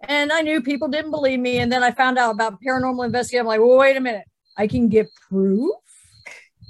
And 0.01 0.31
I 0.31 0.41
knew 0.41 0.59
people 0.63 0.87
didn't 0.87 1.11
believe 1.11 1.39
me. 1.39 1.59
And 1.59 1.71
then 1.71 1.83
I 1.83 1.91
found 1.91 2.17
out 2.17 2.31
about 2.31 2.57
paranormal 2.65 3.05
investigation. 3.05 3.41
I'm 3.41 3.47
like, 3.47 3.59
well, 3.59 3.77
wait 3.77 3.95
a 3.95 4.01
minute. 4.01 4.25
I 4.57 4.65
can 4.65 4.89
get 4.89 5.07
proof 5.29 5.75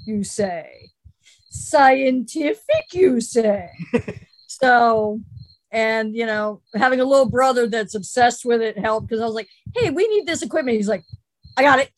you 0.06 0.22
say. 0.22 0.90
Scientific, 1.48 2.92
you 2.92 3.18
say. 3.22 3.70
so, 4.46 5.20
and 5.70 6.14
you 6.14 6.26
know, 6.26 6.60
having 6.74 7.00
a 7.00 7.04
little 7.06 7.30
brother 7.30 7.66
that's 7.66 7.94
obsessed 7.94 8.44
with 8.44 8.60
it 8.60 8.78
helped 8.78 9.08
because 9.08 9.22
I 9.22 9.24
was 9.24 9.34
like, 9.34 9.48
hey, 9.74 9.88
we 9.88 10.06
need 10.06 10.26
this 10.26 10.42
equipment. 10.42 10.76
He's 10.76 10.88
like, 10.88 11.04
I 11.56 11.62
got 11.62 11.78
it. 11.78 11.90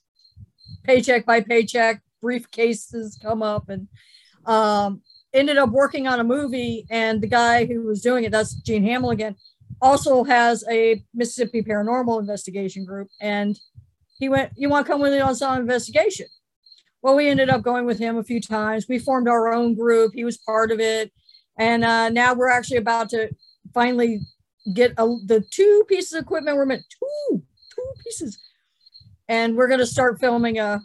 Paycheck 0.85 1.27
by 1.27 1.41
paycheck, 1.41 2.03
briefcases 2.23 3.21
come 3.21 3.43
up 3.43 3.69
and 3.69 3.89
um, 4.47 5.03
ended 5.33 5.59
up 5.59 5.71
working 5.71 6.07
on 6.07 6.21
a 6.21 6.25
movie. 6.25 6.87
And 6.91 7.21
the 7.21 7.27
guy 7.27 7.67
who 7.67 7.83
was 7.83 8.03
doing 8.03 8.25
it, 8.25 8.33
that's 8.33 8.55
Gene 8.55 8.85
Hamill 8.85 9.11
again, 9.11 9.37
also 9.81 10.25
has 10.25 10.65
a 10.71 11.03
Mississippi 11.15 11.63
paranormal 11.63 12.21
investigation 12.21 12.85
group. 12.85 13.09
And 13.21 13.59
he 14.19 14.29
went, 14.29 14.53
You 14.57 14.69
want 14.69 14.87
to 14.87 14.93
come 14.93 15.01
with 15.01 15.13
me 15.13 15.21
on 15.21 15.35
some 15.35 15.59
investigation? 15.59 16.27
well, 17.03 17.17
we 17.17 17.29
ended 17.29 17.49
up 17.49 17.63
going 17.63 17.87
with 17.87 17.99
him 17.99 18.17
a 18.17 18.25
few 18.25 18.41
times. 18.41 18.87
We 18.89 18.99
formed 18.99 19.29
our 19.29 19.53
own 19.53 19.75
group. 19.75 20.13
He 20.15 20.25
was 20.25 20.37
part 20.39 20.71
of 20.71 20.81
it. 20.81 21.13
And 21.59 21.85
uh, 21.85 22.09
now 22.09 22.35
we're 22.35 22.51
actually 22.51 22.79
about 22.79 23.09
to 23.11 23.31
finally 23.73 24.21
get 24.75 24.93
a, 24.99 25.07
the 25.27 25.45
two 25.51 25.85
pieces 25.89 26.13
of 26.13 26.23
equipment. 26.23 26.57
We're 26.57 26.67
meant 26.67 26.85
two, 26.91 27.43
two 27.75 27.93
pieces. 28.05 28.39
And 29.29 29.57
we're 29.57 29.69
going 29.69 29.81
to 29.81 29.87
start 29.87 30.21
filming 30.21 30.59
a, 30.59 30.81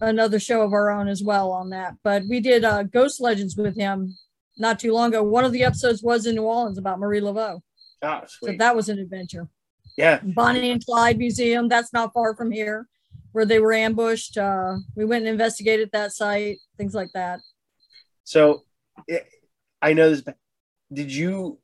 another 0.00 0.38
show 0.38 0.62
of 0.62 0.72
our 0.72 0.90
own 0.90 1.08
as 1.08 1.22
well 1.22 1.50
on 1.50 1.70
that. 1.70 1.94
But 2.02 2.24
we 2.28 2.40
did 2.40 2.64
uh, 2.64 2.84
Ghost 2.84 3.20
Legends 3.20 3.56
with 3.56 3.76
him 3.76 4.16
not 4.58 4.78
too 4.78 4.92
long 4.92 5.08
ago. 5.10 5.22
One 5.22 5.44
of 5.44 5.52
the 5.52 5.64
episodes 5.64 6.02
was 6.02 6.26
in 6.26 6.34
New 6.34 6.42
Orleans 6.42 6.78
about 6.78 6.98
Marie 6.98 7.20
Laveau. 7.20 7.60
Oh, 8.02 8.20
sweet. 8.26 8.52
So 8.52 8.56
that 8.58 8.76
was 8.76 8.88
an 8.88 8.98
adventure. 8.98 9.48
Yeah. 9.96 10.20
Bonnie 10.22 10.70
and 10.70 10.84
Clyde 10.84 11.18
Museum. 11.18 11.68
That's 11.68 11.92
not 11.92 12.12
far 12.12 12.36
from 12.36 12.50
here 12.50 12.86
where 13.32 13.44
they 13.44 13.58
were 13.58 13.72
ambushed. 13.74 14.38
Uh, 14.38 14.76
we 14.94 15.04
went 15.04 15.26
and 15.26 15.32
investigated 15.32 15.90
that 15.92 16.12
site, 16.12 16.58
things 16.78 16.94
like 16.94 17.10
that. 17.12 17.40
So 18.24 18.62
I 19.82 19.92
know 19.92 20.10
this. 20.10 20.22
Did 20.92 21.12
you? 21.12 21.58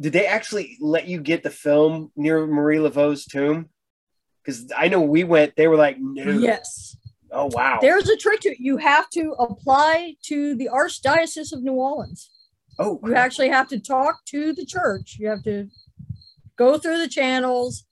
Did 0.00 0.12
they 0.12 0.26
actually 0.26 0.76
let 0.80 1.06
you 1.06 1.20
get 1.20 1.42
the 1.42 1.50
film 1.50 2.10
near 2.16 2.46
Marie 2.46 2.78
Laveau's 2.78 3.24
tomb? 3.24 3.70
Because 4.42 4.70
I 4.76 4.88
know 4.88 5.00
we 5.00 5.24
went. 5.24 5.56
They 5.56 5.68
were 5.68 5.76
like, 5.76 5.96
no. 5.98 6.32
Yes. 6.32 6.96
Oh 7.34 7.50
wow. 7.52 7.78
There's 7.80 8.08
a 8.08 8.16
trick 8.16 8.40
to 8.42 8.50
it. 8.50 8.58
You 8.60 8.76
have 8.76 9.10
to 9.10 9.32
apply 9.38 10.16
to 10.24 10.54
the 10.54 10.68
Archdiocese 10.72 11.52
of 11.52 11.62
New 11.62 11.72
Orleans. 11.72 12.30
Oh. 12.78 13.00
You 13.04 13.14
actually 13.14 13.48
have 13.48 13.68
to 13.68 13.78
talk 13.78 14.24
to 14.26 14.52
the 14.52 14.64
church. 14.64 15.16
You 15.18 15.28
have 15.28 15.42
to 15.44 15.68
go 16.56 16.78
through 16.78 16.98
the 16.98 17.08
channels 17.08 17.84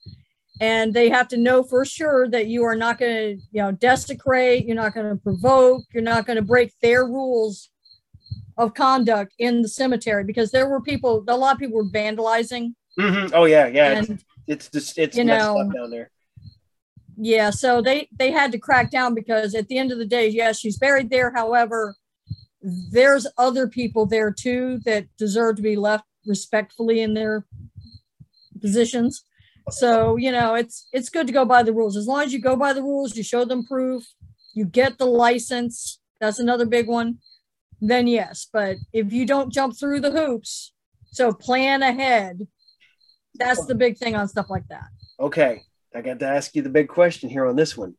and 0.60 0.94
they 0.94 1.08
have 1.08 1.28
to 1.28 1.36
know 1.36 1.64
for 1.64 1.84
sure 1.84 2.28
that 2.28 2.46
you 2.46 2.62
are 2.62 2.76
not 2.76 2.98
going 2.98 3.12
to 3.12 3.42
you 3.50 3.62
know 3.62 3.72
desecrate 3.72 4.64
you're 4.64 4.76
not 4.76 4.94
going 4.94 5.08
to 5.08 5.16
provoke 5.16 5.82
you're 5.92 6.02
not 6.02 6.26
going 6.26 6.36
to 6.36 6.42
break 6.42 6.72
their 6.80 7.04
rules 7.04 7.70
of 8.58 8.74
conduct 8.74 9.34
in 9.38 9.62
the 9.62 9.68
cemetery 9.68 10.24
because 10.24 10.50
there 10.50 10.68
were 10.68 10.80
people 10.80 11.24
a 11.26 11.36
lot 11.36 11.54
of 11.54 11.58
people 11.58 11.76
were 11.76 11.90
vandalizing 11.90 12.74
mm-hmm. 12.98 13.34
oh 13.34 13.44
yeah 13.44 13.66
yeah 13.66 13.92
and, 13.92 14.10
it's, 14.10 14.24
it's 14.46 14.68
just 14.68 14.98
it's 14.98 15.16
you 15.16 15.24
know 15.24 15.68
down 15.74 15.90
there 15.90 16.10
yeah 17.16 17.50
so 17.50 17.82
they 17.82 18.08
they 18.18 18.30
had 18.30 18.52
to 18.52 18.58
crack 18.58 18.90
down 18.90 19.14
because 19.14 19.54
at 19.54 19.68
the 19.68 19.78
end 19.78 19.92
of 19.92 19.98
the 19.98 20.06
day 20.06 20.28
yes 20.28 20.58
she's 20.58 20.78
buried 20.78 21.10
there 21.10 21.32
however 21.34 21.94
there's 22.90 23.26
other 23.38 23.66
people 23.68 24.06
there 24.06 24.30
too 24.32 24.80
that 24.84 25.06
deserve 25.18 25.56
to 25.56 25.62
be 25.62 25.76
left 25.76 26.04
respectfully 26.26 27.00
in 27.00 27.14
their 27.14 27.44
positions 28.60 29.24
so, 29.70 30.16
you 30.16 30.32
know, 30.32 30.54
it's 30.54 30.88
it's 30.92 31.08
good 31.08 31.26
to 31.26 31.32
go 31.32 31.44
by 31.44 31.62
the 31.62 31.72
rules. 31.72 31.96
As 31.96 32.06
long 32.06 32.22
as 32.22 32.32
you 32.32 32.40
go 32.40 32.56
by 32.56 32.72
the 32.72 32.82
rules, 32.82 33.16
you 33.16 33.22
show 33.22 33.44
them 33.44 33.64
proof, 33.64 34.04
you 34.54 34.64
get 34.64 34.98
the 34.98 35.06
license. 35.06 36.00
That's 36.20 36.38
another 36.38 36.66
big 36.66 36.88
one. 36.88 37.18
Then 37.80 38.06
yes, 38.06 38.46
but 38.52 38.76
if 38.92 39.12
you 39.12 39.26
don't 39.26 39.52
jump 39.52 39.78
through 39.78 40.00
the 40.00 40.12
hoops, 40.12 40.72
so 41.12 41.32
plan 41.32 41.82
ahead. 41.82 42.46
That's 43.34 43.64
the 43.66 43.74
big 43.74 43.96
thing 43.96 44.14
on 44.14 44.28
stuff 44.28 44.50
like 44.50 44.68
that. 44.68 44.86
Okay, 45.18 45.62
I 45.94 46.00
got 46.00 46.20
to 46.20 46.26
ask 46.26 46.54
you 46.54 46.62
the 46.62 46.70
big 46.70 46.88
question 46.88 47.28
here 47.28 47.46
on 47.46 47.56
this 47.56 47.76
one. 47.76 47.94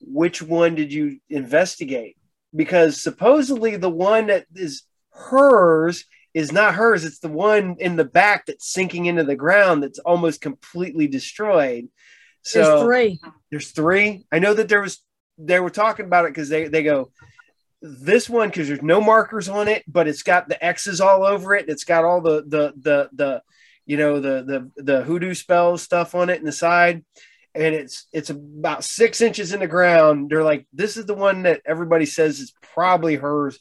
Which 0.00 0.42
one 0.42 0.74
did 0.74 0.92
you 0.92 1.18
investigate? 1.28 2.16
Because 2.54 3.02
supposedly 3.02 3.76
the 3.76 3.90
one 3.90 4.28
that 4.28 4.46
is 4.54 4.82
hers 5.10 6.04
is 6.34 6.52
not 6.52 6.74
hers. 6.74 7.04
It's 7.04 7.20
the 7.20 7.28
one 7.28 7.76
in 7.78 7.96
the 7.96 8.04
back 8.04 8.46
that's 8.46 8.70
sinking 8.70 9.06
into 9.06 9.24
the 9.24 9.36
ground 9.36 9.82
that's 9.82 9.98
almost 10.00 10.40
completely 10.40 11.06
destroyed. 11.06 11.88
So 12.42 12.62
there's 12.62 12.82
three. 12.82 13.20
There's 13.50 13.70
three. 13.70 14.26
I 14.30 14.38
know 14.40 14.54
that 14.54 14.68
there 14.68 14.82
was 14.82 15.00
they 15.38 15.60
were 15.60 15.70
talking 15.70 16.06
about 16.06 16.26
it 16.26 16.32
because 16.32 16.48
they 16.48 16.68
they 16.68 16.82
go 16.82 17.10
this 17.80 18.28
one 18.28 18.48
because 18.48 18.68
there's 18.68 18.82
no 18.82 19.00
markers 19.00 19.48
on 19.48 19.68
it, 19.68 19.84
but 19.86 20.08
it's 20.08 20.22
got 20.22 20.48
the 20.48 20.62
X's 20.64 21.00
all 21.00 21.24
over 21.24 21.54
it. 21.54 21.68
It's 21.68 21.84
got 21.84 22.04
all 22.04 22.20
the 22.20 22.42
the 22.46 22.72
the 22.76 23.08
the 23.12 23.42
you 23.86 23.96
know 23.96 24.20
the 24.20 24.70
the 24.76 24.82
the 24.82 25.02
hoodoo 25.02 25.34
spells 25.34 25.82
stuff 25.82 26.14
on 26.14 26.30
it 26.30 26.38
in 26.38 26.44
the 26.44 26.52
side, 26.52 27.04
and 27.54 27.74
it's 27.74 28.06
it's 28.12 28.30
about 28.30 28.84
six 28.84 29.20
inches 29.20 29.52
in 29.52 29.60
the 29.60 29.66
ground. 29.66 30.30
They're 30.30 30.44
like, 30.44 30.66
this 30.72 30.96
is 30.96 31.06
the 31.06 31.14
one 31.14 31.42
that 31.42 31.62
everybody 31.66 32.06
says 32.06 32.40
is 32.40 32.52
probably 32.74 33.16
hers. 33.16 33.58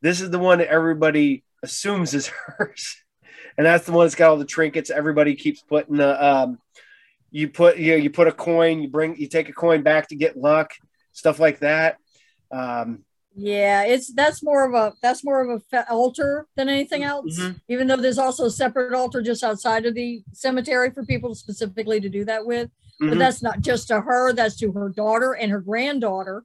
This 0.00 0.20
is 0.20 0.30
the 0.30 0.38
one 0.38 0.58
that 0.58 0.68
everybody 0.68 1.44
assumes 1.62 2.14
is 2.14 2.26
hers, 2.46 2.96
and 3.56 3.66
that's 3.66 3.86
the 3.86 3.92
one 3.92 4.06
that's 4.06 4.14
got 4.14 4.30
all 4.30 4.36
the 4.36 4.44
trinkets. 4.44 4.90
Everybody 4.90 5.34
keeps 5.34 5.62
putting 5.62 5.96
the 5.96 6.24
um, 6.24 6.58
you 7.30 7.48
put 7.48 7.78
you 7.78 7.92
know, 7.92 7.98
you 7.98 8.10
put 8.10 8.28
a 8.28 8.32
coin, 8.32 8.82
you 8.82 8.88
bring 8.88 9.16
you 9.16 9.26
take 9.26 9.48
a 9.48 9.54
coin 9.54 9.82
back 9.82 10.08
to 10.08 10.16
get 10.16 10.36
luck, 10.36 10.72
stuff 11.12 11.40
like 11.40 11.60
that. 11.60 11.96
Um, 12.50 13.04
yeah, 13.34 13.84
it's 13.84 14.12
that's 14.12 14.42
more 14.42 14.64
of 14.64 14.74
a 14.74 14.94
that's 15.00 15.24
more 15.24 15.40
of 15.40 15.62
a 15.72 15.90
altar 15.90 16.46
than 16.56 16.68
anything 16.68 17.02
else. 17.02 17.38
Mm-hmm. 17.38 17.58
Even 17.68 17.86
though 17.86 17.96
there's 17.96 18.18
also 18.18 18.46
a 18.46 18.50
separate 18.50 18.94
altar 18.94 19.22
just 19.22 19.42
outside 19.42 19.86
of 19.86 19.94
the 19.94 20.22
cemetery 20.32 20.90
for 20.90 21.04
people 21.04 21.34
specifically 21.34 22.00
to 22.00 22.08
do 22.08 22.24
that 22.24 22.46
with. 22.46 22.68
Mm-hmm. 22.68 23.10
But 23.10 23.18
that's 23.18 23.42
not 23.42 23.60
just 23.60 23.88
to 23.88 24.00
her; 24.00 24.32
that's 24.32 24.56
to 24.58 24.72
her 24.72 24.90
daughter 24.90 25.32
and 25.32 25.50
her 25.50 25.60
granddaughter. 25.60 26.44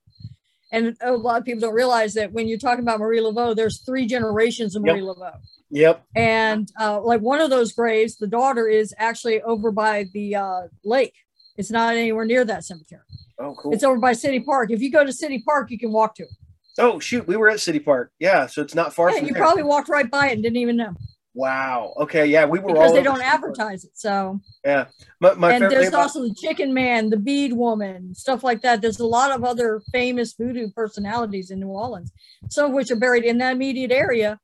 And 0.72 0.98
a 1.02 1.14
lot 1.14 1.40
of 1.40 1.46
people 1.46 1.62
don't 1.62 1.74
realize 1.74 2.14
that 2.16 2.34
when 2.34 2.48
you're 2.48 2.58
talking 2.58 2.84
about 2.84 3.00
Marie 3.00 3.20
Laveau, 3.20 3.56
there's 3.56 3.80
three 3.80 4.06
generations 4.06 4.76
of 4.76 4.84
Marie 4.84 5.04
yep. 5.06 5.16
Laveau. 5.16 5.34
Yep. 5.70 6.06
And 6.16 6.72
uh, 6.80 7.02
like 7.02 7.22
one 7.22 7.40
of 7.40 7.50
those 7.50 7.72
graves, 7.74 8.18
the 8.18 8.28
daughter 8.28 8.68
is 8.68 8.94
actually 8.98 9.42
over 9.42 9.72
by 9.72 10.06
the 10.14 10.36
uh, 10.36 10.62
lake. 10.84 11.14
It's 11.58 11.72
not 11.72 11.96
anywhere 11.96 12.26
near 12.26 12.46
that 12.46 12.66
cemetery. 12.66 13.02
Oh, 13.40 13.56
cool. 13.56 13.74
It's 13.74 13.84
over 13.84 13.98
by 13.98 14.14
City 14.14 14.40
Park. 14.40 14.72
If 14.72 14.82
you 14.82 14.92
go 14.92 15.06
to 15.06 15.12
City 15.12 15.42
Park, 15.46 15.72
you 15.72 15.80
can 15.80 15.92
walk 15.92 16.16
to 16.16 16.24
it. 16.24 16.30
Oh, 16.80 17.00
shoot. 17.00 17.28
We 17.28 17.38
were 17.38 17.50
at 17.50 17.60
City 17.60 17.80
Park. 17.80 18.12
Yeah. 18.20 18.48
So 18.48 18.62
it's 18.62 18.76
not 18.76 18.94
far 18.94 19.10
Yeah, 19.12 19.22
you 19.22 19.34
there. 19.34 19.42
probably 19.42 19.64
walked 19.64 19.90
right 19.90 20.10
by 20.10 20.30
it 20.30 20.34
and 20.34 20.44
didn't 20.44 20.58
even 20.58 20.78
know 20.78 20.94
Wow. 21.34 21.94
Okay. 21.98 22.26
Yeah. 22.26 22.46
We 22.46 22.58
were 22.58 22.74
because 22.74 22.94
they 22.94 23.04
don't 23.04 23.18
City 23.18 23.30
Park. 23.30 23.36
advertise 23.44 23.84
it. 23.84 23.92
So, 23.94 24.40
Yeah. 24.66 24.88
My, 25.20 25.36
my 25.36 25.54
and 25.54 25.70
there's 25.70 25.94
also 25.94 26.24
the 26.24 26.34
Chicken 26.34 26.74
Man, 26.74 27.12
the 27.12 27.18
Bead 27.18 27.54
Woman, 27.54 28.16
stuff 28.16 28.44
like 28.44 28.62
that. 28.64 28.82
There's 28.82 29.00
a 29.00 29.06
lot 29.06 29.32
of 29.32 29.44
other 29.44 29.80
famous 29.92 30.34
voodoo 30.34 30.72
personalities 30.72 31.52
in 31.52 31.60
New 31.60 31.68
Orleans, 31.68 32.12
some 32.50 32.66
of 32.66 32.72
which 32.72 32.90
are 32.90 32.96
buried 32.96 33.24
in 33.24 33.38
that 33.38 33.52
immediate 33.54 33.92
area. 33.92 34.40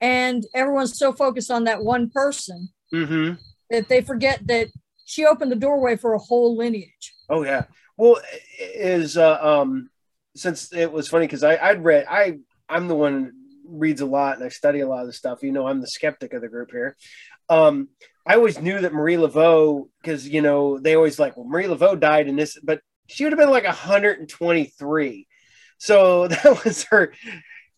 And 0.00 0.46
everyone's 0.54 0.96
so 0.96 1.12
focused 1.12 1.50
on 1.50 1.64
that 1.64 1.82
one 1.82 2.08
person 2.08 2.68
Mhm. 2.94 3.38
that 3.70 3.88
they 3.88 4.00
forget 4.00 4.46
that 4.46 4.68
she 5.04 5.26
opened 5.26 5.50
the 5.50 5.56
doorway 5.56 5.96
for 5.96 6.14
a 6.14 6.18
whole 6.18 6.56
lineage. 6.56 7.14
Oh 7.28 7.42
yeah. 7.42 7.64
Well, 7.96 8.20
is 8.60 9.16
uh, 9.16 9.38
um 9.42 9.90
since 10.38 10.72
it 10.72 10.92
was 10.92 11.08
funny 11.08 11.26
because 11.26 11.44
I 11.44 11.56
I'd 11.56 11.84
read 11.84 12.06
I 12.08 12.38
I'm 12.68 12.88
the 12.88 12.94
one 12.94 13.32
reads 13.66 14.00
a 14.00 14.06
lot 14.06 14.36
and 14.36 14.44
I 14.44 14.48
study 14.48 14.80
a 14.80 14.88
lot 14.88 15.02
of 15.02 15.06
the 15.06 15.12
stuff. 15.12 15.42
You 15.42 15.52
know, 15.52 15.66
I'm 15.66 15.80
the 15.80 15.86
skeptic 15.88 16.32
of 16.32 16.42
the 16.42 16.48
group 16.48 16.70
here. 16.72 16.96
Um, 17.48 17.88
I 18.26 18.34
always 18.34 18.60
knew 18.60 18.80
that 18.80 18.92
Marie 18.92 19.16
Laveau 19.16 19.88
because 20.02 20.28
you 20.28 20.42
know 20.42 20.78
they 20.78 20.94
always 20.96 21.18
like 21.18 21.36
well 21.36 21.46
Marie 21.46 21.66
Laveau 21.66 21.98
died 21.98 22.28
in 22.28 22.36
this, 22.36 22.58
but 22.62 22.80
she 23.08 23.24
would 23.24 23.32
have 23.32 23.38
been 23.38 23.50
like 23.50 23.64
123. 23.64 25.26
So 25.78 26.28
that 26.28 26.64
was 26.64 26.84
her 26.84 27.12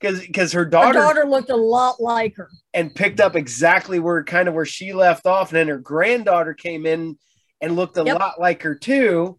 because 0.01 0.21
because 0.21 0.53
her 0.53 0.65
Her 0.81 0.91
daughter, 0.91 0.93
daughter 0.93 1.25
looked 1.27 1.51
a 1.51 1.57
lot 1.57 2.01
like 2.01 2.37
her. 2.37 2.51
and 2.73 2.95
picked 2.95 3.21
up 3.21 3.35
exactly 3.37 3.99
where 3.99 4.23
kind 4.25 4.49
of 4.49 4.55
where 4.55 4.65
she 4.67 4.93
left 4.93 5.27
off, 5.27 5.51
and 5.51 5.57
then 5.57 5.69
her 5.69 5.79
granddaughter 5.79 6.55
came 6.55 6.87
in 6.87 7.19
and 7.61 7.77
looked 7.77 7.97
a 7.97 8.05
Yep. 8.05 8.19
lot 8.19 8.41
like 8.41 8.63
her 8.63 8.75
too. 8.75 9.39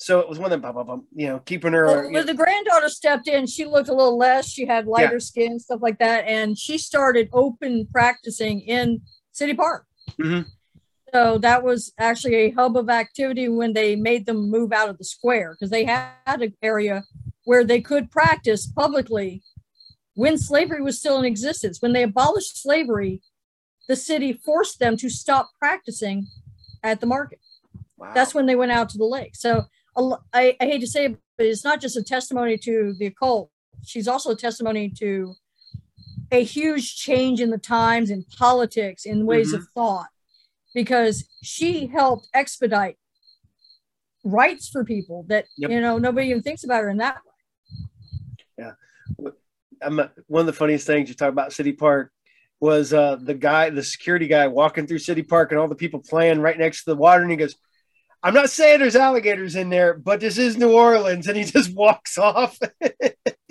So 0.00 0.18
it 0.18 0.30
was 0.30 0.38
one 0.38 0.50
of 0.50 0.62
them, 0.62 1.06
you 1.14 1.26
know, 1.26 1.40
keeping 1.40 1.74
her. 1.74 2.10
Well, 2.10 2.24
the 2.24 2.32
granddaughter 2.32 2.88
stepped 2.88 3.28
in, 3.28 3.46
she 3.46 3.66
looked 3.66 3.90
a 3.90 3.94
little 3.94 4.16
less. 4.16 4.48
She 4.48 4.64
had 4.64 4.86
lighter 4.86 5.20
skin, 5.20 5.58
stuff 5.58 5.80
like 5.82 5.98
that, 5.98 6.24
and 6.26 6.56
she 6.56 6.78
started 6.78 7.28
open 7.34 7.86
practicing 7.92 8.60
in 8.60 9.02
City 9.32 9.52
Park. 9.52 9.84
Mhm. 10.12 10.46
So 11.12 11.36
that 11.38 11.62
was 11.62 11.92
actually 11.98 12.36
a 12.36 12.50
hub 12.50 12.78
of 12.78 12.88
activity 12.88 13.50
when 13.50 13.74
they 13.74 13.94
made 13.94 14.24
them 14.24 14.48
move 14.48 14.72
out 14.72 14.88
of 14.88 14.96
the 14.96 15.04
square 15.04 15.50
because 15.52 15.68
they 15.68 15.84
had 15.84 16.14
an 16.40 16.54
area 16.62 17.04
where 17.44 17.62
they 17.62 17.82
could 17.82 18.10
practice 18.10 18.66
publicly 18.66 19.42
when 20.14 20.38
slavery 20.38 20.80
was 20.80 20.98
still 20.98 21.18
in 21.18 21.26
existence. 21.26 21.82
When 21.82 21.92
they 21.92 22.04
abolished 22.04 22.62
slavery, 22.62 23.20
the 23.86 23.96
city 23.96 24.32
forced 24.32 24.78
them 24.78 24.96
to 24.96 25.10
stop 25.10 25.50
practicing 25.58 26.26
at 26.82 27.00
the 27.00 27.06
market 27.06 27.40
wow. 28.00 28.12
that's 28.14 28.34
when 28.34 28.46
they 28.46 28.56
went 28.56 28.72
out 28.72 28.88
to 28.90 28.98
the 28.98 29.04
lake. 29.04 29.36
So 29.36 29.66
I, 30.32 30.56
I 30.60 30.64
hate 30.64 30.80
to 30.80 30.86
say 30.86 31.06
it, 31.06 31.16
but 31.36 31.46
it's 31.46 31.64
not 31.64 31.80
just 31.80 31.96
a 31.96 32.02
testimony 32.02 32.56
to 32.58 32.94
the 32.98 33.06
occult. 33.06 33.50
She's 33.84 34.08
also 34.08 34.30
a 34.32 34.36
testimony 34.36 34.90
to 34.98 35.34
a 36.30 36.44
huge 36.44 36.96
change 36.96 37.40
in 37.40 37.50
the 37.50 37.58
times 37.58 38.10
in 38.10 38.24
politics, 38.38 39.04
in 39.04 39.26
ways 39.26 39.52
of 39.52 39.66
thought, 39.74 40.08
because 40.74 41.24
she 41.42 41.86
helped 41.86 42.28
expedite 42.34 42.96
rights 44.22 44.68
for 44.68 44.84
people 44.84 45.24
that 45.28 45.46
Yep. 45.56 45.70
you 45.70 45.80
know 45.80 45.98
nobody 45.98 46.28
even 46.28 46.42
thinks 46.42 46.62
about 46.62 46.82
her 46.82 46.90
in 46.90 46.98
that 46.98 47.16
way. 47.16 47.22
I'm, 49.82 49.96
one 50.26 50.40
of 50.40 50.46
the 50.46 50.52
funniest 50.52 50.86
things 50.86 51.08
you 51.08 51.14
talk 51.14 51.30
about 51.30 51.54
City 51.54 51.72
Park 51.72 52.12
was 52.60 52.92
uh, 52.92 53.16
the 53.16 53.32
guy, 53.32 53.70
the 53.70 53.82
security 53.82 54.26
guy, 54.26 54.46
walking 54.46 54.86
through 54.86 54.98
City 54.98 55.22
Park 55.22 55.52
and 55.52 55.58
all 55.58 55.68
the 55.68 55.74
people 55.74 56.00
playing 56.00 56.42
right 56.42 56.58
next 56.58 56.84
to 56.84 56.90
the 56.90 56.96
water, 56.96 57.22
and 57.22 57.30
he 57.30 57.36
goes. 57.36 57.56
I'm 58.22 58.34
not 58.34 58.50
saying 58.50 58.80
there's 58.80 58.96
alligators 58.96 59.56
in 59.56 59.70
there, 59.70 59.94
but 59.94 60.20
this 60.20 60.36
is 60.38 60.56
New 60.56 60.72
Orleans, 60.72 61.26
and 61.26 61.36
he 61.36 61.44
just 61.44 61.74
walks 61.74 62.18
off. 62.18 62.58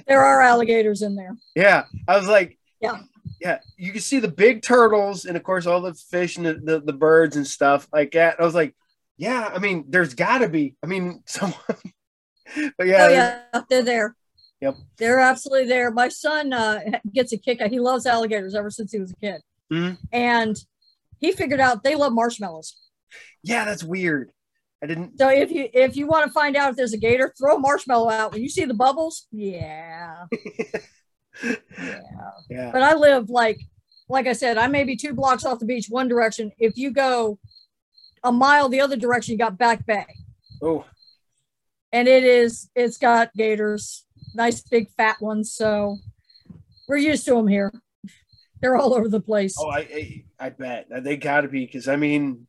There 0.08 0.22
are 0.24 0.42
alligators 0.42 1.02
in 1.02 1.16
there. 1.16 1.36
Yeah, 1.56 1.86
I 2.08 2.18
was 2.18 2.28
like, 2.28 2.58
Yeah. 2.82 3.00
yeah. 3.42 3.60
You 3.78 3.92
can 3.92 4.02
see 4.02 4.20
the 4.20 4.28
big 4.28 4.62
turtles, 4.62 5.26
and 5.26 5.36
of 5.38 5.44
course 5.44 5.66
all 5.66 5.82
the 5.82 5.94
fish 5.94 6.38
and 6.38 6.46
the, 6.46 6.54
the, 6.56 6.80
the 6.82 6.94
birds 6.94 7.36
and 7.36 7.46
stuff 7.48 7.88
like 7.94 8.12
that. 8.12 8.40
I 8.40 8.44
was 8.46 8.56
like, 8.56 8.76
yeah. 9.18 9.50
I 9.54 9.60
mean, 9.60 9.86
there's 9.90 10.14
got 10.14 10.40
to 10.40 10.50
be. 10.50 10.76
I 10.84 10.88
mean, 10.88 11.24
someone. 11.28 11.56
but 12.78 12.88
yeah, 12.88 13.06
oh 13.06 13.10
yeah, 13.10 13.62
they're 13.70 13.84
there. 13.84 14.16
Yep. 14.62 14.76
They're 14.98 15.20
absolutely 15.20 15.68
there. 15.68 15.90
My 15.92 16.10
son 16.10 16.52
uh, 16.54 16.80
gets 17.14 17.32
a 17.34 17.38
kick 17.38 17.62
out. 17.62 17.70
He 17.70 17.80
loves 17.80 18.06
alligators 18.06 18.56
ever 18.56 18.70
since 18.70 18.92
he 18.92 19.00
was 19.00 19.12
a 19.12 19.16
kid, 19.16 19.42
Mhm. 19.72 19.98
and 20.12 20.58
he 21.20 21.32
figured 21.32 21.60
out 21.60 21.84
they 21.84 21.96
love 21.96 22.14
marshmallows. 22.14 22.76
yeah, 23.44 23.66
that's 23.66 23.84
weird. 23.84 24.32
I 24.82 24.88
didn't. 24.88 25.18
So 25.18 25.30
if 25.30 25.52
you 25.52 25.70
if 25.74 25.96
you 25.96 26.08
want 26.08 26.26
to 26.26 26.32
find 26.32 26.56
out 26.56 26.72
if 26.72 26.76
there's 26.78 26.94
a 26.94 26.98
gator, 26.98 27.34
throw 27.38 27.56
a 27.56 27.60
marshmallow 27.60 28.10
out. 28.10 28.32
When 28.32 28.42
you 28.42 28.50
see 28.50 28.66
the 28.66 28.74
bubbles, 28.74 29.28
yeah, 29.32 30.26
yeah. 31.44 32.00
Yeah, 32.50 32.72
But 32.72 32.84
I 32.84 32.94
live 32.94 33.30
like 33.30 33.60
like 34.08 34.26
I 34.26 34.34
said, 34.34 34.58
I 34.58 34.68
may 34.68 34.84
be 34.84 34.96
two 34.96 35.14
blocks 35.14 35.46
off 35.46 35.60
the 35.60 35.66
beach 35.66 35.88
one 35.90 36.08
direction. 36.08 36.52
If 36.58 36.78
you 36.78 36.92
go 36.92 37.40
a 38.24 38.32
mile 38.32 38.70
the 38.70 38.82
other 38.82 38.96
direction, 38.96 39.34
you 39.34 39.38
got 39.38 39.58
Back 39.58 39.86
Bay, 39.86 40.06
oh, 40.62 40.86
and 41.92 42.08
it 42.08 42.24
is 42.24 42.70
it's 42.74 42.98
got 42.98 43.34
gators, 43.36 44.06
nice 44.34 44.62
big 44.62 44.90
fat 44.92 45.22
ones. 45.22 45.54
So 45.54 45.98
we're 46.88 46.98
used 46.98 47.26
to 47.26 47.36
them 47.36 47.48
here. 47.48 47.74
They're 48.62 48.76
all 48.76 48.94
over 48.94 49.08
the 49.08 49.22
place. 49.22 49.56
oh, 49.60 49.70
I, 49.70 49.80
I, 49.80 50.24
I 50.40 50.50
bet 50.50 50.88
they 51.04 51.16
got 51.18 51.42
to 51.42 51.48
be 51.48 51.66
because 51.66 51.88
I 51.88 51.96
mean, 51.96 52.48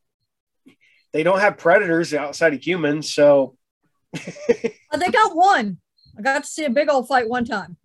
they 1.12 1.22
don't 1.22 1.40
have 1.40 1.56
predators 1.58 2.14
outside 2.14 2.54
of 2.54 2.64
humans, 2.66 3.12
so 3.12 3.56
they 4.12 5.10
got 5.12 5.36
one. 5.36 5.78
I 6.18 6.22
got 6.22 6.44
to 6.44 6.48
see 6.50 6.64
a 6.64 6.70
big 6.70 6.88
old 6.90 7.08
fight 7.08 7.28
one 7.28 7.44
time. 7.44 7.76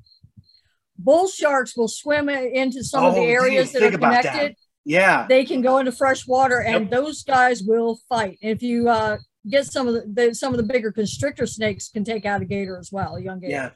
Bull 0.97 1.28
sharks 1.28 1.76
will 1.76 1.88
swim 1.88 2.30
into 2.30 2.84
some 2.84 3.03
of 3.05 3.15
the 3.15 3.21
Oh, 3.21 3.26
areas 3.26 3.71
that 3.73 3.84
are 3.84 3.88
about 3.88 4.23
that. 4.23 4.32
connected. 4.32 4.55
yeah, 4.86 5.26
They 5.28 5.43
can 5.45 5.61
go 5.61 5.78
into 5.78 5.91
fresh 5.91 6.26
water, 6.28 6.61
and 6.61 6.84
Yep. 6.85 6.91
those 6.91 7.23
guys 7.23 7.61
will 7.64 7.99
fight. 8.07 8.38
If 8.41 8.61
you 8.64 8.88
uh, 8.89 9.18
get 9.49 9.65
some 9.65 9.88
of 9.88 9.93
the, 9.93 10.03
the 10.07 10.34
some 10.35 10.53
of 10.53 10.57
the 10.57 10.64
bigger 10.64 10.91
constrictor 10.91 11.45
snakes, 11.45 11.89
can 11.89 12.03
take 12.03 12.26
out 12.26 12.41
a 12.41 12.45
gator 12.45 12.77
as 12.77 12.91
well, 12.91 13.15
a 13.15 13.22
young 13.22 13.39
gator. 13.39 13.52
yeah, 13.52 13.69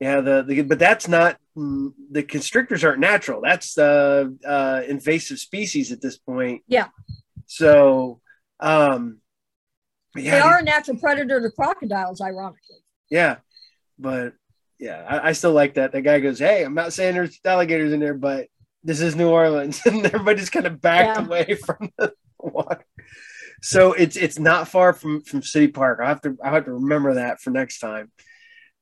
yeah. 0.00 0.20
The, 0.20 0.42
the 0.42 0.62
but 0.62 0.78
that's 0.80 1.06
not 1.08 1.38
mm, 1.56 1.92
the 2.10 2.22
constrictors 2.24 2.82
aren't 2.84 3.00
natural. 3.00 3.40
That's 3.42 3.78
uh, 3.78 4.26
uh, 4.46 4.82
invasive 4.88 5.38
species 5.38 5.92
at 5.92 6.00
this 6.02 6.18
point. 6.18 6.62
Yeah. 6.66 6.88
So, 7.46 8.20
um, 8.60 9.20
yeah, 10.16 10.32
They 10.32 10.40
are 10.40 10.58
a 10.58 10.62
natural 10.62 10.98
predator 10.98 11.40
to 11.40 11.50
crocodiles, 11.50 12.20
ironically. 12.20 12.76
Yeah, 13.10 13.36
but 13.98 14.34
yeah, 14.78 15.04
I, 15.08 15.28
I 15.28 15.32
still 15.32 15.52
like 15.52 15.74
that. 15.74 15.92
The 15.92 16.00
guy 16.00 16.20
goes, 16.20 16.38
"Hey, 16.38 16.64
I'm 16.64 16.74
not 16.74 16.92
saying 16.92 17.14
there's 17.14 17.38
alligators 17.44 17.92
in 17.92 18.00
there, 18.00 18.14
but 18.14 18.48
this 18.82 19.00
is 19.00 19.14
New 19.16 19.28
Orleans," 19.28 19.80
and 19.86 20.04
everybody's 20.06 20.50
kind 20.50 20.66
of 20.66 20.80
backed 20.80 21.18
Yeah. 21.18 21.24
away 21.26 21.54
from 21.66 21.90
the 21.98 22.12
water. 22.38 22.84
So 23.62 23.92
it's 23.92 24.16
it's 24.16 24.38
not 24.38 24.68
far 24.68 24.92
from 24.92 25.22
from 25.22 25.42
City 25.42 25.68
Park. 25.68 26.00
I 26.02 26.08
have 26.08 26.22
to 26.22 26.36
I 26.42 26.50
have 26.50 26.64
to 26.64 26.72
remember 26.72 27.14
that 27.14 27.40
for 27.40 27.50
next 27.50 27.78
time. 27.78 28.10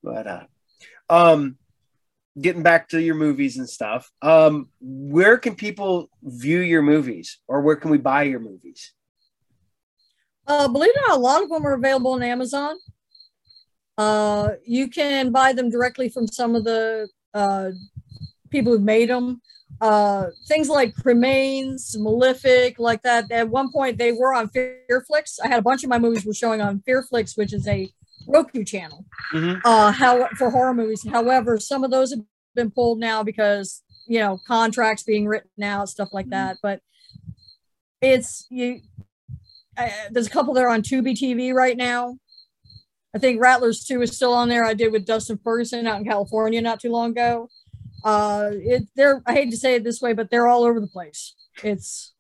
But 0.03 0.27
uh, 0.27 0.45
um, 1.11 1.57
getting 2.41 2.63
back 2.63 2.89
to 2.91 3.03
your 3.03 3.17
movies 3.17 3.59
and 3.59 3.69
stuff, 3.69 4.11
um, 4.23 4.69
where 4.81 5.37
can 5.37 5.57
people 5.57 6.09
view 6.23 6.61
your 6.61 6.83
movies, 6.83 7.41
or 7.49 7.61
where 7.63 7.77
can 7.77 7.91
we 7.91 7.99
buy 7.99 8.23
your 8.23 8.41
movies? 8.41 8.93
Uh, 10.49 10.67
believe 10.67 10.91
it 10.91 10.97
or 11.05 11.09
not, 11.09 11.19
a 11.19 11.21
lot 11.21 11.43
of 11.43 11.49
them 11.51 11.65
are 11.67 11.75
available 11.75 12.13
on 12.13 12.23
Amazon. 12.23 12.77
Uh, 13.99 14.51
you 14.65 14.89
can 14.89 15.31
buy 15.31 15.53
them 15.53 15.71
directly 15.71 16.09
from 16.09 16.27
some 16.27 16.55
of 16.55 16.65
the 16.65 17.09
uh, 17.35 17.71
people 18.51 18.73
who 18.73 18.79
made 18.79 19.11
them. 19.11 19.41
Uh, 19.81 20.27
things 20.49 20.69
like 20.69 20.95
Cremains, 20.97 21.97
Malefic, 21.99 22.79
like 22.79 23.03
that. 23.03 23.31
At 23.31 23.49
one 23.49 23.71
point, 23.71 23.99
they 23.99 24.13
were 24.13 24.33
on 24.35 24.49
Fearflix. 24.49 25.39
I 25.45 25.49
had 25.49 25.59
a 25.59 25.63
bunch 25.63 25.85
of 25.85 25.91
my 25.91 25.99
movies 25.99 26.25
were 26.25 26.35
showing 26.35 26.61
on 26.61 26.83
Fearflix, 26.89 27.37
which 27.37 27.53
is 27.53 27.69
a 27.69 27.89
Roku 28.27 28.65
channel 28.65 29.05
Mhm. 29.33 29.61
uh, 29.65 29.91
how 29.93 30.29
for 30.37 30.51
horror 30.51 30.75
movies. 30.75 31.07
However, 31.09 31.59
some 31.59 31.85
of 31.85 31.91
those 31.91 32.11
have 32.11 32.21
been 32.55 32.71
pulled 32.71 32.99
now 32.99 33.23
because 33.23 33.83
you 34.07 34.19
know 34.21 34.39
contracts 34.47 35.03
being 35.03 35.27
written 35.27 35.63
out, 35.63 35.89
stuff 35.89 36.11
like 36.13 36.29
that. 36.31 36.59
But 36.63 36.81
it's 38.01 38.47
you. 38.51 38.81
There's 40.11 40.27
a 40.27 40.31
couple 40.31 40.55
there 40.55 40.69
on 40.69 40.83
Tubi 40.83 41.15
TV 41.15 41.53
right 41.53 41.77
now. 41.77 42.19
I 43.15 43.19
think 43.19 43.41
Rattlers 43.41 43.85
2 43.85 44.03
is 44.03 44.15
still 44.15 44.35
on 44.35 44.49
there. 44.49 44.65
I 44.65 44.75
did 44.75 44.93
with 44.93 45.07
Dustin 45.07 45.39
Ferguson 45.43 45.87
out 45.87 45.99
in 45.99 46.05
California 46.05 46.61
not 46.61 46.81
too 46.81 46.91
long 46.91 47.11
ago. 47.13 47.49
Uh, 48.05 48.51
it 48.53 48.85
they're 48.95 49.23
I 49.27 49.33
hate 49.33 49.51
to 49.51 49.57
say 49.57 49.75
it 49.75 49.85
this 49.85 50.01
way, 50.01 50.13
but 50.13 50.31
they're 50.31 50.47
all 50.47 50.63
over 50.63 50.81
the 50.81 50.87
place. 50.87 51.35
It's 51.65 52.15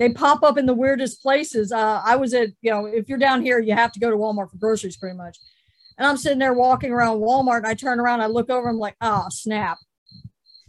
they 0.00 0.08
pop 0.08 0.42
up 0.42 0.56
in 0.56 0.66
the 0.66 0.74
weirdest 0.74 1.20
places. 1.20 1.72
Uh, 1.72 2.00
I 2.04 2.16
was 2.16 2.32
at, 2.32 2.48
you 2.62 2.70
know, 2.70 2.86
if 2.86 3.08
you're 3.08 3.18
down 3.18 3.42
here, 3.42 3.58
you 3.58 3.74
have 3.74 3.92
to 3.92 4.00
go 4.00 4.10
to 4.10 4.16
Walmart 4.16 4.50
for 4.50 4.56
groceries 4.56 4.96
pretty 4.96 5.16
much. 5.16 5.38
And 5.98 6.06
I'm 6.06 6.16
sitting 6.16 6.38
there 6.38 6.54
walking 6.54 6.90
around 6.90 7.20
Walmart 7.20 7.58
and 7.58 7.66
I 7.66 7.74
turn 7.74 8.00
around, 8.00 8.22
I 8.22 8.26
look 8.26 8.48
over, 8.48 8.70
I'm 8.70 8.78
like, 8.78 8.96
ah, 9.02 9.26
snap. 9.28 9.76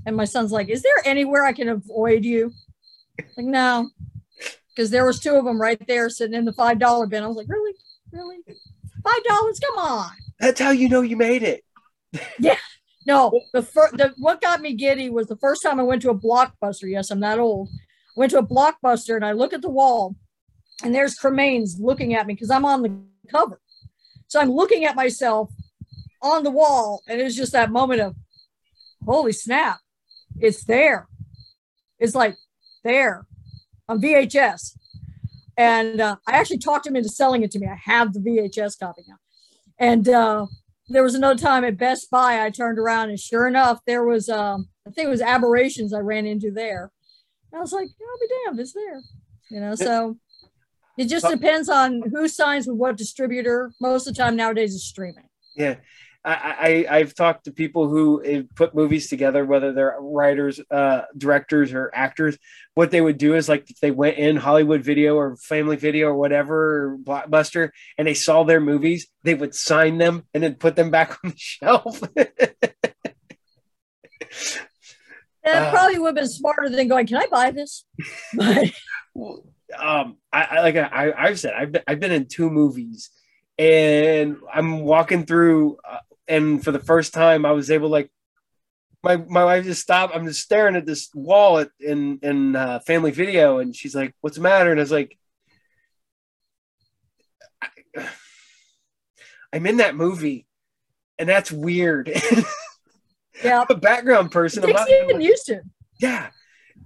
And 0.06 0.18
my 0.18 0.26
son's 0.26 0.52
like, 0.52 0.68
is 0.68 0.82
there 0.82 1.02
anywhere 1.06 1.46
I 1.46 1.54
can 1.54 1.70
avoid 1.70 2.26
you? 2.26 2.52
Like, 3.38 3.46
no. 3.46 3.90
Because 4.76 4.90
there 4.90 5.06
was 5.06 5.20
two 5.20 5.36
of 5.36 5.46
them 5.46 5.60
right 5.60 5.82
there 5.88 6.10
sitting 6.10 6.34
in 6.34 6.46
the 6.46 6.54
five 6.54 6.80
dollar 6.80 7.08
bin. 7.08 7.24
I 7.24 7.28
was 7.28 7.38
like, 7.38 7.50
really? 7.50 7.74
Really? 8.12 8.38
Five 9.04 9.24
dollars, 9.24 9.60
come 9.60 9.78
on. 9.78 10.12
That's 10.40 10.60
how 10.60 10.72
you 10.72 10.90
know 10.90 11.02
you 11.02 11.18
made 11.18 11.44
it. 11.44 11.64
Yeah. 12.40 12.58
No, 13.08 13.32
the 13.52 13.64
first 13.64 13.98
the 13.98 14.14
what 14.18 14.42
got 14.42 14.62
me 14.62 14.74
giddy 14.74 15.10
was 15.10 15.28
the 15.28 15.38
first 15.38 15.64
time 15.64 15.80
I 15.80 15.84
went 15.84 16.04
to 16.04 16.12
a 16.12 16.16
blockbuster. 16.16 16.90
Yes, 16.90 17.10
I'm 17.10 17.20
that 17.22 17.40
old. 17.40 17.70
I 17.72 18.20
went 18.20 18.32
to 18.32 18.38
a 18.38 18.46
blockbuster 18.46 19.16
and 19.16 19.26
I 19.26 19.32
look 19.32 19.54
at 19.54 19.64
the 19.64 19.70
wall, 19.70 20.16
and 20.84 20.94
there's 20.94 21.18
Cremains 21.18 21.80
looking 21.80 22.14
at 22.14 22.28
me 22.28 22.36
because 22.36 22.52
I'm 22.52 22.66
on 22.66 22.84
the 22.84 22.94
cover. 23.28 23.60
So 24.28 24.40
I'm 24.40 24.52
looking 24.52 24.86
at 24.86 24.96
myself 24.96 25.50
on 26.22 26.44
the 26.44 26.52
wall, 26.52 27.02
and 27.08 27.20
it's 27.20 27.36
just 27.36 27.54
that 27.54 27.72
moment 27.72 28.02
of, 28.02 28.16
holy 29.04 29.34
snap, 29.34 29.80
it's 30.40 30.64
there. 30.64 31.08
It's 31.98 32.14
like 32.14 32.36
there 32.84 33.26
on 33.88 34.02
VHS. 34.02 34.78
And 35.58 36.02
uh, 36.02 36.16
I 36.28 36.34
actually 36.34 36.60
talked 36.60 36.88
him 36.88 36.96
into 36.96 37.10
selling 37.10 37.44
it 37.44 37.52
to 37.52 37.60
me. 37.60 37.68
I 37.68 37.80
have 37.84 38.14
the 38.14 38.20
VHS 38.20 38.80
copy 38.80 39.04
now. 39.08 39.16
And 39.78 40.08
uh, 40.08 40.46
there 40.90 41.04
was 41.04 41.16
another 41.16 41.40
time 41.40 41.64
at 41.64 41.78
Best 41.78 42.10
Buy, 42.10 42.44
I 42.44 42.50
turned 42.50 42.80
around 42.80 43.10
and 43.10 43.20
sure 43.20 43.48
enough, 43.48 43.80
there 43.86 44.04
was, 44.04 44.30
um, 44.30 44.70
I 44.88 44.92
think 44.92 45.08
it 45.08 45.12
was 45.12 45.22
Aberrations 45.22 45.94
I 45.94 46.00
ran 46.00 46.26
into 46.26 46.52
there. 46.52 46.92
And 47.52 47.60
I 47.60 47.62
was 47.62 47.74
like, 47.74 47.88
I'll 47.88 48.20
be 48.20 48.34
damned, 48.46 48.60
it's 48.60 48.74
there. 48.74 49.02
You 49.50 49.60
know, 49.60 49.76
so 49.76 50.18
it 50.98 51.06
just 51.06 51.28
depends 51.28 51.68
on 51.68 52.04
who 52.12 52.28
signs 52.28 52.68
with 52.68 52.78
what 52.78 52.98
distributor. 52.98 53.72
Most 53.82 54.08
of 54.08 54.14
the 54.14 54.22
time 54.22 54.36
nowadays 54.36 54.74
is 54.74 54.86
streaming. 54.86 55.28
Yeah. 55.56 55.76
I, 56.24 56.86
I 56.90 56.98
I've 56.98 57.16
talked 57.16 57.46
to 57.46 57.52
people 57.52 57.90
who 57.90 58.24
uh, 58.24 58.44
put 58.56 58.76
movies 58.76 59.10
together, 59.10 59.44
whether 59.44 59.74
they're 59.74 59.96
writers, 60.00 60.60
uh, 60.70 61.02
directors, 61.18 61.74
or 61.74 61.90
actors. 61.94 62.38
What 62.76 62.92
they 62.92 63.02
would 63.02 63.18
do 63.18 63.34
is 63.36 63.50
like 63.50 63.70
if 63.72 63.80
they 63.80 63.90
went 63.92 64.18
in 64.18 64.36
Hollywood 64.38 64.84
Video 64.84 65.16
or 65.16 65.36
Family 65.38 65.78
Video 65.78 66.08
or 66.10 66.16
whatever 66.16 66.94
or 66.94 66.98
Blockbuster, 67.00 67.70
and 67.98 68.08
they 68.08 68.14
saw 68.14 68.44
their 68.44 68.62
movies, 68.62 69.08
they 69.24 69.34
would 69.34 69.56
sign 69.56 69.98
them 69.98 70.24
and 70.34 70.44
then 70.44 70.56
put 70.56 70.76
them 70.76 70.92
back 70.92 71.18
on 71.24 71.32
the 71.32 71.38
shelf. 71.38 72.00
That 75.44 75.64
Uh. 75.64 75.72
probably 75.72 75.98
would 76.00 76.10
have 76.10 76.16
been 76.16 76.28
smarter 76.30 76.70
than 76.70 76.88
going, 76.88 77.08
Can 77.08 77.18
I 77.18 77.28
buy 77.32 77.52
this? 77.52 77.86
But 78.36 78.70
um, 79.78 80.18
I, 80.32 80.44
I 80.44 80.62
like 80.62 80.76
I, 80.76 81.14
I've 81.18 81.40
said 81.40 81.54
I've 81.54 81.72
been, 81.72 81.82
I've 81.88 82.00
been 82.00 82.12
in 82.12 82.28
two 82.28 82.50
movies, 82.50 83.10
and 83.58 84.38
I'm 84.54 84.82
walking 84.82 85.26
through, 85.26 85.78
uh, 85.90 85.98
and 86.32 86.64
for 86.64 86.72
the 86.72 86.80
first 86.80 87.14
time 87.14 87.46
I 87.46 87.52
was 87.52 87.70
able 87.70 87.90
like 87.90 88.10
my 89.04 89.18
my 89.18 89.44
wife 89.44 89.64
just 89.66 89.82
stopped. 89.82 90.16
I'm 90.16 90.26
just 90.28 90.42
staring 90.42 90.76
at 90.76 90.86
this 90.86 91.10
wall 91.14 91.60
at, 91.60 91.70
in 91.80 92.20
in 92.22 92.56
uh, 92.56 92.80
Family 92.86 93.12
Video, 93.12 93.58
and 93.60 93.76
she's 93.76 93.96
like, 93.96 94.14
"What's 94.22 94.38
the 94.38 94.44
matter?" 94.44 94.72
And 94.72 94.80
I 94.80 94.84
was 94.84 94.92
like, 94.92 95.18
I, 97.62 97.68
"I'm 99.54 99.66
in 99.66 99.78
that 99.78 99.96
movie, 99.96 100.46
and 101.18 101.28
that's 101.28 101.52
weird." 101.52 102.12
yeah, 103.44 103.60
I'm 103.62 103.68
a 103.70 103.76
background 103.80 104.32
person. 104.32 104.64
it 104.64 104.70
I'm 104.70 104.76
takes 104.76 104.90
you 104.90 105.04
even, 105.04 105.16
like- 105.18 105.26
used 105.26 105.46
to. 105.48 105.62
yeah. 106.00 106.30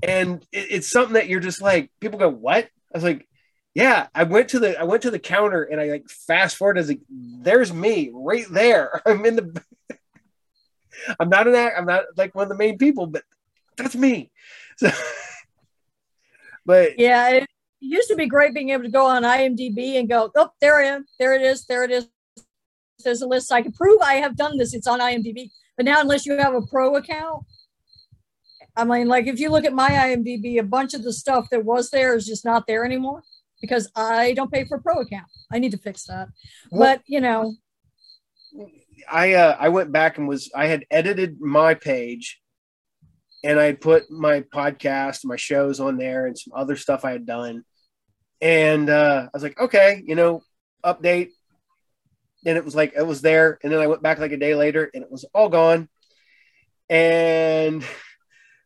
And 0.04 0.42
it, 0.52 0.68
it's 0.72 0.92
something 0.92 1.14
that 1.14 1.28
you're 1.30 1.40
just 1.40 1.62
like, 1.62 1.90
people 2.02 2.20
go, 2.20 2.30
what? 2.30 2.66
I 2.66 2.70
was 2.98 3.04
like, 3.04 3.28
yeah, 3.76 4.08
I 4.16 4.24
went 4.24 4.48
to 4.50 4.60
the, 4.60 4.80
I 4.80 4.84
went 4.84 5.02
to 5.04 5.12
the 5.12 5.20
counter 5.20 5.64
and 5.64 5.82
I 5.82 5.92
like 5.92 6.10
fast 6.10 6.56
forward 6.56 6.78
as 6.78 6.88
like, 6.88 7.02
there's 7.10 7.74
me 7.74 8.10
right 8.14 8.46
there. 8.50 9.02
I'm 9.06 9.26
in 9.26 9.36
the, 9.36 9.64
I'm 11.20 11.28
not 11.28 11.48
an 11.48 11.56
act, 11.56 11.76
I'm 11.78 11.86
not 11.86 12.06
like 12.16 12.34
one 12.34 12.44
of 12.44 12.50
the 12.50 12.56
main 12.56 12.78
people, 12.78 13.06
but 13.06 13.24
that's 13.78 13.96
me. 13.96 14.32
So, 14.78 14.92
but 16.66 17.00
Yeah, 17.00 17.30
it 17.30 17.48
used 17.80 18.10
to 18.10 18.16
be 18.18 18.28
great 18.28 18.54
being 18.54 18.72
able 18.72 18.84
to 18.84 18.90
go 18.90 19.06
on 19.06 19.24
IMDb 19.24 19.98
and 19.98 20.10
go, 20.10 20.30
oh, 20.36 20.50
there 20.60 20.82
I 20.82 20.88
am, 20.88 21.06
there 21.18 21.34
it 21.34 21.42
is, 21.42 21.66
there 21.66 21.86
it 21.86 21.92
is. 21.92 22.10
There's 23.02 23.22
a 23.22 23.28
list. 23.28 23.54
I 23.54 23.62
can 23.62 23.72
prove 23.72 24.02
I 24.02 24.16
have 24.16 24.36
done 24.36 24.58
this. 24.58 24.74
It's 24.74 24.88
on 24.88 25.00
IMDb. 25.00 25.50
But 25.78 25.86
now, 25.86 26.02
unless 26.02 26.26
you 26.26 26.38
have 26.38 26.54
a 26.54 26.62
pro 26.62 26.98
account, 26.98 27.46
I 28.76 28.84
mean, 28.84 29.08
like 29.08 29.28
if 29.28 29.40
you 29.40 29.50
look 29.50 29.64
at 29.64 29.72
my 29.72 29.92
IMDb, 29.92 30.60
a 30.60 30.64
bunch 30.64 30.94
of 30.94 31.04
the 31.04 31.14
stuff 31.14 31.50
that 31.52 31.64
was 31.64 31.90
there 31.92 32.18
is 32.18 32.26
just 32.26 32.44
not 32.44 32.68
there 32.68 32.84
anymore 32.84 33.24
because 33.62 33.90
I 33.96 34.34
don't 34.34 34.52
pay 34.52 34.66
for 34.66 34.78
a 34.78 34.82
pro 34.82 35.00
account. 35.02 35.28
I 35.52 35.60
need 35.60 35.72
to 35.72 35.78
fix 35.78 36.06
that. 36.06 36.28
Well- 36.72 36.96
But 36.96 37.02
you 37.08 37.22
know, 37.22 37.56
I 39.12 39.34
uh, 39.34 39.58
I 39.60 39.70
went 39.70 39.92
back 39.92 40.18
and 40.18 40.28
was 40.28 40.52
I 40.56 40.68
had 40.68 40.86
edited 40.90 41.40
my 41.42 41.74
page 41.74 42.42
and 43.44 43.60
I 43.60 43.74
put 43.74 44.10
my 44.10 44.42
podcast, 44.42 45.26
my 45.26 45.36
shows 45.36 45.80
on 45.80 45.98
there 45.98 46.26
and 46.26 46.38
some 46.38 46.54
other 46.56 46.76
stuff 46.76 47.06
I 47.06 47.12
had 47.12 47.26
done. 47.26 47.64
And 48.42 48.90
uh, 48.90 49.28
I 49.28 49.30
was 49.34 49.44
like, 49.44 49.60
okay, 49.60 50.02
you 50.06 50.16
know, 50.16 50.42
update. 50.84 51.30
And 52.46 52.58
it 52.58 52.66
was 52.66 52.76
like 52.76 52.94
it 52.96 53.06
was 53.06 53.22
there. 53.22 53.60
And 53.64 53.72
then 53.72 53.80
I 53.82 53.88
went 53.88 54.02
back 54.02 54.20
like 54.20 54.32
a 54.32 54.38
day 54.38 54.56
later 54.56 54.90
and 54.94 55.04
it 55.04 55.12
was 55.12 55.26
all 55.34 55.50
gone. 55.50 55.90
And 56.90 57.84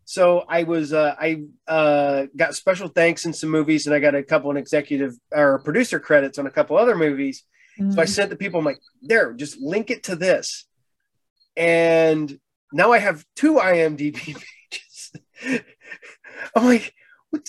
so 0.09 0.43
I 0.49 0.63
was 0.63 0.91
uh, 0.91 1.13
I 1.19 1.43
uh, 1.67 2.25
got 2.35 2.55
special 2.55 2.87
thanks 2.87 3.25
in 3.25 3.33
some 3.33 3.51
movies 3.51 3.85
and 3.85 3.95
I 3.95 3.99
got 3.99 4.15
a 4.15 4.23
couple 4.23 4.49
of 4.49 4.57
executive 4.57 5.13
or 5.31 5.59
producer 5.59 5.99
credits 5.99 6.39
on 6.39 6.47
a 6.47 6.49
couple 6.49 6.77
other 6.77 6.95
movies. 6.95 7.43
So 7.91 8.01
I 8.01 8.05
sent 8.05 8.31
the 8.31 8.35
people, 8.35 8.57
I'm 8.59 8.65
like, 8.65 8.79
there, 9.03 9.33
just 9.33 9.59
link 9.59 9.91
it 9.91 10.05
to 10.05 10.15
this. 10.15 10.65
And 11.55 12.39
now 12.73 12.91
I 12.91 12.97
have 12.97 13.23
two 13.35 13.57
IMDb 13.57 14.15
pages. 14.25 15.61
I'm 16.55 16.65
like, 16.65 16.91
what? 17.29 17.47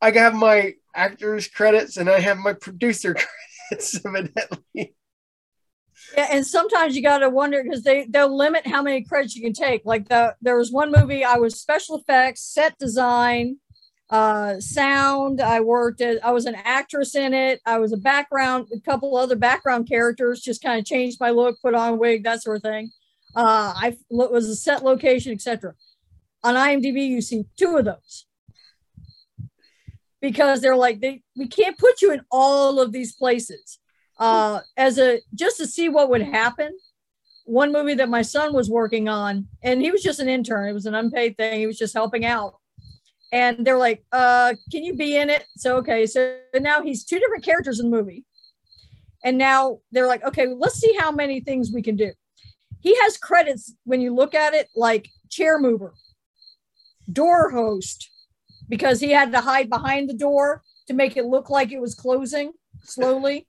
I 0.00 0.12
have 0.12 0.34
my 0.34 0.74
actors 0.94 1.48
credits 1.48 1.96
and 1.96 2.08
I 2.08 2.20
have 2.20 2.38
my 2.38 2.52
producer 2.52 3.16
credits, 3.68 4.00
evidently. 4.06 4.94
Yeah, 6.14 6.28
and 6.30 6.46
sometimes 6.46 6.96
you 6.96 7.02
got 7.02 7.18
to 7.18 7.30
wonder 7.30 7.62
because 7.62 7.82
they 7.82 8.06
they'll 8.06 8.34
limit 8.34 8.66
how 8.66 8.82
many 8.82 9.02
credits 9.02 9.34
you 9.34 9.42
can 9.42 9.52
take. 9.52 9.82
Like 9.84 10.08
the 10.08 10.34
there 10.40 10.56
was 10.56 10.70
one 10.70 10.92
movie 10.92 11.24
I 11.24 11.36
was 11.36 11.60
special 11.60 11.98
effects, 11.98 12.42
set 12.42 12.78
design, 12.78 13.58
uh, 14.10 14.60
sound. 14.60 15.40
I 15.40 15.60
worked 15.60 16.00
as 16.00 16.18
I 16.22 16.30
was 16.32 16.46
an 16.46 16.54
actress 16.54 17.14
in 17.14 17.34
it. 17.34 17.60
I 17.66 17.78
was 17.78 17.92
a 17.92 17.96
background, 17.96 18.68
a 18.74 18.80
couple 18.80 19.16
other 19.16 19.36
background 19.36 19.88
characters. 19.88 20.40
Just 20.40 20.62
kind 20.62 20.78
of 20.78 20.84
changed 20.84 21.18
my 21.20 21.30
look, 21.30 21.60
put 21.60 21.74
on 21.74 21.98
wig, 21.98 22.24
that 22.24 22.42
sort 22.42 22.56
of 22.58 22.62
thing. 22.62 22.90
Uh, 23.34 23.72
I 23.76 23.96
was 24.08 24.48
a 24.48 24.56
set 24.56 24.84
location, 24.84 25.32
etc. 25.32 25.74
On 26.42 26.54
IMDb, 26.54 27.06
you 27.08 27.20
see 27.20 27.44
two 27.56 27.76
of 27.76 27.84
those 27.84 28.26
because 30.20 30.60
they're 30.60 30.76
like 30.76 31.00
they 31.00 31.22
we 31.36 31.46
can't 31.46 31.78
put 31.78 32.00
you 32.00 32.12
in 32.12 32.20
all 32.30 32.80
of 32.80 32.92
these 32.92 33.14
places 33.14 33.78
uh, 34.18 34.60
as 34.76 34.98
a 34.98 35.20
just 35.34 35.58
to 35.58 35.66
see 35.66 35.88
what 35.88 36.10
would 36.10 36.22
happen. 36.22 36.76
One 37.44 37.72
movie 37.72 37.94
that 37.94 38.08
my 38.08 38.22
son 38.22 38.52
was 38.52 38.68
working 38.68 39.08
on, 39.08 39.46
and 39.62 39.80
he 39.80 39.90
was 39.90 40.02
just 40.02 40.18
an 40.18 40.28
intern. 40.28 40.68
It 40.68 40.72
was 40.72 40.86
an 40.86 40.94
unpaid 40.94 41.36
thing. 41.36 41.60
He 41.60 41.66
was 41.66 41.78
just 41.78 41.94
helping 41.94 42.24
out. 42.24 42.56
And 43.32 43.64
they're 43.64 43.78
like, 43.78 44.04
uh, 44.12 44.54
"Can 44.72 44.82
you 44.82 44.94
be 44.94 45.16
in 45.16 45.30
it?" 45.30 45.44
So 45.56 45.76
okay, 45.76 46.06
so 46.06 46.38
now 46.60 46.82
he's 46.82 47.04
two 47.04 47.18
different 47.18 47.44
characters 47.44 47.78
in 47.78 47.90
the 47.90 47.96
movie. 47.96 48.24
And 49.24 49.38
now 49.38 49.80
they're 49.92 50.06
like, 50.08 50.24
"Okay, 50.24 50.48
let's 50.48 50.76
see 50.76 50.96
how 50.98 51.12
many 51.12 51.40
things 51.40 51.70
we 51.72 51.82
can 51.82 51.96
do." 51.96 52.12
He 52.80 52.96
has 53.02 53.16
credits 53.16 53.74
when 53.84 54.00
you 54.00 54.14
look 54.14 54.34
at 54.34 54.54
it, 54.54 54.68
like 54.74 55.08
chair 55.28 55.58
mover, 55.58 55.94
door 57.12 57.50
host, 57.50 58.10
because 58.68 59.00
he 59.00 59.10
had 59.10 59.32
to 59.32 59.40
hide 59.40 59.68
behind 59.68 60.08
the 60.08 60.14
door 60.14 60.62
to 60.86 60.94
make 60.94 61.16
it 61.16 61.26
look 61.26 61.50
like 61.50 61.72
it 61.72 61.80
was 61.80 61.94
closing 61.94 62.52
slowly. 62.82 63.46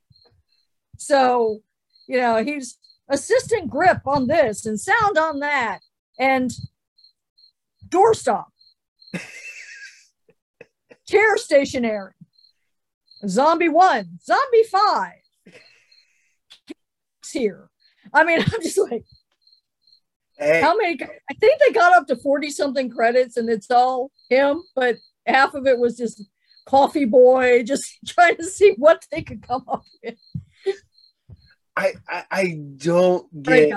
So, 0.97 1.61
you 2.07 2.17
know, 2.17 2.43
he's 2.43 2.77
assistant 3.09 3.69
grip 3.69 4.01
on 4.05 4.27
this 4.27 4.65
and 4.65 4.79
sound 4.79 5.17
on 5.17 5.39
that 5.39 5.79
and 6.19 6.51
doorstop, 7.87 8.45
chair 11.07 11.37
stationary, 11.37 12.13
zombie 13.27 13.69
one, 13.69 14.19
zombie 14.23 14.63
five. 14.63 15.13
Here. 17.31 17.69
I 18.13 18.23
mean, 18.23 18.39
I'm 18.53 18.61
just 18.61 18.77
like, 18.77 19.03
Hey, 20.37 20.61
how 20.61 20.75
many? 20.77 20.99
I 21.01 21.33
think 21.33 21.59
they 21.59 21.71
got 21.71 21.95
up 21.95 22.07
to 22.07 22.15
40 22.15 22.51
something 22.51 22.89
credits 22.89 23.37
and 23.37 23.49
it's 23.49 23.71
all 23.71 24.11
him, 24.29 24.61
but 24.75 24.97
half 25.25 25.55
of 25.55 25.65
it 25.65 25.79
was 25.79 25.97
just 25.97 26.23
coffee 26.65 27.05
boy, 27.05 27.63
just 27.63 27.97
trying 28.05 28.37
to 28.37 28.43
see 28.43 28.73
what 28.77 29.05
they 29.11 29.23
could 29.23 29.45
come 29.45 29.63
up 29.67 29.83
with. 30.03 30.15
I, 31.77 31.93
I, 32.09 32.23
I 32.31 32.59
don't 32.77 33.43
get. 33.43 33.73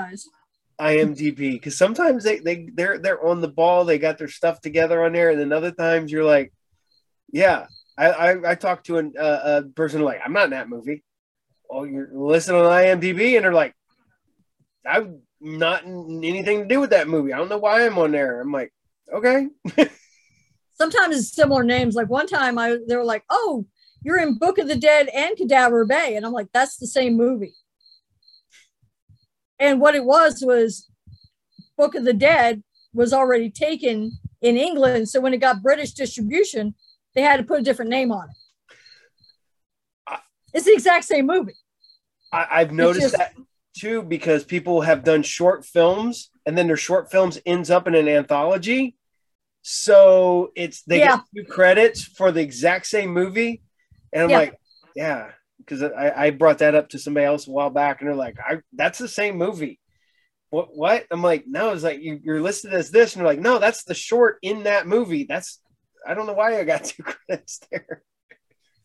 IMDb 0.81 1.53
because 1.53 1.77
sometimes 1.77 2.25
they, 2.25 2.39
they 2.39 2.67
they're 2.73 2.97
they're 2.97 3.23
on 3.23 3.43
the 3.43 3.49
ball, 3.49 3.85
they 3.85 3.99
got 3.99 4.17
their 4.17 4.29
stuff 4.29 4.63
together 4.63 5.05
on 5.05 5.13
there, 5.13 5.29
and 5.29 5.39
then 5.39 5.53
other 5.53 5.73
times 5.73 6.11
you're 6.11 6.25
like, 6.25 6.55
yeah. 7.31 7.67
I 7.99 8.07
I, 8.07 8.51
I 8.53 8.55
talked 8.55 8.87
to 8.87 8.97
an, 8.97 9.13
uh, 9.19 9.41
a 9.45 9.63
person 9.75 10.01
like 10.01 10.21
I'm 10.25 10.33
not 10.33 10.45
in 10.45 10.51
that 10.51 10.71
movie. 10.71 11.05
Oh, 11.71 11.85
you're 11.85 12.09
listening 12.11 12.63
on 12.63 12.73
IMDb, 12.73 13.37
and 13.37 13.45
they're 13.45 13.53
like, 13.53 13.75
I'm 14.87 15.21
not 15.39 15.85
in 15.85 16.25
anything 16.25 16.61
to 16.63 16.67
do 16.67 16.81
with 16.81 16.91
that 16.91 17.09
movie. 17.09 17.35
I 17.35 17.37
don't 17.37 17.51
know 17.51 17.59
why 17.59 17.85
I'm 17.85 17.99
on 17.99 18.13
there. 18.13 18.41
I'm 18.41 18.51
like, 18.51 18.73
okay, 19.13 19.49
Sometimes 20.81 21.15
it's 21.15 21.35
similar 21.35 21.63
names. 21.63 21.95
Like 21.95 22.09
one 22.09 22.27
time 22.27 22.57
I 22.57 22.79
they 22.89 22.97
were 22.97 23.05
like, 23.05 23.25
oh, 23.29 23.67
you're 24.03 24.19
in 24.19 24.39
Book 24.39 24.57
of 24.57 24.67
the 24.67 24.77
Dead 24.77 25.09
and 25.15 25.37
Cadaver 25.37 25.85
Bay. 25.85 26.17
And 26.17 26.25
I'm 26.25 26.33
like, 26.33 26.49
that's 26.55 26.79
the 26.79 26.87
same 26.87 27.19
movie. 27.19 27.53
And 29.61 29.81
what 29.81 29.95
it 29.95 30.05
was 30.05 30.43
was 30.43 30.91
Book 31.77 31.95
of 31.95 32.05
the 32.05 32.15
Dead 32.15 32.63
was 32.93 33.13
already 33.13 33.51
taken 33.51 34.19
in 34.41 34.57
England. 34.57 35.09
So 35.09 35.21
when 35.21 35.35
it 35.35 35.39
got 35.39 35.63
British 35.63 35.93
distribution, 35.93 36.75
they 37.15 37.23
had 37.23 37.37
to 37.37 37.45
put 37.45 37.61
a 37.61 37.63
different 37.63 37.91
name 37.91 38.11
on 38.11 38.29
it. 38.29 38.37
It's 40.53 40.67
the 40.67 40.73
exact 40.73 41.05
same 41.05 41.27
movie. 41.27 41.55
I, 42.33 42.61
have 42.61 42.73
noticed 42.73 43.01
just, 43.01 43.17
that 43.17 43.35
too 43.77 44.03
because 44.03 44.45
people 44.45 44.81
have 44.81 45.05
done 45.05 45.23
short 45.23 45.65
films 45.65 46.31
and 46.47 46.57
then 46.57 46.67
their 46.67 46.77
short 46.77 47.11
films 47.11 47.39
ends 47.47 47.71
up 47.71 47.87
in 47.87 47.95
an 47.95 48.09
anthology. 48.09 48.97
So 49.63 50.53
it's 50.57 50.83
they 50.83 51.01
yeah. 51.01 51.17
get 51.17 51.45
two 51.45 51.53
credits 51.53 52.03
for 52.03 52.33
the 52.33 52.41
exact 52.41 52.87
same 52.87 53.11
movie. 53.11 53.63
And 54.13 54.25
I'm 54.25 54.31
yeah. 54.31 54.39
like, 54.39 54.61
yeah, 54.97 55.31
because 55.65 55.83
I, 55.83 56.13
I 56.17 56.31
brought 56.31 56.59
that 56.59 56.75
up 56.75 56.89
to 56.91 56.99
somebody 56.99 57.27
else 57.27 57.47
a 57.47 57.51
while 57.51 57.71
back 57.71 58.01
and 58.01 58.09
they're 58.09 58.17
like, 58.17 58.37
I 58.39 58.59
that's 58.73 58.99
the 58.99 59.09
same 59.09 59.37
movie. 59.37 59.79
What 60.51 60.69
what? 60.73 61.07
I'm 61.11 61.23
like, 61.23 61.45
no, 61.47 61.71
it's 61.71 61.85
like 61.85 62.01
you, 62.01 62.19
you're 62.23 62.41
listed 62.41 62.75
as 62.75 62.91
this, 62.91 63.15
and 63.15 63.21
they're 63.21 63.33
like, 63.33 63.41
no, 63.41 63.59
that's 63.59 63.85
the 63.85 63.95
short 63.95 64.39
in 64.43 64.65
that 64.65 64.87
movie. 64.87 65.25
That's 65.29 65.61
I 66.07 66.15
don't 66.15 66.27
know 66.27 66.33
why 66.33 66.59
I 66.59 66.65
got 66.65 66.85
two 66.85 67.03
credits 67.03 67.61
there. 67.71 68.03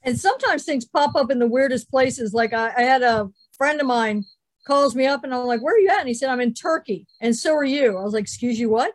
And 0.04 0.20
sometimes 0.20 0.64
things 0.64 0.86
pop 0.86 1.16
up 1.16 1.32
in 1.32 1.40
the 1.40 1.48
weirdest 1.48 1.90
places. 1.90 2.34
Like 2.34 2.54
I, 2.54 2.72
I 2.78 2.82
had 2.82 3.02
a 3.02 3.30
friend 3.58 3.82
of 3.82 3.88
mine 3.88 4.24
calls 4.68 4.96
me 4.96 5.06
up 5.08 5.24
and 5.24 5.34
I'm 5.34 5.46
like, 5.46 5.62
where 5.62 5.76
are 5.76 5.80
you 5.80 5.90
at? 5.90 6.00
And 6.00 6.08
he 6.08 6.14
said, 6.14 6.30
I'm 6.30 6.42
in 6.42 6.54
Turkey. 6.54 7.08
And 7.22 7.36
so 7.36 7.56
are 7.56 7.64
you. 7.64 7.98
I 7.98 8.04
was 8.04 8.14
like, 8.14 8.24
excuse 8.24 8.60
you, 8.60 8.70
what? 8.70 8.94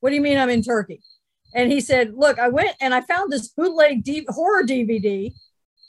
What 0.00 0.10
do 0.10 0.16
you 0.16 0.22
mean 0.22 0.38
I'm 0.38 0.50
in 0.50 0.62
Turkey? 0.62 1.00
And 1.54 1.70
he 1.70 1.80
said, 1.80 2.14
look, 2.14 2.38
I 2.38 2.48
went 2.48 2.76
and 2.80 2.94
I 2.94 3.00
found 3.02 3.32
this 3.32 3.48
bootleg 3.48 4.04
D- 4.04 4.26
horror 4.28 4.64
DVD 4.64 5.32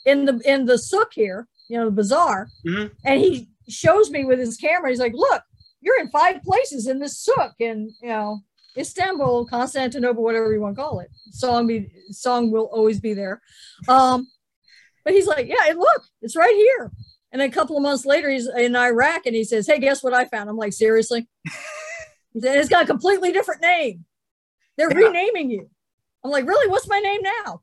in 0.08 0.24
the 0.24 0.40
in 0.44 0.66
the 0.66 0.78
souk 0.78 1.12
here, 1.12 1.46
you 1.68 1.76
know, 1.76 1.86
the 1.86 1.90
bazaar. 1.90 2.48
Mm-hmm. 2.66 2.86
And 3.04 3.20
he 3.20 3.48
shows 3.68 4.10
me 4.10 4.24
with 4.24 4.38
his 4.38 4.56
camera. 4.56 4.90
He's 4.90 5.00
like, 5.00 5.14
look, 5.14 5.42
you're 5.80 6.00
in 6.00 6.10
five 6.10 6.42
places 6.42 6.86
in 6.86 6.98
this 6.98 7.18
souk 7.18 7.54
and, 7.60 7.90
you 8.02 8.08
know, 8.08 8.40
Istanbul, 8.76 9.46
Constantinople, 9.46 10.22
whatever 10.22 10.52
you 10.52 10.60
want 10.60 10.76
to 10.76 10.82
call 10.82 11.00
it. 11.00 11.08
Song 11.30 11.66
be 11.66 11.90
song 12.10 12.50
will 12.50 12.70
always 12.72 13.00
be 13.00 13.14
there. 13.14 13.40
Um, 13.88 14.28
but 15.04 15.14
he's 15.14 15.26
like, 15.26 15.48
yeah, 15.48 15.68
and 15.68 15.78
look, 15.78 16.04
it's 16.22 16.36
right 16.36 16.54
here. 16.54 16.90
And 17.32 17.42
a 17.42 17.50
couple 17.50 17.76
of 17.76 17.82
months 17.82 18.06
later, 18.06 18.30
he's 18.30 18.48
in 18.48 18.74
Iraq 18.74 19.26
and 19.26 19.34
he 19.34 19.44
says, 19.44 19.66
Hey, 19.66 19.78
guess 19.78 20.02
what 20.02 20.14
I 20.14 20.24
found? 20.26 20.48
I'm 20.48 20.56
like, 20.56 20.72
Seriously? 20.72 21.28
it's 22.34 22.68
got 22.68 22.84
a 22.84 22.86
completely 22.86 23.32
different 23.32 23.62
name. 23.62 24.04
They're 24.76 24.90
yeah. 24.90 25.08
renaming 25.08 25.50
you. 25.50 25.68
I'm 26.24 26.30
like, 26.30 26.46
Really? 26.46 26.68
What's 26.70 26.88
my 26.88 27.00
name 27.00 27.20
now? 27.22 27.60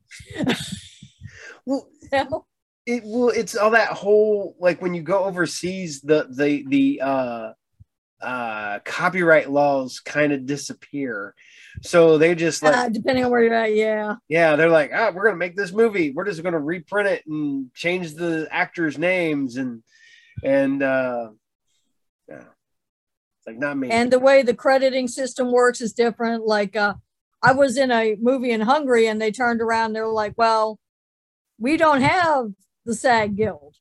well, 1.65 1.87
it 2.85 3.03
well, 3.05 3.29
it's 3.29 3.55
all 3.55 3.71
that 3.71 3.89
whole 3.89 4.55
like 4.59 4.81
when 4.81 4.93
you 4.93 5.01
go 5.01 5.25
overseas, 5.25 6.01
the 6.01 6.27
the 6.29 6.65
the 6.67 7.01
uh 7.01 7.51
uh 8.21 8.79
copyright 8.79 9.49
laws 9.51 9.99
kind 9.99 10.31
of 10.31 10.45
disappear 10.45 11.35
so 11.81 12.17
they 12.17 12.35
just 12.35 12.63
like 12.63 12.75
uh, 12.75 12.89
depending 12.89 13.25
on 13.25 13.31
where 13.31 13.43
you're 13.43 13.53
at, 13.53 13.75
yeah. 13.75 14.15
Yeah, 14.27 14.55
they're 14.55 14.69
like, 14.69 14.91
ah, 14.93 15.11
we're 15.13 15.25
gonna 15.25 15.37
make 15.37 15.55
this 15.55 15.71
movie. 15.71 16.11
We're 16.11 16.25
just 16.25 16.43
gonna 16.43 16.59
reprint 16.59 17.09
it 17.09 17.23
and 17.27 17.73
change 17.73 18.13
the 18.13 18.47
actors' 18.51 18.97
names 18.97 19.57
and 19.57 19.83
and 20.43 20.81
uh 20.81 21.29
yeah. 22.29 22.37
It's 22.37 23.47
like 23.47 23.57
not 23.57 23.77
me. 23.77 23.89
And 23.91 24.11
the 24.11 24.19
way 24.19 24.41
the 24.41 24.55
crediting 24.55 25.07
system 25.07 25.51
works 25.51 25.81
is 25.81 25.93
different. 25.93 26.45
Like 26.45 26.75
uh 26.75 26.95
I 27.43 27.51
was 27.51 27.77
in 27.77 27.91
a 27.91 28.15
movie 28.19 28.51
in 28.51 28.61
Hungary 28.61 29.07
and 29.07 29.21
they 29.21 29.31
turned 29.31 29.61
around, 29.61 29.93
they're 29.93 30.07
like, 30.07 30.33
Well, 30.37 30.79
we 31.57 31.77
don't 31.77 32.01
have 32.01 32.51
the 32.85 32.93
SAG 32.93 33.35
Guild. 33.35 33.75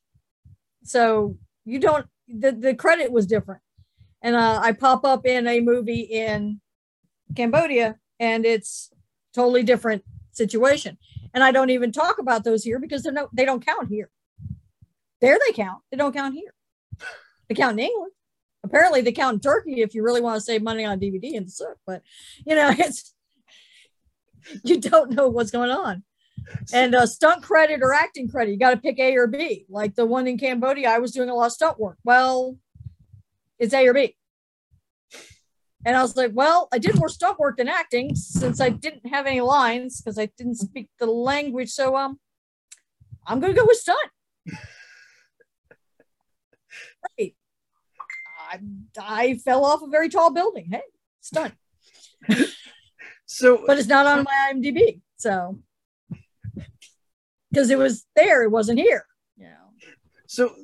So 0.84 1.36
you 1.64 1.78
don't 1.78 2.06
the, 2.28 2.52
the 2.52 2.74
credit 2.74 3.12
was 3.12 3.26
different. 3.26 3.60
And 4.22 4.36
uh, 4.36 4.60
I 4.62 4.72
pop 4.72 5.04
up 5.04 5.26
in 5.26 5.46
a 5.46 5.60
movie 5.60 6.00
in 6.00 6.60
Cambodia, 7.36 7.96
and 8.18 8.46
it's 8.46 8.90
totally 9.34 9.62
different 9.62 10.02
situation. 10.32 10.96
And 11.34 11.44
I 11.44 11.52
don't 11.52 11.70
even 11.70 11.92
talk 11.92 12.18
about 12.18 12.44
those 12.44 12.64
here 12.64 12.78
because 12.78 13.02
they're 13.02 13.12
no, 13.12 13.28
they 13.32 13.44
don't 13.44 13.64
count 13.64 13.88
here. 13.88 14.08
There 15.20 15.38
they 15.46 15.52
count. 15.52 15.82
They 15.90 15.96
don't 15.96 16.14
count 16.14 16.34
here. 16.34 16.54
They 17.48 17.54
count 17.54 17.78
in 17.78 17.86
England. 17.86 18.12
Apparently, 18.62 19.02
they 19.02 19.12
count 19.12 19.34
in 19.34 19.40
Turkey 19.40 19.82
if 19.82 19.94
you 19.94 20.02
really 20.02 20.22
want 20.22 20.36
to 20.36 20.40
save 20.40 20.62
money 20.62 20.84
on 20.84 21.00
DVD 21.00 21.36
and 21.36 21.50
stuff. 21.50 21.76
But 21.86 22.02
you 22.46 22.54
know, 22.54 22.72
it's 22.78 23.14
you 24.64 24.80
don't 24.80 25.10
know 25.10 25.28
what's 25.28 25.50
going 25.50 25.70
on. 25.70 26.02
And 26.72 26.94
uh, 26.94 27.06
stunt 27.06 27.42
credit 27.42 27.80
or 27.82 27.92
acting 27.92 28.28
credit, 28.28 28.52
you 28.52 28.58
got 28.58 28.70
to 28.70 28.76
pick 28.76 28.98
A 28.98 29.16
or 29.16 29.26
B. 29.26 29.66
Like 29.68 29.94
the 29.94 30.06
one 30.06 30.26
in 30.26 30.38
Cambodia, 30.38 30.90
I 30.90 30.98
was 30.98 31.12
doing 31.12 31.28
a 31.28 31.34
lot 31.34 31.46
of 31.46 31.52
stunt 31.52 31.78
work. 31.78 31.98
Well, 32.04 32.56
it's 33.58 33.74
A 33.74 33.86
or 33.86 33.94
B. 33.94 34.16
And 35.86 35.96
I 35.96 36.02
was 36.02 36.16
like, 36.16 36.30
well, 36.32 36.68
I 36.72 36.78
did 36.78 36.98
more 36.98 37.10
stunt 37.10 37.38
work 37.38 37.58
than 37.58 37.68
acting 37.68 38.14
since 38.14 38.60
I 38.60 38.70
didn't 38.70 39.06
have 39.06 39.26
any 39.26 39.42
lines 39.42 40.00
because 40.00 40.18
I 40.18 40.30
didn't 40.38 40.56
speak 40.56 40.88
the 40.98 41.06
language. 41.06 41.70
So 41.70 41.94
um, 41.96 42.18
I'm 43.26 43.38
gonna 43.40 43.52
go 43.52 43.66
with 43.66 43.76
stunt. 43.76 43.98
right. 47.18 47.34
I, 48.50 48.60
I 48.98 49.34
fell 49.44 49.64
off 49.64 49.82
a 49.82 49.88
very 49.88 50.08
tall 50.08 50.32
building. 50.32 50.68
Hey, 50.70 50.82
stunt. 51.20 51.54
so, 53.26 53.62
but 53.66 53.78
it's 53.78 53.88
not 53.88 54.06
on 54.06 54.24
my 54.24 54.52
IMDb. 54.52 55.00
So, 55.16 55.58
because 57.54 57.70
it 57.70 57.78
was 57.78 58.04
there, 58.16 58.42
it 58.42 58.50
wasn't 58.50 58.78
here. 58.78 59.06
You 59.36 59.46
know. 59.46 59.70
So 60.26 60.54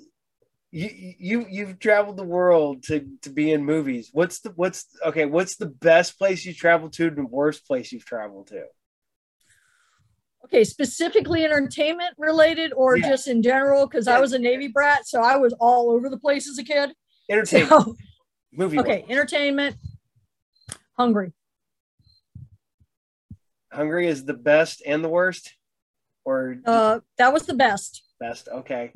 you 0.72 1.14
you 1.18 1.46
you've 1.48 1.78
traveled 1.78 2.16
the 2.16 2.24
world 2.24 2.82
to 2.84 3.06
to 3.22 3.30
be 3.30 3.52
in 3.52 3.64
movies. 3.64 4.10
What's 4.12 4.40
the 4.40 4.50
what's 4.50 4.86
okay? 5.06 5.26
What's 5.26 5.56
the 5.56 5.66
best 5.66 6.18
place 6.18 6.44
you 6.44 6.54
traveled 6.54 6.92
to 6.94 7.08
and 7.08 7.16
the 7.16 7.26
worst 7.26 7.66
place 7.66 7.92
you've 7.92 8.04
traveled 8.04 8.48
to? 8.48 8.64
Okay, 10.44 10.64
specifically 10.64 11.44
entertainment 11.44 12.14
related 12.18 12.72
or 12.72 12.96
yeah. 12.96 13.08
just 13.08 13.28
in 13.28 13.42
general? 13.42 13.86
Because 13.86 14.06
yeah. 14.06 14.16
I 14.16 14.20
was 14.20 14.32
a 14.32 14.38
Navy 14.38 14.68
brat, 14.68 15.06
so 15.06 15.20
I 15.20 15.36
was 15.36 15.54
all 15.60 15.90
over 15.90 16.08
the 16.08 16.18
place 16.18 16.48
as 16.48 16.58
a 16.58 16.64
kid. 16.64 16.92
Entertainment, 17.28 17.70
so, 17.70 17.96
movie. 18.52 18.78
Okay, 18.78 18.98
world. 19.00 19.10
entertainment. 19.10 19.76
Hungary. 20.96 21.32
Hungary 23.72 24.08
is 24.08 24.24
the 24.24 24.34
best 24.34 24.82
and 24.84 25.04
the 25.04 25.08
worst, 25.08 25.54
or 26.30 26.56
uh, 26.64 27.00
that 27.18 27.32
was 27.32 27.46
the 27.46 27.54
best. 27.54 28.04
Best. 28.20 28.48
Okay. 28.48 28.92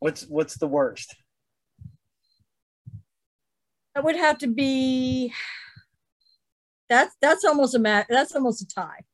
What's 0.00 0.26
what's 0.26 0.58
the 0.58 0.66
worst? 0.66 1.16
That 3.94 4.04
would 4.04 4.16
have 4.16 4.38
to 4.38 4.46
be. 4.46 5.32
That's 6.88 7.14
that's 7.20 7.44
almost 7.44 7.74
a 7.74 7.78
match. 7.78 8.06
That's 8.08 8.34
almost 8.34 8.62
a 8.62 8.68
tie. 8.68 9.04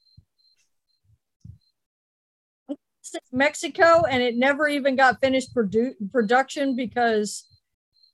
Mexico, 3.30 4.02
and 4.10 4.22
it 4.22 4.36
never 4.36 4.66
even 4.66 4.96
got 4.96 5.20
finished 5.20 5.54
produ- 5.54 5.94
production 6.10 6.74
because 6.74 7.46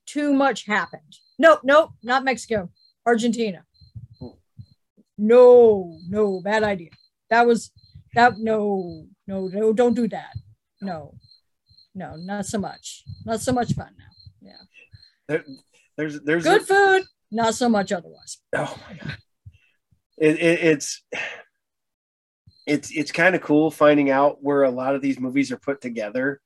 too 0.04 0.34
much 0.34 0.66
happened. 0.66 1.16
Nope, 1.38 1.60
nope, 1.64 1.92
not 2.02 2.24
Mexico. 2.24 2.70
Argentina. 3.06 3.64
No, 5.16 5.98
no, 6.08 6.40
bad 6.42 6.62
idea. 6.62 6.90
That 7.30 7.46
was 7.46 7.70
that. 8.14 8.38
No, 8.38 9.06
no, 9.30 9.46
no, 9.46 9.72
don't 9.72 9.94
do 9.94 10.08
that. 10.08 10.34
No 10.80 11.14
no, 11.94 12.16
not 12.16 12.46
so 12.46 12.58
much. 12.58 13.04
Not 13.24 13.40
so 13.40 13.52
much 13.52 13.74
fun 13.74 13.92
now. 13.98 14.04
Yeah. 14.40 14.62
There, 15.28 15.44
there's 15.96 16.20
there's 16.20 16.44
good 16.44 16.62
a, 16.62 16.64
food, 16.64 17.02
not 17.30 17.54
so 17.54 17.68
much 17.68 17.92
otherwise. 17.92 18.38
Oh 18.54 18.78
my 18.88 18.96
god. 18.96 19.16
It, 20.18 20.36
it, 20.36 20.64
it's 20.64 21.02
it's 22.66 22.90
it's 22.90 23.12
kind 23.12 23.34
of 23.34 23.42
cool 23.42 23.70
finding 23.70 24.10
out 24.10 24.42
where 24.42 24.62
a 24.62 24.70
lot 24.70 24.94
of 24.94 25.02
these 25.02 25.18
movies 25.18 25.50
are 25.50 25.58
put 25.58 25.80
together 25.80 26.40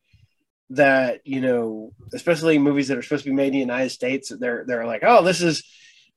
that 0.71 1.21
you 1.25 1.41
know 1.41 1.93
especially 2.15 2.59
movies 2.59 2.89
that 2.89 2.97
are 2.97 3.03
supposed 3.03 3.25
to 3.25 3.31
be 3.31 3.37
made 3.37 3.49
in 3.49 3.53
the 3.53 3.59
united 3.59 3.91
states 3.91 4.33
they're 4.41 4.65
they're 4.67 4.87
like 4.87 5.03
oh 5.05 5.23
this 5.23 5.43
is 5.43 5.63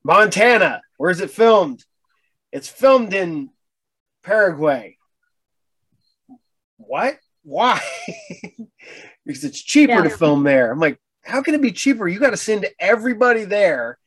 montana 0.02 0.80
where's 0.96 1.20
it 1.20 1.30
filmed 1.30 1.84
it's 2.50 2.66
filmed 2.66 3.12
in 3.12 3.50
paraguay 4.22 4.96
what 6.78 7.18
why 7.42 7.80
because 9.26 9.44
it's 9.44 9.62
cheaper 9.62 9.92
yeah. 9.92 10.02
to 10.02 10.10
film 10.10 10.42
there. 10.42 10.72
I'm 10.72 10.80
like, 10.80 10.98
how 11.22 11.42
can 11.42 11.54
it 11.54 11.62
be 11.62 11.72
cheaper? 11.72 12.08
You 12.08 12.18
got 12.18 12.30
to 12.30 12.36
send 12.36 12.66
everybody 12.78 13.44
there, 13.44 13.98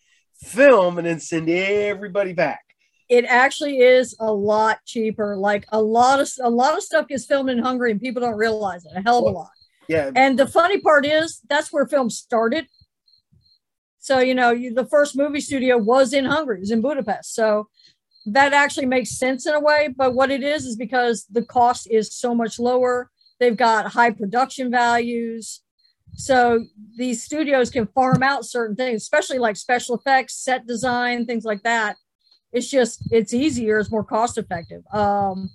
film, 0.43 0.97
and 0.97 1.07
then 1.07 1.19
send 1.19 1.49
everybody 1.49 2.33
back. 2.33 2.61
It 3.09 3.25
actually 3.25 3.79
is 3.79 4.15
a 4.19 4.31
lot 4.31 4.79
cheaper. 4.85 5.35
Like 5.35 5.65
a 5.69 5.81
lot 5.81 6.19
of 6.19 6.29
a 6.41 6.49
lot 6.49 6.75
of 6.75 6.83
stuff 6.83 7.07
gets 7.07 7.25
filmed 7.25 7.49
in 7.49 7.59
Hungary, 7.59 7.91
and 7.91 8.01
people 8.01 8.21
don't 8.21 8.37
realize 8.37 8.85
it. 8.85 8.91
A 8.95 9.01
hell 9.01 9.19
of 9.19 9.33
a 9.33 9.37
lot. 9.37 9.49
Yeah. 9.87 10.11
And 10.15 10.39
the 10.39 10.47
funny 10.47 10.79
part 10.79 11.05
is 11.05 11.41
that's 11.49 11.71
where 11.73 11.85
film 11.85 12.09
started. 12.09 12.67
So 13.99 14.19
you 14.19 14.33
know, 14.33 14.51
you, 14.51 14.73
the 14.73 14.85
first 14.85 15.15
movie 15.17 15.41
studio 15.41 15.77
was 15.77 16.13
in 16.13 16.25
Hungary, 16.25 16.57
it 16.57 16.61
was 16.61 16.71
in 16.71 16.81
Budapest. 16.81 17.35
So 17.35 17.67
that 18.25 18.53
actually 18.53 18.85
makes 18.85 19.11
sense 19.11 19.45
in 19.45 19.53
a 19.53 19.59
way. 19.59 19.89
But 19.95 20.13
what 20.13 20.31
it 20.31 20.43
is 20.43 20.65
is 20.65 20.75
because 20.75 21.25
the 21.29 21.43
cost 21.43 21.87
is 21.89 22.13
so 22.15 22.35
much 22.35 22.59
lower 22.59 23.09
they've 23.41 23.57
got 23.57 23.91
high 23.91 24.11
production 24.11 24.71
values. 24.71 25.61
So 26.13 26.63
these 26.95 27.23
studios 27.23 27.71
can 27.71 27.87
farm 27.87 28.23
out 28.23 28.45
certain 28.45 28.75
things, 28.75 29.01
especially 29.01 29.39
like 29.39 29.57
special 29.57 29.95
effects, 29.95 30.35
set 30.35 30.67
design, 30.67 31.25
things 31.25 31.43
like 31.43 31.63
that. 31.63 31.97
It's 32.53 32.69
just 32.69 33.01
it's 33.11 33.33
easier, 33.33 33.79
it's 33.79 33.91
more 33.91 34.03
cost 34.03 34.37
effective. 34.37 34.83
Um, 34.93 35.49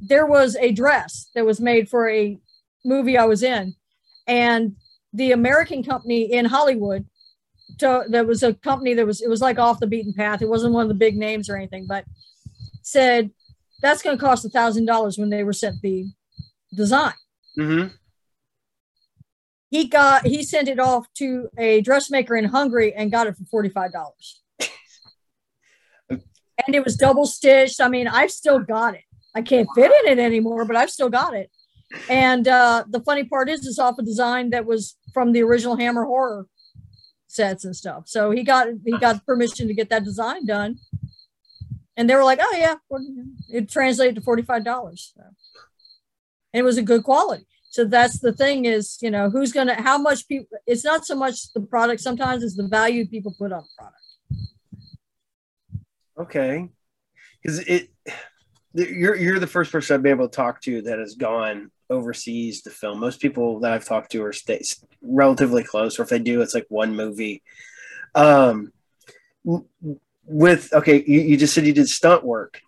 there 0.00 0.26
was 0.26 0.56
a 0.56 0.72
dress 0.72 1.30
that 1.34 1.46
was 1.46 1.60
made 1.60 1.88
for 1.88 2.08
a 2.08 2.38
movie 2.84 3.16
I 3.16 3.26
was 3.26 3.42
in, 3.42 3.74
and 4.26 4.74
the 5.12 5.32
American 5.32 5.84
company 5.84 6.32
in 6.32 6.46
Hollywood. 6.46 7.06
To, 7.78 8.04
there 8.08 8.24
was 8.24 8.42
a 8.42 8.54
company 8.54 8.94
that 8.94 9.06
was 9.06 9.20
it 9.20 9.28
was 9.28 9.40
like 9.40 9.58
off 9.58 9.80
the 9.80 9.86
beaten 9.86 10.12
path. 10.12 10.42
It 10.42 10.48
wasn't 10.48 10.74
one 10.74 10.82
of 10.82 10.88
the 10.88 10.94
big 10.94 11.16
names 11.16 11.48
or 11.48 11.56
anything, 11.56 11.86
but 11.86 12.04
said 12.82 13.30
that's 13.80 14.02
going 14.02 14.16
to 14.16 14.22
cost 14.22 14.44
a 14.44 14.50
thousand 14.50 14.86
dollars 14.86 15.18
when 15.18 15.30
they 15.30 15.44
were 15.44 15.52
sent 15.52 15.80
the 15.80 16.06
design. 16.74 17.14
Mm-hmm. 17.58 17.88
He 19.70 19.88
got 19.88 20.26
he 20.26 20.42
sent 20.42 20.68
it 20.68 20.80
off 20.80 21.06
to 21.14 21.48
a 21.56 21.80
dressmaker 21.80 22.36
in 22.36 22.44
Hungary 22.46 22.92
and 22.94 23.10
got 23.10 23.26
it 23.26 23.36
for 23.36 23.44
forty 23.44 23.68
five 23.68 23.92
dollars. 23.92 24.42
and 26.10 26.74
it 26.74 26.84
was 26.84 26.96
double 26.96 27.26
stitched. 27.26 27.80
I 27.80 27.88
mean, 27.88 28.08
I've 28.08 28.32
still 28.32 28.58
got 28.58 28.94
it. 28.94 29.04
I 29.34 29.42
can't 29.42 29.68
fit 29.74 29.92
in 30.02 30.18
it 30.18 30.22
anymore, 30.22 30.64
but 30.64 30.76
I've 30.76 30.90
still 30.90 31.08
got 31.08 31.34
it. 31.34 31.50
And 32.08 32.46
uh, 32.46 32.84
the 32.88 33.00
funny 33.00 33.24
part 33.24 33.48
is, 33.48 33.66
it's 33.66 33.78
off 33.78 33.98
a 33.98 34.02
design 34.02 34.50
that 34.50 34.66
was 34.66 34.96
from 35.12 35.32
the 35.32 35.42
original 35.42 35.76
Hammer 35.76 36.04
horror 36.04 36.46
sets 37.30 37.64
and 37.64 37.74
stuff. 37.74 38.04
So 38.06 38.30
he 38.30 38.42
got 38.42 38.68
he 38.84 38.96
got 38.98 39.24
permission 39.24 39.68
to 39.68 39.74
get 39.74 39.90
that 39.90 40.04
design 40.04 40.46
done, 40.46 40.78
and 41.96 42.08
they 42.08 42.14
were 42.14 42.24
like, 42.24 42.40
"Oh 42.42 42.56
yeah, 42.56 42.76
it 43.48 43.70
translated 43.70 44.16
to 44.16 44.20
forty 44.20 44.42
five 44.42 44.64
dollars." 44.64 45.14
And 46.52 46.60
it 46.60 46.64
was 46.64 46.78
a 46.78 46.82
good 46.82 47.04
quality. 47.04 47.46
So 47.70 47.84
that's 47.84 48.18
the 48.18 48.32
thing 48.32 48.64
is, 48.64 48.98
you 49.00 49.10
know, 49.10 49.30
who's 49.30 49.52
gonna 49.52 49.80
how 49.80 49.96
much 49.96 50.26
people? 50.26 50.58
It's 50.66 50.84
not 50.84 51.06
so 51.06 51.14
much 51.14 51.52
the 51.52 51.60
product. 51.60 52.00
Sometimes 52.00 52.42
it's 52.42 52.56
the 52.56 52.66
value 52.66 53.06
people 53.06 53.34
put 53.38 53.52
on 53.52 53.62
the 53.62 53.68
product. 53.78 53.96
Okay, 56.18 56.68
because 57.40 57.60
it 57.60 57.90
you're 58.74 59.16
you're 59.16 59.38
the 59.38 59.46
first 59.46 59.72
person 59.72 59.94
I've 59.94 60.02
been 60.02 60.12
able 60.12 60.28
to 60.28 60.36
talk 60.36 60.60
to 60.62 60.82
that 60.82 60.98
has 60.98 61.14
gone 61.14 61.70
overseas 61.88 62.62
to 62.62 62.70
film. 62.70 63.00
Most 63.00 63.20
people 63.20 63.60
that 63.60 63.72
I've 63.72 63.84
talked 63.84 64.12
to 64.12 64.24
are 64.24 64.32
stay 64.32 64.62
relatively 65.02 65.64
close, 65.64 65.98
or 65.98 66.02
if 66.02 66.08
they 66.08 66.18
do, 66.18 66.40
it's 66.40 66.54
like 66.54 66.66
one 66.68 66.94
movie. 66.94 67.42
Um, 68.14 68.72
with 70.24 70.72
okay, 70.72 71.02
you, 71.06 71.20
you 71.20 71.36
just 71.36 71.54
said 71.54 71.66
you 71.66 71.72
did 71.72 71.88
stunt 71.88 72.24
work. 72.24 72.60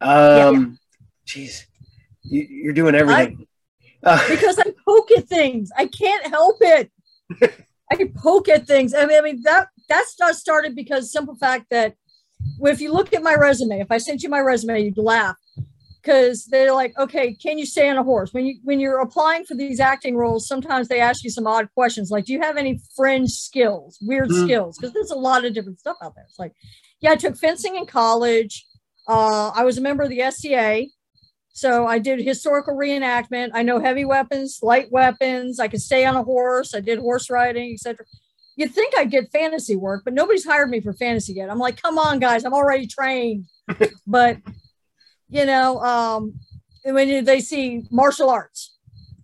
Um, 0.00 0.78
jeez, 1.26 1.64
yeah, 2.22 2.42
yeah. 2.42 2.48
you, 2.48 2.70
are 2.70 2.74
doing 2.74 2.94
everything. 2.94 3.46
I, 4.04 4.10
uh, 4.10 4.28
because 4.28 4.58
I 4.58 4.72
poke 4.84 5.10
at 5.12 5.26
things. 5.26 5.70
I 5.76 5.86
can't 5.86 6.26
help 6.26 6.58
it. 6.60 6.90
I 7.90 8.10
poke 8.14 8.48
at 8.48 8.66
things. 8.66 8.94
I 8.94 9.06
mean, 9.06 9.18
I 9.18 9.20
mean 9.22 9.42
that 9.44 9.68
that's 9.88 10.16
just 10.16 10.40
started 10.40 10.74
because 10.74 11.10
simple 11.10 11.36
fact 11.36 11.66
that 11.70 11.94
if 12.60 12.80
you 12.80 12.92
look 12.92 13.12
at 13.12 13.22
my 13.22 13.34
resume, 13.34 13.80
if 13.80 13.90
I 13.90 13.98
sent 13.98 14.22
you 14.22 14.28
my 14.28 14.40
resume, 14.40 14.82
you'd 14.82 14.98
laugh 14.98 15.36
because 16.06 16.46
they're 16.46 16.72
like, 16.72 16.96
okay, 16.98 17.34
can 17.34 17.58
you 17.58 17.66
stay 17.66 17.88
on 17.88 17.96
a 17.96 18.02
horse? 18.02 18.32
When 18.32 18.46
you 18.46 18.58
when 18.62 18.78
you're 18.78 19.00
applying 19.00 19.44
for 19.44 19.54
these 19.54 19.80
acting 19.80 20.16
roles, 20.16 20.46
sometimes 20.46 20.86
they 20.88 21.00
ask 21.00 21.24
you 21.24 21.30
some 21.30 21.46
odd 21.46 21.68
questions, 21.74 22.10
like, 22.10 22.26
do 22.26 22.32
you 22.32 22.40
have 22.40 22.56
any 22.56 22.80
fringe 22.94 23.30
skills, 23.30 23.98
weird 24.00 24.28
mm-hmm. 24.28 24.44
skills? 24.44 24.78
Because 24.78 24.94
there's 24.94 25.10
a 25.10 25.16
lot 25.18 25.44
of 25.44 25.52
different 25.52 25.80
stuff 25.80 25.96
out 26.02 26.14
there. 26.14 26.24
It's 26.28 26.38
like, 26.38 26.52
yeah, 27.00 27.10
I 27.10 27.16
took 27.16 27.36
fencing 27.36 27.76
in 27.76 27.86
college. 27.86 28.66
Uh, 29.08 29.50
I 29.54 29.64
was 29.64 29.78
a 29.78 29.80
member 29.80 30.04
of 30.04 30.10
the 30.10 30.30
SCA. 30.30 30.86
So 31.52 31.86
I 31.86 31.98
did 31.98 32.20
historical 32.20 32.76
reenactment. 32.76 33.50
I 33.54 33.62
know 33.62 33.80
heavy 33.80 34.04
weapons, 34.04 34.60
light 34.62 34.92
weapons. 34.92 35.58
I 35.58 35.68
could 35.68 35.80
stay 35.80 36.04
on 36.04 36.14
a 36.14 36.22
horse. 36.22 36.74
I 36.74 36.80
did 36.80 36.98
horse 36.98 37.30
riding, 37.30 37.72
etc. 37.72 38.04
You'd 38.56 38.72
think 38.72 38.94
I'd 38.96 39.10
get 39.10 39.30
fantasy 39.30 39.76
work, 39.76 40.02
but 40.04 40.14
nobody's 40.14 40.44
hired 40.44 40.70
me 40.70 40.80
for 40.80 40.94
fantasy 40.94 41.34
yet. 41.34 41.50
I'm 41.50 41.58
like, 41.58 41.80
come 41.80 41.98
on, 41.98 42.18
guys, 42.18 42.44
I'm 42.44 42.54
already 42.54 42.86
trained. 42.86 43.44
but 44.06 44.38
you 45.28 45.44
know, 45.44 45.80
um, 45.80 46.34
when 46.84 47.24
they 47.24 47.40
see 47.40 47.84
martial 47.90 48.30
arts, 48.30 48.76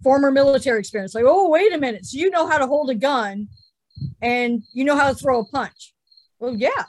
former 0.02 0.30
military 0.30 0.80
experience, 0.80 1.14
like, 1.14 1.24
oh, 1.26 1.48
wait 1.48 1.72
a 1.72 1.78
minute. 1.78 2.04
So 2.06 2.18
you 2.18 2.30
know 2.30 2.46
how 2.46 2.58
to 2.58 2.66
hold 2.66 2.90
a 2.90 2.94
gun 2.94 3.48
and 4.20 4.62
you 4.72 4.84
know 4.84 4.96
how 4.96 5.08
to 5.08 5.14
throw 5.14 5.40
a 5.40 5.44
punch. 5.44 5.94
Well, 6.38 6.56
yeah. 6.56 6.84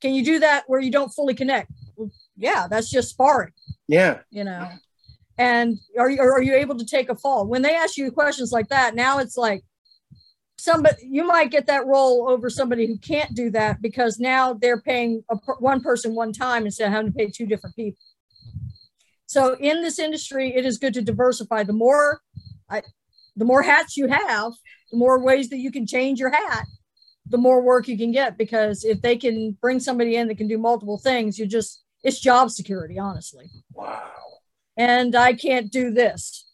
Can 0.00 0.14
you 0.14 0.24
do 0.24 0.38
that 0.38 0.64
where 0.68 0.80
you 0.80 0.92
don't 0.92 1.12
fully 1.12 1.34
connect? 1.34 1.72
Well, 1.96 2.10
yeah, 2.36 2.68
that's 2.70 2.88
just 2.88 3.10
sparring. 3.10 3.52
Yeah. 3.88 4.20
You 4.30 4.44
know, 4.44 4.70
and 5.36 5.78
are 5.98 6.10
you, 6.10 6.20
are 6.20 6.42
you 6.42 6.54
able 6.54 6.76
to 6.78 6.84
take 6.84 7.08
a 7.10 7.16
fall? 7.16 7.46
When 7.46 7.62
they 7.62 7.74
ask 7.74 7.96
you 7.96 8.10
questions 8.12 8.52
like 8.52 8.68
that, 8.68 8.94
now 8.94 9.18
it's 9.18 9.36
like, 9.36 9.64
somebody 10.58 10.96
you 11.02 11.24
might 11.26 11.50
get 11.50 11.66
that 11.66 11.86
role 11.86 12.28
over 12.28 12.50
somebody 12.50 12.86
who 12.86 12.98
can't 12.98 13.34
do 13.34 13.50
that 13.50 13.80
because 13.80 14.18
now 14.18 14.52
they're 14.52 14.80
paying 14.80 15.22
a, 15.30 15.36
one 15.60 15.80
person 15.80 16.14
one 16.14 16.32
time 16.32 16.66
instead 16.66 16.88
of 16.88 16.92
having 16.92 17.12
to 17.12 17.16
pay 17.16 17.30
two 17.30 17.46
different 17.46 17.76
people. 17.76 17.98
So 19.26 19.54
in 19.54 19.82
this 19.82 19.98
industry 19.98 20.54
it 20.54 20.66
is 20.66 20.78
good 20.78 20.94
to 20.94 21.02
diversify. 21.02 21.62
The 21.62 21.72
more 21.72 22.20
I, 22.68 22.82
the 23.36 23.44
more 23.44 23.62
hats 23.62 23.96
you 23.96 24.08
have 24.08 24.52
the 24.90 24.98
more 24.98 25.22
ways 25.22 25.48
that 25.50 25.58
you 25.58 25.70
can 25.70 25.86
change 25.86 26.18
your 26.18 26.30
hat 26.30 26.66
the 27.30 27.38
more 27.38 27.62
work 27.62 27.86
you 27.88 27.96
can 27.96 28.10
get 28.10 28.36
because 28.36 28.84
if 28.84 29.00
they 29.00 29.16
can 29.16 29.56
bring 29.60 29.78
somebody 29.78 30.16
in 30.16 30.28
that 30.28 30.38
can 30.38 30.48
do 30.48 30.58
multiple 30.58 30.98
things 30.98 31.38
you 31.38 31.46
just 31.46 31.84
it's 32.02 32.20
job 32.20 32.50
security 32.50 32.98
honestly. 32.98 33.46
Wow. 33.72 34.10
And 34.76 35.14
i 35.14 35.34
can't 35.34 35.70
do 35.70 35.90
this. 35.90 36.46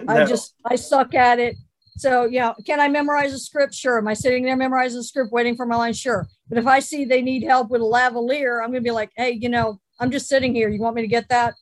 No. 0.00 0.14
i 0.14 0.24
just 0.24 0.54
i 0.64 0.76
suck 0.76 1.14
at 1.14 1.38
it 1.38 1.56
so, 1.96 2.24
yeah, 2.24 2.54
can 2.64 2.80
I 2.80 2.88
memorize 2.88 3.32
a 3.32 3.38
script? 3.38 3.74
Sure. 3.74 3.98
Am 3.98 4.08
I 4.08 4.14
sitting 4.14 4.44
there 4.44 4.56
memorizing 4.56 5.00
a 5.00 5.02
script, 5.02 5.32
waiting 5.32 5.56
for 5.56 5.66
my 5.66 5.76
line? 5.76 5.92
Sure. 5.92 6.26
But 6.48 6.58
if 6.58 6.66
I 6.66 6.80
see 6.80 7.04
they 7.04 7.22
need 7.22 7.42
help 7.42 7.70
with 7.70 7.82
a 7.82 7.84
lavalier, 7.84 8.64
I'm 8.64 8.72
to 8.72 8.80
be 8.80 8.90
like, 8.90 9.10
hey, 9.16 9.32
you 9.32 9.48
know, 9.48 9.80
I'm 9.98 10.10
just 10.10 10.28
sitting 10.28 10.54
here. 10.54 10.68
You 10.68 10.80
want 10.80 10.96
me 10.96 11.02
to 11.02 11.08
get 11.08 11.28
that? 11.28 11.54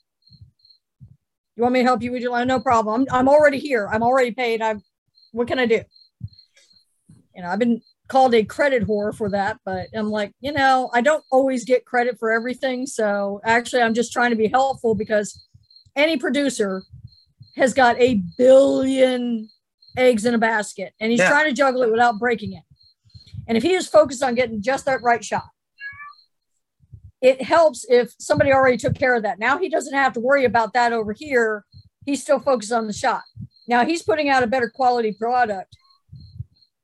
You 1.57 1.63
want 1.63 1.73
me 1.73 1.81
to 1.81 1.85
help 1.85 2.03
you 2.03 2.13
with 2.13 2.23
your 2.23 2.31
line? 2.31 2.47
No 2.47 2.61
problem. 2.61 3.03
I'm, 3.03 3.19
I'm 3.19 3.29
already 3.29 3.59
here. 3.59 3.89
I'm 3.93 4.03
already 4.03 4.31
paid. 4.31 4.63
I'm, 4.63 4.81
what 5.33 5.49
can 5.49 5.59
I 5.59 5.67
do? 5.67 5.83
You 7.35 7.43
know, 7.43 7.49
I've 7.49 7.59
been 7.59 7.81
called 8.09 8.35
a 8.35 8.45
credit 8.45 8.87
whore 8.87 9.15
for 9.15 9.29
that, 9.31 9.59
but 9.65 9.89
I'm 9.93 10.11
like, 10.11 10.33
you 10.41 10.53
know, 10.53 10.91
I 10.95 11.01
don't 11.01 11.25
always 11.31 11.65
get 11.65 11.85
credit 11.85 12.17
for 12.19 12.31
everything. 12.31 12.87
So 12.87 13.41
actually, 13.45 13.83
I'm 13.83 13.95
just 13.95 14.13
trying 14.13 14.31
to 14.31 14.37
be 14.37 14.49
helpful 14.49 14.95
because 14.95 15.47
any 15.97 16.17
producer 16.17 16.83
has 17.57 17.75
got 17.75 18.01
a 18.01 18.23
billion 18.37 19.49
eggs 19.99 20.25
in 20.25 20.35
a 20.35 20.39
basket 20.39 20.95
and 21.01 21.11
he's 21.11 21.21
yeah. 21.21 21.29
trying 21.29 21.47
to 21.47 21.53
juggle 21.53 21.83
it 21.83 21.91
without 21.91 22.19
breaking 22.19 22.53
it. 22.55 22.63
And 23.47 23.57
if 23.57 23.63
he 23.63 23.75
is 23.75 23.89
focused 23.89 24.23
on 24.23 24.35
getting 24.35 24.63
just 24.63 24.85
that 24.87 25.03
right 25.03 25.25
shot, 25.25 25.49
it 27.21 27.43
helps 27.43 27.85
if 27.89 28.15
somebody 28.19 28.53
already 28.53 28.77
took 28.77 28.95
care 28.95 29.17
of 29.17 29.25
that. 29.25 29.39
Now 29.39 29.59
he 29.59 29.69
doesn't 29.69 29.95
have 29.95 30.13
to 30.13 30.21
worry 30.21 30.45
about 30.45 30.73
that 30.75 30.93
over 30.93 31.13
here. 31.13 31.65
He's 32.07 32.23
still 32.23 32.39
focused 32.39 32.73
on 32.73 32.87
the 32.87 32.93
shot. 32.93 33.23
Now 33.67 33.85
he's 33.85 34.03
putting 34.03 34.29
out 34.29 34.43
a 34.43 34.47
better 34.47 34.71
quality 34.71 35.13
product. 35.13 35.77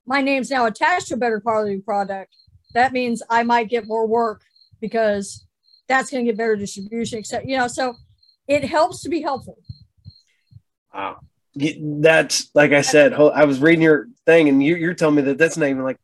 My 0.06 0.20
name's 0.20 0.50
now 0.50 0.66
attached 0.66 1.08
to 1.08 1.14
a 1.14 1.18
better 1.18 1.40
quality 1.40 1.80
product. 1.80 2.34
That 2.74 2.92
means 2.92 3.22
I 3.30 3.42
might 3.42 3.70
get 3.70 3.86
more 3.86 4.06
work 4.06 4.42
because 4.80 5.46
that's 5.88 6.10
going 6.10 6.24
to 6.24 6.30
get 6.30 6.36
better 6.36 6.56
distribution, 6.56 7.18
except, 7.20 7.46
you 7.46 7.56
know, 7.56 7.68
so 7.68 7.94
it 8.48 8.64
helps 8.64 9.02
to 9.02 9.08
be 9.08 9.22
helpful. 9.22 9.58
Wow 10.92 11.20
that's 11.56 12.50
like 12.54 12.72
I 12.72 12.80
said. 12.80 13.12
I 13.14 13.44
was 13.44 13.60
reading 13.60 13.82
your 13.82 14.08
thing, 14.26 14.48
and 14.48 14.62
you, 14.62 14.88
are 14.88 14.94
telling 14.94 15.16
me 15.16 15.22
that 15.22 15.38
that's 15.38 15.56
not 15.56 15.68
even 15.68 15.84
like 15.84 15.98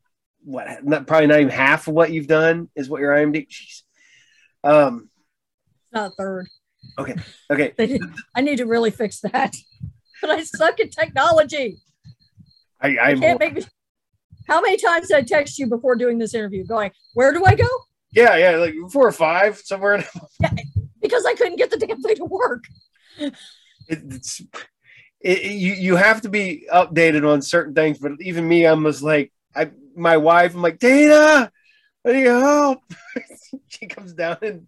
what, 0.45 0.85
not 0.85 1.07
probably 1.07 1.27
not 1.27 1.41
even 1.41 1.53
half 1.53 1.89
of 1.89 1.95
what 1.95 2.13
you've 2.13 2.27
done 2.27 2.69
is 2.75 2.89
what 2.89 3.01
your 3.01 3.13
IMDb. 3.13 3.49
Jeez. 3.49 3.83
Um, 4.63 5.09
not 5.93 6.15
third. 6.17 6.47
Okay. 6.99 7.15
Okay. 7.51 7.73
I 8.35 8.41
need 8.41 8.57
to 8.57 8.67
really 8.67 8.91
fix 8.91 9.21
that. 9.21 9.55
But 10.23 10.29
I 10.29 10.43
suck 10.43 10.79
at 10.81 10.93
technology. 10.93 11.79
I, 12.79 12.89
I, 12.89 13.11
I 13.13 13.15
can't 13.15 13.41
make. 13.41 13.55
Me, 13.55 13.65
how 14.47 14.61
many 14.61 14.77
times 14.77 15.09
did 15.09 15.17
I 15.17 15.23
text 15.23 15.59
you 15.59 15.67
before 15.67 15.97
doing 15.97 16.19
this 16.19 16.35
interview, 16.35 16.63
going, 16.63 16.91
"Where 17.15 17.33
do 17.33 17.43
I 17.47 17.55
go?" 17.55 17.65
Yeah, 18.13 18.37
yeah, 18.37 18.57
like 18.57 18.75
four 18.93 19.09
or 19.09 19.13
five 19.13 19.57
somewhere. 19.57 20.05
yeah, 20.41 20.51
because 21.01 21.25
I 21.25 21.33
couldn't 21.33 21.57
get 21.57 21.71
the 21.71 21.79
damn 21.79 22.03
thing 22.03 22.17
to 22.17 22.27
work. 22.27 22.65
It, 23.17 23.35
it's 23.89 24.43
it, 25.21 25.53
you 25.53 25.75
you 25.75 25.97
have 25.97 26.23
to 26.23 26.29
be 26.29 26.67
updated 26.73 27.31
on 27.31 27.43
certain 27.43 27.75
things. 27.75 27.99
But 27.99 28.13
even 28.21 28.49
me, 28.49 28.65
I'm 28.65 28.85
just 28.85 29.03
like 29.03 29.33
I 29.55 29.71
my 29.95 30.17
wife. 30.17 30.55
I'm 30.55 30.63
like 30.63 30.79
Dana, 30.79 31.53
I 32.07 32.13
need 32.13 32.27
help. 32.27 32.81
she 33.69 33.87
comes 33.87 34.15
down 34.15 34.39
and 34.43 34.67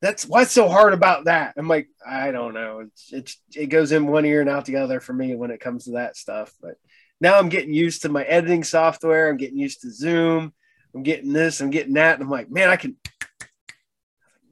that's 0.00 0.26
what's 0.26 0.52
so 0.52 0.68
hard 0.68 0.92
about 0.92 1.24
that. 1.24 1.54
I'm 1.56 1.68
like 1.68 1.88
I 2.06 2.30
don't 2.30 2.54
know. 2.54 2.80
It's, 2.80 3.12
it's 3.12 3.40
it 3.54 3.66
goes 3.66 3.92
in 3.92 4.06
one 4.06 4.24
ear 4.24 4.40
and 4.40 4.50
out 4.50 4.64
the 4.64 4.76
other 4.76 5.00
for 5.00 5.12
me 5.12 5.34
when 5.34 5.50
it 5.50 5.60
comes 5.60 5.84
to 5.84 5.92
that 5.92 6.16
stuff. 6.16 6.52
But 6.60 6.74
now 7.20 7.38
I'm 7.38 7.48
getting 7.48 7.74
used 7.74 8.02
to 8.02 8.08
my 8.08 8.24
editing 8.24 8.64
software. 8.64 9.28
I'm 9.28 9.36
getting 9.36 9.58
used 9.58 9.82
to 9.82 9.90
Zoom. 9.90 10.52
I'm 10.94 11.02
getting 11.02 11.32
this. 11.32 11.60
I'm 11.60 11.70
getting 11.70 11.94
that. 11.94 12.14
And 12.14 12.22
I'm 12.22 12.30
like, 12.30 12.50
man, 12.50 12.68
I 12.68 12.76
can. 12.76 12.96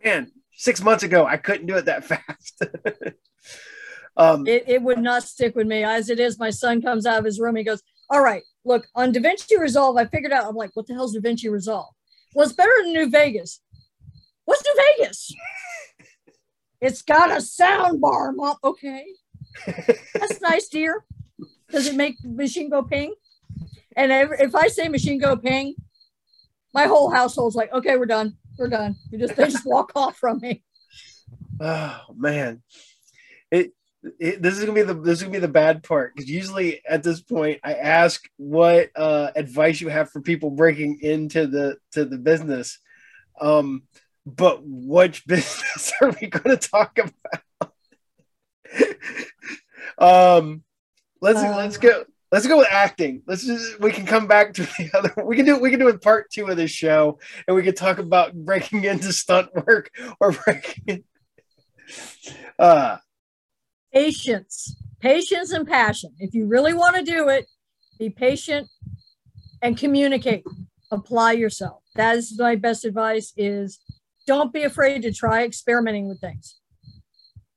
Man, 0.04 0.30
six 0.52 0.80
months 0.82 1.02
ago 1.02 1.26
I 1.26 1.36
couldn't 1.36 1.66
do 1.66 1.76
it 1.76 1.86
that 1.86 2.04
fast. 2.04 2.62
Um, 4.16 4.46
It, 4.46 4.64
it 4.66 4.82
would 4.82 4.98
not 4.98 5.22
stick 5.22 5.54
with 5.54 5.66
me. 5.66 5.84
As 5.84 6.08
it 6.08 6.18
is, 6.18 6.38
my 6.38 6.50
son 6.50 6.80
comes 6.82 7.06
out 7.06 7.18
of 7.18 7.24
his 7.24 7.38
room. 7.40 7.56
He 7.56 7.64
goes, 7.64 7.82
All 8.10 8.22
right, 8.22 8.42
look, 8.64 8.86
on 8.94 9.12
DaVinci 9.12 9.58
Resolve, 9.58 9.96
I 9.96 10.06
figured 10.06 10.32
out, 10.32 10.46
I'm 10.46 10.54
like, 10.56 10.70
What 10.74 10.86
the 10.86 10.94
hell's 10.94 11.16
DaVinci 11.16 11.50
Resolve? 11.50 11.92
Well, 12.34 12.46
it's 12.46 12.54
better 12.54 12.72
than 12.82 12.92
New 12.92 13.10
Vegas. 13.10 13.60
What's 14.44 14.62
New 14.64 14.82
Vegas? 14.98 15.34
it's 16.80 17.02
got 17.02 17.36
a 17.36 17.40
sound 17.40 18.00
bar, 18.00 18.32
mom. 18.32 18.56
Okay. 18.62 19.04
That's 20.14 20.40
nice, 20.40 20.68
dear. 20.68 21.04
Does 21.70 21.86
it 21.86 21.96
make 21.96 22.16
machine 22.22 22.70
go 22.70 22.82
ping? 22.82 23.14
And 23.96 24.12
if, 24.12 24.30
if 24.40 24.54
I 24.54 24.68
say 24.68 24.88
machine 24.88 25.18
go 25.18 25.36
ping, 25.36 25.74
my 26.74 26.84
whole 26.84 27.10
household's 27.10 27.56
like, 27.56 27.72
okay, 27.72 27.96
we're 27.96 28.06
done. 28.06 28.36
We're 28.58 28.68
done. 28.68 28.96
You 29.10 29.18
just 29.18 29.34
they 29.36 29.44
just 29.44 29.66
walk 29.66 29.92
off 29.96 30.16
from 30.16 30.38
me. 30.40 30.62
oh 31.60 32.00
man, 32.14 32.62
it, 33.50 33.72
it 34.18 34.42
this 34.42 34.54
is 34.54 34.60
gonna 34.60 34.72
be 34.72 34.82
the 34.82 34.94
this 34.94 35.18
is 35.18 35.22
gonna 35.22 35.32
be 35.32 35.38
the 35.38 35.48
bad 35.48 35.82
part 35.82 36.14
because 36.14 36.30
usually 36.30 36.80
at 36.86 37.02
this 37.02 37.20
point 37.20 37.60
I 37.64 37.74
ask 37.74 38.22
what 38.36 38.90
uh, 38.96 39.30
advice 39.34 39.80
you 39.80 39.88
have 39.88 40.10
for 40.10 40.20
people 40.20 40.50
breaking 40.50 41.00
into 41.02 41.46
the 41.46 41.76
to 41.92 42.04
the 42.04 42.18
business. 42.18 42.78
Um, 43.40 43.82
but 44.26 44.60
which 44.64 45.26
business 45.26 45.92
are 46.00 46.14
we 46.20 46.26
going 46.26 46.56
to 46.56 46.68
talk 46.68 46.98
about? 46.98 47.72
um, 50.42 50.62
let's 51.20 51.38
Uh, 51.38 51.56
let's 51.56 51.78
go. 51.78 52.04
Let's 52.32 52.48
go 52.48 52.58
with 52.58 52.66
acting. 52.68 53.22
Let's 53.26 53.46
just 53.46 53.78
we 53.80 53.92
can 53.92 54.04
come 54.04 54.26
back 54.26 54.52
to 54.54 54.62
the 54.62 54.90
other. 54.94 55.14
We 55.24 55.36
can 55.36 55.46
do 55.46 55.58
we 55.58 55.70
can 55.70 55.78
do 55.78 55.88
it 55.88 56.02
part 56.02 56.28
two 56.30 56.46
of 56.48 56.56
this 56.56 56.72
show, 56.72 57.20
and 57.46 57.56
we 57.56 57.62
can 57.62 57.74
talk 57.74 57.98
about 57.98 58.34
breaking 58.34 58.84
into 58.84 59.12
stunt 59.12 59.48
work 59.54 59.90
or 60.20 60.32
breaking. 60.32 60.84
In, 60.88 61.04
uh, 62.58 62.96
Patience, 63.96 64.76
patience, 65.00 65.52
and 65.52 65.66
passion. 65.66 66.10
If 66.18 66.34
you 66.34 66.46
really 66.46 66.74
want 66.74 66.96
to 66.96 67.02
do 67.02 67.30
it, 67.30 67.46
be 67.98 68.10
patient 68.10 68.68
and 69.62 69.74
communicate. 69.74 70.44
Apply 70.90 71.32
yourself. 71.32 71.82
That 71.94 72.18
is 72.18 72.38
my 72.38 72.56
best 72.56 72.84
advice. 72.84 73.32
Is 73.38 73.78
don't 74.26 74.52
be 74.52 74.64
afraid 74.64 75.00
to 75.00 75.14
try 75.14 75.44
experimenting 75.44 76.10
with 76.10 76.20
things. 76.20 76.60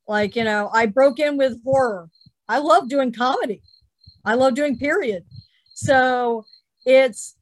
Like 0.07 0.37
you 0.37 0.45
know, 0.45 0.69
I 0.71 0.85
broke 0.85 1.19
in 1.19 1.35
with 1.35 1.61
horror. 1.61 2.09
I 2.47 2.59
love 2.59 2.87
doing 2.87 3.11
comedy. 3.11 3.61
I 4.23 4.35
love 4.35 4.55
doing 4.55 4.77
period. 4.77 5.25
So 5.73 6.45
it's, 6.85 7.35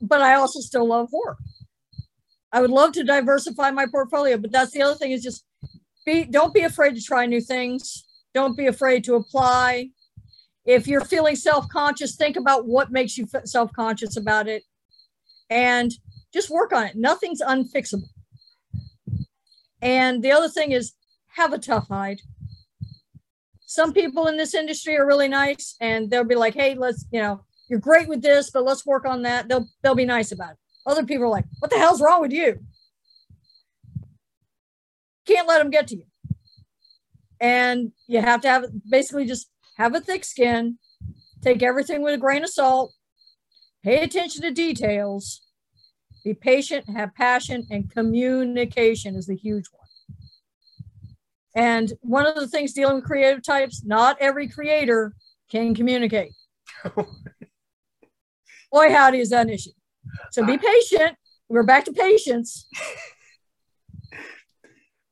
but 0.00 0.22
I 0.22 0.34
also 0.34 0.60
still 0.60 0.86
love 0.86 1.08
horror. 1.10 1.38
I 2.52 2.60
would 2.60 2.70
love 2.70 2.92
to 2.92 3.02
diversify 3.02 3.72
my 3.72 3.86
portfolio, 3.86 4.36
but 4.36 4.52
that's 4.52 4.70
the 4.70 4.82
other 4.82 4.94
thing 4.94 5.10
is 5.10 5.24
just 5.24 5.44
be 6.06 6.22
don't 6.22 6.54
be 6.54 6.60
afraid 6.60 6.94
to 6.94 7.02
try 7.02 7.26
new 7.26 7.40
things. 7.40 8.04
Don't 8.34 8.56
be 8.56 8.66
afraid 8.66 9.04
to 9.04 9.14
apply. 9.14 9.90
If 10.64 10.86
you're 10.86 11.04
feeling 11.04 11.36
self-conscious, 11.36 12.16
think 12.16 12.36
about 12.36 12.66
what 12.66 12.92
makes 12.92 13.18
you 13.18 13.26
f- 13.32 13.46
self-conscious 13.46 14.16
about 14.16 14.48
it 14.48 14.62
and 15.50 15.92
just 16.32 16.50
work 16.50 16.72
on 16.72 16.84
it. 16.84 16.96
Nothing's 16.96 17.42
unfixable. 17.42 18.08
And 19.80 20.22
the 20.22 20.32
other 20.32 20.48
thing 20.48 20.72
is 20.72 20.92
have 21.34 21.52
a 21.52 21.58
tough 21.58 21.88
hide 21.88 22.20
some 23.72 23.94
people 23.94 24.26
in 24.26 24.36
this 24.36 24.54
industry 24.54 24.98
are 24.98 25.06
really 25.06 25.28
nice 25.28 25.76
and 25.80 26.10
they'll 26.10 26.24
be 26.24 26.34
like, 26.34 26.52
hey, 26.52 26.74
let's, 26.74 27.06
you 27.10 27.22
know, 27.22 27.42
you're 27.70 27.80
great 27.80 28.06
with 28.06 28.20
this, 28.20 28.50
but 28.50 28.64
let's 28.64 28.84
work 28.84 29.06
on 29.06 29.22
that. 29.22 29.48
They'll 29.48 29.66
they'll 29.82 29.94
be 29.94 30.04
nice 30.04 30.30
about 30.30 30.52
it. 30.52 30.58
Other 30.84 31.06
people 31.06 31.24
are 31.24 31.28
like, 31.28 31.46
what 31.58 31.70
the 31.70 31.78
hell's 31.78 32.02
wrong 32.02 32.20
with 32.20 32.32
you? 32.32 32.58
Can't 35.26 35.48
let 35.48 35.58
them 35.58 35.70
get 35.70 35.88
to 35.88 35.96
you. 35.96 36.04
And 37.42 37.90
you 38.06 38.20
have 38.20 38.40
to 38.42 38.48
have 38.48 38.66
basically 38.88 39.26
just 39.26 39.50
have 39.76 39.96
a 39.96 40.00
thick 40.00 40.24
skin, 40.24 40.78
take 41.42 41.60
everything 41.62 42.00
with 42.00 42.14
a 42.14 42.18
grain 42.18 42.44
of 42.44 42.50
salt, 42.50 42.92
pay 43.82 44.04
attention 44.04 44.42
to 44.42 44.52
details, 44.52 45.42
be 46.24 46.34
patient, 46.34 46.88
have 46.88 47.16
passion, 47.16 47.66
and 47.68 47.90
communication 47.90 49.16
is 49.16 49.26
the 49.26 49.34
huge 49.34 49.64
one. 49.72 49.88
And 51.56 51.92
one 52.00 52.26
of 52.26 52.36
the 52.36 52.46
things 52.46 52.74
dealing 52.74 52.94
with 52.96 53.04
creative 53.04 53.42
types, 53.42 53.82
not 53.84 54.16
every 54.20 54.46
creator 54.46 55.12
can 55.50 55.74
communicate. 55.74 56.32
Boy, 58.72 58.88
howdy, 58.88 59.18
is 59.18 59.30
that 59.30 59.48
an 59.48 59.52
issue. 59.52 59.72
So 60.30 60.46
be 60.46 60.58
patient. 60.58 61.16
We're 61.48 61.64
back 61.64 61.86
to 61.86 61.92
patience. 61.92 62.68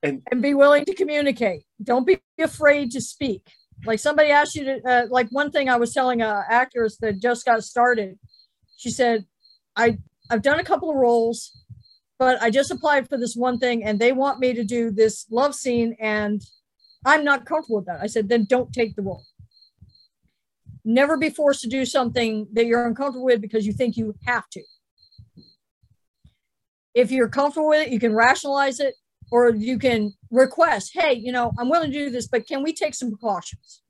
And- 0.02 0.22
and 0.30 0.40
be 0.40 0.54
willing 0.54 0.84
to 0.86 0.94
communicate. 0.94 1.64
Don't 1.82 2.06
be 2.06 2.20
afraid 2.38 2.90
to 2.92 3.00
speak. 3.00 3.52
Like 3.84 3.98
somebody 3.98 4.30
asked 4.30 4.54
you 4.54 4.64
to, 4.64 4.82
uh, 4.88 5.06
like 5.10 5.28
one 5.30 5.50
thing 5.50 5.68
I 5.68 5.76
was 5.76 5.92
telling 5.92 6.22
a 6.22 6.44
actress 6.48 6.96
that 6.98 7.20
just 7.20 7.44
got 7.44 7.64
started. 7.64 8.18
She 8.76 8.90
said, 8.90 9.26
"I 9.76 9.98
I've 10.30 10.42
done 10.42 10.60
a 10.60 10.64
couple 10.64 10.90
of 10.90 10.96
roles 10.96 11.60
but 12.20 12.40
I 12.42 12.50
just 12.50 12.70
applied 12.70 13.08
for 13.08 13.16
this 13.16 13.34
one 13.34 13.58
thing 13.58 13.82
and 13.82 13.98
they 13.98 14.12
want 14.12 14.40
me 14.40 14.52
to 14.52 14.62
do 14.62 14.90
this 14.90 15.24
love 15.30 15.54
scene 15.54 15.96
and 15.98 16.42
I'm 17.02 17.24
not 17.24 17.46
comfortable 17.46 17.76
with 17.76 17.86
that. 17.86 18.00
I 18.02 18.08
said, 18.08 18.28
then 18.28 18.44
don't 18.44 18.70
take 18.74 18.94
the 18.94 19.00
role. 19.00 19.24
Never 20.84 21.16
be 21.16 21.30
forced 21.30 21.62
to 21.62 21.68
do 21.68 21.86
something 21.86 22.46
that 22.52 22.66
you're 22.66 22.86
uncomfortable 22.86 23.24
with 23.24 23.40
because 23.40 23.66
you 23.66 23.72
think 23.72 23.96
you 23.96 24.14
have 24.26 24.50
to. 24.50 24.62
If 26.92 27.10
you're 27.10 27.30
comfortable 27.30 27.70
with 27.70 27.86
it, 27.86 27.92
you 27.92 27.98
can 27.98 28.12
rationalize 28.12 28.80
it 28.80 28.96
or 29.30 29.50
you 29.50 29.78
can 29.78 30.12
request, 30.30 30.92
hey, 30.94 31.14
you 31.14 31.32
know, 31.32 31.52
I'm 31.58 31.68
willing 31.68 31.92
to 31.92 31.98
do 31.98 32.10
this, 32.10 32.26
but 32.26 32.46
can 32.46 32.62
we 32.62 32.72
take 32.72 32.94
some 32.94 33.10
precautions? 33.10 33.82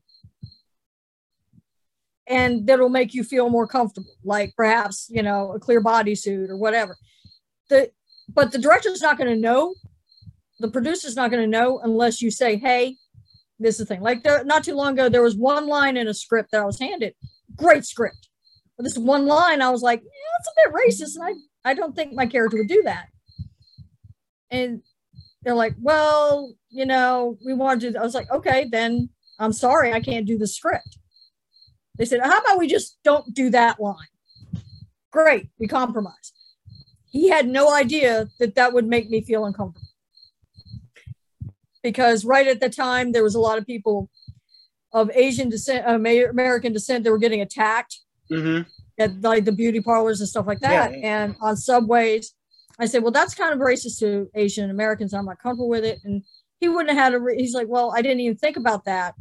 And 2.26 2.66
that'll 2.66 2.90
make 2.90 3.12
you 3.12 3.24
feel 3.24 3.50
more 3.50 3.66
comfortable, 3.66 4.14
like 4.24 4.54
perhaps, 4.56 5.08
you 5.10 5.22
know, 5.22 5.52
a 5.52 5.58
clear 5.58 5.82
bodysuit 5.82 6.48
or 6.48 6.56
whatever. 6.56 6.96
The 7.68 7.90
but 8.28 8.52
the 8.52 8.58
director's 8.58 9.02
not 9.02 9.18
going 9.18 9.30
to 9.30 9.40
know 9.40 9.74
the 10.60 10.70
producer's 10.70 11.16
not 11.16 11.30
going 11.30 11.42
to 11.42 11.48
know 11.48 11.80
unless 11.82 12.20
you 12.20 12.30
say 12.30 12.56
hey 12.56 12.96
this 13.58 13.74
is 13.74 13.80
the 13.80 13.86
thing 13.86 14.00
like 14.00 14.22
there 14.22 14.44
not 14.44 14.62
too 14.62 14.74
long 14.74 14.92
ago 14.92 15.08
there 15.08 15.22
was 15.22 15.36
one 15.36 15.66
line 15.66 15.96
in 15.96 16.06
a 16.06 16.14
script 16.14 16.50
that 16.52 16.60
i 16.60 16.64
was 16.64 16.78
handed 16.78 17.14
great 17.56 17.84
script 17.84 18.28
but 18.76 18.84
this 18.84 18.98
one 18.98 19.26
line 19.26 19.60
i 19.62 19.70
was 19.70 19.82
like 19.82 20.00
yeah, 20.00 20.36
it's 20.38 20.48
a 20.48 20.52
bit 20.56 20.74
racist 20.74 21.16
and 21.16 21.38
i 21.64 21.70
i 21.70 21.74
don't 21.74 21.96
think 21.96 22.12
my 22.12 22.26
character 22.26 22.58
would 22.58 22.68
do 22.68 22.82
that 22.84 23.06
and 24.50 24.82
they're 25.42 25.54
like 25.54 25.74
well 25.80 26.54
you 26.68 26.86
know 26.86 27.36
we 27.44 27.54
want 27.54 27.80
to 27.80 27.90
do 27.90 27.98
i 27.98 28.02
was 28.02 28.14
like 28.14 28.30
okay 28.30 28.66
then 28.70 29.08
i'm 29.38 29.52
sorry 29.52 29.92
i 29.92 30.00
can't 30.00 30.26
do 30.26 30.38
the 30.38 30.46
script. 30.46 30.98
They 31.98 32.06
said 32.06 32.20
how 32.22 32.38
about 32.38 32.58
we 32.58 32.66
just 32.66 32.98
don't 33.04 33.34
do 33.34 33.50
that 33.50 33.80
line? 33.80 33.96
Great 35.12 35.48
we 35.58 35.66
compromise. 35.66 36.32
He 37.10 37.28
had 37.28 37.48
no 37.48 37.74
idea 37.74 38.28
that 38.38 38.54
that 38.54 38.72
would 38.72 38.86
make 38.86 39.10
me 39.10 39.20
feel 39.20 39.44
uncomfortable. 39.44 39.88
Because 41.82 42.24
right 42.24 42.46
at 42.46 42.60
the 42.60 42.70
time 42.70 43.12
there 43.12 43.24
was 43.24 43.34
a 43.34 43.40
lot 43.40 43.58
of 43.58 43.66
people 43.66 44.08
of 44.92 45.10
asian 45.14 45.48
descent 45.48 45.84
american 45.86 46.72
descent 46.72 47.04
that 47.04 47.12
were 47.12 47.18
getting 47.18 47.40
attacked 47.40 48.00
mhm. 48.30 48.66
at 48.98 49.20
like 49.20 49.44
the 49.44 49.52
beauty 49.52 49.80
parlors 49.80 50.20
and 50.20 50.28
stuff 50.28 50.46
like 50.46 50.60
that. 50.60 50.92
Yeah. 50.92 51.22
and 51.22 51.36
on 51.40 51.56
subways 51.56 52.34
i 52.80 52.86
said 52.86 53.02
well 53.02 53.12
that's 53.12 53.34
kind 53.34 53.52
of 53.52 53.60
racist 53.60 53.98
to 54.00 54.28
asian 54.34 54.70
americans 54.70 55.12
i'm 55.14 55.26
not 55.26 55.38
comfortable 55.38 55.68
with 55.68 55.84
it 55.84 55.98
and 56.04 56.22
he 56.60 56.68
wouldn't 56.68 56.90
have 56.90 56.98
had 57.04 57.14
a 57.14 57.18
re- 57.20 57.36
he's 57.36 57.54
like 57.54 57.68
well 57.68 57.92
i 57.96 58.02
didn't 58.02 58.20
even 58.20 58.36
think 58.36 58.56
about 58.56 58.84
that 58.84 59.14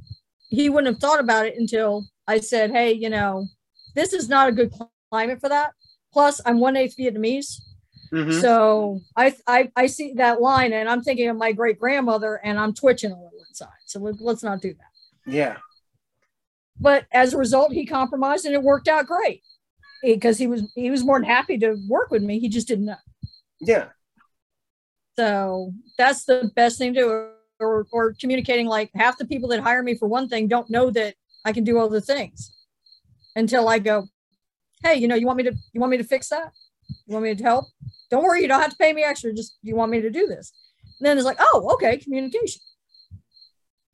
he 0.49 0.69
wouldn't 0.69 0.93
have 0.93 1.01
thought 1.01 1.19
about 1.19 1.45
it 1.45 1.55
until 1.57 2.05
i 2.27 2.39
said 2.39 2.71
hey 2.71 2.91
you 2.91 3.09
know 3.09 3.45
this 3.95 4.13
is 4.13 4.27
not 4.29 4.49
a 4.49 4.51
good 4.51 4.71
climate 5.11 5.39
for 5.39 5.49
that 5.49 5.71
plus 6.13 6.41
i'm 6.45 6.59
one-eighth 6.59 6.95
vietnamese 6.97 7.61
Mhm. 8.11 8.41
so 8.41 8.99
I, 9.15 9.35
I 9.45 9.71
I 9.75 9.85
see 9.85 10.13
that 10.13 10.41
line 10.41 10.73
and 10.73 10.89
I'm 10.89 11.03
thinking 11.03 11.29
of 11.29 11.37
my 11.37 11.51
great 11.51 11.77
grandmother 11.77 12.41
and 12.43 12.57
I'm 12.57 12.73
twitching 12.73 13.11
a 13.11 13.13
little 13.13 13.43
inside. 13.47 13.81
So 13.85 13.99
let, 13.99 14.19
let's 14.19 14.41
not 14.41 14.61
do 14.61 14.73
that. 14.73 15.31
yeah. 15.31 15.57
But 16.79 17.05
as 17.11 17.33
a 17.35 17.37
result, 17.37 17.71
he 17.71 17.85
compromised 17.85 18.45
and 18.45 18.55
it 18.55 18.63
worked 18.63 18.87
out 18.87 19.05
great 19.05 19.43
because 20.01 20.39
he 20.39 20.47
was 20.47 20.63
he 20.73 20.89
was 20.89 21.03
more 21.03 21.19
than 21.19 21.29
happy 21.29 21.59
to 21.59 21.77
work 21.87 22.09
with 22.09 22.23
me. 22.23 22.39
He 22.39 22.49
just 22.49 22.67
didn't 22.67 22.85
know. 22.85 22.95
Yeah. 23.59 23.87
So 25.17 25.73
that's 25.97 26.25
the 26.25 26.51
best 26.55 26.77
thing 26.77 26.93
to 26.93 26.99
do. 26.99 27.29
Or, 27.61 27.87
or 27.91 28.13
communicating 28.13 28.67
like 28.67 28.89
half 28.95 29.17
the 29.17 29.25
people 29.25 29.49
that 29.49 29.59
hire 29.59 29.83
me 29.83 29.93
for 29.93 30.07
one 30.07 30.29
thing 30.29 30.47
don't 30.47 30.69
know 30.69 30.89
that 30.91 31.15
I 31.43 31.51
can 31.51 31.65
do 31.65 31.77
other 31.77 31.99
things 31.99 32.55
until 33.35 33.67
I 33.67 33.79
go, 33.79 34.07
hey, 34.81 34.95
you 34.95 35.09
know, 35.09 35.15
you 35.15 35.25
want 35.25 35.37
me 35.37 35.43
to 35.43 35.53
you 35.73 35.81
want 35.81 35.91
me 35.91 35.97
to 35.97 36.05
fix 36.05 36.29
that? 36.29 36.53
You 37.05 37.13
want 37.13 37.25
me 37.25 37.35
to 37.35 37.43
help? 37.43 37.65
Don't 38.09 38.23
worry, 38.23 38.41
you 38.41 38.47
don't 38.47 38.61
have 38.61 38.71
to 38.71 38.77
pay 38.77 38.93
me 38.93 39.03
extra. 39.03 39.33
Just 39.33 39.57
you 39.61 39.75
want 39.75 39.91
me 39.91 39.99
to 39.99 40.09
do 40.09 40.25
this. 40.25 40.53
And 40.99 41.05
then 41.05 41.17
it's 41.17 41.25
like, 41.25 41.35
oh, 41.39 41.69
okay, 41.73 41.97
communication. 41.97 42.61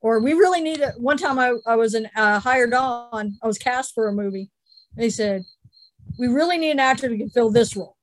Or 0.01 0.19
we 0.19 0.33
really 0.33 0.61
need 0.61 0.81
it. 0.81 0.93
One 0.99 1.17
time 1.17 1.39
I, 1.39 1.53
I 1.65 1.75
was 1.75 1.95
an, 1.95 2.07
uh, 2.15 2.39
hired 2.39 2.73
on, 2.73 3.37
I 3.41 3.47
was 3.47 3.57
cast 3.57 3.95
for 3.95 4.07
a 4.07 4.13
movie. 4.13 4.51
And 4.95 5.03
they 5.03 5.09
said, 5.09 5.43
we 6.19 6.27
really 6.27 6.59
need 6.59 6.71
an 6.71 6.79
actor 6.79 7.09
to 7.09 7.29
fill 7.29 7.49
this 7.49 7.75
role. 7.75 7.94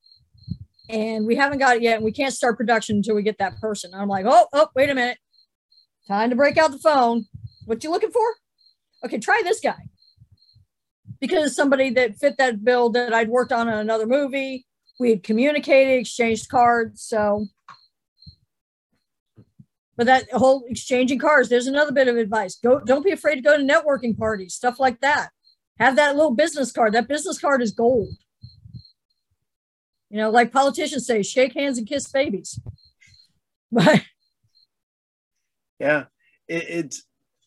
And 0.92 1.26
we 1.26 1.34
haven't 1.36 1.58
got 1.58 1.76
it 1.76 1.82
yet. 1.82 1.96
And 1.96 2.04
we 2.04 2.12
can't 2.12 2.34
start 2.34 2.58
production 2.58 2.96
until 2.96 3.14
we 3.14 3.22
get 3.22 3.38
that 3.38 3.58
person. 3.60 3.92
I'm 3.94 4.08
like, 4.08 4.26
oh, 4.28 4.46
oh, 4.52 4.68
wait 4.76 4.90
a 4.90 4.94
minute. 4.94 5.18
Time 6.06 6.30
to 6.30 6.36
break 6.36 6.58
out 6.58 6.70
the 6.70 6.78
phone. 6.78 7.24
what 7.64 7.82
you 7.82 7.90
looking 7.90 8.10
for? 8.10 8.34
Okay, 9.04 9.18
try 9.18 9.40
this 9.42 9.60
guy. 9.60 9.78
Because 11.18 11.56
somebody 11.56 11.90
that 11.90 12.16
fit 12.16 12.36
that 12.36 12.62
bill 12.62 12.90
that 12.90 13.14
I'd 13.14 13.28
worked 13.28 13.52
on 13.52 13.68
in 13.68 13.74
another 13.74 14.06
movie, 14.06 14.66
we 15.00 15.10
had 15.10 15.22
communicated, 15.22 16.00
exchanged 16.00 16.48
cards. 16.48 17.02
So, 17.02 17.46
but 19.96 20.06
that 20.06 20.30
whole 20.32 20.64
exchanging 20.68 21.18
cards, 21.18 21.48
there's 21.48 21.66
another 21.66 21.92
bit 21.92 22.08
of 22.08 22.16
advice. 22.16 22.56
Go, 22.56 22.80
don't 22.80 23.04
be 23.04 23.12
afraid 23.12 23.36
to 23.36 23.40
go 23.40 23.56
to 23.56 23.62
networking 23.62 24.18
parties, 24.18 24.54
stuff 24.54 24.78
like 24.78 25.00
that. 25.00 25.30
Have 25.78 25.96
that 25.96 26.16
little 26.16 26.34
business 26.34 26.70
card. 26.70 26.92
That 26.92 27.08
business 27.08 27.40
card 27.40 27.62
is 27.62 27.72
gold. 27.72 28.14
You 30.12 30.18
know, 30.18 30.30
like 30.30 30.52
politicians 30.52 31.06
say, 31.06 31.22
shake 31.22 31.54
hands 31.54 31.78
and 31.78 31.86
kiss 31.88 32.06
babies. 32.06 32.60
But 33.74 34.02
yeah, 35.78 36.04
it, 36.46 36.92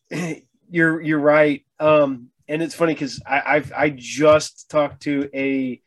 it's 0.10 0.42
you're 0.72 1.00
you're 1.00 1.20
right. 1.20 1.64
Um, 1.80 2.30
and 2.48 2.64
it's 2.64 2.74
funny 2.74 2.96
because 2.96 3.22
I 3.24 3.44
I've, 3.46 3.72
I 3.72 3.90
just 3.96 4.72
talked 4.72 5.04
to 5.04 5.30
a 5.36 5.80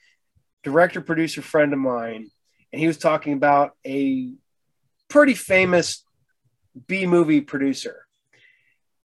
director 0.62 1.00
producer 1.00 1.42
friend 1.42 1.72
of 1.72 1.80
mine, 1.80 2.30
and 2.72 2.80
he 2.80 2.86
was 2.86 2.98
talking 2.98 3.32
about 3.32 3.72
a 3.84 4.32
pretty 5.08 5.34
famous 5.34 6.04
B 6.86 7.04
movie 7.04 7.40
producer. 7.40 8.06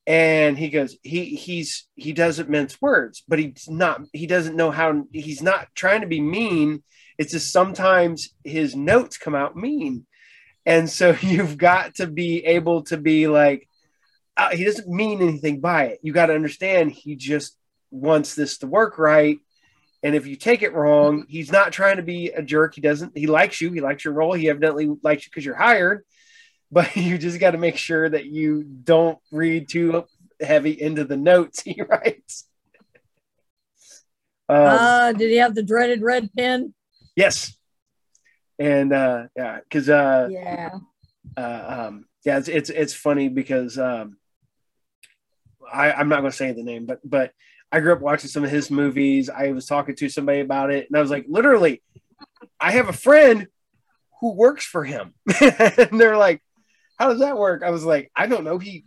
And 0.06 0.56
he 0.56 0.70
goes, 0.70 0.98
he 1.02 1.36
he's 1.36 1.88
he 1.96 2.14
doesn't 2.14 2.50
mince 2.50 2.80
words, 2.80 3.24
but 3.28 3.40
he's 3.40 3.68
not 3.68 4.02
he 4.14 4.28
doesn't 4.28 4.56
know 4.56 4.70
how 4.70 5.06
he's 5.12 5.42
not 5.42 5.70
trying 5.74 6.02
to 6.02 6.08
be 6.08 6.22
mean. 6.22 6.84
It's 7.18 7.32
just 7.32 7.52
sometimes 7.52 8.30
his 8.44 8.76
notes 8.76 9.18
come 9.18 9.36
out 9.36 9.56
mean. 9.56 10.06
And 10.66 10.90
so 10.90 11.16
you've 11.22 11.58
got 11.58 11.96
to 11.96 12.08
be 12.08 12.46
able 12.46 12.84
to 12.84 12.98
be 12.98 13.28
like, 13.28 13.68
uh, 14.36 14.50
he 14.50 14.64
doesn't 14.64 14.88
mean 14.88 15.22
anything 15.22 15.60
by 15.60 15.86
it. 15.86 16.00
You 16.02 16.12
got 16.12 16.28
to 16.28 16.36
understand 16.36 16.92
he 16.92 17.16
just 17.16 17.56
wants 17.92 18.34
this 18.34 18.58
to 18.60 18.68
work 18.68 18.98
right. 18.98 19.38
And 20.02 20.16
if 20.16 20.28
you 20.28 20.36
take 20.36 20.64
it 20.64 20.74
wrong, 20.74 21.26
he's 21.30 21.52
not 21.52 21.72
trying 21.72 21.98
to 21.98 22.04
be 22.04 22.30
a 22.30 22.42
jerk. 22.42 22.76
He 22.76 22.82
doesn't, 22.82 23.18
he 23.18 23.28
likes 23.28 23.62
you. 23.62 23.72
He 23.72 23.80
likes 23.80 24.04
your 24.04 24.14
role. 24.14 24.34
He 24.34 24.50
evidently 24.50 24.90
likes 25.02 25.26
you 25.26 25.30
because 25.30 25.46
you're 25.46 25.56
hired, 25.56 26.04
but 26.72 26.96
you 26.96 27.18
just 27.18 27.40
got 27.40 27.52
to 27.52 27.58
make 27.58 27.78
sure 27.78 28.10
that 28.10 28.26
you 28.26 28.64
don't 28.64 29.20
read 29.32 29.70
too 29.70 30.04
heavy 30.42 30.72
into 30.72 31.04
the 31.06 31.18
notes 31.18 31.62
he 31.62 31.82
writes. 31.90 32.48
Um, 34.50 34.58
uh, 34.58 35.12
did 35.14 35.30
he 35.30 35.38
have 35.38 35.56
the 35.56 35.64
dreaded 35.64 36.02
red 36.02 36.30
pen? 36.38 36.74
Yes. 37.16 37.56
And 38.60 38.94
uh 38.94 39.28
yeah 39.36 39.60
because 39.62 39.90
uh 39.90 40.28
yeah. 40.32 40.70
uh, 41.36 41.88
um 41.88 42.06
yeah 42.24 42.38
it's 42.38 42.48
it's, 42.48 42.70
it's 42.70 42.94
funny 42.94 43.28
because 43.28 43.80
um 43.80 44.18
i 45.72 45.92
i'm 45.92 46.08
not 46.08 46.20
going 46.20 46.32
to 46.32 46.38
say 46.38 46.52
the 46.52 46.64
name 46.64 46.86
but 46.86 47.00
but 47.04 47.32
i 47.72 47.80
grew 47.80 47.94
up 47.94 48.02
watching 48.02 48.30
some 48.30 48.44
of 48.44 48.52
his 48.52 48.70
movies. 48.70 49.30
I 49.30 49.52
was 49.52 49.66
talking 49.66 49.96
to 49.96 50.10
somebody 50.10 50.42
about 50.42 50.72
it 50.72 50.88
and 50.88 50.96
i 50.96 51.02
was 51.02 51.10
like 51.10 51.26
literally 51.28 51.82
i 52.60 52.72
have 52.72 52.90
a 52.90 52.94
friend 52.94 53.48
who 54.22 54.34
works 54.34 54.66
for 54.66 54.84
him. 54.84 55.14
And 55.42 56.00
they're 56.00 56.18
like 56.18 56.42
how 57.00 57.10
does 57.10 57.20
that 57.20 57.38
work? 57.38 57.64
I 57.64 57.72
was 57.72 57.84
like 57.84 58.12
i 58.16 58.28
don't 58.28 58.44
know. 58.44 58.60
He 58.60 58.86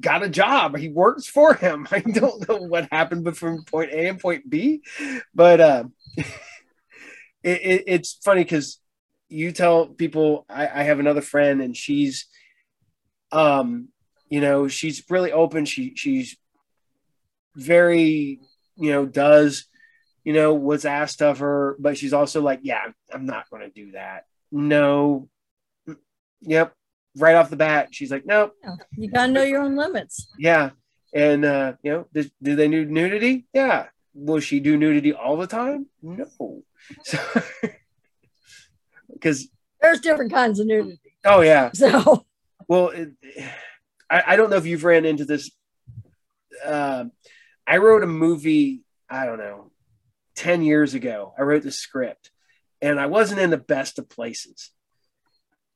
got 0.00 0.22
a 0.22 0.28
job. 0.28 0.76
He 0.76 0.88
works 0.88 1.26
for 1.26 1.54
him. 1.54 1.88
I 1.90 2.00
don't 2.00 2.46
know 2.48 2.58
what 2.58 2.88
happened 2.92 3.24
between 3.24 3.62
point 3.62 3.92
a 3.92 4.08
and 4.08 4.20
point 4.20 4.48
b 4.48 4.82
but 5.34 5.60
uh 5.60 5.84
it, 7.44 7.60
it, 7.62 7.84
it's 7.86 8.18
funny 8.24 8.42
because 8.42 8.80
you 9.28 9.52
tell 9.52 9.86
people 9.86 10.46
I, 10.48 10.66
I 10.66 10.82
have 10.84 10.98
another 10.98 11.20
friend 11.20 11.60
and 11.60 11.76
she's 11.76 12.26
um 13.30 13.88
you 14.28 14.40
know 14.40 14.66
she's 14.66 15.04
really 15.10 15.30
open. 15.30 15.66
She 15.66 15.94
she's 15.94 16.36
very 17.54 18.40
you 18.76 18.90
know 18.90 19.06
does 19.06 19.66
you 20.24 20.32
know 20.32 20.54
what's 20.54 20.84
asked 20.84 21.22
of 21.22 21.38
her 21.38 21.76
but 21.78 21.96
she's 21.96 22.12
also 22.12 22.40
like 22.40 22.58
yeah 22.62 22.82
i'm 23.12 23.26
not 23.26 23.48
going 23.50 23.62
to 23.62 23.70
do 23.70 23.92
that. 23.92 24.24
No. 24.50 25.28
Yep. 26.40 26.74
Right 27.16 27.36
off 27.36 27.50
the 27.50 27.56
bat 27.56 27.88
she's 27.92 28.10
like 28.10 28.24
nope. 28.26 28.54
You 28.96 29.10
gotta 29.10 29.30
know 29.30 29.42
your 29.42 29.62
own 29.62 29.76
limits. 29.76 30.28
Yeah. 30.38 30.70
And 31.12 31.44
uh 31.44 31.74
you 31.82 31.92
know 31.92 32.22
do 32.42 32.56
they 32.56 32.68
need 32.68 32.90
nudity? 32.90 33.46
Yeah 33.52 33.88
will 34.14 34.40
she 34.40 34.60
do 34.60 34.76
nudity 34.76 35.12
all 35.12 35.36
the 35.36 35.46
time 35.46 35.86
no 36.02 36.62
so, 37.02 37.18
because 39.12 39.48
there's 39.84 40.00
different 40.00 40.32
kinds 40.32 40.60
of 40.60 40.66
nudity. 40.66 40.98
Oh 41.26 41.42
yeah. 41.42 41.70
So, 41.74 42.24
well, 42.66 42.88
it, 42.88 43.10
I, 44.10 44.22
I 44.28 44.36
don't 44.36 44.48
know 44.48 44.56
if 44.56 44.64
you've 44.64 44.84
ran 44.84 45.04
into 45.04 45.26
this. 45.26 45.50
Uh, 46.64 47.04
I 47.66 47.76
wrote 47.76 48.02
a 48.02 48.06
movie. 48.06 48.82
I 49.10 49.26
don't 49.26 49.38
know, 49.38 49.70
ten 50.34 50.62
years 50.62 50.94
ago. 50.94 51.34
I 51.38 51.42
wrote 51.42 51.62
the 51.62 51.70
script, 51.70 52.30
and 52.80 52.98
I 52.98 53.06
wasn't 53.06 53.40
in 53.40 53.50
the 53.50 53.58
best 53.58 53.98
of 53.98 54.08
places, 54.08 54.70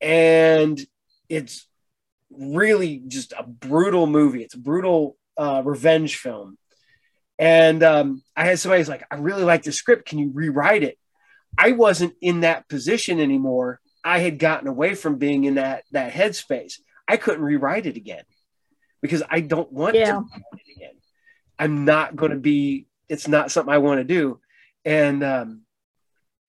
and 0.01 0.81
it's 1.29 1.69
really 2.31 3.03
just 3.07 3.33
a 3.33 3.43
brutal 3.43 4.07
movie. 4.07 4.43
It's 4.43 4.55
a 4.55 4.59
brutal 4.59 5.19
uh, 5.37 5.61
revenge 5.65 6.17
film 6.17 6.57
and 7.39 7.83
um, 7.83 8.23
I 8.37 8.45
had 8.47 8.59
somebody 8.59 8.81
who's 8.81 8.89
like, 8.89 9.05
I 9.11 9.17
really 9.17 9.45
like 9.45 9.63
the 9.63 9.73
script. 9.73 10.09
Can 10.09 10.19
you 10.19 10.31
rewrite 10.33 10.83
it? 10.83 10.99
I 11.57 11.73
wasn't 11.73 12.15
in 12.21 12.41
that 12.41 12.69
position 12.69 13.21
anymore. 13.21 13.81
I 14.05 14.21
had 14.21 14.39
gotten 14.39 14.69
away 14.69 14.95
from 14.95 15.19
being 15.19 15.45
in 15.45 15.57
that 15.57 15.85
that 15.93 16.13
headspace. 16.13 16.75
I 17.07 17.17
couldn't 17.17 17.43
rewrite 17.43 17.87
it 17.87 17.97
again 17.97 18.25
because 19.01 19.23
I 19.29 19.41
don't 19.41 19.73
want 19.73 19.95
yeah. 19.95 20.13
to 20.13 20.25
it 20.53 20.77
again. 20.77 20.95
I'm 21.59 21.85
not 21.85 22.17
going 22.17 22.33
to 22.33 22.39
be. 22.39 22.87
It's 23.09 23.29
not 23.29 23.51
something 23.51 23.73
I 23.73 23.79
want 23.79 24.01
to 24.01 24.05
do, 24.05 24.41
and 24.85 25.25
um, 25.25 25.63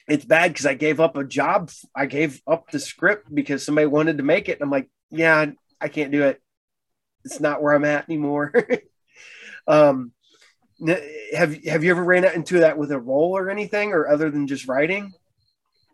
it's 0.10 0.26
bad 0.26 0.52
because 0.52 0.66
I 0.66 0.74
gave 0.74 0.99
up 0.99 1.16
a 1.16 1.24
job. 1.24 1.72
I 1.95 2.07
gave 2.07 2.41
up 2.48 2.72
the 2.72 2.80
script 2.80 3.34
because 3.34 3.66
somebody 3.66 3.88
wanted 3.88 4.18
to 4.18 4.24
make 4.24 4.49
it. 4.49 4.53
And 4.53 4.64
I'm 4.64 4.72
like, 4.72 4.90
yeah, 5.11 5.45
I 5.80 5.88
can't 5.88 6.11
do 6.11 6.24
it. 6.24 6.41
It's 7.24 7.40
not 7.40 7.61
where 7.61 7.74
I'm 7.74 7.86
at 7.86 8.10
anymore. 8.10 8.53
um, 9.68 10.11
have 11.34 11.64
have 11.65 11.84
you 11.84 11.91
ever 11.91 12.03
ran 12.03 12.26
into 12.26 12.60
that 12.60 12.77
with 12.77 12.91
a 12.91 12.99
role 12.99 13.35
or 13.35 13.49
anything, 13.49 13.91
or 13.91 14.07
other 14.07 14.30
than 14.30 14.47
just 14.47 14.68
writing, 14.68 15.14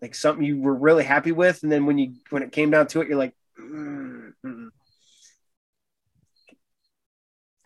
like 0.02 0.16
something 0.16 0.45
you 0.45 0.62
were 0.62 0.76
really 0.76 1.03
happy 1.03 1.32
with, 1.32 1.64
and 1.64 1.72
then 1.72 1.86
when 1.86 1.98
you 1.98 2.16
when 2.30 2.44
it 2.44 2.52
came 2.52 2.72
down 2.72 2.88
to 2.88 3.02
it, 3.02 3.07
you're 3.07 3.18
like, 3.18 3.34
mm-hmm. 3.60 4.68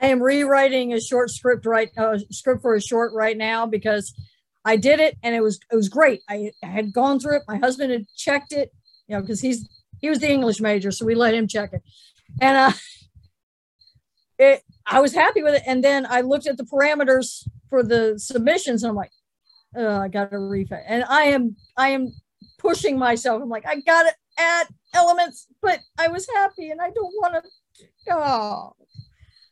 I 0.02 0.08
am 0.08 0.22
rewriting 0.22 0.94
a 0.94 1.02
short 1.02 1.30
script 1.30 1.66
right 1.66 1.90
uh, 1.98 2.20
script 2.32 2.62
for 2.62 2.76
a 2.76 2.82
short 2.82 3.12
right 3.14 3.36
now 3.36 3.66
because 3.66 4.14
I 4.64 4.78
did 4.78 5.00
it 5.00 5.18
and 5.24 5.36
it 5.36 5.42
was 5.42 5.60
it 5.72 5.76
was 5.76 5.90
great. 5.90 6.22
I, 6.30 6.52
I 6.64 6.68
had 6.68 6.94
gone 6.94 7.20
through 7.20 7.38
it. 7.38 7.44
My 7.48 7.58
husband 7.58 7.92
had 7.92 8.06
checked 8.16 8.54
it, 8.54 8.72
you 9.08 9.16
know, 9.16 9.22
because 9.22 9.42
he's 9.42 9.68
he 10.00 10.10
was 10.10 10.20
the 10.20 10.32
English 10.32 10.62
major, 10.62 10.92
so 10.92 11.06
we 11.06 11.16
let 11.16 11.34
him 11.34 11.48
check 11.48 11.74
it, 11.74 11.82
and 12.40 12.58
uh, 12.58 12.72
it 14.40 14.64
I 14.90 15.00
was 15.02 15.14
happy 15.14 15.44
with 15.44 15.56
it. 15.56 15.64
And 15.66 15.84
then 15.84 16.06
I 16.10 16.22
looked 16.22 16.48
at 16.48 16.58
the 16.58 16.64
parameters 16.64 17.48
for 17.70 17.84
the 17.84 18.18
submissions 18.18 18.84
and 18.84 18.90
I'm 18.90 18.96
like, 18.96 19.12
oh, 19.76 20.00
I 20.00 20.08
got 20.08 20.32
to 20.32 20.40
refit. 20.40 20.84
And 20.88 21.04
I 21.08 21.24
am, 21.26 21.56
I 21.78 21.90
am 21.90 22.12
pushing 22.58 22.98
myself. 22.98 23.42
I'm 23.42 23.50
like, 23.50 23.68
I 23.68 23.80
got 23.82 24.04
to 24.04 24.14
add 24.38 24.68
elements, 24.94 25.48
but 25.62 25.80
I 25.98 26.08
was 26.08 26.28
happy 26.36 26.72
and 26.72 26.82
I 26.82 26.90
don't 26.90 27.14
want 27.22 27.44
to. 27.44 27.50
Oh, 28.12 28.74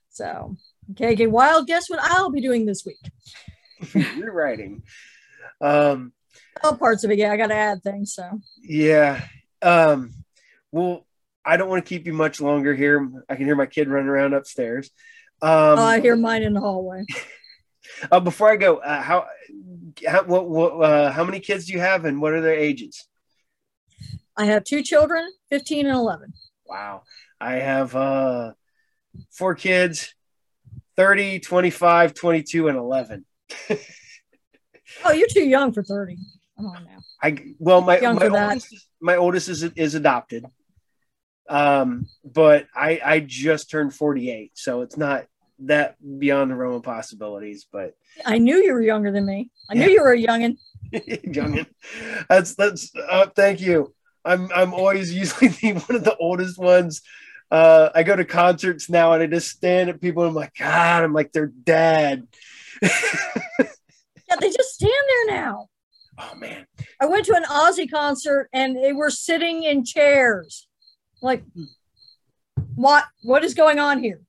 so 0.10 0.56
okay, 0.92 1.14
okay. 1.14 1.28
Wild 1.28 1.68
guess 1.68 1.90
what 1.90 2.00
I'll 2.02 2.32
be 2.32 2.42
doing 2.42 2.66
this 2.66 2.84
week. 2.86 2.98
Rewriting. 4.18 4.82
Um, 5.62 6.14
all 6.64 6.76
parts 6.76 7.04
of 7.04 7.12
it. 7.12 7.20
Yeah, 7.20 7.32
I 7.32 7.38
got 7.38 7.48
to 7.48 7.56
add 7.56 7.84
things. 7.84 8.14
So 8.14 8.40
yeah. 8.64 9.22
Um, 9.62 10.14
well, 10.72 11.06
I 11.46 11.58
don't 11.58 11.70
want 11.70 11.86
to 11.86 11.90
keep 11.90 12.08
you 12.08 12.14
much 12.14 12.42
longer 12.42 12.74
here. 12.74 13.10
I 13.30 13.36
can 13.36 13.46
hear 13.46 13.56
my 13.56 13.68
kid 13.68 13.90
running 13.90 14.10
around 14.10 14.34
upstairs. 14.34 14.90
Um, 15.42 15.80
oh, 15.80 15.84
I 15.84 16.00
hear 16.00 16.16
mine 16.16 16.44
in 16.44 16.54
the 16.54 16.60
hallway. 16.60 17.06
uh, 18.12 18.20
before 18.20 18.52
I 18.52 18.56
go, 18.56 18.78
uh, 18.78 19.02
how 19.02 19.28
how 20.08 20.24
what, 20.24 20.50
what 20.50 20.72
uh, 20.84 21.12
how 21.12 21.24
many 21.24 21.40
kids 21.40 21.66
do 21.66 21.74
you 21.74 21.80
have, 21.80 22.06
and 22.06 22.22
what 22.22 22.34
are 22.34 22.42
their 22.42 22.56
ages? 22.56 23.08
I 24.36 24.46
have 24.46 24.64
two 24.64 24.82
children, 24.82 25.32
fifteen 25.50 25.86
and 25.86 25.96
eleven. 25.96 26.34
Wow, 26.66 27.04
I 27.40 27.54
have 27.56 27.96
uh, 27.96 28.54
four 29.32 29.56
kids, 29.56 30.14
30, 30.96 31.40
25, 31.40 32.14
22, 32.14 32.68
and 32.68 32.78
11. 32.78 33.26
oh, 35.06 35.12
you're 35.12 35.28
too 35.28 35.48
young 35.48 35.72
for 35.72 35.84
30. 35.84 36.18
Come 36.58 36.66
on 36.66 36.86
now. 36.86 36.98
I 37.22 37.38
well, 37.60 37.82
my 37.82 38.00
my 38.00 38.28
oldest, 38.28 38.88
my 39.00 39.16
oldest 39.16 39.50
is 39.50 39.64
is 39.64 39.96
adopted. 39.96 40.46
Um, 41.50 42.08
but 42.26 42.68
I 42.76 43.00
I 43.04 43.20
just 43.20 43.70
turned 43.70 43.94
48, 43.94 44.52
so 44.56 44.82
it's 44.82 44.98
not 44.98 45.26
that 45.60 45.96
beyond 46.20 46.52
the 46.52 46.56
realm 46.56 46.76
of 46.76 46.84
possibilities. 46.84 47.68
But 47.72 47.96
I 48.26 48.38
knew 48.38 48.58
you 48.58 48.74
were 48.74 48.82
younger 48.82 49.12
than 49.12 49.26
me. 49.26 49.50
I 49.70 49.76
knew 49.76 49.90
you 49.90 50.02
were 50.02 50.14
a 50.14 50.22
youngin. 50.22 50.58
youngin. 50.94 51.68
That's 52.30 52.56
that's 52.56 52.92
uh, 52.96 53.28
thank 53.36 53.62
you. 53.62 53.94
I'm 54.26 54.50
I'm 54.54 54.74
always 54.74 55.14
usually 55.16 55.50
the, 55.50 55.74
one 55.74 55.96
of 55.96 56.04
the 56.04 56.18
oldest 56.18 56.58
ones 56.58 57.02
uh, 57.50 57.90
I 57.96 58.04
go 58.04 58.16
to 58.16 58.26
concerts 58.26 58.90
now 58.90 59.14
and 59.14 59.24
I 59.24 59.28
just 59.28 59.50
stand 59.50 59.90
at 59.90 60.02
people 60.02 60.24
and 60.24 60.30
I'm 60.30 60.36
like, 60.36 60.56
God, 60.58 61.04
I'm 61.04 61.14
like, 61.14 61.32
they're 61.32 61.48
dead. 61.48 62.28
Yeah, 62.82 64.36
they 64.42 64.50
just 64.50 64.74
stand 64.74 64.92
there 65.08 65.36
now. 65.38 65.70
oh 66.20 66.36
man. 66.36 66.66
I 67.00 67.06
went 67.06 67.26
to 67.28 67.36
an 67.36 67.46
Ozzy 67.46 67.90
concert 67.90 68.50
and 68.52 68.76
they 68.76 68.92
were 68.92 69.10
sitting 69.10 69.64
in 69.64 69.86
chairs. 69.86 70.67
Like, 71.22 71.44
hmm. 71.54 71.64
what? 72.76 73.06
What 73.24 73.44
is 73.44 73.54
going 73.54 73.80
on 73.80 74.02
here? 74.02 74.22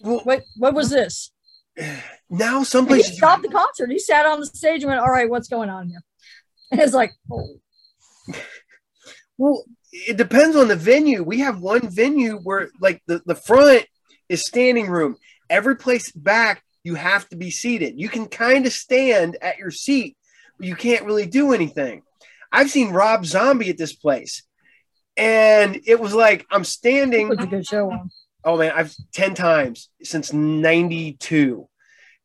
Well, 0.00 0.20
What? 0.24 0.44
What 0.56 0.74
was 0.74 0.90
this? 0.90 1.32
now 2.30 2.62
some 2.62 2.86
And 2.88 2.96
he 2.96 3.02
stopped 3.02 3.42
the 3.42 3.48
concert. 3.48 3.90
He 3.90 3.98
sat 3.98 4.26
on 4.26 4.40
the 4.40 4.46
stage 4.46 4.82
and 4.82 4.90
went, 4.90 5.00
"All 5.00 5.10
right, 5.10 5.28
what's 5.28 5.48
going 5.48 5.70
on 5.70 5.88
here?" 5.88 6.02
And 6.72 6.80
it's 6.80 6.94
like, 6.94 7.12
oh, 7.30 7.60
Well, 9.38 9.64
it 9.92 10.16
depends 10.16 10.56
on 10.56 10.68
the 10.68 10.76
venue. 10.76 11.22
We 11.22 11.40
have 11.40 11.60
one 11.60 11.88
venue 11.88 12.38
where 12.38 12.70
like 12.80 13.02
the, 13.06 13.22
the 13.24 13.34
front 13.34 13.86
is 14.28 14.44
standing 14.46 14.88
room. 14.88 15.16
Every 15.48 15.76
place 15.76 16.10
back, 16.12 16.62
you 16.82 16.94
have 16.94 17.28
to 17.28 17.36
be 17.36 17.50
seated. 17.50 17.94
You 18.00 18.08
can 18.08 18.26
kind 18.26 18.66
of 18.66 18.72
stand 18.72 19.36
at 19.40 19.58
your 19.58 19.70
seat, 19.70 20.16
but 20.58 20.66
you 20.66 20.74
can't 20.74 21.04
really 21.04 21.26
do 21.26 21.52
anything. 21.52 22.02
I've 22.50 22.70
seen 22.70 22.90
Rob 22.90 23.26
Zombie 23.26 23.70
at 23.70 23.78
this 23.78 23.94
place. 23.94 24.42
And 25.16 25.80
it 25.86 25.98
was 25.98 26.14
like 26.14 26.46
I'm 26.50 26.62
it 26.62 26.66
standing. 26.66 27.28
was 27.28 27.38
a 27.38 27.46
good 27.46 27.66
show 27.66 27.90
on. 27.90 28.10
Oh 28.44 28.56
man, 28.58 28.72
I've 28.74 28.94
10 29.14 29.34
times 29.34 29.88
since 30.02 30.32
92. 30.32 31.68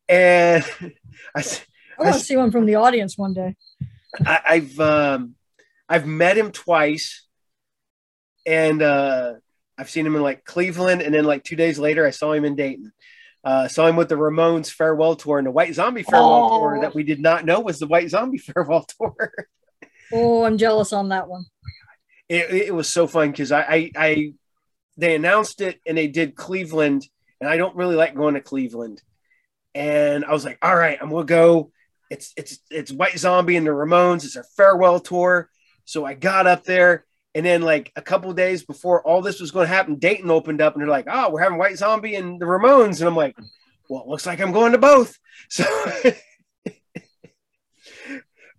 And 0.08 0.64
I 1.34 1.42
want 1.98 2.14
to 2.14 2.20
see 2.20 2.36
one 2.36 2.50
from 2.50 2.66
the 2.66 2.74
audience 2.76 3.16
one 3.16 3.32
day. 3.32 3.56
I, 4.26 4.40
I've 4.46 4.78
um, 4.80 5.34
I've 5.88 6.06
met 6.06 6.36
him 6.36 6.50
twice, 6.52 7.26
and 8.46 8.82
uh, 8.82 9.34
I've 9.78 9.88
seen 9.90 10.06
him 10.06 10.16
in 10.16 10.22
like 10.22 10.44
Cleveland, 10.44 11.00
and 11.02 11.14
then 11.14 11.24
like 11.24 11.44
two 11.44 11.56
days 11.56 11.78
later, 11.78 12.06
I 12.06 12.10
saw 12.10 12.32
him 12.32 12.44
in 12.44 12.56
Dayton. 12.56 12.92
Uh, 13.44 13.66
saw 13.68 13.86
him 13.88 13.96
with 13.96 14.08
the 14.08 14.14
Ramones 14.14 14.70
farewell 14.70 15.16
tour 15.16 15.38
and 15.38 15.46
the 15.46 15.50
White 15.50 15.74
Zombie 15.74 16.04
farewell 16.04 16.48
Oh. 16.52 16.58
tour 16.60 16.80
that 16.82 16.94
we 16.94 17.02
did 17.02 17.20
not 17.20 17.44
know 17.44 17.58
was 17.60 17.78
the 17.80 17.86
White 17.88 18.08
Zombie 18.10 18.38
farewell 18.54 18.86
tour. 18.98 19.32
Oh, 20.12 20.44
I'm 20.44 20.58
jealous 20.58 20.92
on 20.92 21.08
that 21.08 21.26
one. 21.28 21.46
It, 22.32 22.68
it 22.68 22.74
was 22.74 22.88
so 22.88 23.06
fun 23.06 23.30
because 23.30 23.52
I, 23.52 23.60
I 23.60 23.90
I 23.96 24.34
they 24.96 25.14
announced 25.14 25.60
it 25.60 25.80
and 25.86 25.96
they 25.96 26.06
did 26.06 26.34
Cleveland, 26.34 27.06
and 27.40 27.48
I 27.48 27.56
don't 27.56 27.76
really 27.76 27.96
like 27.96 28.14
going 28.14 28.34
to 28.34 28.40
Cleveland. 28.40 29.02
And 29.74 30.24
I 30.24 30.32
was 30.32 30.44
like, 30.44 30.58
all 30.62 30.76
right, 30.76 30.98
I'm 31.00 31.10
gonna 31.10 31.24
go. 31.24 31.72
It's 32.10 32.32
it's 32.36 32.58
it's 32.70 32.92
White 32.92 33.18
Zombie 33.18 33.56
and 33.56 33.66
the 33.66 33.70
Ramones. 33.70 34.24
It's 34.24 34.36
a 34.36 34.44
farewell 34.56 35.00
tour. 35.00 35.50
So 35.84 36.04
I 36.04 36.14
got 36.14 36.46
up 36.46 36.64
there, 36.64 37.04
and 37.34 37.44
then 37.44 37.62
like 37.62 37.92
a 37.96 38.02
couple 38.02 38.32
days 38.32 38.64
before 38.64 39.06
all 39.06 39.20
this 39.20 39.40
was 39.40 39.50
going 39.50 39.66
to 39.66 39.74
happen, 39.74 39.96
Dayton 39.96 40.30
opened 40.30 40.60
up, 40.60 40.74
and 40.74 40.82
they're 40.82 40.88
like, 40.88 41.08
oh, 41.10 41.30
we're 41.30 41.42
having 41.42 41.58
White 41.58 41.76
Zombie 41.76 42.14
and 42.14 42.40
the 42.40 42.46
Ramones, 42.46 43.00
and 43.00 43.08
I'm 43.08 43.16
like, 43.16 43.36
well, 43.88 44.02
it 44.02 44.08
looks 44.08 44.26
like 44.26 44.40
I'm 44.40 44.52
going 44.52 44.72
to 44.72 44.78
both. 44.78 45.18
So. 45.48 45.64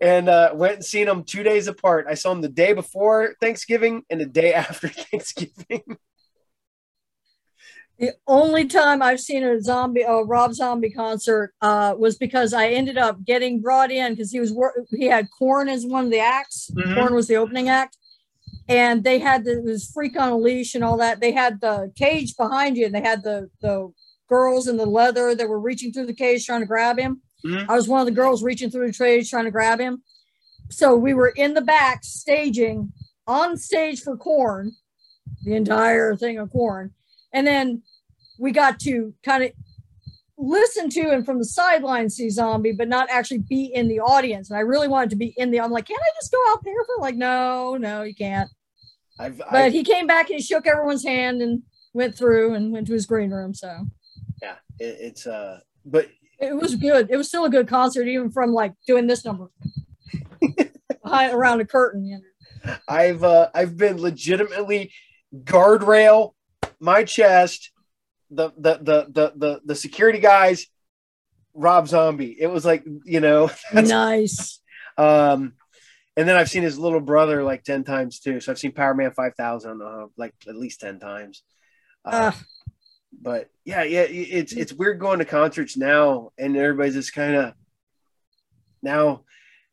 And 0.03 0.27
uh, 0.27 0.51
went 0.53 0.75
and 0.75 0.85
seen 0.85 1.05
them 1.05 1.23
two 1.23 1.43
days 1.43 1.67
apart. 1.67 2.07
I 2.09 2.15
saw 2.15 2.34
them 2.34 2.41
the 2.41 2.49
day 2.49 2.73
before 2.73 3.35
Thanksgiving 3.39 4.03
and 4.09 4.19
the 4.19 4.25
day 4.25 4.53
after 4.65 4.89
Thanksgiving. 4.89 5.97
The 7.99 8.13
only 8.27 8.65
time 8.65 9.01
I've 9.01 9.21
seen 9.21 9.43
a 9.43 9.61
zombie, 9.61 10.01
a 10.01 10.23
Rob 10.23 10.53
Zombie 10.53 10.89
concert, 10.89 11.53
uh, 11.61 11.95
was 11.97 12.17
because 12.17 12.51
I 12.53 12.69
ended 12.69 12.97
up 12.97 13.23
getting 13.23 13.61
brought 13.61 13.91
in 13.91 14.11
because 14.11 14.31
he 14.31 14.41
was 14.41 14.53
he 14.89 15.05
had 15.05 15.30
Korn 15.39 15.69
as 15.69 15.85
one 15.85 16.05
of 16.05 16.11
the 16.11 16.19
acts. 16.19 16.69
Mhm. 16.75 16.95
Korn 16.95 17.13
was 17.13 17.27
the 17.27 17.38
opening 17.38 17.69
act, 17.69 17.95
and 18.67 19.03
they 19.03 19.19
had 19.19 19.45
the, 19.45 19.59
it 19.59 19.63
was 19.63 19.89
Freak 19.89 20.19
on 20.19 20.30
a 20.30 20.38
Leash 20.38 20.75
and 20.75 20.84
all 20.84 20.97
that. 20.97 21.21
They 21.21 21.31
had 21.31 21.61
the 21.61 21.93
cage 21.95 22.35
behind 22.35 22.75
you, 22.75 22.85
and 22.88 22.95
they 22.95 23.01
had 23.01 23.23
the 23.23 23.49
the 23.61 23.93
girls 24.27 24.67
in 24.67 24.75
the 24.75 24.85
leather 24.85 25.35
that 25.35 25.47
were 25.47 25.59
reaching 25.59 25.93
through 25.93 26.07
the 26.07 26.13
cage 26.13 26.45
trying 26.45 26.61
to 26.61 26.65
grab 26.67 26.97
him. 26.97 27.21
Mhm. 27.45 27.65
I 27.70 27.76
was 27.76 27.88
one 27.88 27.99
of 27.99 28.06
the 28.06 28.11
girls 28.11 28.44
reaching 28.44 28.70
through 28.70 28.88
the 28.88 28.98
cage 28.98 29.30
trying 29.30 29.45
to 29.45 29.52
grab 29.52 29.80
him. 29.80 30.03
So 30.70 30.95
we 30.95 31.14
were 31.14 31.30
in 31.30 31.53
the 31.53 31.61
back 31.61 32.03
staging 32.03 32.94
on 33.28 33.57
stage 33.57 34.02
for 34.02 34.18
Korn, 34.18 34.72
the 35.44 35.56
entire 35.56 36.15
thing 36.15 36.38
of 36.38 36.52
Korn, 36.52 36.94
and 37.34 37.45
then 37.45 37.84
we 38.40 38.52
got 38.52 38.80
to 38.82 39.14
kind 39.24 39.44
of 39.44 39.52
listen 40.38 40.90
to 40.90 41.11
and 41.11 41.26
from 41.26 41.38
the 41.38 41.45
sidelines 41.45 42.15
see 42.15 42.28
zombie 42.28 42.72
but 42.72 42.88
not 42.88 43.07
actually 43.11 43.38
be 43.38 43.65
in 43.65 43.88
the 43.88 43.99
audience 43.99 44.49
and 44.49 44.57
i 44.57 44.61
really 44.61 44.88
wanted 44.88 45.10
to 45.11 45.15
be 45.15 45.32
in 45.38 45.52
the 45.52 45.61
i'm 45.61 45.72
like 45.72 45.86
can't 45.86 46.02
i 46.02 46.10
just 46.20 46.32
go 46.32 46.44
out 46.49 46.60
there 46.64 46.74
for 46.86 46.99
like 46.99 47.15
no 47.15 47.78
no 47.78 48.02
you 48.02 48.15
can't 48.15 48.49
I've, 49.20 49.38
but 49.38 49.53
I've 49.53 49.72
he 49.72 49.84
came 49.84 50.07
back 50.07 50.30
and 50.30 50.38
he 50.40 50.44
shook 50.44 50.65
everyone's 50.65 51.06
hand 51.06 51.44
and 51.44 51.61
went 51.94 52.18
through 52.18 52.56
and 52.56 52.74
went 52.74 52.88
to 52.88 52.94
his 52.94 53.06
green 53.06 53.30
room 53.30 53.53
so 53.53 53.86
yeah, 54.41 54.56
it, 54.80 54.98
it's 54.99 55.28
uh, 55.28 55.60
but 55.86 56.07
it 56.44 56.56
was 56.56 56.76
good 56.76 57.10
it 57.10 57.18
was 57.18 57.28
still 57.28 57.45
a 57.45 57.49
good 57.49 57.68
concert 57.68 58.07
even 58.07 58.30
from 58.30 58.53
like 58.53 58.74
doing 58.86 59.07
this 59.07 59.26
number 59.26 59.49
behind 61.03 61.34
around 61.34 61.61
a 61.61 61.65
curtain 61.65 62.06
you 62.06 62.18
know 62.18 62.24
I've 62.88 63.24
uh, 63.24 63.49
I've 63.53 63.78
been 63.78 63.99
legitimately 63.99 64.94
guardrail 65.36 66.34
my 66.80 67.03
chest, 67.03 67.72
the 68.30 68.52
the 68.57 68.76
the 68.76 69.07
the 69.10 69.34
the, 69.36 69.61
the 69.65 69.76
security 69.76 70.20
guys, 70.20 70.68
Rob 71.53 71.88
Zombie. 71.88 72.36
It 72.40 72.48
was 72.48 72.65
like 72.65 72.86
you 73.06 73.20
know, 73.20 73.49
nice 73.74 74.61
um, 74.98 75.53
and 76.15 76.28
then 76.28 76.36
I've 76.36 76.49
seen 76.49 76.64
his 76.64 76.78
little 76.78 77.02
brother 77.02 77.44
like 77.44 77.64
ten 77.64 77.84
times 77.84 78.20
too. 78.20 78.40
So 78.40 78.52
I've 78.52 78.60
seen 78.60 78.72
Powerman 78.72 79.14
five 79.14 79.36
thousand 79.36 79.82
uh, 79.82 80.07
like 80.18 80.34
at 80.48 80.56
least 80.56 80.82
ten 80.82 80.99
times. 80.99 81.44
Uh, 82.06 82.32
but 83.24 83.50
yeah, 83.66 83.84
yeah, 83.84 84.02
it's 84.10 84.54
it's 84.54 84.74
weird 84.74 85.00
going 85.00 85.20
to 85.20 85.26
concerts 85.26 85.78
now, 85.78 86.32
and 86.38 86.56
everybody's 86.58 86.94
just 86.95 87.14
kind 87.14 87.36
of 87.36 87.54
now. 88.82 89.24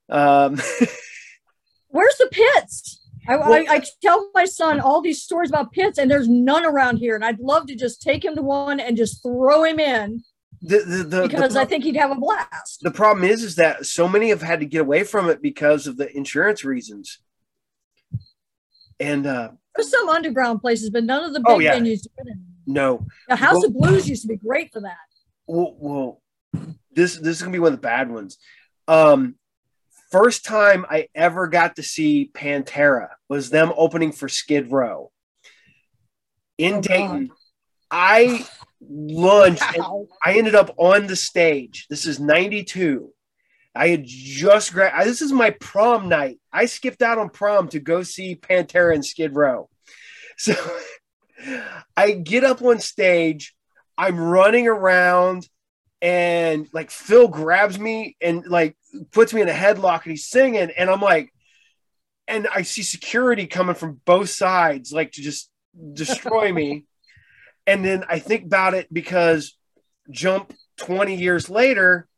Um, 0.09 0.57
where's 1.89 2.17
the 2.19 2.29
pits 2.31 3.07
I, 3.29 3.37
Well- 3.37 3.53
I, 3.53 3.67
I 3.69 3.83
tell 4.03 4.31
my 4.35 4.45
son 4.45 4.81
all 4.81 5.01
these 5.01 5.23
stories 5.23 5.51
about 5.51 5.73
pits 5.73 5.99
and 5.99 6.11
there's 6.11 6.29
none 6.29 6.65
around 6.65 6.97
here 6.97 7.15
and 7.15 7.25
i'd 7.25 7.39
love 7.39 7.67
to 7.67 7.77
just 7.77 8.03
take 8.03 8.25
him 8.25 8.35
to 8.35 8.43
one 8.43 8.81
and 8.81 8.97
just 8.97 9.23
throw 9.23 9.63
him 9.63 9.79
in 9.79 10.23
the 10.63 10.79
the 10.79 11.05
the, 11.05 11.23
because 11.29 11.55
the, 11.55 11.61
i 11.61 11.65
think 11.65 11.85
he'd 11.85 11.97
have 11.97 12.11
a 12.11 12.17
blast 12.17 12.81
the 12.83 12.91
problem 12.91 13.25
is 13.25 13.45
is 13.45 13.55
that 13.57 13.87
so 13.87 14.09
many 14.09 14.31
have 14.31 14.43
had 14.43 14.61
to 14.61 14.67
get 14.67 14.81
away 14.81 15.05
from 15.05 15.29
it 15.31 15.41
because 15.43 15.87
of 15.87 15.97
the 15.97 16.15
insurance 16.17 16.65
reasons. 16.65 17.19
And 18.99 19.27
uh, 19.27 19.51
there's 19.75 19.91
some 19.91 20.09
underground 20.09 20.61
places 20.61 20.91
but 20.91 21.05
none 21.05 21.25
of 21.25 21.33
the 21.33 21.41
big 21.41 21.47
Oh, 21.49 21.59
yeah. 21.59 21.75
venues 21.75 22.03
do 22.03 22.11
it 22.19 22.27
anymore. 22.29 22.50
No, 22.73 23.07
the 23.29 23.37
house 23.37 23.55
Well- 23.55 23.67
of 23.67 23.75
blues 23.75 24.09
used 24.09 24.23
to 24.23 24.29
be 24.29 24.37
great 24.37 24.73
for 24.73 24.81
that 24.81 24.97
well, 25.47 25.75
well, 25.79 26.23
this 26.93 27.17
this 27.17 27.37
is 27.37 27.43
gonna 27.43 27.53
be 27.53 27.59
one 27.59 27.73
of 27.73 27.79
the 27.79 27.83
bad 27.83 28.11
ones. 28.11 28.39
Um, 28.87 29.35
first 30.13 30.45
time 30.45 30.87
I 30.89 31.09
ever 31.15 31.49
got 31.49 31.77
to 31.77 31.83
see 31.83 32.31
Pantera 32.33 33.09
was 33.29 33.51
them 33.51 33.73
opening 33.77 34.13
for 34.13 34.29
Skid 34.29 34.71
Row 34.71 35.11
in 36.59 36.75
Oh, 36.75 36.81
Dayton. 36.81 37.31
I 37.91 38.47
lunged 38.81 39.63
and 39.63 39.79
Wow. 39.83 40.07
I 40.25 40.35
ended 40.39 40.55
up 40.55 40.73
on 40.79 41.07
the 41.09 41.17
stage. 41.17 41.87
This 41.91 42.07
is 42.07 42.21
92. 42.21 43.13
I 43.75 43.89
had 43.89 44.03
just 44.07 44.73
gra- 44.73 44.93
I- 44.97 45.05
this 45.05 45.23
is 45.23 45.33
my 45.33 45.51
prom 45.51 46.09
night. 46.09 46.39
I 46.53 46.67
skipped 46.67 47.03
out 47.03 47.19
on 47.19 47.31
prom 47.31 47.69
to 47.71 47.81
go 47.81 48.03
see 48.05 48.37
Pantera 48.37 48.95
and 48.95 49.05
Skid 49.05 49.35
Row. 49.35 49.69
So 50.37 50.55
I 51.97 52.13
get 52.13 52.45
up 52.45 52.63
on 52.63 52.81
stage, 52.81 53.55
I'm 53.97 54.19
running 54.19 54.67
around 54.67 55.49
and 56.03 56.67
like 56.73 56.91
Phil 56.91 57.29
grabs 57.29 57.79
me 57.79 58.17
and 58.21 58.47
like 58.47 58.77
puts 59.13 59.35
me 59.35 59.43
in 59.43 59.49
a 59.49 59.53
headlock 59.53 60.05
and 60.05 60.13
he's 60.13 60.27
singing 60.27 60.71
and 60.77 60.89
I'm 60.89 61.01
like 61.01 61.33
and 62.27 62.47
I 62.55 62.63
see 62.63 62.83
security 62.83 63.47
coming 63.47 63.75
from 63.75 64.01
both 64.05 64.31
sides 64.31 64.93
like 64.93 65.13
to 65.13 65.23
just 65.23 65.51
destroy 65.93 66.53
me. 66.53 66.85
And 67.67 67.85
then 67.85 68.05
I 68.09 68.19
think 68.19 68.47
about 68.47 68.75
it 68.75 68.93
because 68.93 69.57
jump 70.11 70.53
20 70.79 71.15
years 71.15 71.49
later, 71.49 72.09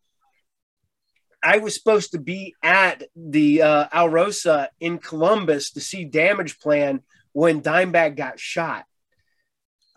I 1.42 1.58
was 1.58 1.74
supposed 1.74 2.12
to 2.12 2.18
be 2.18 2.54
at 2.62 3.02
the 3.16 3.60
uh, 3.60 3.88
Alrosa 3.88 4.68
in 4.80 4.96
Columbus 4.98 5.72
to 5.72 5.80
see 5.80 6.08
Damageplan 6.08 7.00
when 7.32 7.60
Dimebag 7.60 8.16
got 8.16 8.38
shot. 8.38 8.84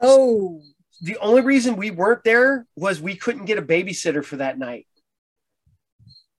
Oh 0.01 0.61
The 1.01 1.17
only 1.17 1.41
reason 1.41 1.75
we 1.75 1.91
weren't 1.91 2.23
there 2.23 2.65
was 2.75 3.01
we 3.01 3.15
couldn't 3.15 3.45
get 3.45 3.57
a 3.57 3.61
babysitter 3.61 4.23
for 4.23 4.37
that 4.37 4.57
night. 4.57 4.87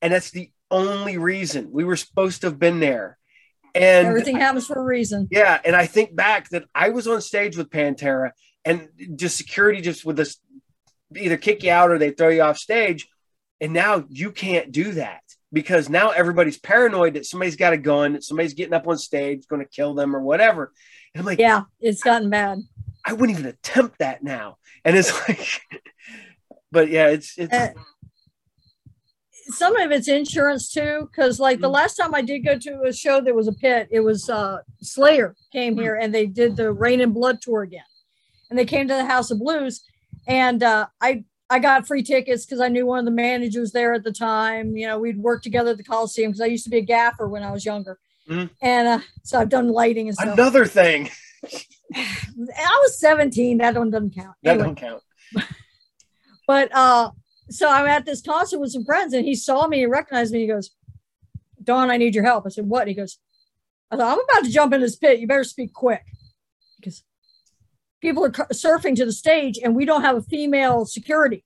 And 0.03 0.13
that's 0.13 0.31
the 0.31 0.51
only 0.71 1.19
reason 1.19 1.71
we 1.73 1.85
were 1.85 1.97
supposed 1.97 2.41
to 2.41 2.49
have 2.49 2.59
been 2.59 2.81
there. 2.81 3.19
And 3.75 4.07
everything 4.07 4.37
happens 4.37 4.67
for 4.67 4.79
a 4.79 4.83
reason 4.83 5.29
yeah, 5.31 5.61
and 5.63 5.77
I 5.77 5.85
think 5.87 6.17
back 6.17 6.49
that 6.51 6.65
I 6.75 6.89
was 6.91 7.07
on 7.07 7.21
stage 7.21 7.59
with 7.59 7.69
Pantera, 7.69 8.31
and 8.65 8.89
just 9.17 9.37
security 9.37 9.83
just 9.83 10.05
would 10.05 10.17
just 10.17 10.41
either 11.15 11.37
kick 11.37 11.63
you 11.63 11.71
out 11.71 11.91
or 11.91 11.99
they 11.99 12.11
throw 12.11 12.31
you 12.31 12.43
off 12.43 12.57
stage. 12.57 13.07
And 13.61 13.73
now 13.73 14.05
you 14.09 14.33
can't 14.33 14.73
do 14.73 14.93
that 14.93 15.21
because 15.53 15.89
now 15.89 16.11
everybody's 16.11 16.59
paranoid 16.59 17.15
that 17.15 17.27
somebody's 17.27 17.57
got 17.57 17.73
a 17.73 17.79
gun, 17.79 18.15
that 18.15 18.25
somebody's 18.25 18.55
getting 18.55 18.75
up 18.75 18.89
on 18.89 18.99
stage, 18.99 19.47
going 19.47 19.63
to 19.63 19.69
kill 19.69 19.95
them 19.95 20.17
or 20.17 20.21
whatever. 20.21 20.73
And 21.15 21.21
I'm 21.21 21.27
like, 21.27 21.39
yeah 21.39 21.63
it's 21.81 22.03
gotten 22.03 22.31
bad 22.31 22.59
I 23.07 23.13
wouldn't 23.13 23.39
even 23.39 23.49
attempt 23.51 24.01
that 24.01 24.23
now. 24.25 24.59
And 24.85 24.97
it's 24.97 25.13
like, 25.29 25.63
but 26.73 26.91
yeah, 26.91 27.07
it's 27.09 27.39
it's. 27.39 27.55
Uh, 27.55 27.73
some 29.51 29.77
of 29.77 29.93
it's 29.93 30.09
insurance 30.09 30.73
too, 30.73 31.09
because 31.11 31.39
like 31.39 31.61
the 31.61 31.69
Mhm. 31.69 31.75
last 31.75 31.95
time 31.95 32.13
I 32.17 32.21
did 32.21 32.41
go 32.41 32.59
to 32.59 32.83
a 32.83 32.93
show, 32.93 33.21
there 33.21 33.33
was 33.35 33.47
a 33.47 33.53
pit. 33.53 33.87
It 33.93 34.01
was 34.01 34.29
uh 34.29 34.59
Slayer 34.83 35.37
came 35.53 35.77
here 35.79 35.95
and 35.95 36.13
they 36.13 36.27
did 36.27 36.57
the 36.57 36.73
Reign 36.73 37.01
in 37.01 37.13
Blood 37.13 37.41
tour 37.41 37.63
again, 37.63 37.85
and 38.51 38.59
they 38.59 38.65
came 38.65 38.89
to 38.89 38.95
the 38.95 39.05
House 39.07 39.31
of 39.31 39.39
Blues, 39.39 39.85
and 40.27 40.65
uh, 40.65 40.89
I 41.01 41.25
I 41.49 41.61
got 41.61 41.87
free 41.87 42.03
tickets 42.03 42.45
because 42.45 42.61
I 42.61 42.67
knew 42.67 42.87
one 42.87 42.99
of 42.99 43.05
the 43.05 43.13
managers 43.13 43.71
there 43.71 43.93
at 43.95 44.03
the 44.03 44.13
time. 44.13 44.77
You 44.77 44.89
know, 44.89 44.99
we'd 44.99 45.19
worked 45.19 45.45
together 45.45 45.71
at 45.71 45.77
the 45.77 45.85
Coliseum 45.85 46.33
because 46.33 46.41
I 46.41 46.47
used 46.47 46.65
to 46.65 46.71
be 46.71 46.79
a 46.79 46.83
gaffer 46.83 47.29
when 47.29 47.45
I 47.45 47.53
was 47.53 47.65
younger, 47.65 48.01
Mhm. 48.29 48.51
and 48.61 48.89
uh, 48.89 48.99
so 49.23 49.39
I've 49.39 49.49
done 49.49 49.69
lighting 49.69 50.09
and 50.09 50.17
stuff. 50.17 50.35
Another 50.35 50.67
thing 50.67 51.09
I 51.97 52.79
was 52.83 52.99
17. 53.01 53.59
That 53.59 53.75
one 53.77 53.91
doesn't 53.91 54.15
count. 54.15 54.37
that 54.43 54.51
Anyway. 54.51 54.67
don't 54.67 54.77
count. 54.77 55.03
But 56.49 56.71
uh, 56.73 57.11
so 57.51 57.69
I'm 57.69 57.87
at 57.87 58.05
this 58.07 58.23
concert 58.23 58.61
with 58.61 58.71
some 58.71 58.85
friends, 58.85 59.13
and 59.13 59.25
he 59.25 59.35
saw 59.35 59.67
me 59.67 59.83
and 59.83 59.91
recognized 59.91 60.33
me. 60.33 60.43
He 60.43 60.47
goes, 60.47 60.71
"Dawn, 61.61 61.91
I 61.91 61.97
need 61.97 62.15
your 62.15 62.23
help." 62.23 62.47
I 62.47 62.51
said, 62.51 62.67
"What?" 62.69 62.87
He 62.87 62.95
goes, 62.95 63.19
I 63.91 63.97
thought, 63.97 64.13
"I'm 64.17 64.25
about 64.25 64.45
to 64.47 64.53
jump 64.53 64.73
in 64.73 64.81
this 64.81 64.95
pit. 64.95 65.19
You 65.19 65.27
better 65.27 65.43
speak 65.43 65.73
quick." 65.73 66.05
Because 66.79 67.03
people 68.01 68.25
are 68.25 68.31
surfing 68.31 68.95
to 68.95 69.05
the 69.05 69.11
stage, 69.13 69.59
and 69.61 69.75
we 69.75 69.85
don't 69.85 70.03
have 70.03 70.17
a 70.17 70.23
female 70.23 70.87
security, 70.87 71.45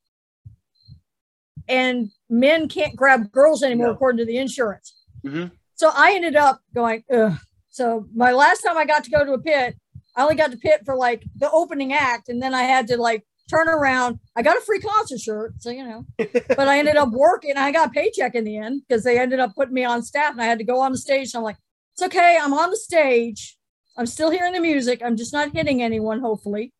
and 1.67 2.11
men 2.29 2.69
can't 2.69 2.95
grab 2.95 3.33
girls 3.33 3.63
anymore 3.63 3.87
No. 3.89 3.93
according 3.95 4.19
to 4.19 4.27
the 4.27 4.37
insurance. 4.37 4.95
Mhm. 5.25 5.51
So 5.77 5.91
I 5.95 6.13
ended 6.15 6.37
up 6.37 6.61
going, 6.75 7.05
Ugh. 7.11 7.39
So 7.71 8.07
my 8.15 8.33
last 8.33 8.61
time 8.61 8.77
I 8.77 8.85
got 8.85 9.05
to 9.05 9.11
go 9.11 9.25
to 9.25 9.33
a 9.33 9.39
pit, 9.41 9.77
I 10.17 10.23
only 10.23 10.35
got 10.35 10.51
to 10.51 10.57
pit 10.57 10.83
for 10.85 10.97
like 10.97 11.25
the 11.37 11.51
opening 11.51 11.93
act, 11.93 12.29
and 12.29 12.43
then 12.43 12.55
I 12.55 12.63
had 12.63 12.87
to 12.89 12.97
like 12.97 13.25
turn 13.49 13.69
around. 13.69 14.19
I 14.37 14.43
got 14.43 14.57
a 14.57 14.61
free 14.61 14.81
concert 14.81 15.21
shirt, 15.21 15.55
so 15.59 15.71
you 15.71 15.85
know, 15.85 16.05
but 16.19 16.69
I 16.69 16.79
ended 16.79 16.97
up 16.97 17.11
working. 17.11 17.57
I 17.57 17.73
got 17.73 17.89
a 17.89 17.93
paycheck 17.93 18.35
in 18.35 18.45
the 18.45 18.57
end 18.57 18.83
because 18.87 19.05
they 19.05 19.19
ended 19.19 19.41
up 19.41 19.55
putting 19.55 19.75
me 19.75 19.85
on 19.85 20.03
staff, 20.03 20.33
and 20.33 20.43
I 20.43 20.47
had 20.47 20.59
to 20.59 20.65
go 20.65 20.81
on 20.81 20.93
the 20.93 20.99
stage. 20.99 21.35
I'm 21.35 21.43
like, 21.43 21.57
it's 21.95 22.03
okay. 22.03 22.39
I'm 22.41 22.53
on 22.53 22.71
the 22.71 22.77
stage. 22.77 23.57
I'm 23.97 24.07
still 24.07 24.31
hearing 24.31 24.53
the 24.53 24.61
music. 24.61 25.03
I'm 25.05 25.17
just 25.17 25.33
not 25.33 25.53
hitting 25.53 25.83
anyone, 25.83 26.21
hopefully. 26.21 26.73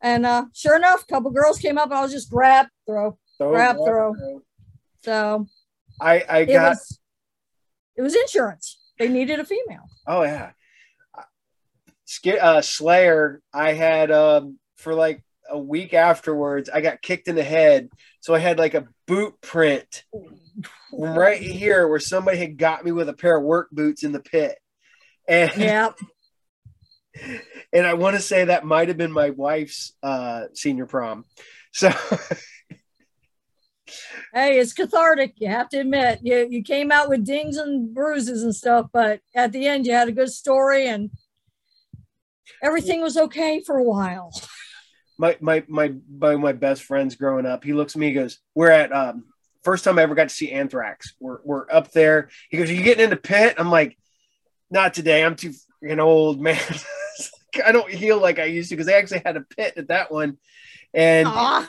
And 0.00 0.26
uh, 0.26 0.46
sure 0.52 0.76
enough, 0.76 1.04
a 1.04 1.06
couple 1.06 1.30
girls 1.30 1.58
came 1.58 1.78
up, 1.78 1.86
and 1.86 1.94
I 1.94 2.02
was 2.02 2.12
just 2.12 2.30
grab, 2.30 2.66
throw. 2.86 3.18
So, 3.38 3.50
Grab 3.50 3.76
throw. 3.76 4.14
So 5.02 5.46
I 6.00 6.24
I 6.28 6.38
it 6.40 6.52
got 6.52 6.70
was 6.70 7.00
it 7.96 8.02
was 8.02 8.14
insurance. 8.14 8.78
They 8.98 9.08
needed 9.08 9.40
a 9.40 9.44
female. 9.44 9.88
oh 10.06 10.22
yeah. 10.22 10.50
Uh, 12.40 12.62
Slayer, 12.62 13.40
I 13.52 13.72
had 13.72 14.10
um, 14.10 14.58
for 14.76 14.94
like 14.94 15.22
a 15.48 15.58
week 15.58 15.94
afterwards, 15.94 16.68
I 16.68 16.80
got 16.80 17.02
kicked 17.02 17.28
in 17.28 17.34
the 17.34 17.44
head. 17.44 17.88
So 18.20 18.34
I 18.34 18.38
had 18.38 18.58
like 18.58 18.74
a 18.74 18.88
boot 19.06 19.40
print 19.40 20.04
right 20.92 21.40
here 21.40 21.88
where 21.88 22.00
somebody 22.00 22.38
had 22.38 22.56
got 22.56 22.84
me 22.84 22.92
with 22.92 23.08
a 23.08 23.14
pair 23.14 23.36
of 23.36 23.44
work 23.44 23.68
boots 23.70 24.02
in 24.02 24.12
the 24.12 24.20
pit. 24.20 24.58
And 25.28 25.52
Yeah. 25.56 25.90
and 27.72 27.86
I 27.86 27.94
want 27.94 28.16
to 28.16 28.22
say 28.22 28.44
that 28.44 28.64
might 28.64 28.88
have 28.88 28.96
been 28.96 29.12
my 29.12 29.30
wife's 29.30 29.92
uh, 30.02 30.44
senior 30.54 30.86
prom. 30.86 31.24
So 31.72 31.90
hey, 34.32 34.58
it's 34.58 34.72
cathartic. 34.72 35.34
You 35.36 35.48
have 35.48 35.68
to 35.70 35.78
admit, 35.78 36.20
you 36.22 36.46
you 36.50 36.62
came 36.62 36.90
out 36.90 37.08
with 37.08 37.24
dings 37.24 37.56
and 37.56 37.94
bruises 37.94 38.42
and 38.42 38.54
stuff, 38.54 38.86
but 38.92 39.20
at 39.34 39.52
the 39.52 39.66
end, 39.66 39.86
you 39.86 39.92
had 39.92 40.08
a 40.08 40.12
good 40.12 40.30
story 40.30 40.86
and 40.86 41.10
everything 42.62 43.00
was 43.00 43.16
okay 43.16 43.62
for 43.64 43.78
a 43.78 43.84
while. 43.84 44.32
my 45.18 45.36
my 45.40 45.64
my 45.68 45.94
my, 46.10 46.36
my 46.36 46.52
best 46.52 46.82
friends 46.82 47.16
growing 47.16 47.46
up, 47.46 47.64
he 47.64 47.72
looks 47.72 47.94
at 47.94 48.00
me, 48.00 48.08
he 48.08 48.14
goes, 48.14 48.38
We're 48.54 48.70
at 48.70 48.92
um 48.92 49.24
first 49.62 49.84
time 49.84 49.98
I 49.98 50.02
ever 50.02 50.14
got 50.14 50.28
to 50.28 50.34
see 50.34 50.50
Anthrax. 50.50 51.14
We're 51.20 51.38
we're 51.44 51.70
up 51.70 51.92
there. 51.92 52.28
He 52.50 52.58
goes, 52.58 52.70
Are 52.70 52.74
you 52.74 52.82
getting 52.82 53.04
into 53.04 53.16
pit? 53.16 53.54
I'm 53.58 53.70
like, 53.70 53.96
not 54.70 54.94
today. 54.94 55.24
I'm 55.24 55.36
too 55.36 55.52
freaking 55.82 56.00
old, 56.00 56.40
man. 56.40 56.60
I 57.64 57.72
don't 57.72 57.90
heal 57.90 58.18
like 58.18 58.38
I 58.38 58.44
used 58.44 58.70
to 58.70 58.76
because 58.76 58.86
they 58.86 58.94
actually 58.94 59.22
had 59.24 59.36
a 59.36 59.42
pit 59.42 59.74
at 59.76 59.88
that 59.88 60.10
one. 60.10 60.38
And 60.94 61.28
Aw. 61.28 61.68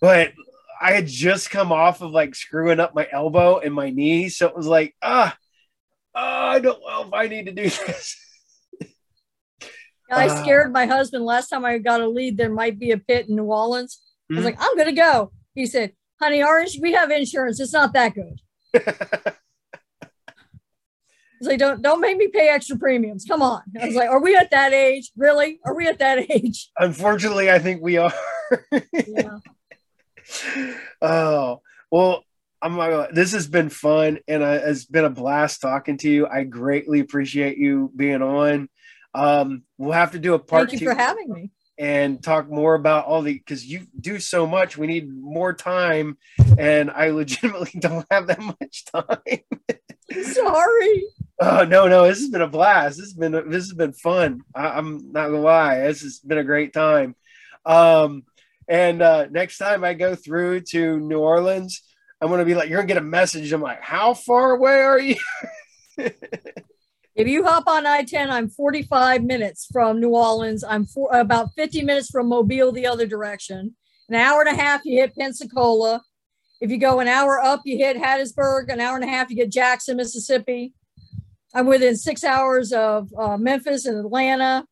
but 0.00 0.32
I 0.80 0.92
had 0.92 1.08
just 1.08 1.50
come 1.50 1.72
off 1.72 2.00
of 2.00 2.12
like 2.12 2.34
screwing 2.36 2.78
up 2.78 2.94
my 2.94 3.08
elbow 3.10 3.58
and 3.58 3.74
my 3.74 3.90
knee. 3.90 4.28
So 4.28 4.46
it 4.46 4.56
was 4.56 4.66
like, 4.66 4.94
ah, 5.02 5.36
ah, 6.14 6.48
I 6.50 6.60
don't 6.60 6.80
know 6.80 7.02
if 7.02 7.12
I 7.12 7.26
need 7.26 7.46
to 7.46 7.52
do 7.52 7.62
this. 7.86 8.16
I 10.10 10.28
scared 10.42 10.72
my 10.72 10.86
husband 10.86 11.24
last 11.24 11.48
time 11.48 11.64
I 11.64 11.78
got 11.78 12.00
a 12.00 12.08
lead. 12.08 12.36
There 12.36 12.50
might 12.50 12.78
be 12.78 12.90
a 12.92 12.98
pit 12.98 13.28
in 13.28 13.36
New 13.36 13.44
Orleans. 13.44 14.00
I 14.30 14.34
was 14.34 14.42
Mhm. 14.42 14.44
like, 14.46 14.56
I'm 14.58 14.76
gonna 14.76 14.92
go. 14.92 15.32
He 15.54 15.66
said, 15.66 15.92
"Honey, 16.20 16.42
orange, 16.42 16.78
we 16.80 16.92
have 16.92 17.10
insurance. 17.10 17.60
It's 17.60 17.72
not 17.72 17.92
that 17.94 18.14
good." 18.14 18.40
He's 21.40 21.46
like, 21.48 21.58
"Don't 21.60 21.82
don't 21.82 22.00
make 22.00 22.16
me 22.16 22.28
pay 22.28 22.48
extra 22.48 22.76
premiums. 22.76 23.24
Come 23.28 23.42
on." 23.42 23.62
I 23.80 23.86
was 23.86 23.94
like, 23.94 24.08
"Are 24.08 24.20
we 24.20 24.34
at 24.34 24.50
that 24.50 24.72
age? 24.72 25.12
Really? 25.16 25.60
Are 25.64 25.74
we 25.74 25.86
at 25.86 25.98
that 26.00 26.28
age?" 26.30 26.70
Unfortunately, 26.78 27.50
I 27.50 27.58
think 27.60 27.80
we 27.82 27.96
are. 27.96 28.12
Yeah. 29.06 29.38
oh 31.00 31.62
well 31.90 32.22
i'm 32.60 32.76
not 32.76 33.14
this 33.14 33.32
has 33.32 33.46
been 33.46 33.70
fun 33.70 34.18
and 34.28 34.42
uh, 34.42 34.58
it's 34.64 34.84
been 34.84 35.06
a 35.06 35.10
blast 35.10 35.62
talking 35.62 35.96
to 35.96 36.10
you 36.10 36.26
i 36.26 36.42
greatly 36.44 37.00
appreciate 37.00 37.56
you 37.56 37.90
being 37.96 38.20
on 38.20 38.68
um 39.18 39.62
we'll 39.78 39.92
have 39.92 40.12
to 40.12 40.18
do 40.18 40.34
a 40.34 40.38
part 40.38 40.68
Thank 40.70 40.72
you 40.80 40.86
two 40.86 40.92
for 40.92 40.98
having 40.98 41.32
me. 41.32 41.50
and 41.78 42.22
talk 42.22 42.48
more 42.48 42.74
about 42.74 43.06
all 43.06 43.22
the 43.22 43.34
because 43.34 43.64
you 43.66 43.86
do 44.00 44.18
so 44.18 44.46
much. 44.46 44.78
We 44.78 44.86
need 44.86 45.08
more 45.12 45.52
time 45.52 46.16
and 46.56 46.90
i 46.90 47.10
legitimately 47.22 47.74
don't 47.80 48.06
have 48.10 48.26
that 48.28 48.40
much 48.40 48.84
time. 48.86 49.40
Sorry. 50.22 51.04
oh 51.40 51.64
no 51.64 51.86
no 51.88 52.06
this 52.08 52.20
has 52.20 52.30
been 52.30 52.42
a 52.42 52.48
blast. 52.48 52.96
This 52.98 53.06
has 53.06 53.14
been 53.14 53.32
this 53.32 53.64
has 53.68 53.72
been 53.74 53.92
fun. 53.92 54.42
I, 54.54 54.68
i'm 54.78 55.12
not 55.12 55.26
gonna 55.28 55.40
lie. 55.40 55.80
This 55.80 56.02
has 56.02 56.18
been 56.20 56.38
a 56.38 56.44
great 56.44 56.72
time. 56.72 57.14
Um 57.66 58.22
and 58.68 59.00
uh 59.02 59.26
next 59.30 59.58
time 59.58 59.82
i 59.84 59.94
go 59.94 60.14
through 60.14 60.60
to 60.60 61.00
new 61.00 61.18
orleans 61.20 61.82
i'm 62.20 62.28
gonna 62.28 62.44
be 62.44 62.54
like 62.54 62.68
you're 62.68 62.78
gonna 62.80 62.88
get 62.94 62.96
a 62.98 63.14
message. 63.18 63.52
I'm 63.52 63.62
like 63.62 63.82
how 63.82 64.14
far 64.14 64.52
away 64.52 64.80
are 64.80 65.00
you 65.00 65.16
If 67.18 67.26
you 67.26 67.44
hop 67.44 67.64
on 67.66 67.84
I-10, 67.84 68.30
I'm 68.30 68.48
45 68.48 69.24
minutes 69.24 69.66
from 69.72 69.98
New 70.00 70.10
Orleans. 70.10 70.62
I'm 70.62 70.86
for, 70.86 71.10
about 71.12 71.48
50 71.56 71.82
minutes 71.82 72.08
from 72.10 72.28
Mobile 72.28 72.70
the 72.70 72.86
other 72.86 73.06
direction. 73.06 73.74
An 74.08 74.14
hour 74.14 74.40
and 74.42 74.56
a 74.56 74.60
half, 74.62 74.82
you 74.84 75.00
hit 75.00 75.16
Pensacola. 75.16 76.00
If 76.60 76.70
you 76.70 76.78
go 76.78 77.00
an 77.00 77.08
hour 77.08 77.40
up, 77.42 77.62
you 77.64 77.76
hit 77.76 77.96
Hattiesburg. 77.96 78.72
An 78.72 78.80
hour 78.80 78.94
and 78.94 79.04
a 79.04 79.08
half, 79.08 79.30
you 79.30 79.36
get 79.36 79.50
Jackson, 79.50 79.96
Mississippi. 79.96 80.72
I'm 81.54 81.66
within 81.66 81.96
six 81.96 82.22
hours 82.22 82.72
of 82.72 83.08
uh, 83.18 83.36
Memphis 83.36 83.84
and 83.84 83.98
Atlanta. 83.98 84.64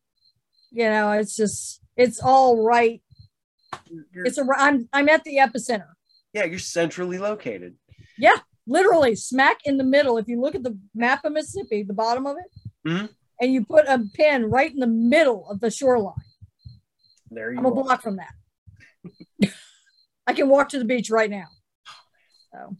You 0.71 0.85
know, 0.89 1.11
it's 1.11 1.35
just 1.35 1.81
it's 1.97 2.21
all 2.21 2.63
right. 2.63 3.01
You're- 3.89 4.27
It's 4.27 4.37
a 4.37 4.45
I'm 4.57 4.87
I'm 4.93 5.09
at 5.09 5.23
the 5.25 5.37
epicenter. 5.37 5.87
yeah 6.33 6.45
you're 6.45 6.59
centrally 6.59 7.17
located 7.17 7.75
literally 8.67 9.15
smack 9.15 9.57
in 9.65 9.77
the 9.77 9.83
middle. 9.83 10.17
If 10.17 10.27
you 10.27 10.39
look 10.41 10.53
at 10.55 10.63
the 10.63 10.77
map 10.93 11.25
of 11.25 11.33
Mississippi, 11.33 11.83
the 11.83 11.93
bottom 11.93 12.25
of 12.27 12.37
it, 12.37 12.51
Mhm. 12.87 13.09
and 13.41 13.53
you 13.53 13.65
put 13.65 13.85
a 13.87 14.03
pin 14.13 14.45
right 14.49 14.71
in 14.71 14.79
the 14.79 14.87
middle 14.87 15.49
of 15.49 15.59
the 15.61 15.71
shoreline, 15.71 16.13
there 17.31 17.51
you 17.51 17.57
I'm 17.59 17.65
a 17.65 17.71
block 17.71 18.01
from 18.01 18.17
that. 18.17 18.33
I 20.27 20.33
can 20.33 20.49
walk 20.49 20.69
to 20.69 20.79
the 20.79 20.85
beach 20.85 21.09
right 21.09 21.29
now. 21.29 21.47
So 22.53 22.75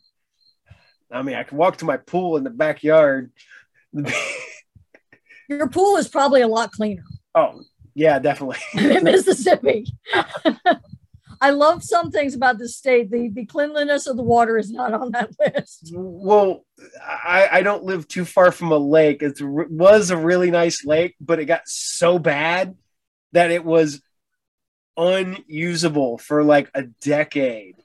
i 1.10 1.22
mean 1.22 1.36
i 1.36 1.44
can 1.44 1.58
walk 1.58 1.78
to 1.78 1.86
my 1.86 1.96
pool 1.96 2.36
in 2.36 2.44
the 2.44 2.50
backyard 2.50 3.32
your 5.48 5.70
pool 5.70 5.96
is 5.96 6.10
probably 6.10 6.42
a 6.42 6.48
lot 6.48 6.70
cleaner 6.74 7.04
oh 7.34 7.62
yeah 7.96 8.20
definitely 8.20 8.58
in 8.74 9.04
Mississippi. 9.06 9.86
I 11.42 11.52
love 11.52 11.84
some 11.84 12.12
things 12.12 12.36
about 12.36 12.58
the 12.58 12.70
state. 12.70 13.12
The 13.12 13.30
the 13.30 13.46
cleanliness 13.46 14.08
of 14.08 14.18
the 14.18 14.24
water 14.24 14.58
is 14.58 14.72
not 14.72 14.94
on 14.94 15.12
that 15.12 15.32
list. 15.40 15.92
Well, 15.94 16.66
I, 17.02 17.50
I 17.52 17.62
don't 17.62 17.84
live 17.84 18.08
too 18.08 18.26
far 18.26 18.52
from 18.52 18.72
a 18.72 18.78
lake. 18.78 19.22
It 19.22 19.40
was 19.42 20.10
a 20.10 20.18
really 20.18 20.52
nice 20.52 20.86
lake, 20.86 21.16
but 21.20 21.40
it 21.40 21.46
got 21.46 21.68
so 21.68 22.20
bad 22.20 22.76
that 23.34 23.52
it 23.52 23.64
was 23.64 24.02
unusable 24.98 26.18
for 26.18 26.44
like 26.44 26.72
a 26.74 26.84
decade 26.84 27.76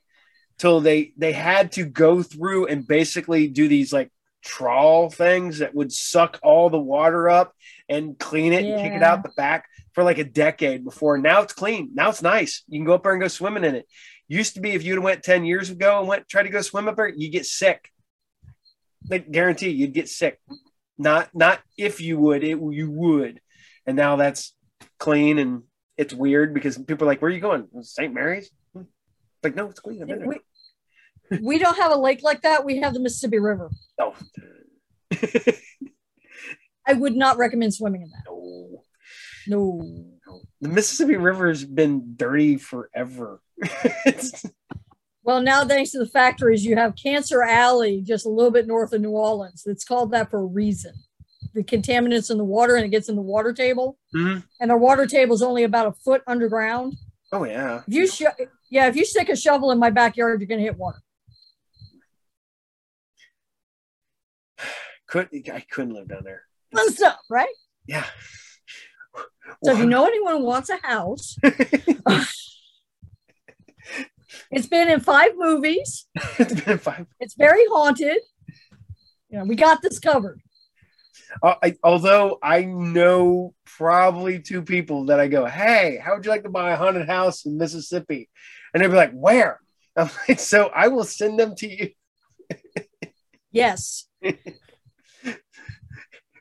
till 0.59 0.81
they 0.81 1.13
they 1.17 1.33
had 1.33 1.73
to 1.73 1.85
go 1.85 2.23
through 2.23 2.67
and 2.67 2.87
basically 2.87 3.49
do 3.49 3.69
these 3.69 3.93
like 3.93 4.11
trawl 4.43 5.11
things 5.11 5.59
that 5.59 5.75
would 5.75 5.93
suck 5.93 6.39
all 6.43 6.71
the 6.71 6.79
water 6.79 7.29
up 7.29 7.55
and 7.89 8.19
clean 8.19 8.53
it 8.53 8.65
and 8.65 8.83
kick 8.83 8.93
it 8.93 9.03
out 9.03 9.23
the 9.23 9.29
back 9.37 9.67
for 9.93 10.05
like 10.05 10.19
a 10.19 10.25
decade 10.25 10.85
before 10.85 11.19
now 11.19 11.43
it's 11.43 11.53
clean 11.53 11.91
now 11.95 12.09
it's 12.09 12.23
nice 12.23 12.63
you 12.69 12.79
can 12.79 12.87
go 12.87 12.95
up 12.95 13.03
there 13.03 13.13
and 13.13 13.21
go 13.21 13.29
swimming 13.29 13.65
in 13.65 13.75
it 13.75 13.87
used 14.29 14.55
to 14.55 14.61
be 14.61 14.71
if 14.71 14.83
you'd 14.85 14.95
have 14.95 15.05
went 15.05 15.23
10 15.23 15.45
years 15.45 15.71
ago 15.71 15.99
and 15.99 16.09
went 16.09 16.29
try 16.29 16.43
to 16.43 16.49
go 16.49 16.61
swim 16.61 16.89
up 16.89 16.97
there 16.97 17.09
you 17.09 17.31
get 17.31 17.47
sick 17.47 17.91
like 19.11 19.31
guarantee 19.31 19.71
you'd 19.71 19.93
get 19.93 20.09
sick 20.09 20.41
not 20.99 21.29
not 21.35 21.61
if 21.77 22.01
you 22.01 22.19
would 22.19 22.45
it 22.45 22.59
you 22.71 22.91
would 22.91 23.41
and 23.87 23.97
now 23.97 24.17
that's 24.17 24.55
clean 24.99 25.39
and 25.39 25.63
it's 25.97 26.15
weird 26.15 26.55
because 26.55 26.79
people 26.79 27.05
are 27.05 27.11
like, 27.11 27.21
"Where 27.23 27.31
are 27.31 27.35
you 27.35 27.41
going? 27.41 27.69
St. 27.83 28.13
Mary's?" 28.13 28.51
Hmm. 28.73 28.83
Like, 29.43 29.55
no, 29.55 29.69
it's 29.69 29.81
clean. 29.81 30.03
I've 30.03 30.09
been 30.09 30.21
there. 30.21 30.29
We, 30.29 31.39
we 31.41 31.59
don't 31.59 31.77
have 31.79 31.93
a 31.93 31.97
lake 31.97 32.23
like 32.23 32.43
that. 32.43 32.65
We 32.65 32.79
have 32.79 32.95
the 32.95 33.01
Mississippi 33.01 33.39
River. 33.39 33.71
Oh, 33.99 34.15
I 36.87 36.95
would 36.95 37.15
not 37.15 37.39
recommend 37.39 37.75
swimming 37.75 38.03
in 38.03 38.11
that. 38.11 38.25
no. 38.27 38.83
No. 39.47 39.81
The 40.61 40.69
Mississippi 40.69 41.17
River 41.17 41.49
has 41.49 41.65
been 41.65 42.15
dirty 42.17 42.57
forever. 42.57 43.41
Well, 45.25 45.41
now 45.41 45.65
thanks 45.65 45.91
to 45.93 45.99
the 45.99 46.07
factories, 46.07 46.65
you 46.65 46.75
have 46.77 46.95
Cancer 47.01 47.43
Alley 47.43 48.01
just 48.03 48.27
a 48.27 48.29
little 48.29 48.51
bit 48.51 48.67
north 48.67 48.93
of 48.93 49.01
New 49.01 49.11
Orleans. 49.11 49.63
It's 49.67 49.85
called 49.85 50.11
that 50.13 50.31
for 50.31 50.41
a 50.41 50.45
reason. 50.45 50.95
The 51.55 51.63
contaminants 51.63 52.31
in 52.31 52.39
the 52.39 52.45
water 52.45 52.75
and 52.77 52.85
it 52.85 52.89
gets 52.89 53.09
in 53.09 53.15
the 53.17 53.23
water 53.23 53.53
table, 53.53 53.99
Mhm. 54.15 54.43
and 54.61 54.71
our 54.73 54.79
water 54.79 55.07
table 55.07 55.35
is 55.35 55.43
only 55.43 55.63
about 55.65 55.87
a 55.87 55.93
foot 55.93 56.23
underground. 56.27 56.95
Oh 57.31 57.45
yeah. 57.45 57.83
If 57.87 57.95
you 57.95 58.07
sho- 58.09 58.33
yeah, 58.71 58.89
if 58.89 58.97
you 58.97 59.05
stick 59.05 59.29
a 59.29 59.37
shovel 59.37 59.71
in 59.71 59.79
my 59.79 59.91
backyard, 59.91 60.41
you're 60.41 60.49
gonna 60.49 60.61
hit 60.63 60.77
water. 60.79 60.99
Could 65.07 65.29
I 65.53 65.61
couldn't 65.71 65.95
live 65.95 66.09
down 66.09 66.25
there. 66.25 66.43
Fun 66.75 66.91
stuff, 66.93 67.19
right? 67.31 67.55
Yeah. 67.87 68.07
So 69.65 69.73
if 69.73 69.79
you 69.79 69.87
know 69.87 70.07
anyone 70.07 70.39
who 70.39 70.45
wants 70.45 70.71
a 70.71 70.77
house, 70.77 71.37
it's 74.51 74.67
been 74.67 74.89
in 74.89 75.01
five 75.01 75.33
movies. 75.37 76.07
it's 76.39 76.61
been 76.61 76.79
five. 76.79 77.07
It's 77.21 77.35
very 77.35 77.65
haunted. 77.67 78.19
You 79.29 79.39
know, 79.39 79.45
we 79.45 79.55
got 79.55 79.81
this 79.81 79.99
covered. 80.01 80.41
Uh, 81.43 81.55
I, 81.63 81.77
although 81.83 82.39
I 82.43 82.65
know 82.65 83.55
probably 83.65 84.41
two 84.41 84.63
people 84.63 85.07
that 85.07 85.21
I 85.21 85.29
go, 85.29 85.47
hey, 85.47 85.99
how 86.03 86.15
would 86.15 86.25
you 86.25 86.31
like 86.31 86.43
to 86.43 86.51
buy 86.51 86.73
a 86.73 86.77
haunted 86.77 87.09
house 87.09 87.47
in 87.47 87.57
Mississippi? 87.57 88.29
And 88.75 88.83
they'd 88.83 88.89
be 88.89 88.95
like, 88.95 89.13
where? 89.13 89.61
I'm 89.97 90.11
like, 90.29 90.41
so 90.41 90.71
I 90.75 90.89
will 90.89 91.05
send 91.05 91.39
them 91.39 91.55
to 91.57 91.69
you. 91.69 91.91
Yes. 93.53 94.09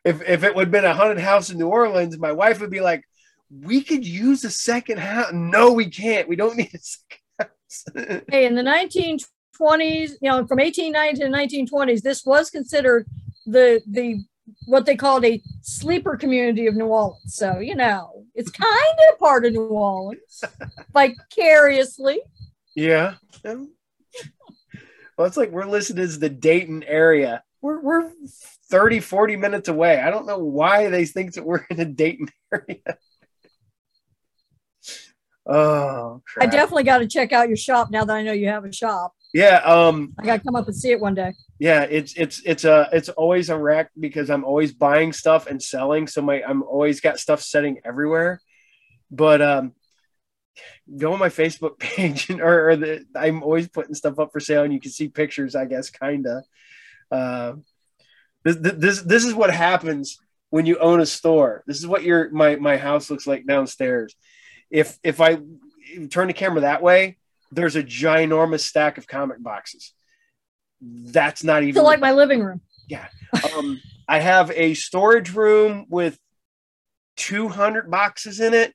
If 0.04 0.28
if 0.28 0.44
it 0.44 0.56
would 0.56 0.66
have 0.66 0.72
been 0.72 0.84
a 0.84 0.96
haunted 0.96 1.20
house 1.20 1.52
in 1.52 1.60
New 1.60 1.68
Orleans, 1.68 2.18
my 2.18 2.32
wife 2.32 2.60
would 2.60 2.72
be 2.72 2.82
like, 2.82 3.04
we 3.52 3.84
could 3.84 4.06
use 4.06 4.44
a 4.44 4.50
second 4.50 5.00
house. 5.00 5.32
No, 5.34 5.74
we 5.74 5.90
can't. 5.90 6.28
We 6.28 6.36
don't 6.36 6.58
need 6.58 6.74
a 6.74 6.80
second 6.80 7.20
house. 7.40 8.22
Hey, 8.30 8.46
in 8.46 8.56
the 8.56 8.62
1920s, 8.64 10.12
you 10.22 10.30
know, 10.30 10.46
from 10.46 10.60
1890 10.60 11.22
to 11.22 11.30
the 11.30 11.36
1920s, 11.36 12.02
this 12.02 12.26
was 12.26 12.50
considered 12.50 13.08
the 13.46 13.82
the 13.90 14.24
what 14.66 14.86
they 14.86 14.96
called 14.96 15.24
a 15.26 15.42
sleeper 15.62 16.18
community 16.18 16.68
of 16.68 16.76
New 16.76 16.88
Orleans. 16.88 17.36
So, 17.36 17.60
you 17.60 17.76
know, 17.76 18.26
it's 18.36 18.52
kind 18.52 18.98
of 19.12 19.20
part 19.20 19.46
of 19.46 19.54
New 19.54 19.68
Orleans 19.68 20.44
vicariously. 20.94 22.22
yeah. 22.76 23.16
Well, 25.18 25.28
it's 25.28 25.38
like 25.38 25.52
we're 25.52 25.66
listed 25.66 26.00
as 26.00 26.20
the 26.20 26.30
Dayton 26.30 26.84
area. 26.84 27.44
We're, 27.62 27.80
we're 27.80 28.12
30, 28.70 29.00
40 29.02 29.36
minutes 29.36 29.70
away. 29.70 30.00
I 30.00 30.10
don't 30.10 30.26
know 30.26 30.40
why 30.40 30.90
they 30.90 31.06
think 31.06 31.34
that 31.34 31.46
we're 31.46 31.66
in 31.70 31.80
a 31.80 31.86
Dayton 31.86 32.30
area. 32.52 32.98
Oh, 35.54 36.22
I 36.40 36.46
definitely 36.46 36.84
got 36.84 37.00
to 37.00 37.08
check 37.08 37.34
out 37.34 37.48
your 37.50 37.58
shop 37.58 37.92
now 37.92 38.06
that 38.06 38.16
I 38.16 38.22
know 38.22 38.32
you 38.32 38.48
have 38.48 38.64
a 38.64 38.72
shop. 38.72 39.14
yeah. 39.34 39.58
Um, 39.58 40.14
I 40.20 40.26
got 40.26 40.38
to 40.38 40.44
come 40.44 40.56
up 40.56 40.68
and 40.68 40.76
see 40.76 40.92
it 40.92 41.00
one 41.00 41.14
day. 41.16 41.34
yeah 41.60 41.82
it's 41.84 42.14
it's 42.14 42.42
it's 42.46 42.64
a 42.64 42.88
it's 42.94 43.10
always 43.10 43.50
a 43.50 43.58
wreck 43.58 43.92
because 44.00 44.30
i'm 44.30 44.44
always 44.44 44.72
buying 44.74 45.14
stuff 45.14 45.46
and 45.48 45.62
selling 45.62 46.08
so 46.08 46.22
my 46.22 46.42
i'm 46.44 46.64
always 46.64 47.02
got 47.02 47.20
stuff 47.20 47.42
setting 47.42 47.80
everywhere 47.86 48.42
but 49.12 49.42
um 49.42 49.74
go 50.98 51.14
on 51.14 51.20
my 51.20 51.30
facebook 51.30 51.78
page 51.90 52.30
and, 52.30 52.42
or, 52.42 52.70
or 52.70 52.76
the 52.76 53.06
i'm 53.16 53.44
always 53.44 53.68
putting 53.68 53.94
stuff 53.94 54.18
up 54.20 54.32
for 54.32 54.40
sale 54.40 54.64
and 54.64 54.74
you 54.74 54.80
can 54.80 54.92
see 54.92 55.08
pictures 55.08 55.56
i 55.56 55.66
guess 55.66 55.90
kinda 55.90 56.44
uh, 57.12 57.54
this, 58.44 58.56
this 58.58 59.02
this 59.02 59.26
is 59.26 59.34
what 59.34 59.52
happens 59.54 60.18
when 60.50 60.66
you 60.66 60.78
own 60.80 61.00
a 61.02 61.06
store 61.06 61.64
this 61.68 61.78
is 61.78 61.86
what 61.86 62.04
your 62.04 62.30
my 62.32 62.56
my 62.56 62.78
house 62.78 63.10
looks 63.12 63.28
like 63.28 63.46
downstairs 63.46 64.16
if 64.72 64.98
if 65.04 65.22
i 65.22 65.38
turn 66.10 66.28
the 66.28 66.34
camera 66.34 66.62
that 66.62 66.82
way 66.82 67.18
there's 67.52 67.76
a 67.76 67.84
ginormous 67.84 68.62
stack 68.62 68.98
of 68.98 69.08
comic 69.08 69.42
boxes 69.44 69.94
that's 70.82 71.44
not 71.44 71.64
even 71.64 71.76
So 71.76 71.84
like 71.84 72.00
my 72.00 72.12
living 72.12 72.42
room. 72.42 72.62
Yeah. 72.88 73.08
Um, 73.56 73.80
I 74.08 74.20
have 74.20 74.52
a 74.52 74.74
storage 74.74 75.34
room 75.34 75.86
with 75.90 76.18
200 77.18 77.90
boxes 77.90 78.40
in 78.40 78.54
it, 78.54 78.74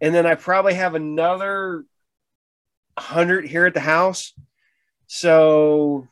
and 0.00 0.14
then 0.14 0.26
I 0.26 0.34
probably 0.34 0.74
have 0.74 0.94
another 0.94 1.84
100 2.94 3.46
here 3.46 3.66
at 3.66 3.74
the 3.74 3.80
house. 3.80 4.34
So, 5.06 6.06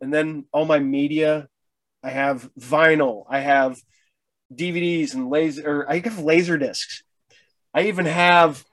and 0.00 0.12
then 0.12 0.46
all 0.50 0.64
my 0.64 0.78
media, 0.78 1.48
I 2.02 2.10
have 2.10 2.50
vinyl, 2.58 3.24
I 3.28 3.40
have 3.40 3.78
DVDs 4.52 5.14
and 5.14 5.28
laser, 5.28 5.68
or 5.82 5.90
I 5.90 5.98
have 5.98 6.18
laser 6.18 6.56
discs. 6.56 7.02
I 7.76 7.88
even 7.88 8.06
have, 8.06 8.64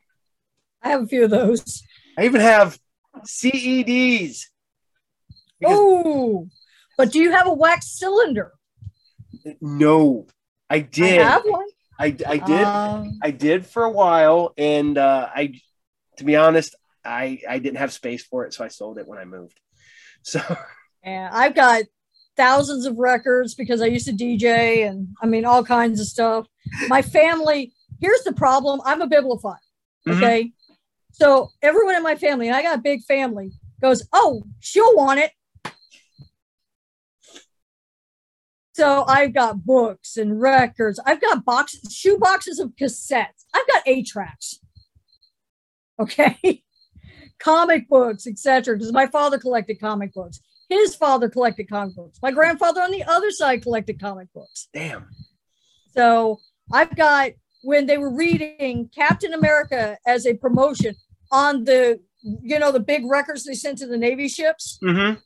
I 0.81 0.89
have 0.89 1.03
a 1.03 1.07
few 1.07 1.25
of 1.25 1.30
those. 1.30 1.84
I 2.17 2.23
even 2.23 2.39
have 2.39 2.80
CEDs. 3.25 4.45
Oh, 5.65 6.47
but 6.97 7.11
do 7.11 7.19
you 7.19 7.31
have 7.31 7.45
a 7.45 7.53
wax 7.53 7.99
cylinder? 7.99 8.53
no, 9.59 10.27
I 10.69 10.80
did. 10.80 11.19
I 11.19 11.23
have 11.23 11.43
one. 11.43 11.67
I, 11.99 12.15
I 12.25 12.38
did. 12.38 12.67
Um, 12.67 13.19
I 13.21 13.31
did 13.31 13.65
for 13.65 13.84
a 13.84 13.91
while, 13.91 14.53
and 14.57 14.97
uh, 14.97 15.30
I, 15.35 15.59
to 16.17 16.23
be 16.23 16.38
honest, 16.38 16.73
I 17.03 17.41
I 17.47 17.59
didn't 17.59 17.80
have 17.80 17.91
space 17.91 18.23
for 18.23 18.45
it, 18.45 18.53
so 18.53 18.63
I 18.63 18.69
sold 18.69 18.97
it 18.99 19.07
when 19.07 19.19
I 19.19 19.25
moved. 19.25 19.59
So 20.25 20.39
and 21.03 21.35
I've 21.35 21.53
got 21.53 21.84
thousands 22.38 22.85
of 22.85 22.97
records 22.97 23.55
because 23.55 23.81
I 23.81 23.88
used 23.88 24.05
to 24.05 24.13
DJ 24.13 24.88
and 24.88 25.09
I 25.21 25.25
mean 25.25 25.43
all 25.43 25.65
kinds 25.65 25.99
of 25.99 26.07
stuff. 26.07 26.47
My 26.88 27.01
family. 27.01 27.73
Here's 28.03 28.23
the 28.23 28.34
problem. 28.34 28.81
I'm 28.85 29.01
a 29.01 29.07
bibliophile. 29.07 29.57
Mhm. 30.07 30.17
Okay. 30.17 30.51
So 31.13 31.49
everyone 31.61 31.95
in 31.95 32.03
my 32.03 32.15
family, 32.15 32.47
and 32.47 32.55
I 32.55 32.61
got 32.61 32.77
a 32.77 32.81
big 32.81 33.01
family, 33.03 33.51
goes, 33.81 34.05
Oh, 34.11 34.43
she'll 34.59 34.93
want 34.95 35.19
it. 35.21 35.31
So 38.73 39.05
I've 39.07 39.34
got 39.34 39.63
books 39.65 40.17
and 40.17 40.41
records. 40.41 40.99
I've 41.05 41.21
got 41.21 41.45
boxes, 41.45 41.93
shoe 41.93 42.17
boxes 42.17 42.59
of 42.59 42.71
cassettes. 42.71 43.45
I've 43.53 43.67
got 43.67 43.84
eight 43.85 44.07
tracks. 44.07 44.59
Okay. 45.99 46.63
comic 47.39 47.88
books, 47.88 48.25
etc. 48.27 48.75
Because 48.75 48.91
my 48.91 49.05
father 49.07 49.38
collected 49.38 49.80
comic 49.80 50.13
books. 50.13 50.39
His 50.69 50.95
father 50.95 51.30
collected 51.30 51.69
comic 51.69 51.95
books. 51.95 52.17
My 52.21 52.31
grandfather 52.31 52.81
on 52.81 52.91
the 52.91 53.03
other 53.03 53.30
side 53.31 53.61
collected 53.61 53.99
comic 53.99 54.27
books. 54.34 54.67
damn, 54.73 55.07
So 55.95 56.39
I've 56.71 56.95
got 56.95 57.31
when 57.64 57.85
they 57.88 57.98
were 57.98 58.14
reading 58.14 58.90
Captain 58.95 59.34
America 59.34 59.98
as 60.06 60.26
a 60.27 60.34
promotion 60.35 60.95
on 61.31 61.64
the, 61.64 61.99
you 62.22 62.60
know, 62.60 62.72
the 62.72 62.80
big 62.80 63.03
records 63.06 63.44
they 63.44 63.53
sent 63.53 63.77
to 63.80 63.88
the 63.88 63.98
Navy 63.98 64.27
ships. 64.27 64.77
mm-hmm. 64.84 65.19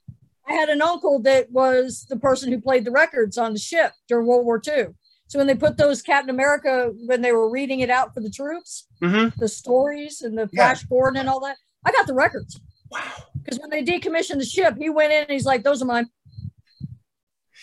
I 0.49 0.53
had 0.53 0.69
an 0.69 0.81
uncle 0.81 1.19
that 1.23 1.51
was 1.51 2.05
the 2.09 2.15
person 2.15 2.51
who 2.51 2.61
played 2.61 2.85
the 2.85 2.91
records 2.91 3.37
on 3.37 3.51
the 3.51 3.59
ship 3.59 3.91
during 4.07 4.25
World 4.27 4.45
War 4.45 4.61
II. 4.65 4.85
So 5.27 5.37
when 5.39 5.47
they 5.47 5.55
put 5.55 5.75
those 5.75 6.01
Captain 6.01 6.29
America, 6.29 6.93
when 7.05 7.21
they 7.21 7.33
were 7.33 7.49
reading 7.49 7.81
it 7.81 7.89
out 7.89 8.13
for 8.13 8.21
the 8.21 8.29
troops, 8.29 8.87
Mm-hmm. 9.03 9.37
the 9.39 9.49
stories 9.49 10.21
and 10.21 10.37
the 10.37 10.49
Yeah. 10.53 10.67
Flash 10.73 10.83
Gordon 10.85 11.19
and 11.19 11.27
all 11.29 11.41
that, 11.41 11.57
I 11.85 11.91
got 11.91 12.07
the 12.07 12.13
records. 12.13 12.59
wow, 12.89 13.01
Because 13.43 13.59
when 13.59 13.69
they 13.69 13.83
decommissioned 13.83 14.37
the 14.37 14.45
ship, 14.45 14.75
he 14.77 14.89
went 14.89 15.11
in 15.11 15.23
and 15.23 15.29
he's 15.31 15.45
like, 15.45 15.63
"Those 15.63 15.81
are 15.81 15.85
mine." 15.85 16.07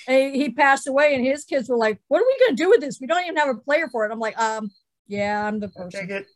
And 0.07 0.35
he, 0.35 0.45
he 0.45 0.51
passed 0.51 0.87
away, 0.87 1.15
and 1.15 1.25
his 1.25 1.45
kids 1.45 1.69
were 1.69 1.77
like, 1.77 1.99
"What 2.09 2.21
are 2.21 2.25
we 2.25 2.37
going 2.41 2.57
to 2.57 2.63
do 2.63 2.71
with 2.71 2.81
this? 2.81 3.01
We 3.01 3.07
don't 3.07 3.23
even 3.23 3.37
have 3.37 3.49
a 3.49 3.59
player 3.59 3.89
for 3.89 4.05
it." 4.05 4.13
I'm 4.13 4.19
like, 4.19 4.39
"Um, 4.39 4.71
yeah, 5.07 5.47
I'm 5.47 5.61
the 5.61 5.69
person." 5.69 6.11
it. 6.11 6.27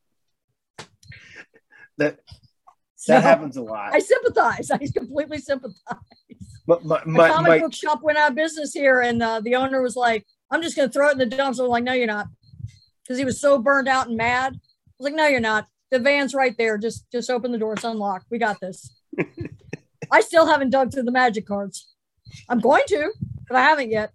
That 1.99 2.21
So 2.97 3.13
that 3.13 3.23
happens 3.23 3.57
a 3.57 3.63
lot. 3.63 3.95
I 3.95 3.99
sympathize. 3.99 4.71
I 4.71 4.79
completely 4.79 5.39
sympathize. 5.39 5.75
my 6.67 6.79
my, 6.83 7.03
my, 7.05 7.29
comic 7.29 7.49
my 7.49 7.59
book 7.59 7.75
shop 7.75 8.03
went 8.03 8.19
out 8.19 8.31
of 8.31 8.37
business 8.37 8.73
here, 8.73 9.01
and 9.01 9.23
uh, 9.23 9.41
the 9.41 9.57
owner 9.57 9.83
was 9.83 9.97
like, 9.97 10.27
"I'm 10.51 10.63
just 10.63 10.77
going 10.77 10.89
to 10.89 10.93
throw 10.93 11.09
it 11.09 11.13
in 11.13 11.19
the 11.19 11.27
dumps." 11.27 11.59
I'm 11.59 11.69
like, 11.69 11.85
"No, 11.85 11.93
you're 11.93 12.07
not," 12.07 12.29
because 13.03 13.19
he 13.19 13.25
was 13.25 13.41
so 13.41 13.59
burned 13.59 13.89
out 13.89 14.09
and 14.09 14.17
mad. 14.17 14.55
I 14.55 14.59
was 14.99 15.05
like, 15.05 15.15
"No, 15.15 15.27
you're 15.27 15.41
not. 15.41 15.67
The 15.91 15.99
van's 15.99 16.35
right 16.35 16.57
there. 16.57 16.79
Just 16.79 17.11
just 17.11 17.31
open 17.31 17.53
the 17.53 17.59
door. 17.59 17.75
It's 17.75 17.85
unlocked. 17.85 18.27
We 18.31 18.39
got 18.39 18.61
this." 18.61 18.91
I 20.11 20.21
still 20.21 20.47
haven't 20.47 20.71
dug 20.71 20.93
through 20.93 21.03
the 21.03 21.13
magic 21.13 21.47
cards. 21.47 21.95
I'm 22.49 22.61
going 22.61 22.83
to, 22.89 23.13
but 23.49 23.57
I 23.57 23.63
haven't 23.63 23.91
yet. 23.91 24.13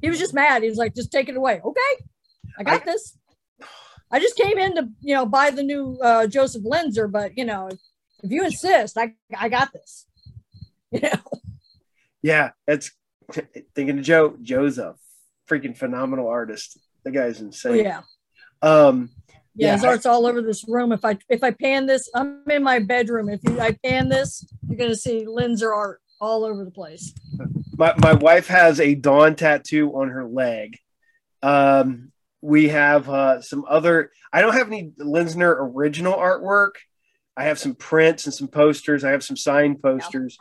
He 0.00 0.08
was 0.08 0.18
just 0.18 0.34
mad. 0.34 0.62
He 0.62 0.68
was 0.68 0.78
like, 0.78 0.94
"Just 0.94 1.12
take 1.12 1.28
it 1.28 1.36
away." 1.36 1.60
Okay, 1.64 2.04
I 2.58 2.62
got 2.64 2.84
this. 2.84 3.16
I 4.10 4.18
just 4.18 4.36
came 4.36 4.58
in 4.58 4.74
to 4.76 4.88
you 5.00 5.14
know 5.14 5.26
buy 5.26 5.50
the 5.50 5.62
new 5.62 5.98
uh, 6.02 6.26
Joseph 6.26 6.64
Linsner, 6.64 7.10
but 7.10 7.36
you 7.36 7.44
know 7.44 7.68
if 8.22 8.30
you 8.30 8.44
insist, 8.44 8.98
I 8.98 9.14
I 9.36 9.48
got 9.48 9.72
this. 9.72 10.06
You 10.92 11.02
know. 11.02 11.40
yeah, 12.20 12.50
it's 12.66 12.90
thinking 13.76 14.00
of 14.00 14.04
Joe. 14.04 14.36
Joe's 14.42 14.78
a 14.78 14.96
freaking 15.48 15.76
phenomenal 15.76 16.26
artist. 16.26 16.80
The 17.04 17.12
guy's 17.12 17.40
insane. 17.40 17.72
Oh, 17.72 17.74
yeah. 17.76 18.00
Um, 18.60 19.10
Yeah, 19.54 19.74
his 19.74 19.84
art's 19.84 20.04
all 20.04 20.26
over 20.26 20.42
this 20.42 20.66
room. 20.66 20.90
If 20.90 21.04
I 21.04 21.16
if 21.28 21.44
I 21.44 21.52
pan 21.52 21.86
this, 21.86 22.10
I'm 22.12 22.42
in 22.50 22.64
my 22.64 22.80
bedroom. 22.80 23.28
If 23.28 23.38
you, 23.44 23.60
I 23.60 23.76
pan 23.84 24.08
this, 24.08 24.44
you're 24.68 24.78
gonna 24.78 24.96
see 24.96 25.26
Linzer 25.26 25.72
art 25.72 26.00
all 26.20 26.44
over 26.44 26.64
the 26.64 26.70
place. 26.70 27.14
my, 27.76 27.94
my 27.98 28.12
wife 28.12 28.48
has 28.48 28.80
a 28.80 28.94
Dawn 28.94 29.34
tattoo 29.36 29.92
on 29.94 30.08
her 30.08 30.26
leg. 30.26 30.78
Um, 31.42 32.12
we 32.42 32.68
have 32.68 33.08
uh, 33.08 33.40
some 33.42 33.64
other. 33.68 34.12
I 34.32 34.40
don't 34.40 34.54
have 34.54 34.68
any 34.68 34.92
Linsner 34.98 35.56
original 35.58 36.14
artwork. 36.14 36.72
I 37.36 37.44
have 37.44 37.58
some 37.58 37.74
prints 37.74 38.26
and 38.26 38.34
some 38.34 38.48
posters. 38.48 39.04
I 39.04 39.10
have 39.10 39.24
some 39.24 39.36
signed 39.36 39.82
posters. 39.82 40.38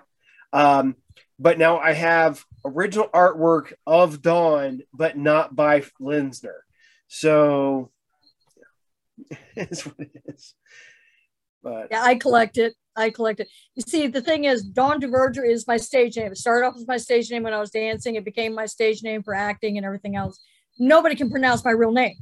Um, 0.51 0.95
but 1.37 1.57
now 1.57 1.77
I 1.77 1.93
have 1.93 2.43
original 2.65 3.07
artwork 3.13 3.73
of 3.87 4.21
Dawn, 4.21 4.81
but 4.93 5.17
not 5.17 5.55
by 5.55 5.83
Linsner. 6.01 6.57
So 7.07 7.91
it's 9.55 9.85
what 9.85 9.99
it 9.99 10.23
is. 10.25 10.53
But 11.63 11.87
Yeah, 11.91 12.03
I 12.03 12.15
collect 12.15 12.57
it. 12.57 12.73
I 12.95 13.09
collect 13.09 13.39
it. 13.39 13.47
You 13.75 13.83
see, 13.87 14.07
the 14.07 14.21
thing 14.21 14.45
is, 14.45 14.63
Dawn 14.63 14.99
DuVurger 14.99 15.47
is 15.47 15.67
my 15.67 15.77
stage 15.77 16.17
name. 16.17 16.31
It 16.31 16.37
started 16.37 16.67
off 16.67 16.75
as 16.75 16.87
my 16.87 16.97
stage 16.97 17.31
name 17.31 17.43
when 17.43 17.53
I 17.53 17.59
was 17.59 17.69
dancing. 17.69 18.15
It 18.15 18.25
became 18.25 18.53
my 18.53 18.65
stage 18.65 19.03
name 19.03 19.23
for 19.23 19.33
acting 19.33 19.77
and 19.77 19.85
everything 19.85 20.15
else. 20.15 20.39
Nobody 20.77 21.15
can 21.15 21.29
pronounce 21.29 21.63
my 21.63 21.71
real 21.71 21.91
name, 21.91 22.15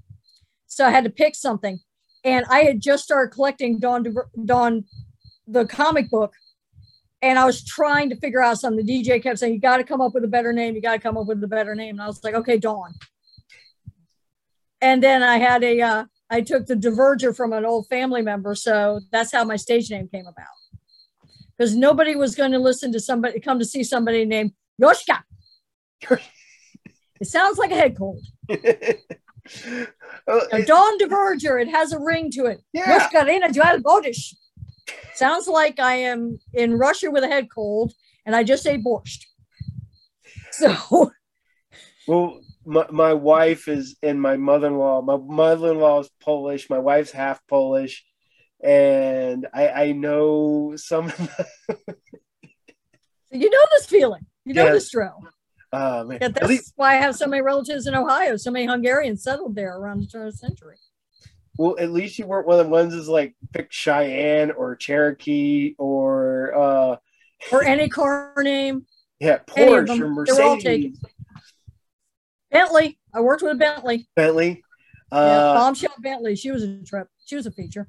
so 0.67 0.85
I 0.85 0.89
had 0.89 1.03
to 1.03 1.09
pick 1.09 1.35
something. 1.35 1.79
And 2.23 2.45
I 2.49 2.61
had 2.61 2.81
just 2.81 3.03
started 3.03 3.33
collecting 3.33 3.79
Dawn 3.79 4.05
Dawn, 4.45 4.83
the 5.47 5.65
comic 5.65 6.09
book, 6.09 6.33
and 7.21 7.39
I 7.39 7.45
was 7.45 7.63
trying 7.63 8.09
to 8.09 8.15
figure 8.15 8.41
out 8.41 8.59
something. 8.59 8.85
The 8.85 9.03
DJ 9.03 9.21
kept 9.21 9.39
saying, 9.39 9.53
"You 9.53 9.59
got 9.59 9.77
to 9.77 9.83
come 9.83 10.01
up 10.01 10.13
with 10.13 10.23
a 10.23 10.27
better 10.27 10.53
name. 10.53 10.75
You 10.75 10.81
got 10.81 10.93
to 10.93 10.99
come 10.99 11.17
up 11.17 11.27
with 11.27 11.43
a 11.43 11.47
better 11.47 11.75
name." 11.75 11.95
And 11.95 12.01
I 12.01 12.07
was 12.07 12.23
like, 12.23 12.33
"Okay, 12.33 12.57
Dawn." 12.57 12.93
And 14.81 15.01
then 15.01 15.23
I 15.23 15.37
had 15.37 15.63
a 15.63 15.81
uh, 15.81 16.05
I 16.29 16.41
took 16.41 16.65
the 16.65 16.75
DuVurger 16.75 17.35
from 17.35 17.53
an 17.53 17.65
old 17.65 17.87
family 17.87 18.21
member. 18.21 18.53
So 18.55 18.99
that's 19.11 19.31
how 19.31 19.43
my 19.43 19.55
stage 19.55 19.89
name 19.89 20.09
came 20.13 20.25
about. 20.27 20.45
Because 21.57 21.75
nobody 21.75 22.15
was 22.15 22.35
going 22.35 22.51
to 22.51 22.59
listen 22.59 22.91
to 22.91 22.99
somebody, 22.99 23.39
come 23.39 23.59
to 23.59 23.65
see 23.65 23.83
somebody 23.83 24.25
named 24.25 24.51
Yoshka. 24.81 25.23
It 27.19 27.25
sounds 27.27 27.57
like 27.57 27.71
a 27.71 27.75
head 27.75 27.97
cold. 27.97 28.23
Oh, 30.27 30.45
Now, 30.51 30.59
Dawn 30.65 30.99
DuVurger, 30.99 31.61
it 31.61 31.69
has 31.69 31.93
a 31.93 31.99
ring 31.99 32.29
to 32.31 32.47
it. 32.47 32.59
yeah. 32.73 32.99
Yoshka 32.99 33.53
Joel 33.53 33.79
Bodish. 33.81 34.33
Sounds 35.15 35.47
like 35.47 35.79
I 35.79 35.95
am 35.95 36.39
in 36.53 36.77
Russia 36.77 37.09
with 37.09 37.23
a 37.23 37.27
head 37.27 37.47
cold 37.53 37.93
and 38.25 38.35
I 38.35 38.43
just 38.43 38.67
ate 38.67 38.83
borscht. 38.83 39.23
So, 40.51 41.11
Well, 42.07 42.41
my, 42.67 42.85
my 42.91 43.13
wife 43.13 43.67
is 43.67 43.95
and 44.03 44.21
my 44.21 44.37
mother-in-law. 44.37 45.01
My 45.01 45.17
mother-in-law 45.17 46.01
is 46.01 46.09
Polish. 46.21 46.69
My 46.69 46.79
wife's 46.79 47.11
half 47.11 47.39
Polish, 47.47 48.05
and 48.63 49.47
I, 49.53 49.69
I 49.69 49.91
know 49.93 50.73
some. 50.75 51.11
you 53.31 53.49
know 53.49 53.65
this 53.77 53.85
feeling. 53.87 54.25
You 54.45 54.53
know 54.53 54.65
Yes. 54.65 54.73
this 54.73 54.91
drill. 54.91 55.17
Uh, 55.71 56.03
man. 56.07 56.17
Yeah, 56.21 56.27
At 56.27 56.35
that's 56.35 56.47
least, 56.47 56.73
why 56.77 56.93
I 56.93 57.01
have 57.01 57.15
so 57.15 57.27
many 57.27 57.41
relatives 57.41 57.87
in 57.87 57.95
Ohio. 57.95 58.37
So 58.37 58.51
many 58.51 58.65
Hungarians 58.67 59.23
settled 59.23 59.55
there 59.55 59.75
around 59.77 59.99
the 60.01 60.07
turn 60.07 60.27
of 60.27 60.31
the 60.33 60.37
century. 60.37 60.77
well, 61.57 61.75
at 61.79 61.91
least 61.91 62.17
you 62.19 62.25
weren't 62.25 62.47
one 62.47 62.59
of 62.59 62.65
the 62.65 62.71
ones 62.71 62.93
that's 62.95 63.07
like 63.09 63.35
pick 63.53 63.67
Cheyenne 63.71 64.51
or 64.51 64.75
Cherokee 64.77 65.75
or 65.77 66.53
uh, 66.55 66.95
Or 67.51 67.63
any 67.63 67.89
car 67.89 68.33
name. 68.41 68.85
yeah 69.19 69.39
Porsche 69.39 69.67
or 69.67 69.85
They 69.85 69.99
were 69.99 70.41
all 70.43 70.55
Mercedes, 70.55 70.99
Bentley. 72.51 72.97
I 73.13 73.21
worked 73.21 73.41
with 73.43 73.51
a 73.53 73.55
Bentley. 73.55 74.07
Bentley. 74.15 74.63
yeah, 75.11 75.17
Uh, 75.17 75.53
Bombshell 75.55 75.93
Bentley. 75.99 76.35
She 76.35 76.51
was 76.51 76.63
a 76.63 76.81
trip. 76.83 77.07
She 77.25 77.35
was 77.35 77.45
a 77.45 77.51
feature. 77.51 77.87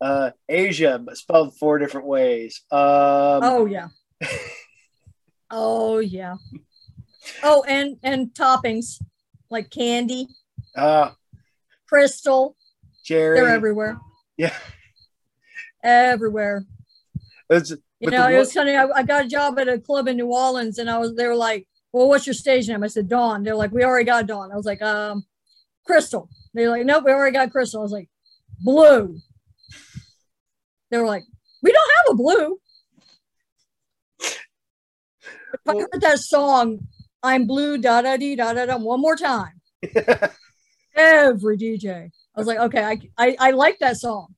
uh, 0.00 0.30
Asia, 0.48 0.98
but 1.02 1.16
spelled 1.16 1.56
four 1.58 1.78
different 1.78 2.06
ways. 2.06 2.62
Um, 2.70 2.78
Oh 3.42 3.66
yeah. 3.66 3.88
oh 5.50 5.98
yeah. 5.98 6.36
Oh, 7.42 7.62
and 7.68 7.96
and 8.02 8.28
toppings 8.34 9.00
like 9.50 9.70
candy, 9.70 10.28
uh, 10.76 11.10
crystal. 11.88 12.56
Jerry. 13.04 13.36
They're 13.40 13.48
everywhere. 13.48 13.98
Yeah, 14.36 14.54
Everywhere. 15.82 16.64
it's 17.50 17.70
You 17.98 18.10
know, 18.10 18.28
it 18.28 18.38
was 18.38 18.52
funny. 18.52 18.74
I, 18.76 18.86
I 18.88 19.02
got 19.02 19.24
a 19.24 19.28
job 19.28 19.58
at 19.58 19.68
a 19.68 19.78
club 19.78 20.08
in 20.08 20.16
New 20.16 20.26
Orleans, 20.32 20.78
and 20.78 20.88
I 20.90 20.98
was. 20.98 21.14
They 21.14 21.26
were 21.26 21.34
like, 21.34 21.66
"Well, 21.92 22.08
what's 22.08 22.26
your 22.26 22.34
stage 22.34 22.68
name?" 22.68 22.82
I 22.82 22.88
said, 22.88 23.08
"Dawn." 23.08 23.42
They're 23.42 23.54
like, 23.54 23.72
"We 23.72 23.84
already 23.84 24.04
got 24.04 24.26
Dawn." 24.26 24.52
I 24.52 24.56
was 24.56 24.66
like, 24.66 24.82
"Um, 24.82 25.24
Crystal." 25.86 26.28
They're 26.54 26.70
like, 26.70 26.84
"Nope, 26.86 27.04
we 27.06 27.12
already 27.12 27.34
got 27.34 27.50
Crystal." 27.50 27.80
I 27.80 27.82
was 27.82 27.92
like, 27.92 28.08
"Blue." 28.60 29.18
They 30.90 30.98
were 30.98 31.06
like, 31.06 31.24
"We 31.62 31.72
don't 31.72 31.90
have 31.96 32.14
a 32.14 32.16
blue." 32.16 32.60
If 35.52 35.60
I 35.66 35.74
heard 35.74 36.00
that 36.00 36.18
song, 36.20 36.86
"I'm 37.22 37.46
Blue," 37.46 37.76
da 37.78 38.02
da 38.02 38.16
dee 38.16 38.36
da 38.36 38.52
da 38.52 38.66
da, 38.66 38.76
one 38.78 39.00
more 39.00 39.16
time, 39.16 39.60
every 40.94 41.56
DJ, 41.58 42.10
I 42.34 42.40
was 42.40 42.46
like, 42.46 42.58
"Okay, 42.58 42.84
I 42.84 42.98
I, 43.18 43.36
I 43.38 43.50
like 43.50 43.78
that 43.80 43.96
song." 43.96 44.34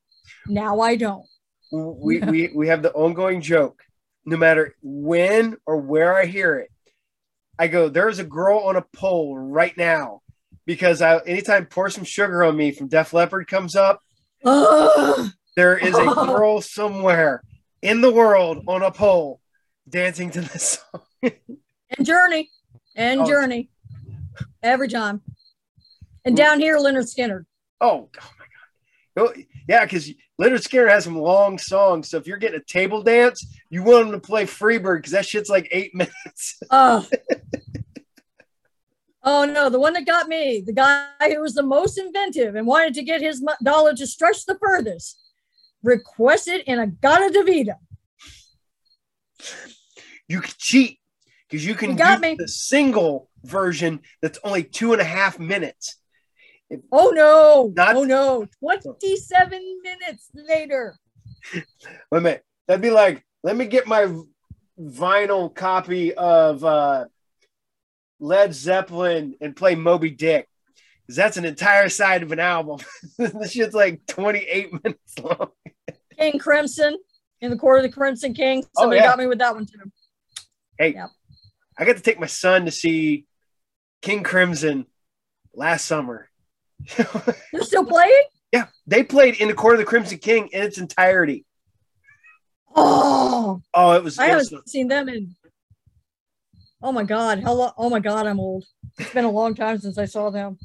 Now 0.46 0.80
I 0.80 0.96
don't. 0.96 1.24
we, 1.70 2.18
we 2.20 2.50
we 2.54 2.68
have 2.68 2.82
the 2.82 2.92
ongoing 2.92 3.40
joke. 3.40 3.82
No 4.24 4.36
matter 4.36 4.74
when 4.82 5.56
or 5.66 5.78
where 5.78 6.16
I 6.16 6.26
hear 6.26 6.58
it, 6.58 6.70
I 7.58 7.68
go, 7.68 7.88
"There's 7.88 8.18
a 8.18 8.24
girl 8.24 8.58
on 8.60 8.76
a 8.76 8.82
pole 8.82 9.36
right 9.38 9.76
now," 9.76 10.22
because 10.66 11.02
I 11.02 11.18
anytime 11.18 11.66
"Pour 11.66 11.90
Some 11.90 12.04
Sugar 12.04 12.44
on 12.44 12.56
Me" 12.56 12.72
from 12.72 12.88
Def 12.88 13.12
Leppard 13.12 13.46
comes 13.48 13.76
up, 13.76 14.00
there 14.44 15.76
is 15.78 15.94
a 15.96 16.04
girl 16.26 16.60
somewhere 16.60 17.42
in 17.82 18.00
the 18.00 18.12
world 18.12 18.64
on 18.68 18.82
a 18.82 18.90
pole 18.90 19.40
dancing 19.88 20.30
to 20.30 20.40
this 20.40 20.78
song. 20.92 21.02
and 21.22 22.06
Journey 22.06 22.48
and 22.96 23.20
Oh. 23.22 23.26
Journey 23.26 23.70
every 24.62 24.88
time. 24.88 25.20
And 26.24 26.36
down 26.36 26.60
here, 26.60 26.78
Lynyrd 26.78 27.12
Skynyrd. 27.12 27.44
Oh, 27.80 28.08
oh 28.20 28.30
my 28.38 28.46
god! 29.24 29.34
Oh, 29.36 29.42
yeah, 29.68 29.84
because 29.84 30.08
Lynyrd 30.42 30.66
Skynyrd 30.66 30.88
has 30.90 31.04
some 31.04 31.16
long 31.16 31.56
songs. 31.56 32.08
So 32.10 32.16
if 32.16 32.26
you're 32.26 32.36
getting 32.36 32.58
a 32.58 32.64
table 32.64 33.00
dance, 33.00 33.46
you 33.70 33.84
want 33.84 34.06
him 34.06 34.12
to 34.12 34.18
play 34.18 34.44
Freebird 34.44 34.98
because 34.98 35.12
that 35.12 35.24
shit's 35.24 35.48
like 35.48 35.68
eight 35.70 35.94
minutes. 35.94 36.58
Oh. 36.68 37.06
oh 39.22 39.44
no, 39.44 39.70
the 39.70 39.78
one 39.78 39.92
that 39.92 40.04
got 40.04 40.26
me, 40.26 40.62
the 40.66 40.72
guy 40.72 41.06
who 41.20 41.40
was 41.40 41.54
the 41.54 41.62
most 41.62 41.96
inventive 41.96 42.56
and 42.56 42.66
wanted 42.66 42.94
to 42.94 43.04
get 43.04 43.20
his 43.20 43.44
dollar 43.62 43.94
to 43.94 44.06
stretch 44.06 44.44
the 44.44 44.58
furthest, 44.60 45.20
requested 45.84 46.62
In-A-Gadda-Da-Vida. 46.66 47.76
you 50.28 50.40
can 50.40 50.54
cheat 50.58 50.98
because 51.48 51.64
you 51.64 51.74
can 51.76 51.90
You 51.90 51.96
got 51.96 52.20
me. 52.20 52.34
the 52.36 52.48
single 52.48 53.28
version 53.44 54.00
that's 54.20 54.40
only 54.42 54.64
two 54.64 54.92
and 54.92 55.00
a 55.00 55.04
half 55.04 55.38
minutes. 55.38 55.98
Oh 56.90 57.10
no, 57.14 57.72
Not- 57.76 57.96
oh 57.96 58.04
no, 58.04 58.46
27 58.60 59.80
minutes 59.82 60.30
later. 60.34 60.96
Wait 61.54 61.64
a 62.12 62.20
minute. 62.20 62.44
That'd 62.68 62.82
be 62.82 62.90
like, 62.90 63.24
let 63.42 63.56
me 63.56 63.66
get 63.66 63.86
my 63.86 64.14
vinyl 64.80 65.54
copy 65.54 66.14
of 66.14 66.64
uh, 66.64 67.06
Led 68.20 68.54
Zeppelin 68.54 69.34
and 69.40 69.56
play 69.56 69.74
Moby 69.74 70.10
Dick. 70.10 70.48
Because 71.06 71.16
that's 71.16 71.36
an 71.36 71.44
entire 71.44 71.88
side 71.88 72.22
of 72.22 72.30
an 72.32 72.38
album. 72.38 72.78
this 73.18 73.50
shit's 73.52 73.74
like 73.74 74.06
28 74.06 74.72
minutes 74.84 75.18
long. 75.20 75.48
King 76.16 76.38
Crimson 76.38 76.96
in 77.40 77.50
the 77.50 77.56
Court 77.56 77.78
of 77.78 77.90
the 77.90 77.92
Crimson 77.96 78.32
King. 78.34 78.62
Oh, 78.76 78.82
Somebody 78.82 79.00
yeah. 79.00 79.06
got 79.08 79.18
me 79.18 79.26
with 79.26 79.38
that 79.40 79.54
one 79.54 79.66
too. 79.66 79.90
Hey, 80.78 80.94
Yep. 80.94 81.08
I 81.76 81.84
got 81.84 81.96
to 81.96 82.02
take 82.02 82.20
my 82.20 82.26
son 82.26 82.66
to 82.66 82.70
see 82.70 83.24
King 84.02 84.22
Crimson 84.22 84.86
last 85.54 85.86
summer. 85.86 86.28
They're 86.96 87.62
still 87.62 87.84
playing? 87.84 88.22
yeah, 88.52 88.66
they 88.86 89.02
played 89.02 89.36
in 89.40 89.48
the 89.48 89.54
Court 89.54 89.74
of 89.74 89.78
the 89.80 89.84
Crimson 89.86 90.18
King 90.18 90.48
in 90.52 90.62
its 90.62 90.78
entirety. 90.78 91.44
Oh, 92.74 93.60
Oh, 93.74 93.92
it 93.92 94.02
was. 94.04 94.18
I 94.18 94.26
it 94.26 94.30
haven't 94.30 94.68
seen 94.68 94.88
them 94.88 95.08
in. 95.08 95.34
Oh 96.82 96.90
my 96.92 97.04
god! 97.04 97.42
How 97.42 97.52
long? 97.52 97.72
Oh 97.78 97.88
my 97.90 98.00
god! 98.00 98.26
I'm 98.26 98.40
old. 98.40 98.64
It's 98.98 99.12
been 99.12 99.24
a 99.24 99.30
long 99.30 99.54
time 99.54 99.78
since 99.78 99.98
I 99.98 100.06
saw 100.06 100.30
them. 100.30 100.58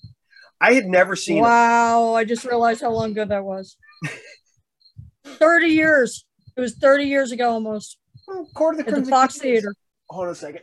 I 0.59 0.73
had 0.73 0.85
never 0.87 1.15
seen. 1.15 1.41
Wow! 1.43 2.13
I 2.13 2.23
just 2.25 2.43
realized 2.45 2.81
how 2.81 2.91
long 2.91 3.11
ago 3.11 3.25
that 3.25 3.43
was. 3.43 3.77
Thirty 5.25 5.67
years. 5.67 6.25
It 6.55 6.61
was 6.61 6.73
thirty 6.75 7.03
years 7.03 7.31
ago 7.31 7.51
almost 7.51 7.97
Oh, 8.27 8.47
Court 8.55 8.73
of 8.73 8.77
the 8.77 8.81
at 8.83 8.85
the 8.87 8.91
Crimson 8.93 9.11
Fox 9.11 9.35
King. 9.39 9.51
Theater. 9.53 9.75
Hold 10.09 10.25
on 10.27 10.31
a 10.31 10.35
second. 10.35 10.61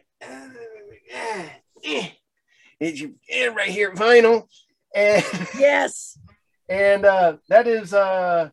It's 2.80 3.00
your 3.00 3.10
and 3.32 3.54
right 3.54 3.70
here, 3.70 3.92
vinyl, 3.94 4.48
and 4.94 5.24
Yes. 5.58 6.18
and 6.68 7.04
uh, 7.04 7.36
that 7.48 7.66
is 7.66 7.92
uh, 7.92 8.50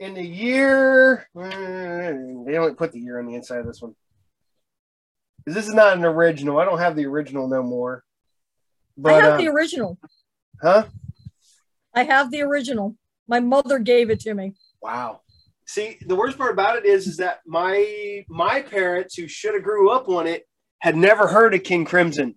in 0.00 0.14
the 0.14 0.24
year. 0.24 1.28
mm, 1.36 2.46
They 2.46 2.52
don't 2.52 2.76
put 2.78 2.92
the 2.92 3.00
year 3.00 3.18
on 3.18 3.26
the 3.26 3.34
inside 3.34 3.58
of 3.60 3.66
this 3.66 3.80
one. 3.82 3.94
'Cause 5.44 5.54
This 5.54 5.66
is 5.68 5.74
not 5.74 5.96
an 5.96 6.04
original. 6.04 6.58
I 6.58 6.64
don't 6.64 6.78
have 6.78 6.96
the 6.96 7.06
original 7.06 7.48
no 7.48 7.62
more. 7.62 8.04
But, 8.96 9.12
I 9.12 9.16
have 9.26 9.32
uh, 9.34 9.36
the 9.38 9.48
original. 9.48 9.98
huh? 10.60 10.86
I 11.94 12.02
have 12.04 12.30
the 12.30 12.42
original. 12.42 12.96
My 13.28 13.40
mother 13.40 13.78
gave 13.78 14.10
it 14.10 14.20
to 14.20 14.34
me. 14.34 14.54
Wow. 14.82 15.20
See, 15.66 15.98
the 16.06 16.16
worst 16.16 16.38
part 16.38 16.52
about 16.52 16.76
it 16.76 16.84
is, 16.86 17.06
is 17.06 17.18
that 17.18 17.40
my 17.46 18.24
my 18.28 18.62
parents, 18.62 19.14
who 19.16 19.28
should 19.28 19.54
have 19.54 19.62
grew 19.62 19.90
up 19.90 20.08
on 20.08 20.26
it, 20.26 20.46
had 20.80 20.96
never 20.96 21.26
heard 21.26 21.54
of 21.54 21.62
King 21.62 21.84
Crimson, 21.84 22.36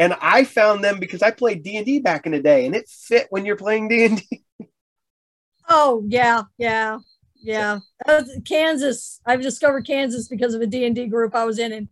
and 0.00 0.16
I 0.22 0.44
found 0.44 0.82
them 0.82 0.98
because 0.98 1.22
I 1.22 1.30
played 1.30 1.62
D 1.62 1.76
and 1.76 1.84
D 1.84 2.00
back 2.00 2.24
in 2.24 2.32
the 2.32 2.40
day, 2.40 2.64
and 2.64 2.74
it 2.74 2.88
fit 2.88 3.26
when 3.28 3.44
you're 3.44 3.54
playing 3.54 3.88
D 3.88 4.06
and 4.06 4.16
D. 4.18 4.42
Oh 5.72 6.02
yeah, 6.08 6.42
yeah, 6.58 6.98
yeah. 7.40 7.78
Kansas. 8.44 9.20
I've 9.24 9.40
discovered 9.40 9.86
Kansas 9.86 10.26
because 10.26 10.52
of 10.52 10.62
a 10.62 10.66
D 10.66 10.84
and 10.84 10.96
D 10.96 11.06
group 11.06 11.32
I 11.32 11.44
was 11.44 11.60
in 11.60 11.70
in 11.72 11.88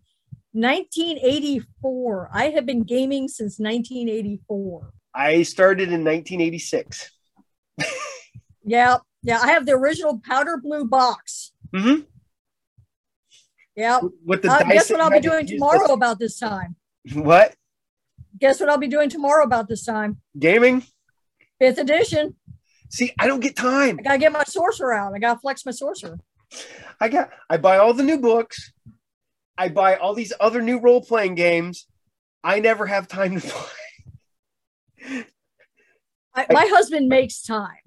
1984. 0.50 2.30
I 2.32 2.48
have 2.48 2.66
been 2.66 2.82
gaming 2.82 3.28
since 3.28 3.60
1984. 3.60 4.92
I 5.14 5.42
started 5.42 5.92
in 5.92 6.02
1986. 6.02 7.12
Yeah, 8.64 8.98
yeah. 9.22 9.38
I 9.38 9.52
have 9.52 9.64
the 9.64 9.72
original 9.72 10.20
powder 10.28 10.58
blue 10.62 10.84
box. 10.84 11.52
Mm-hmm. 11.72 12.02
Yeah. 13.76 14.00
With 14.26 14.42
the 14.42 14.50
Uh, 14.50 14.64
guess 14.64 14.90
what 14.90 15.00
I'll 15.00 15.10
be 15.10 15.20
doing 15.20 15.46
tomorrow 15.46 15.92
about 15.92 16.18
this 16.18 16.38
time? 16.38 16.76
What 17.14 17.54
Guess 18.38 18.60
what 18.60 18.68
I'll 18.68 18.78
be 18.78 18.88
doing 18.88 19.08
tomorrow 19.08 19.44
about 19.44 19.68
this 19.68 19.84
time? 19.84 20.20
gaming? 20.38 20.84
Fifth 21.58 21.78
edition. 21.78 22.36
See, 22.90 23.12
I 23.18 23.26
don't 23.26 23.40
get 23.40 23.56
time. 23.56 23.98
I 23.98 24.02
gotta 24.02 24.18
get 24.18 24.32
my 24.32 24.44
sorcerer 24.44 24.94
out. 24.94 25.12
I 25.14 25.18
gotta 25.18 25.40
flex 25.40 25.66
my 25.66 25.72
sorcerer. 25.72 26.18
I 27.00 27.08
got. 27.08 27.30
I 27.50 27.56
buy 27.56 27.78
all 27.78 27.92
the 27.92 28.02
new 28.02 28.18
books. 28.18 28.72
I 29.58 29.68
buy 29.68 29.96
all 29.96 30.14
these 30.14 30.32
other 30.40 30.62
new 30.62 30.78
role 30.78 31.02
playing 31.02 31.34
games. 31.34 31.86
I 32.44 32.60
never 32.60 32.86
have 32.86 33.08
time 33.08 33.40
to 33.40 33.48
play. 35.00 35.24
I, 36.34 36.46
my 36.50 36.66
husband 36.66 37.08
makes 37.08 37.42
time. 37.42 37.82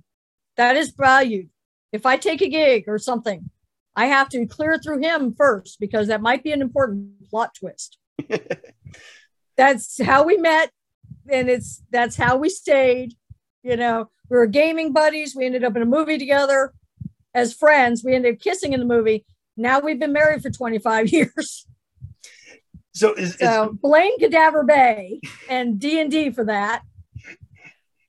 That 0.57 0.75
is 0.75 0.91
valued. 0.91 1.49
If 1.93 2.05
I 2.05 2.17
take 2.17 2.41
a 2.41 2.49
gig 2.49 2.83
or 2.87 2.99
something, 2.99 3.49
I 3.95 4.07
have 4.07 4.29
to 4.29 4.45
clear 4.45 4.77
through 4.77 4.99
him 4.99 5.33
first 5.33 5.79
because 5.79 6.07
that 6.07 6.21
might 6.21 6.43
be 6.43 6.51
an 6.51 6.61
important 6.61 7.29
plot 7.29 7.55
twist. 7.57 7.97
that's 9.57 10.01
how 10.01 10.23
we 10.23 10.37
met, 10.37 10.71
and 11.29 11.49
it's 11.49 11.81
that's 11.91 12.15
how 12.15 12.37
we 12.37 12.49
stayed. 12.49 13.13
You 13.63 13.77
know, 13.77 14.09
we 14.29 14.37
were 14.37 14.47
gaming 14.47 14.91
buddies. 14.93 15.35
We 15.35 15.45
ended 15.45 15.63
up 15.63 15.75
in 15.75 15.81
a 15.81 15.85
movie 15.85 16.17
together 16.17 16.73
as 17.33 17.53
friends. 17.53 18.03
We 18.03 18.15
ended 18.15 18.35
up 18.35 18.39
kissing 18.41 18.73
in 18.73 18.79
the 18.79 18.85
movie. 18.85 19.25
Now 19.57 19.79
we've 19.79 19.99
been 19.99 20.13
married 20.13 20.41
for 20.41 20.49
25 20.49 21.09
years. 21.13 21.67
So 22.93 23.13
is, 23.13 23.35
is 23.35 23.39
So 23.39 23.77
blame 23.81 24.17
Cadaver 24.19 24.63
Bay 24.63 25.21
and 25.49 25.79
D 25.79 25.99
and 26.01 26.09
D 26.11 26.29
for 26.31 26.45
that. 26.45 26.81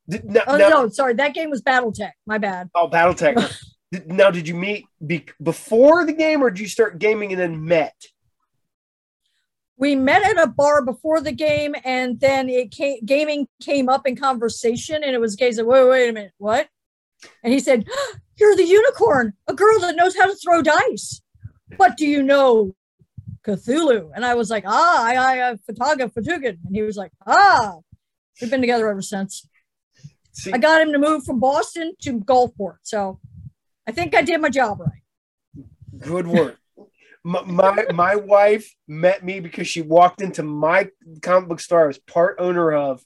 now, 0.08 0.42
Oh 0.46 0.56
now- 0.56 0.68
no, 0.68 0.88
sorry, 0.88 1.14
that 1.14 1.34
game 1.34 1.50
was 1.50 1.62
BattleTech. 1.62 2.12
My 2.26 2.38
bad. 2.38 2.70
oh 2.74 2.88
BattleTech. 2.88 3.54
Now, 4.06 4.30
did 4.30 4.48
you 4.48 4.54
meet 4.54 4.86
be, 5.06 5.26
before 5.42 6.06
the 6.06 6.14
game, 6.14 6.42
or 6.42 6.48
did 6.50 6.60
you 6.60 6.66
start 6.66 6.98
gaming 6.98 7.30
and 7.30 7.38
then 7.38 7.62
met? 7.66 7.92
We 9.82 9.96
met 9.96 10.22
at 10.22 10.40
a 10.40 10.46
bar 10.46 10.84
before 10.84 11.20
the 11.20 11.32
game 11.32 11.74
and 11.84 12.20
then 12.20 12.48
it 12.48 12.70
came 12.70 13.04
gaming 13.04 13.48
came 13.60 13.88
up 13.88 14.06
in 14.06 14.14
conversation 14.14 15.02
and 15.02 15.12
it 15.12 15.20
was 15.20 15.34
a 15.34 15.36
case 15.36 15.58
of 15.58 15.66
wait 15.66 15.88
wait 15.88 16.08
a 16.08 16.12
minute 16.12 16.32
what? 16.38 16.68
And 17.42 17.52
he 17.52 17.58
said 17.58 17.88
you're 18.38 18.54
the 18.54 18.64
unicorn 18.64 19.32
a 19.48 19.54
girl 19.54 19.80
that 19.80 19.96
knows 19.96 20.16
how 20.16 20.26
to 20.26 20.36
throw 20.36 20.62
dice. 20.62 21.20
What 21.78 21.96
do 21.96 22.06
you 22.06 22.22
know 22.22 22.76
cthulhu? 23.44 24.12
And 24.14 24.24
i 24.24 24.34
was 24.36 24.50
like 24.50 24.62
ah 24.68 25.04
i 25.04 25.16
i 25.16 25.40
uh, 25.40 25.56
Fataga 25.68 26.12
Fatugan. 26.14 26.58
and 26.64 26.76
he 26.76 26.82
was 26.82 26.96
like 26.96 27.10
ah 27.26 27.78
we've 28.40 28.52
been 28.52 28.60
together 28.60 28.88
ever 28.88 29.02
since. 29.02 29.48
See, 30.30 30.52
i 30.52 30.58
got 30.58 30.80
him 30.80 30.92
to 30.92 30.98
move 31.00 31.24
from 31.24 31.40
boston 31.40 31.94
to 32.02 32.20
gulfport. 32.20 32.76
So 32.84 33.18
i 33.88 33.90
think 33.90 34.14
i 34.14 34.22
did 34.22 34.40
my 34.40 34.48
job 34.48 34.78
right. 34.78 35.66
good 35.98 36.28
work. 36.28 36.61
My, 37.24 37.86
my 37.94 38.16
wife 38.16 38.74
met 38.88 39.24
me 39.24 39.40
because 39.40 39.68
she 39.68 39.82
walked 39.82 40.22
into 40.22 40.42
my 40.42 40.88
comic 41.22 41.48
book 41.48 41.60
store 41.60 41.84
I 41.84 41.86
was 41.86 41.98
part 41.98 42.36
owner 42.38 42.72
of, 42.72 43.02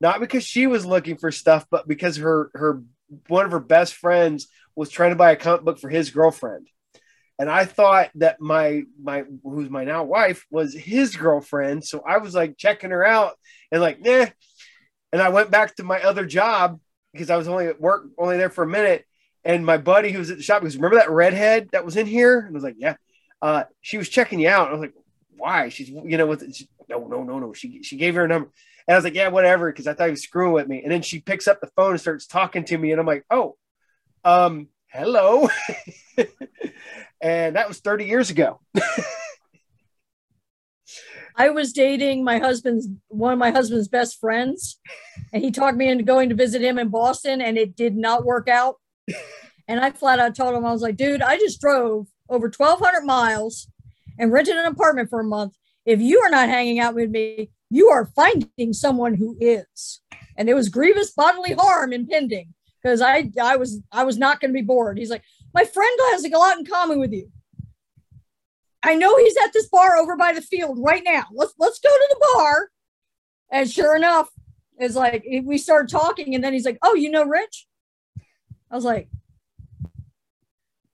not 0.00 0.20
because 0.20 0.44
she 0.44 0.66
was 0.66 0.84
looking 0.84 1.16
for 1.16 1.30
stuff, 1.30 1.66
but 1.70 1.86
because 1.86 2.16
her 2.16 2.50
her 2.54 2.82
one 3.28 3.44
of 3.44 3.52
her 3.52 3.60
best 3.60 3.94
friends 3.94 4.48
was 4.74 4.90
trying 4.90 5.10
to 5.10 5.16
buy 5.16 5.32
a 5.32 5.36
comic 5.36 5.62
book 5.62 5.78
for 5.78 5.90
his 5.90 6.10
girlfriend. 6.10 6.68
And 7.38 7.50
I 7.50 7.64
thought 7.64 8.10
that 8.16 8.40
my 8.40 8.82
my 9.00 9.24
who's 9.42 9.70
my 9.70 9.84
now 9.84 10.04
wife 10.04 10.44
was 10.50 10.74
his 10.74 11.16
girlfriend. 11.16 11.84
So 11.84 12.02
I 12.06 12.18
was 12.18 12.34
like 12.34 12.56
checking 12.56 12.90
her 12.90 13.04
out 13.04 13.34
and 13.70 13.80
like, 13.80 14.00
nah. 14.00 14.26
And 15.12 15.20
I 15.20 15.28
went 15.28 15.50
back 15.50 15.76
to 15.76 15.84
my 15.84 16.00
other 16.00 16.24
job 16.24 16.80
because 17.12 17.30
I 17.30 17.36
was 17.36 17.46
only 17.46 17.66
at 17.66 17.80
work, 17.80 18.06
only 18.18 18.38
there 18.38 18.50
for 18.50 18.64
a 18.64 18.68
minute. 18.68 19.04
And 19.44 19.66
my 19.66 19.76
buddy 19.76 20.10
who 20.10 20.18
was 20.18 20.30
at 20.30 20.36
the 20.36 20.42
shop 20.42 20.62
goes, 20.62 20.76
Remember 20.76 20.96
that 20.96 21.10
redhead 21.10 21.68
that 21.72 21.84
was 21.84 21.96
in 21.96 22.06
here? 22.06 22.38
And 22.38 22.48
I 22.48 22.52
was 22.52 22.62
like, 22.62 22.76
Yeah. 22.78 22.96
Uh, 23.42 23.64
she 23.80 23.98
was 23.98 24.08
checking 24.08 24.38
you 24.38 24.48
out. 24.48 24.68
I 24.68 24.72
was 24.72 24.80
like, 24.80 24.94
Why? 25.36 25.68
She's, 25.68 25.88
you 25.88 26.16
know, 26.16 26.26
with 26.26 26.54
she, 26.54 26.68
no, 26.88 27.06
no, 27.08 27.24
no, 27.24 27.40
no. 27.40 27.52
She 27.52 27.82
she 27.82 27.96
gave 27.96 28.14
her 28.14 28.24
a 28.24 28.28
number. 28.28 28.50
And 28.86 28.94
I 28.94 28.98
was 28.98 29.04
like, 29.04 29.14
Yeah, 29.14 29.28
whatever, 29.28 29.70
because 29.70 29.88
I 29.88 29.94
thought 29.94 30.06
he 30.06 30.12
was 30.12 30.22
screwing 30.22 30.52
with 30.52 30.68
me. 30.68 30.82
And 30.82 30.92
then 30.92 31.02
she 31.02 31.20
picks 31.20 31.48
up 31.48 31.60
the 31.60 31.70
phone 31.76 31.90
and 31.90 32.00
starts 32.00 32.26
talking 32.26 32.64
to 32.64 32.78
me. 32.78 32.92
And 32.92 33.00
I'm 33.00 33.06
like, 33.06 33.24
Oh, 33.30 33.56
um, 34.24 34.68
hello. 34.86 35.48
and 37.20 37.56
that 37.56 37.68
was 37.68 37.80
30 37.80 38.04
years 38.06 38.30
ago. 38.30 38.60
I 41.34 41.48
was 41.48 41.72
dating 41.72 42.24
my 42.24 42.38
husband's 42.38 42.88
one 43.08 43.32
of 43.32 43.38
my 43.38 43.50
husband's 43.50 43.88
best 43.88 44.20
friends, 44.20 44.78
and 45.32 45.42
he 45.42 45.50
talked 45.50 45.78
me 45.78 45.88
into 45.88 46.04
going 46.04 46.28
to 46.28 46.34
visit 46.34 46.60
him 46.62 46.78
in 46.78 46.88
Boston, 46.88 47.40
and 47.40 47.56
it 47.56 47.74
did 47.74 47.96
not 47.96 48.24
work 48.24 48.48
out. 48.48 48.76
And 49.68 49.78
I 49.78 49.92
flat 49.92 50.18
out 50.18 50.34
told 50.34 50.54
him, 50.54 50.66
I 50.66 50.72
was 50.72 50.82
like, 50.82 50.96
dude, 50.96 51.22
I 51.22 51.38
just 51.38 51.60
drove 51.60 52.08
over 52.32 52.46
1,200 52.46 53.04
miles 53.04 53.68
and 54.18 54.32
rented 54.32 54.56
an 54.56 54.66
apartment 54.66 55.10
for 55.10 55.20
a 55.20 55.24
month. 55.24 55.54
If 55.84 56.00
you 56.00 56.20
are 56.20 56.30
not 56.30 56.48
hanging 56.48 56.78
out 56.78 56.94
with 56.94 57.10
me, 57.10 57.50
you 57.70 57.88
are 57.88 58.10
finding 58.16 58.72
someone 58.72 59.14
who 59.14 59.36
is. 59.40 60.00
And 60.36 60.48
there 60.48 60.56
was 60.56 60.68
grievous 60.68 61.10
bodily 61.10 61.54
harm 61.54 61.92
impending 61.92 62.54
because 62.82 63.00
I, 63.00 63.30
I 63.40 63.56
was, 63.56 63.80
I 63.92 64.04
was 64.04 64.18
not 64.18 64.40
going 64.40 64.50
to 64.50 64.58
be 64.58 64.64
bored. 64.64 64.98
He's 64.98 65.10
like, 65.10 65.22
my 65.54 65.64
friend 65.64 65.92
has 66.10 66.24
a 66.24 66.28
lot 66.30 66.58
in 66.58 66.64
common 66.64 66.98
with 66.98 67.12
you. 67.12 67.30
I 68.82 68.94
know 68.94 69.16
he's 69.16 69.36
at 69.36 69.52
this 69.52 69.68
bar 69.68 69.96
over 69.96 70.16
by 70.16 70.32
the 70.32 70.42
field 70.42 70.78
right 70.80 71.02
now. 71.04 71.24
Let's 71.32 71.54
let's 71.58 71.78
go 71.78 71.88
to 71.88 72.08
the 72.10 72.26
bar. 72.34 72.70
And 73.50 73.70
sure 73.70 73.94
enough, 73.94 74.28
it's 74.76 74.96
like 74.96 75.24
we 75.44 75.58
started 75.58 75.90
talking, 75.90 76.34
and 76.34 76.42
then 76.42 76.52
he's 76.52 76.64
like, 76.64 76.78
"Oh, 76.82 76.94
you 76.94 77.10
know 77.10 77.24
Rich?" 77.24 77.68
I 78.70 78.74
was 78.74 78.84
like, 78.84 79.08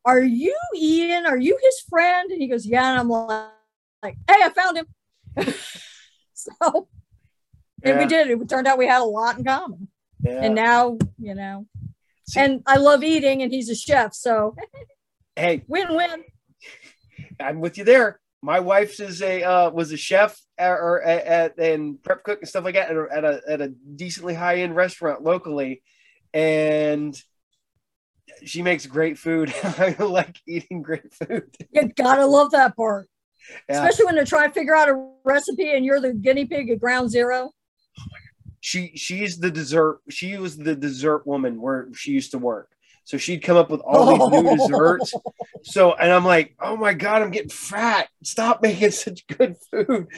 "Are 0.05 0.23
you 0.23 0.57
Ian? 0.77 1.27
Are 1.27 1.37
you 1.37 1.59
his 1.63 1.81
friend?" 1.89 2.31
And 2.31 2.41
he 2.41 2.49
goes, 2.49 2.67
"Yeah." 2.67 2.91
And 2.91 3.01
I'm 3.01 3.09
like, 3.09 3.49
like 4.03 4.17
"Hey, 4.29 4.43
I 4.43 4.49
found 4.51 4.79
him." 4.79 4.87
so, 6.35 6.89
and 7.83 7.99
we 7.99 8.07
did. 8.07 8.29
It 8.29 8.49
turned 8.49 8.67
out 8.67 8.79
we 8.79 8.87
had 8.87 9.03
a 9.03 9.05
lot 9.05 9.39
in 9.39 9.45
common, 9.45 9.89
Yeah. 10.21 10.41
and 10.43 10.55
now 10.55 10.99
you 11.19 11.35
know. 11.35 11.67
See- 12.29 12.41
and 12.41 12.63
I 12.67 12.77
love 12.77 13.03
eating, 13.03 13.43
and 13.43 13.53
he's 13.53 13.71
a 13.71 13.75
chef, 13.75 14.15
so 14.15 14.55
hey, 15.37 15.65
win-win. 15.67 16.25
I'm 17.41 17.61
with 17.61 17.79
you 17.79 17.85
there. 17.85 18.21
My 18.43 18.61
wife's 18.61 19.01
is 19.01 19.23
a 19.23 19.43
uh, 19.43 19.71
was 19.71 19.93
a 19.93 19.97
chef 19.97 20.41
at, 20.57 20.71
or 20.71 21.03
at, 21.03 21.25
at 21.25 21.59
and 21.59 22.03
prep 22.03 22.23
cook 22.23 22.41
and 22.41 22.49
stuff 22.49 22.65
like 22.65 22.75
that 22.75 22.91
at 22.91 22.97
a, 22.97 23.07
at 23.11 23.25
a, 23.25 23.41
at 23.49 23.61
a 23.61 23.69
decently 23.69 24.35
high 24.35 24.57
end 24.59 24.77
restaurant 24.77 25.23
locally, 25.23 25.83
and 26.33 27.21
she 28.45 28.63
makes 28.63 28.87
great 28.87 29.19
food. 29.19 29.53
I 29.63 29.95
like 29.99 30.37
eating 30.47 30.83
great 30.83 31.13
food. 31.15 31.55
You 31.73 31.89
gotta 31.97 32.27
love 32.27 32.51
that 32.53 32.77
part. 32.77 33.09
Yeah. 33.69 33.77
especially 33.77 34.05
when 34.07 34.15
they're 34.15 34.27
trying 34.27 34.49
to 34.51 34.55
figure 34.55 34.77
out 34.77 34.91
a 34.91 35.09
recipe 35.25 35.75
and 35.75 35.83
you're 35.85 36.01
the 36.01 36.13
guinea 36.13 36.45
pig 36.45 36.69
at 36.71 36.81
ground 36.81 37.11
zero. 37.11 37.51
She 38.61 38.93
she's 38.97 39.39
the 39.39 39.51
dessert. 39.51 40.01
She 40.11 40.37
was 40.37 40.57
the 40.57 40.75
dessert 40.75 41.27
woman 41.27 41.61
where 41.61 41.89
she 41.95 42.11
used 42.13 42.33
to 42.33 42.39
work. 42.39 42.71
So 43.05 43.17
she'd 43.17 43.43
come 43.43 43.57
up 43.57 43.71
with 43.71 43.81
all 43.81 44.29
these 44.31 44.43
new 44.43 44.57
desserts. 44.57 45.15
So 45.63 45.95
and 45.95 46.13
I'm 46.13 46.27
like, 46.27 46.55
oh 46.61 46.77
my 46.77 46.93
god, 46.93 47.23
I'm 47.23 47.31
getting 47.31 47.49
fat. 47.49 48.09
Stop 48.23 48.61
making 48.61 48.91
such 49.05 49.27
good 49.29 49.57
food. 49.71 50.09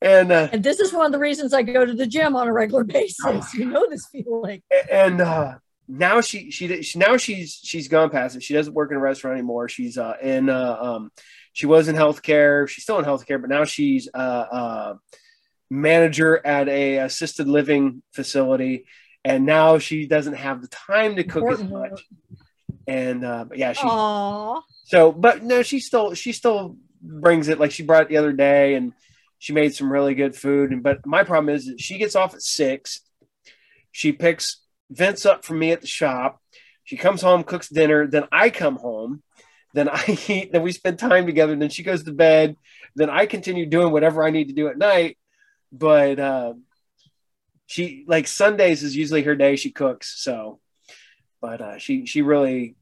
And 0.00 0.30
uh, 0.30 0.48
And 0.52 0.62
this 0.62 0.78
is 0.78 0.92
one 0.92 1.06
of 1.06 1.12
the 1.12 1.18
reasons 1.18 1.52
I 1.52 1.62
go 1.62 1.84
to 1.84 1.94
the 1.94 2.06
gym 2.06 2.36
on 2.36 2.46
a 2.46 2.52
regular 2.52 2.84
basis. 2.84 3.52
You 3.54 3.64
know 3.64 3.86
this 3.90 4.06
feeling. 4.12 4.62
and 4.92 5.20
uh 5.20 5.54
now 5.88 6.20
she, 6.20 6.50
she 6.50 6.82
she 6.82 6.98
now 6.98 7.16
she's 7.16 7.60
she's 7.62 7.88
gone 7.88 8.10
past 8.10 8.36
it 8.36 8.42
she 8.42 8.54
doesn't 8.54 8.74
work 8.74 8.90
in 8.90 8.96
a 8.96 9.00
restaurant 9.00 9.36
anymore 9.38 9.68
she's 9.68 9.96
uh 9.98 10.14
in 10.22 10.48
uh 10.48 10.76
um 10.80 11.12
she 11.52 11.66
was 11.66 11.88
in 11.88 11.94
healthcare 11.94 12.68
she's 12.68 12.82
still 12.82 12.98
in 12.98 13.04
healthcare 13.04 13.40
but 13.40 13.48
now 13.50 13.64
she's 13.64 14.08
uh 14.14 14.16
uh 14.16 14.94
manager 15.70 16.44
at 16.46 16.68
a 16.68 16.98
assisted 16.98 17.46
living 17.48 18.02
facility 18.12 18.84
and 19.24 19.44
now 19.46 19.78
she 19.78 20.06
doesn't 20.06 20.34
have 20.34 20.60
the 20.62 20.68
time 20.68 21.16
to 21.16 21.24
cook 21.24 21.44
as 21.50 21.60
Important 21.60 21.70
work. 21.70 21.90
much 21.92 22.04
and 22.86 23.24
uh 23.24 23.44
but 23.44 23.58
yeah 23.58 23.72
she 23.72 23.82
Aww. 23.86 24.62
so, 24.84 25.10
but 25.12 25.42
no, 25.42 25.62
she 25.62 25.80
still 25.80 26.14
she 26.14 26.32
still 26.32 26.76
brings 27.02 27.48
it. 27.48 27.58
Like 27.58 27.72
she 27.72 27.82
brought 27.82 28.02
it 28.02 28.08
the 28.08 28.16
other 28.18 28.32
day, 28.32 28.74
and 28.74 28.92
she 29.38 29.52
made 29.52 29.74
some 29.74 29.92
really 29.92 30.14
good 30.14 30.36
food. 30.36 30.70
And 30.70 30.82
but 30.82 31.04
my 31.04 31.24
problem 31.24 31.54
is 31.54 31.66
that 31.66 31.80
she 31.80 31.98
gets 31.98 32.14
off 32.14 32.34
at 32.34 32.42
six. 32.42 33.00
She 33.90 34.12
picks 34.12 34.62
vents 34.90 35.26
up 35.26 35.44
for 35.44 35.54
me 35.54 35.72
at 35.72 35.80
the 35.80 35.86
shop. 35.86 36.40
She 36.84 36.96
comes 36.96 37.22
home, 37.22 37.42
cooks 37.42 37.68
dinner. 37.68 38.06
Then 38.06 38.24
I 38.30 38.50
come 38.50 38.76
home. 38.76 39.22
Then 39.74 39.88
I 39.88 40.18
eat. 40.28 40.52
Then 40.52 40.62
we 40.62 40.72
spend 40.72 40.98
time 40.98 41.26
together. 41.26 41.56
Then 41.56 41.70
she 41.70 41.82
goes 41.82 42.04
to 42.04 42.12
bed. 42.12 42.56
Then 42.94 43.10
I 43.10 43.26
continue 43.26 43.66
doing 43.66 43.92
whatever 43.92 44.24
I 44.24 44.30
need 44.30 44.48
to 44.48 44.54
do 44.54 44.68
at 44.68 44.78
night. 44.78 45.18
But 45.72 46.18
uh, 46.18 46.54
she 47.66 48.04
like 48.06 48.26
Sundays 48.26 48.82
is 48.82 48.96
usually 48.96 49.22
her 49.24 49.34
day. 49.34 49.56
She 49.56 49.72
cooks. 49.72 50.22
So, 50.22 50.60
but 51.40 51.60
uh, 51.60 51.78
she 51.78 52.06
she 52.06 52.22
really. 52.22 52.76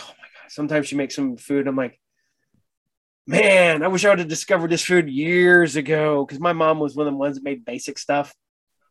Oh 0.00 0.04
my 0.08 0.28
god! 0.42 0.50
Sometimes 0.50 0.88
she 0.88 0.96
makes 0.96 1.14
some 1.14 1.36
food. 1.36 1.68
I'm 1.68 1.76
like, 1.76 2.00
man, 3.26 3.82
I 3.82 3.88
wish 3.88 4.04
I 4.04 4.10
would 4.10 4.18
have 4.18 4.28
discovered 4.28 4.70
this 4.70 4.84
food 4.84 5.08
years 5.08 5.76
ago 5.76 6.24
because 6.24 6.40
my 6.40 6.52
mom 6.52 6.78
was 6.78 6.94
one 6.96 7.06
of 7.06 7.12
the 7.12 7.18
ones 7.18 7.36
that 7.36 7.44
made 7.44 7.64
basic 7.64 7.98
stuff, 7.98 8.34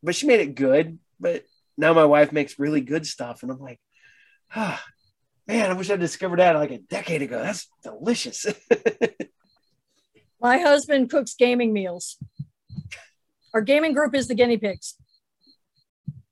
but 0.03 0.15
she 0.15 0.27
made 0.27 0.40
it 0.40 0.56
good. 0.56 0.99
But 1.19 1.44
now 1.77 1.93
my 1.93 2.06
wife 2.06 2.31
makes 2.31 2.60
really 2.60 2.81
good 2.81 3.06
stuff, 3.06 3.43
and 3.43 3.52
I'm 3.52 3.60
like, 3.60 3.80
ah, 4.56 4.84
man, 5.47 5.69
I 5.69 5.73
wish 5.73 5.89
I 5.89 5.95
discovered 5.95 6.39
that 6.39 6.56
like 6.56 6.72
a 6.72 6.80
decade 6.80 7.22
ago. 7.22 7.41
That's 7.41 7.68
delicious. 7.84 8.45
My 10.41 10.57
husband 10.60 11.10
cooks 11.10 11.34
gaming 11.34 11.73
meals. 11.73 12.18
Our 13.53 13.61
gaming 13.61 13.93
group 13.93 14.14
is 14.14 14.27
the 14.27 14.35
guinea 14.35 14.57
pigs. 14.57 14.95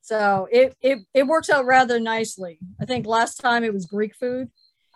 So 0.02 0.48
it, 0.52 0.76
it, 0.82 1.00
it 1.14 1.28
works 1.28 1.50
out 1.50 1.66
rather 1.66 2.00
nicely. 2.00 2.60
I 2.80 2.86
think 2.86 3.08
last 3.08 3.38
time 3.38 3.64
it 3.64 3.74
was 3.74 3.86
Greek 3.86 4.14
food. 4.16 4.50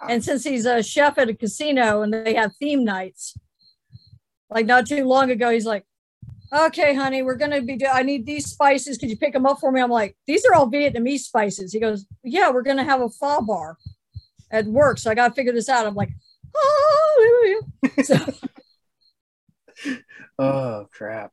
And 0.07 0.23
since 0.23 0.43
he's 0.43 0.65
a 0.65 0.83
chef 0.83 1.17
at 1.17 1.29
a 1.29 1.33
casino 1.33 2.01
and 2.01 2.13
they 2.13 2.35
have 2.35 2.55
theme 2.57 2.83
nights, 2.83 3.35
like 4.49 4.65
not 4.65 4.85
too 4.85 5.05
long 5.05 5.31
ago, 5.31 5.49
he's 5.49 5.65
like, 5.65 5.85
okay, 6.51 6.93
honey, 6.95 7.21
we're 7.23 7.35
going 7.35 7.51
to 7.51 7.61
be, 7.61 7.75
do- 7.77 7.85
I 7.91 8.03
need 8.03 8.25
these 8.25 8.45
spices. 8.47 8.97
Could 8.97 9.09
you 9.09 9.17
pick 9.17 9.33
them 9.33 9.45
up 9.45 9.59
for 9.59 9.71
me? 9.71 9.81
I'm 9.81 9.89
like, 9.89 10.15
these 10.27 10.45
are 10.45 10.53
all 10.53 10.69
Vietnamese 10.69 11.19
spices. 11.21 11.73
He 11.73 11.79
goes, 11.79 12.05
yeah, 12.23 12.49
we're 12.51 12.63
going 12.63 12.77
to 12.77 12.83
have 12.83 13.01
a 13.01 13.09
pho 13.09 13.41
bar 13.41 13.77
at 14.51 14.65
work. 14.65 14.97
So 14.97 15.11
I 15.11 15.15
got 15.15 15.29
to 15.29 15.33
figure 15.33 15.53
this 15.53 15.69
out. 15.69 15.85
I'm 15.85 15.95
like, 15.95 16.09
hallelujah. 16.55 17.59
So, 18.03 18.17
oh 20.39 20.87
crap! 20.91 21.31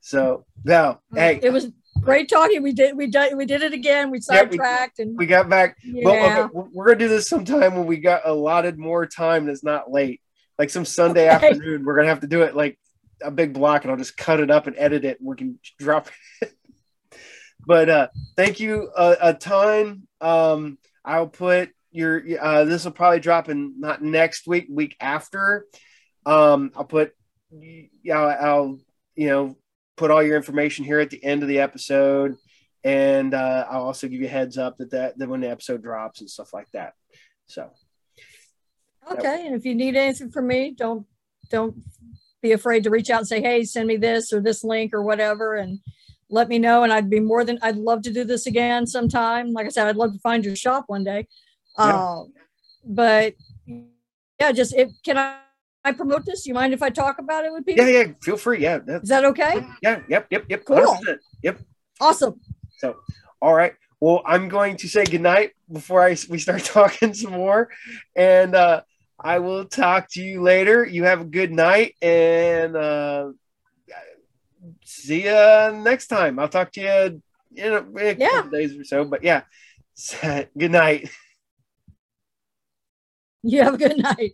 So 0.00 0.44
now, 0.64 1.00
mm, 1.12 1.18
hey, 1.18 1.40
it 1.42 1.50
was 1.50 1.68
great 2.00 2.28
talking. 2.28 2.62
We 2.62 2.72
did, 2.72 2.96
we 2.96 3.06
did, 3.06 3.36
we 3.36 3.46
did 3.46 3.62
it 3.62 3.72
again. 3.72 4.10
We 4.10 4.18
Yeah, 4.30 4.42
we- 4.44 4.48
sidetracked 4.58 4.98
and 4.98 5.16
we 5.18 5.26
got 5.26 5.48
back. 5.48 5.76
yeah. 5.82 6.04
Well, 6.04 6.14
okay, 6.44 6.50
we're- 6.52 6.68
we're 6.72 6.86
gonna 6.86 6.98
do 6.98 7.08
this 7.08 7.28
sometime 7.28 7.74
when 7.76 7.86
we 7.86 7.96
got 7.98 8.22
allotted 8.24 8.78
more 8.78 9.06
time 9.06 9.46
that's 9.46 9.64
not 9.64 9.90
late. 9.90 10.20
Like 10.58 10.70
some 10.70 10.84
Sunday 10.84 11.34
Okay. 11.34 11.48
afternoon, 11.48 11.84
we're 11.84 11.96
gonna 11.96 12.08
have 12.08 12.20
to 12.20 12.26
do 12.28 12.42
it 12.42 12.54
like 12.54 12.78
a 13.22 13.30
big 13.30 13.52
block, 13.52 13.82
and 13.82 13.90
I'll 13.90 13.96
just 13.96 14.16
cut 14.16 14.40
it 14.40 14.50
up 14.50 14.66
and 14.66 14.76
edit 14.78 15.04
it, 15.04 15.18
and 15.18 15.28
we 15.28 15.36
can 15.36 15.58
drop 15.78 16.08
it. 16.40 16.52
but 17.66 17.88
uh, 17.88 18.08
thank 18.36 18.60
you 18.60 18.90
a, 18.96 19.16
a 19.20 19.34
ton. 19.34 20.02
Um, 20.20 20.78
I'll 21.04 21.28
put 21.28 21.70
your. 21.90 22.22
Uh, 22.40 22.64
this 22.64 22.84
will 22.84 22.92
probably 22.92 23.20
drop 23.20 23.48
in 23.48 23.74
not 23.78 24.02
next 24.02 24.46
week, 24.46 24.66
week 24.68 24.96
after. 25.00 25.66
Um, 26.26 26.72
I'll 26.76 26.84
put. 26.84 27.12
Yeah, 27.50 28.20
I'll, 28.20 28.46
I'll 28.46 28.78
you 29.14 29.28
know 29.28 29.56
put 29.96 30.10
all 30.10 30.22
your 30.22 30.36
information 30.36 30.84
here 30.84 30.98
at 31.00 31.10
the 31.10 31.22
end 31.22 31.42
of 31.42 31.48
the 31.48 31.60
episode 31.60 32.36
and 32.84 33.32
uh, 33.32 33.64
I'll 33.70 33.84
also 33.84 34.08
give 34.08 34.20
you 34.20 34.26
a 34.26 34.30
heads 34.30 34.58
up 34.58 34.76
that, 34.76 34.90
that 34.90 35.18
that 35.18 35.28
when 35.28 35.40
the 35.40 35.50
episode 35.50 35.82
drops 35.82 36.20
and 36.20 36.28
stuff 36.28 36.52
like 36.52 36.70
that. 36.72 36.92
So 37.46 37.70
Okay, 39.10 39.46
and 39.46 39.54
if 39.54 39.64
you 39.64 39.74
need 39.74 39.96
anything 39.96 40.30
from 40.30 40.46
me, 40.46 40.74
don't 40.76 41.06
don't 41.50 41.76
be 42.44 42.52
afraid 42.52 42.84
to 42.84 42.90
reach 42.90 43.10
out 43.10 43.20
and 43.20 43.26
say, 43.26 43.40
"Hey, 43.40 43.64
send 43.64 43.88
me 43.88 43.96
this 43.96 44.32
or 44.32 44.40
this 44.40 44.62
link 44.62 44.92
or 44.92 45.02
whatever," 45.02 45.54
and 45.54 45.80
let 46.28 46.48
me 46.48 46.58
know. 46.58 46.84
And 46.84 46.92
I'd 46.92 47.08
be 47.08 47.18
more 47.18 47.42
than 47.42 47.58
I'd 47.62 47.76
love 47.76 48.02
to 48.02 48.12
do 48.12 48.22
this 48.22 48.46
again 48.46 48.86
sometime. 48.86 49.52
Like 49.52 49.66
I 49.66 49.70
said, 49.70 49.86
I'd 49.88 49.96
love 49.96 50.12
to 50.12 50.18
find 50.18 50.44
your 50.44 50.54
shop 50.54 50.84
one 50.86 51.04
day. 51.04 51.26
Yeah. 51.78 51.96
Uh, 51.96 52.24
but 52.84 53.34
yeah, 54.38 54.52
just 54.52 54.74
if 54.74 54.90
can 55.04 55.16
I, 55.16 55.38
I 55.84 55.92
promote 55.92 56.26
this? 56.26 56.46
You 56.46 56.52
mind 56.52 56.74
if 56.74 56.82
I 56.82 56.90
talk 56.90 57.18
about 57.18 57.46
it 57.46 57.52
with 57.52 57.64
people? 57.64 57.86
yeah, 57.86 58.02
yeah, 58.02 58.12
feel 58.22 58.36
free. 58.36 58.60
Yeah, 58.60 58.78
that's, 58.78 59.04
Is 59.04 59.08
that 59.08 59.24
okay? 59.24 59.66
yeah, 59.82 60.02
yep, 60.08 60.26
yep, 60.30 60.44
yep. 60.48 60.64
Cool. 60.66 60.76
100%. 60.76 61.18
Yep. 61.42 61.60
Awesome. 62.00 62.40
So, 62.78 62.96
all 63.40 63.54
right. 63.54 63.72
Well, 64.00 64.22
I'm 64.26 64.48
going 64.48 64.76
to 64.78 64.88
say 64.88 65.04
goodnight 65.04 65.52
before 65.72 66.02
I 66.02 66.14
we 66.28 66.38
start 66.38 66.62
talking 66.78 67.14
some 67.14 67.32
more, 67.32 67.70
and 68.14 68.54
uh, 68.54 68.82
I 69.24 69.38
will 69.38 69.64
talk 69.64 70.08
to 70.12 70.22
you 70.22 70.42
later. 70.42 70.84
You 70.84 71.04
have 71.04 71.22
a 71.22 71.24
good 71.24 71.50
night, 71.50 71.94
and 72.02 72.76
uh, 72.76 73.32
see 74.84 75.24
you 75.24 75.72
next 75.82 76.08
time. 76.08 76.38
I'll 76.38 76.48
talk 76.48 76.72
to 76.72 76.80
you 76.80 77.22
in 77.56 77.72
a, 77.72 77.78
in 77.78 78.16
a 78.16 78.20
Yeah. 78.20 78.30
couple 78.30 78.50
days 78.50 78.76
or 78.78 78.84
so. 78.84 79.04
But 79.04 79.24
yeah, 79.24 79.42
good 80.58 80.70
night. 80.70 81.10
You 83.42 83.62
have 83.62 83.74
a 83.74 83.78
good 83.78 83.98
night. 83.98 84.32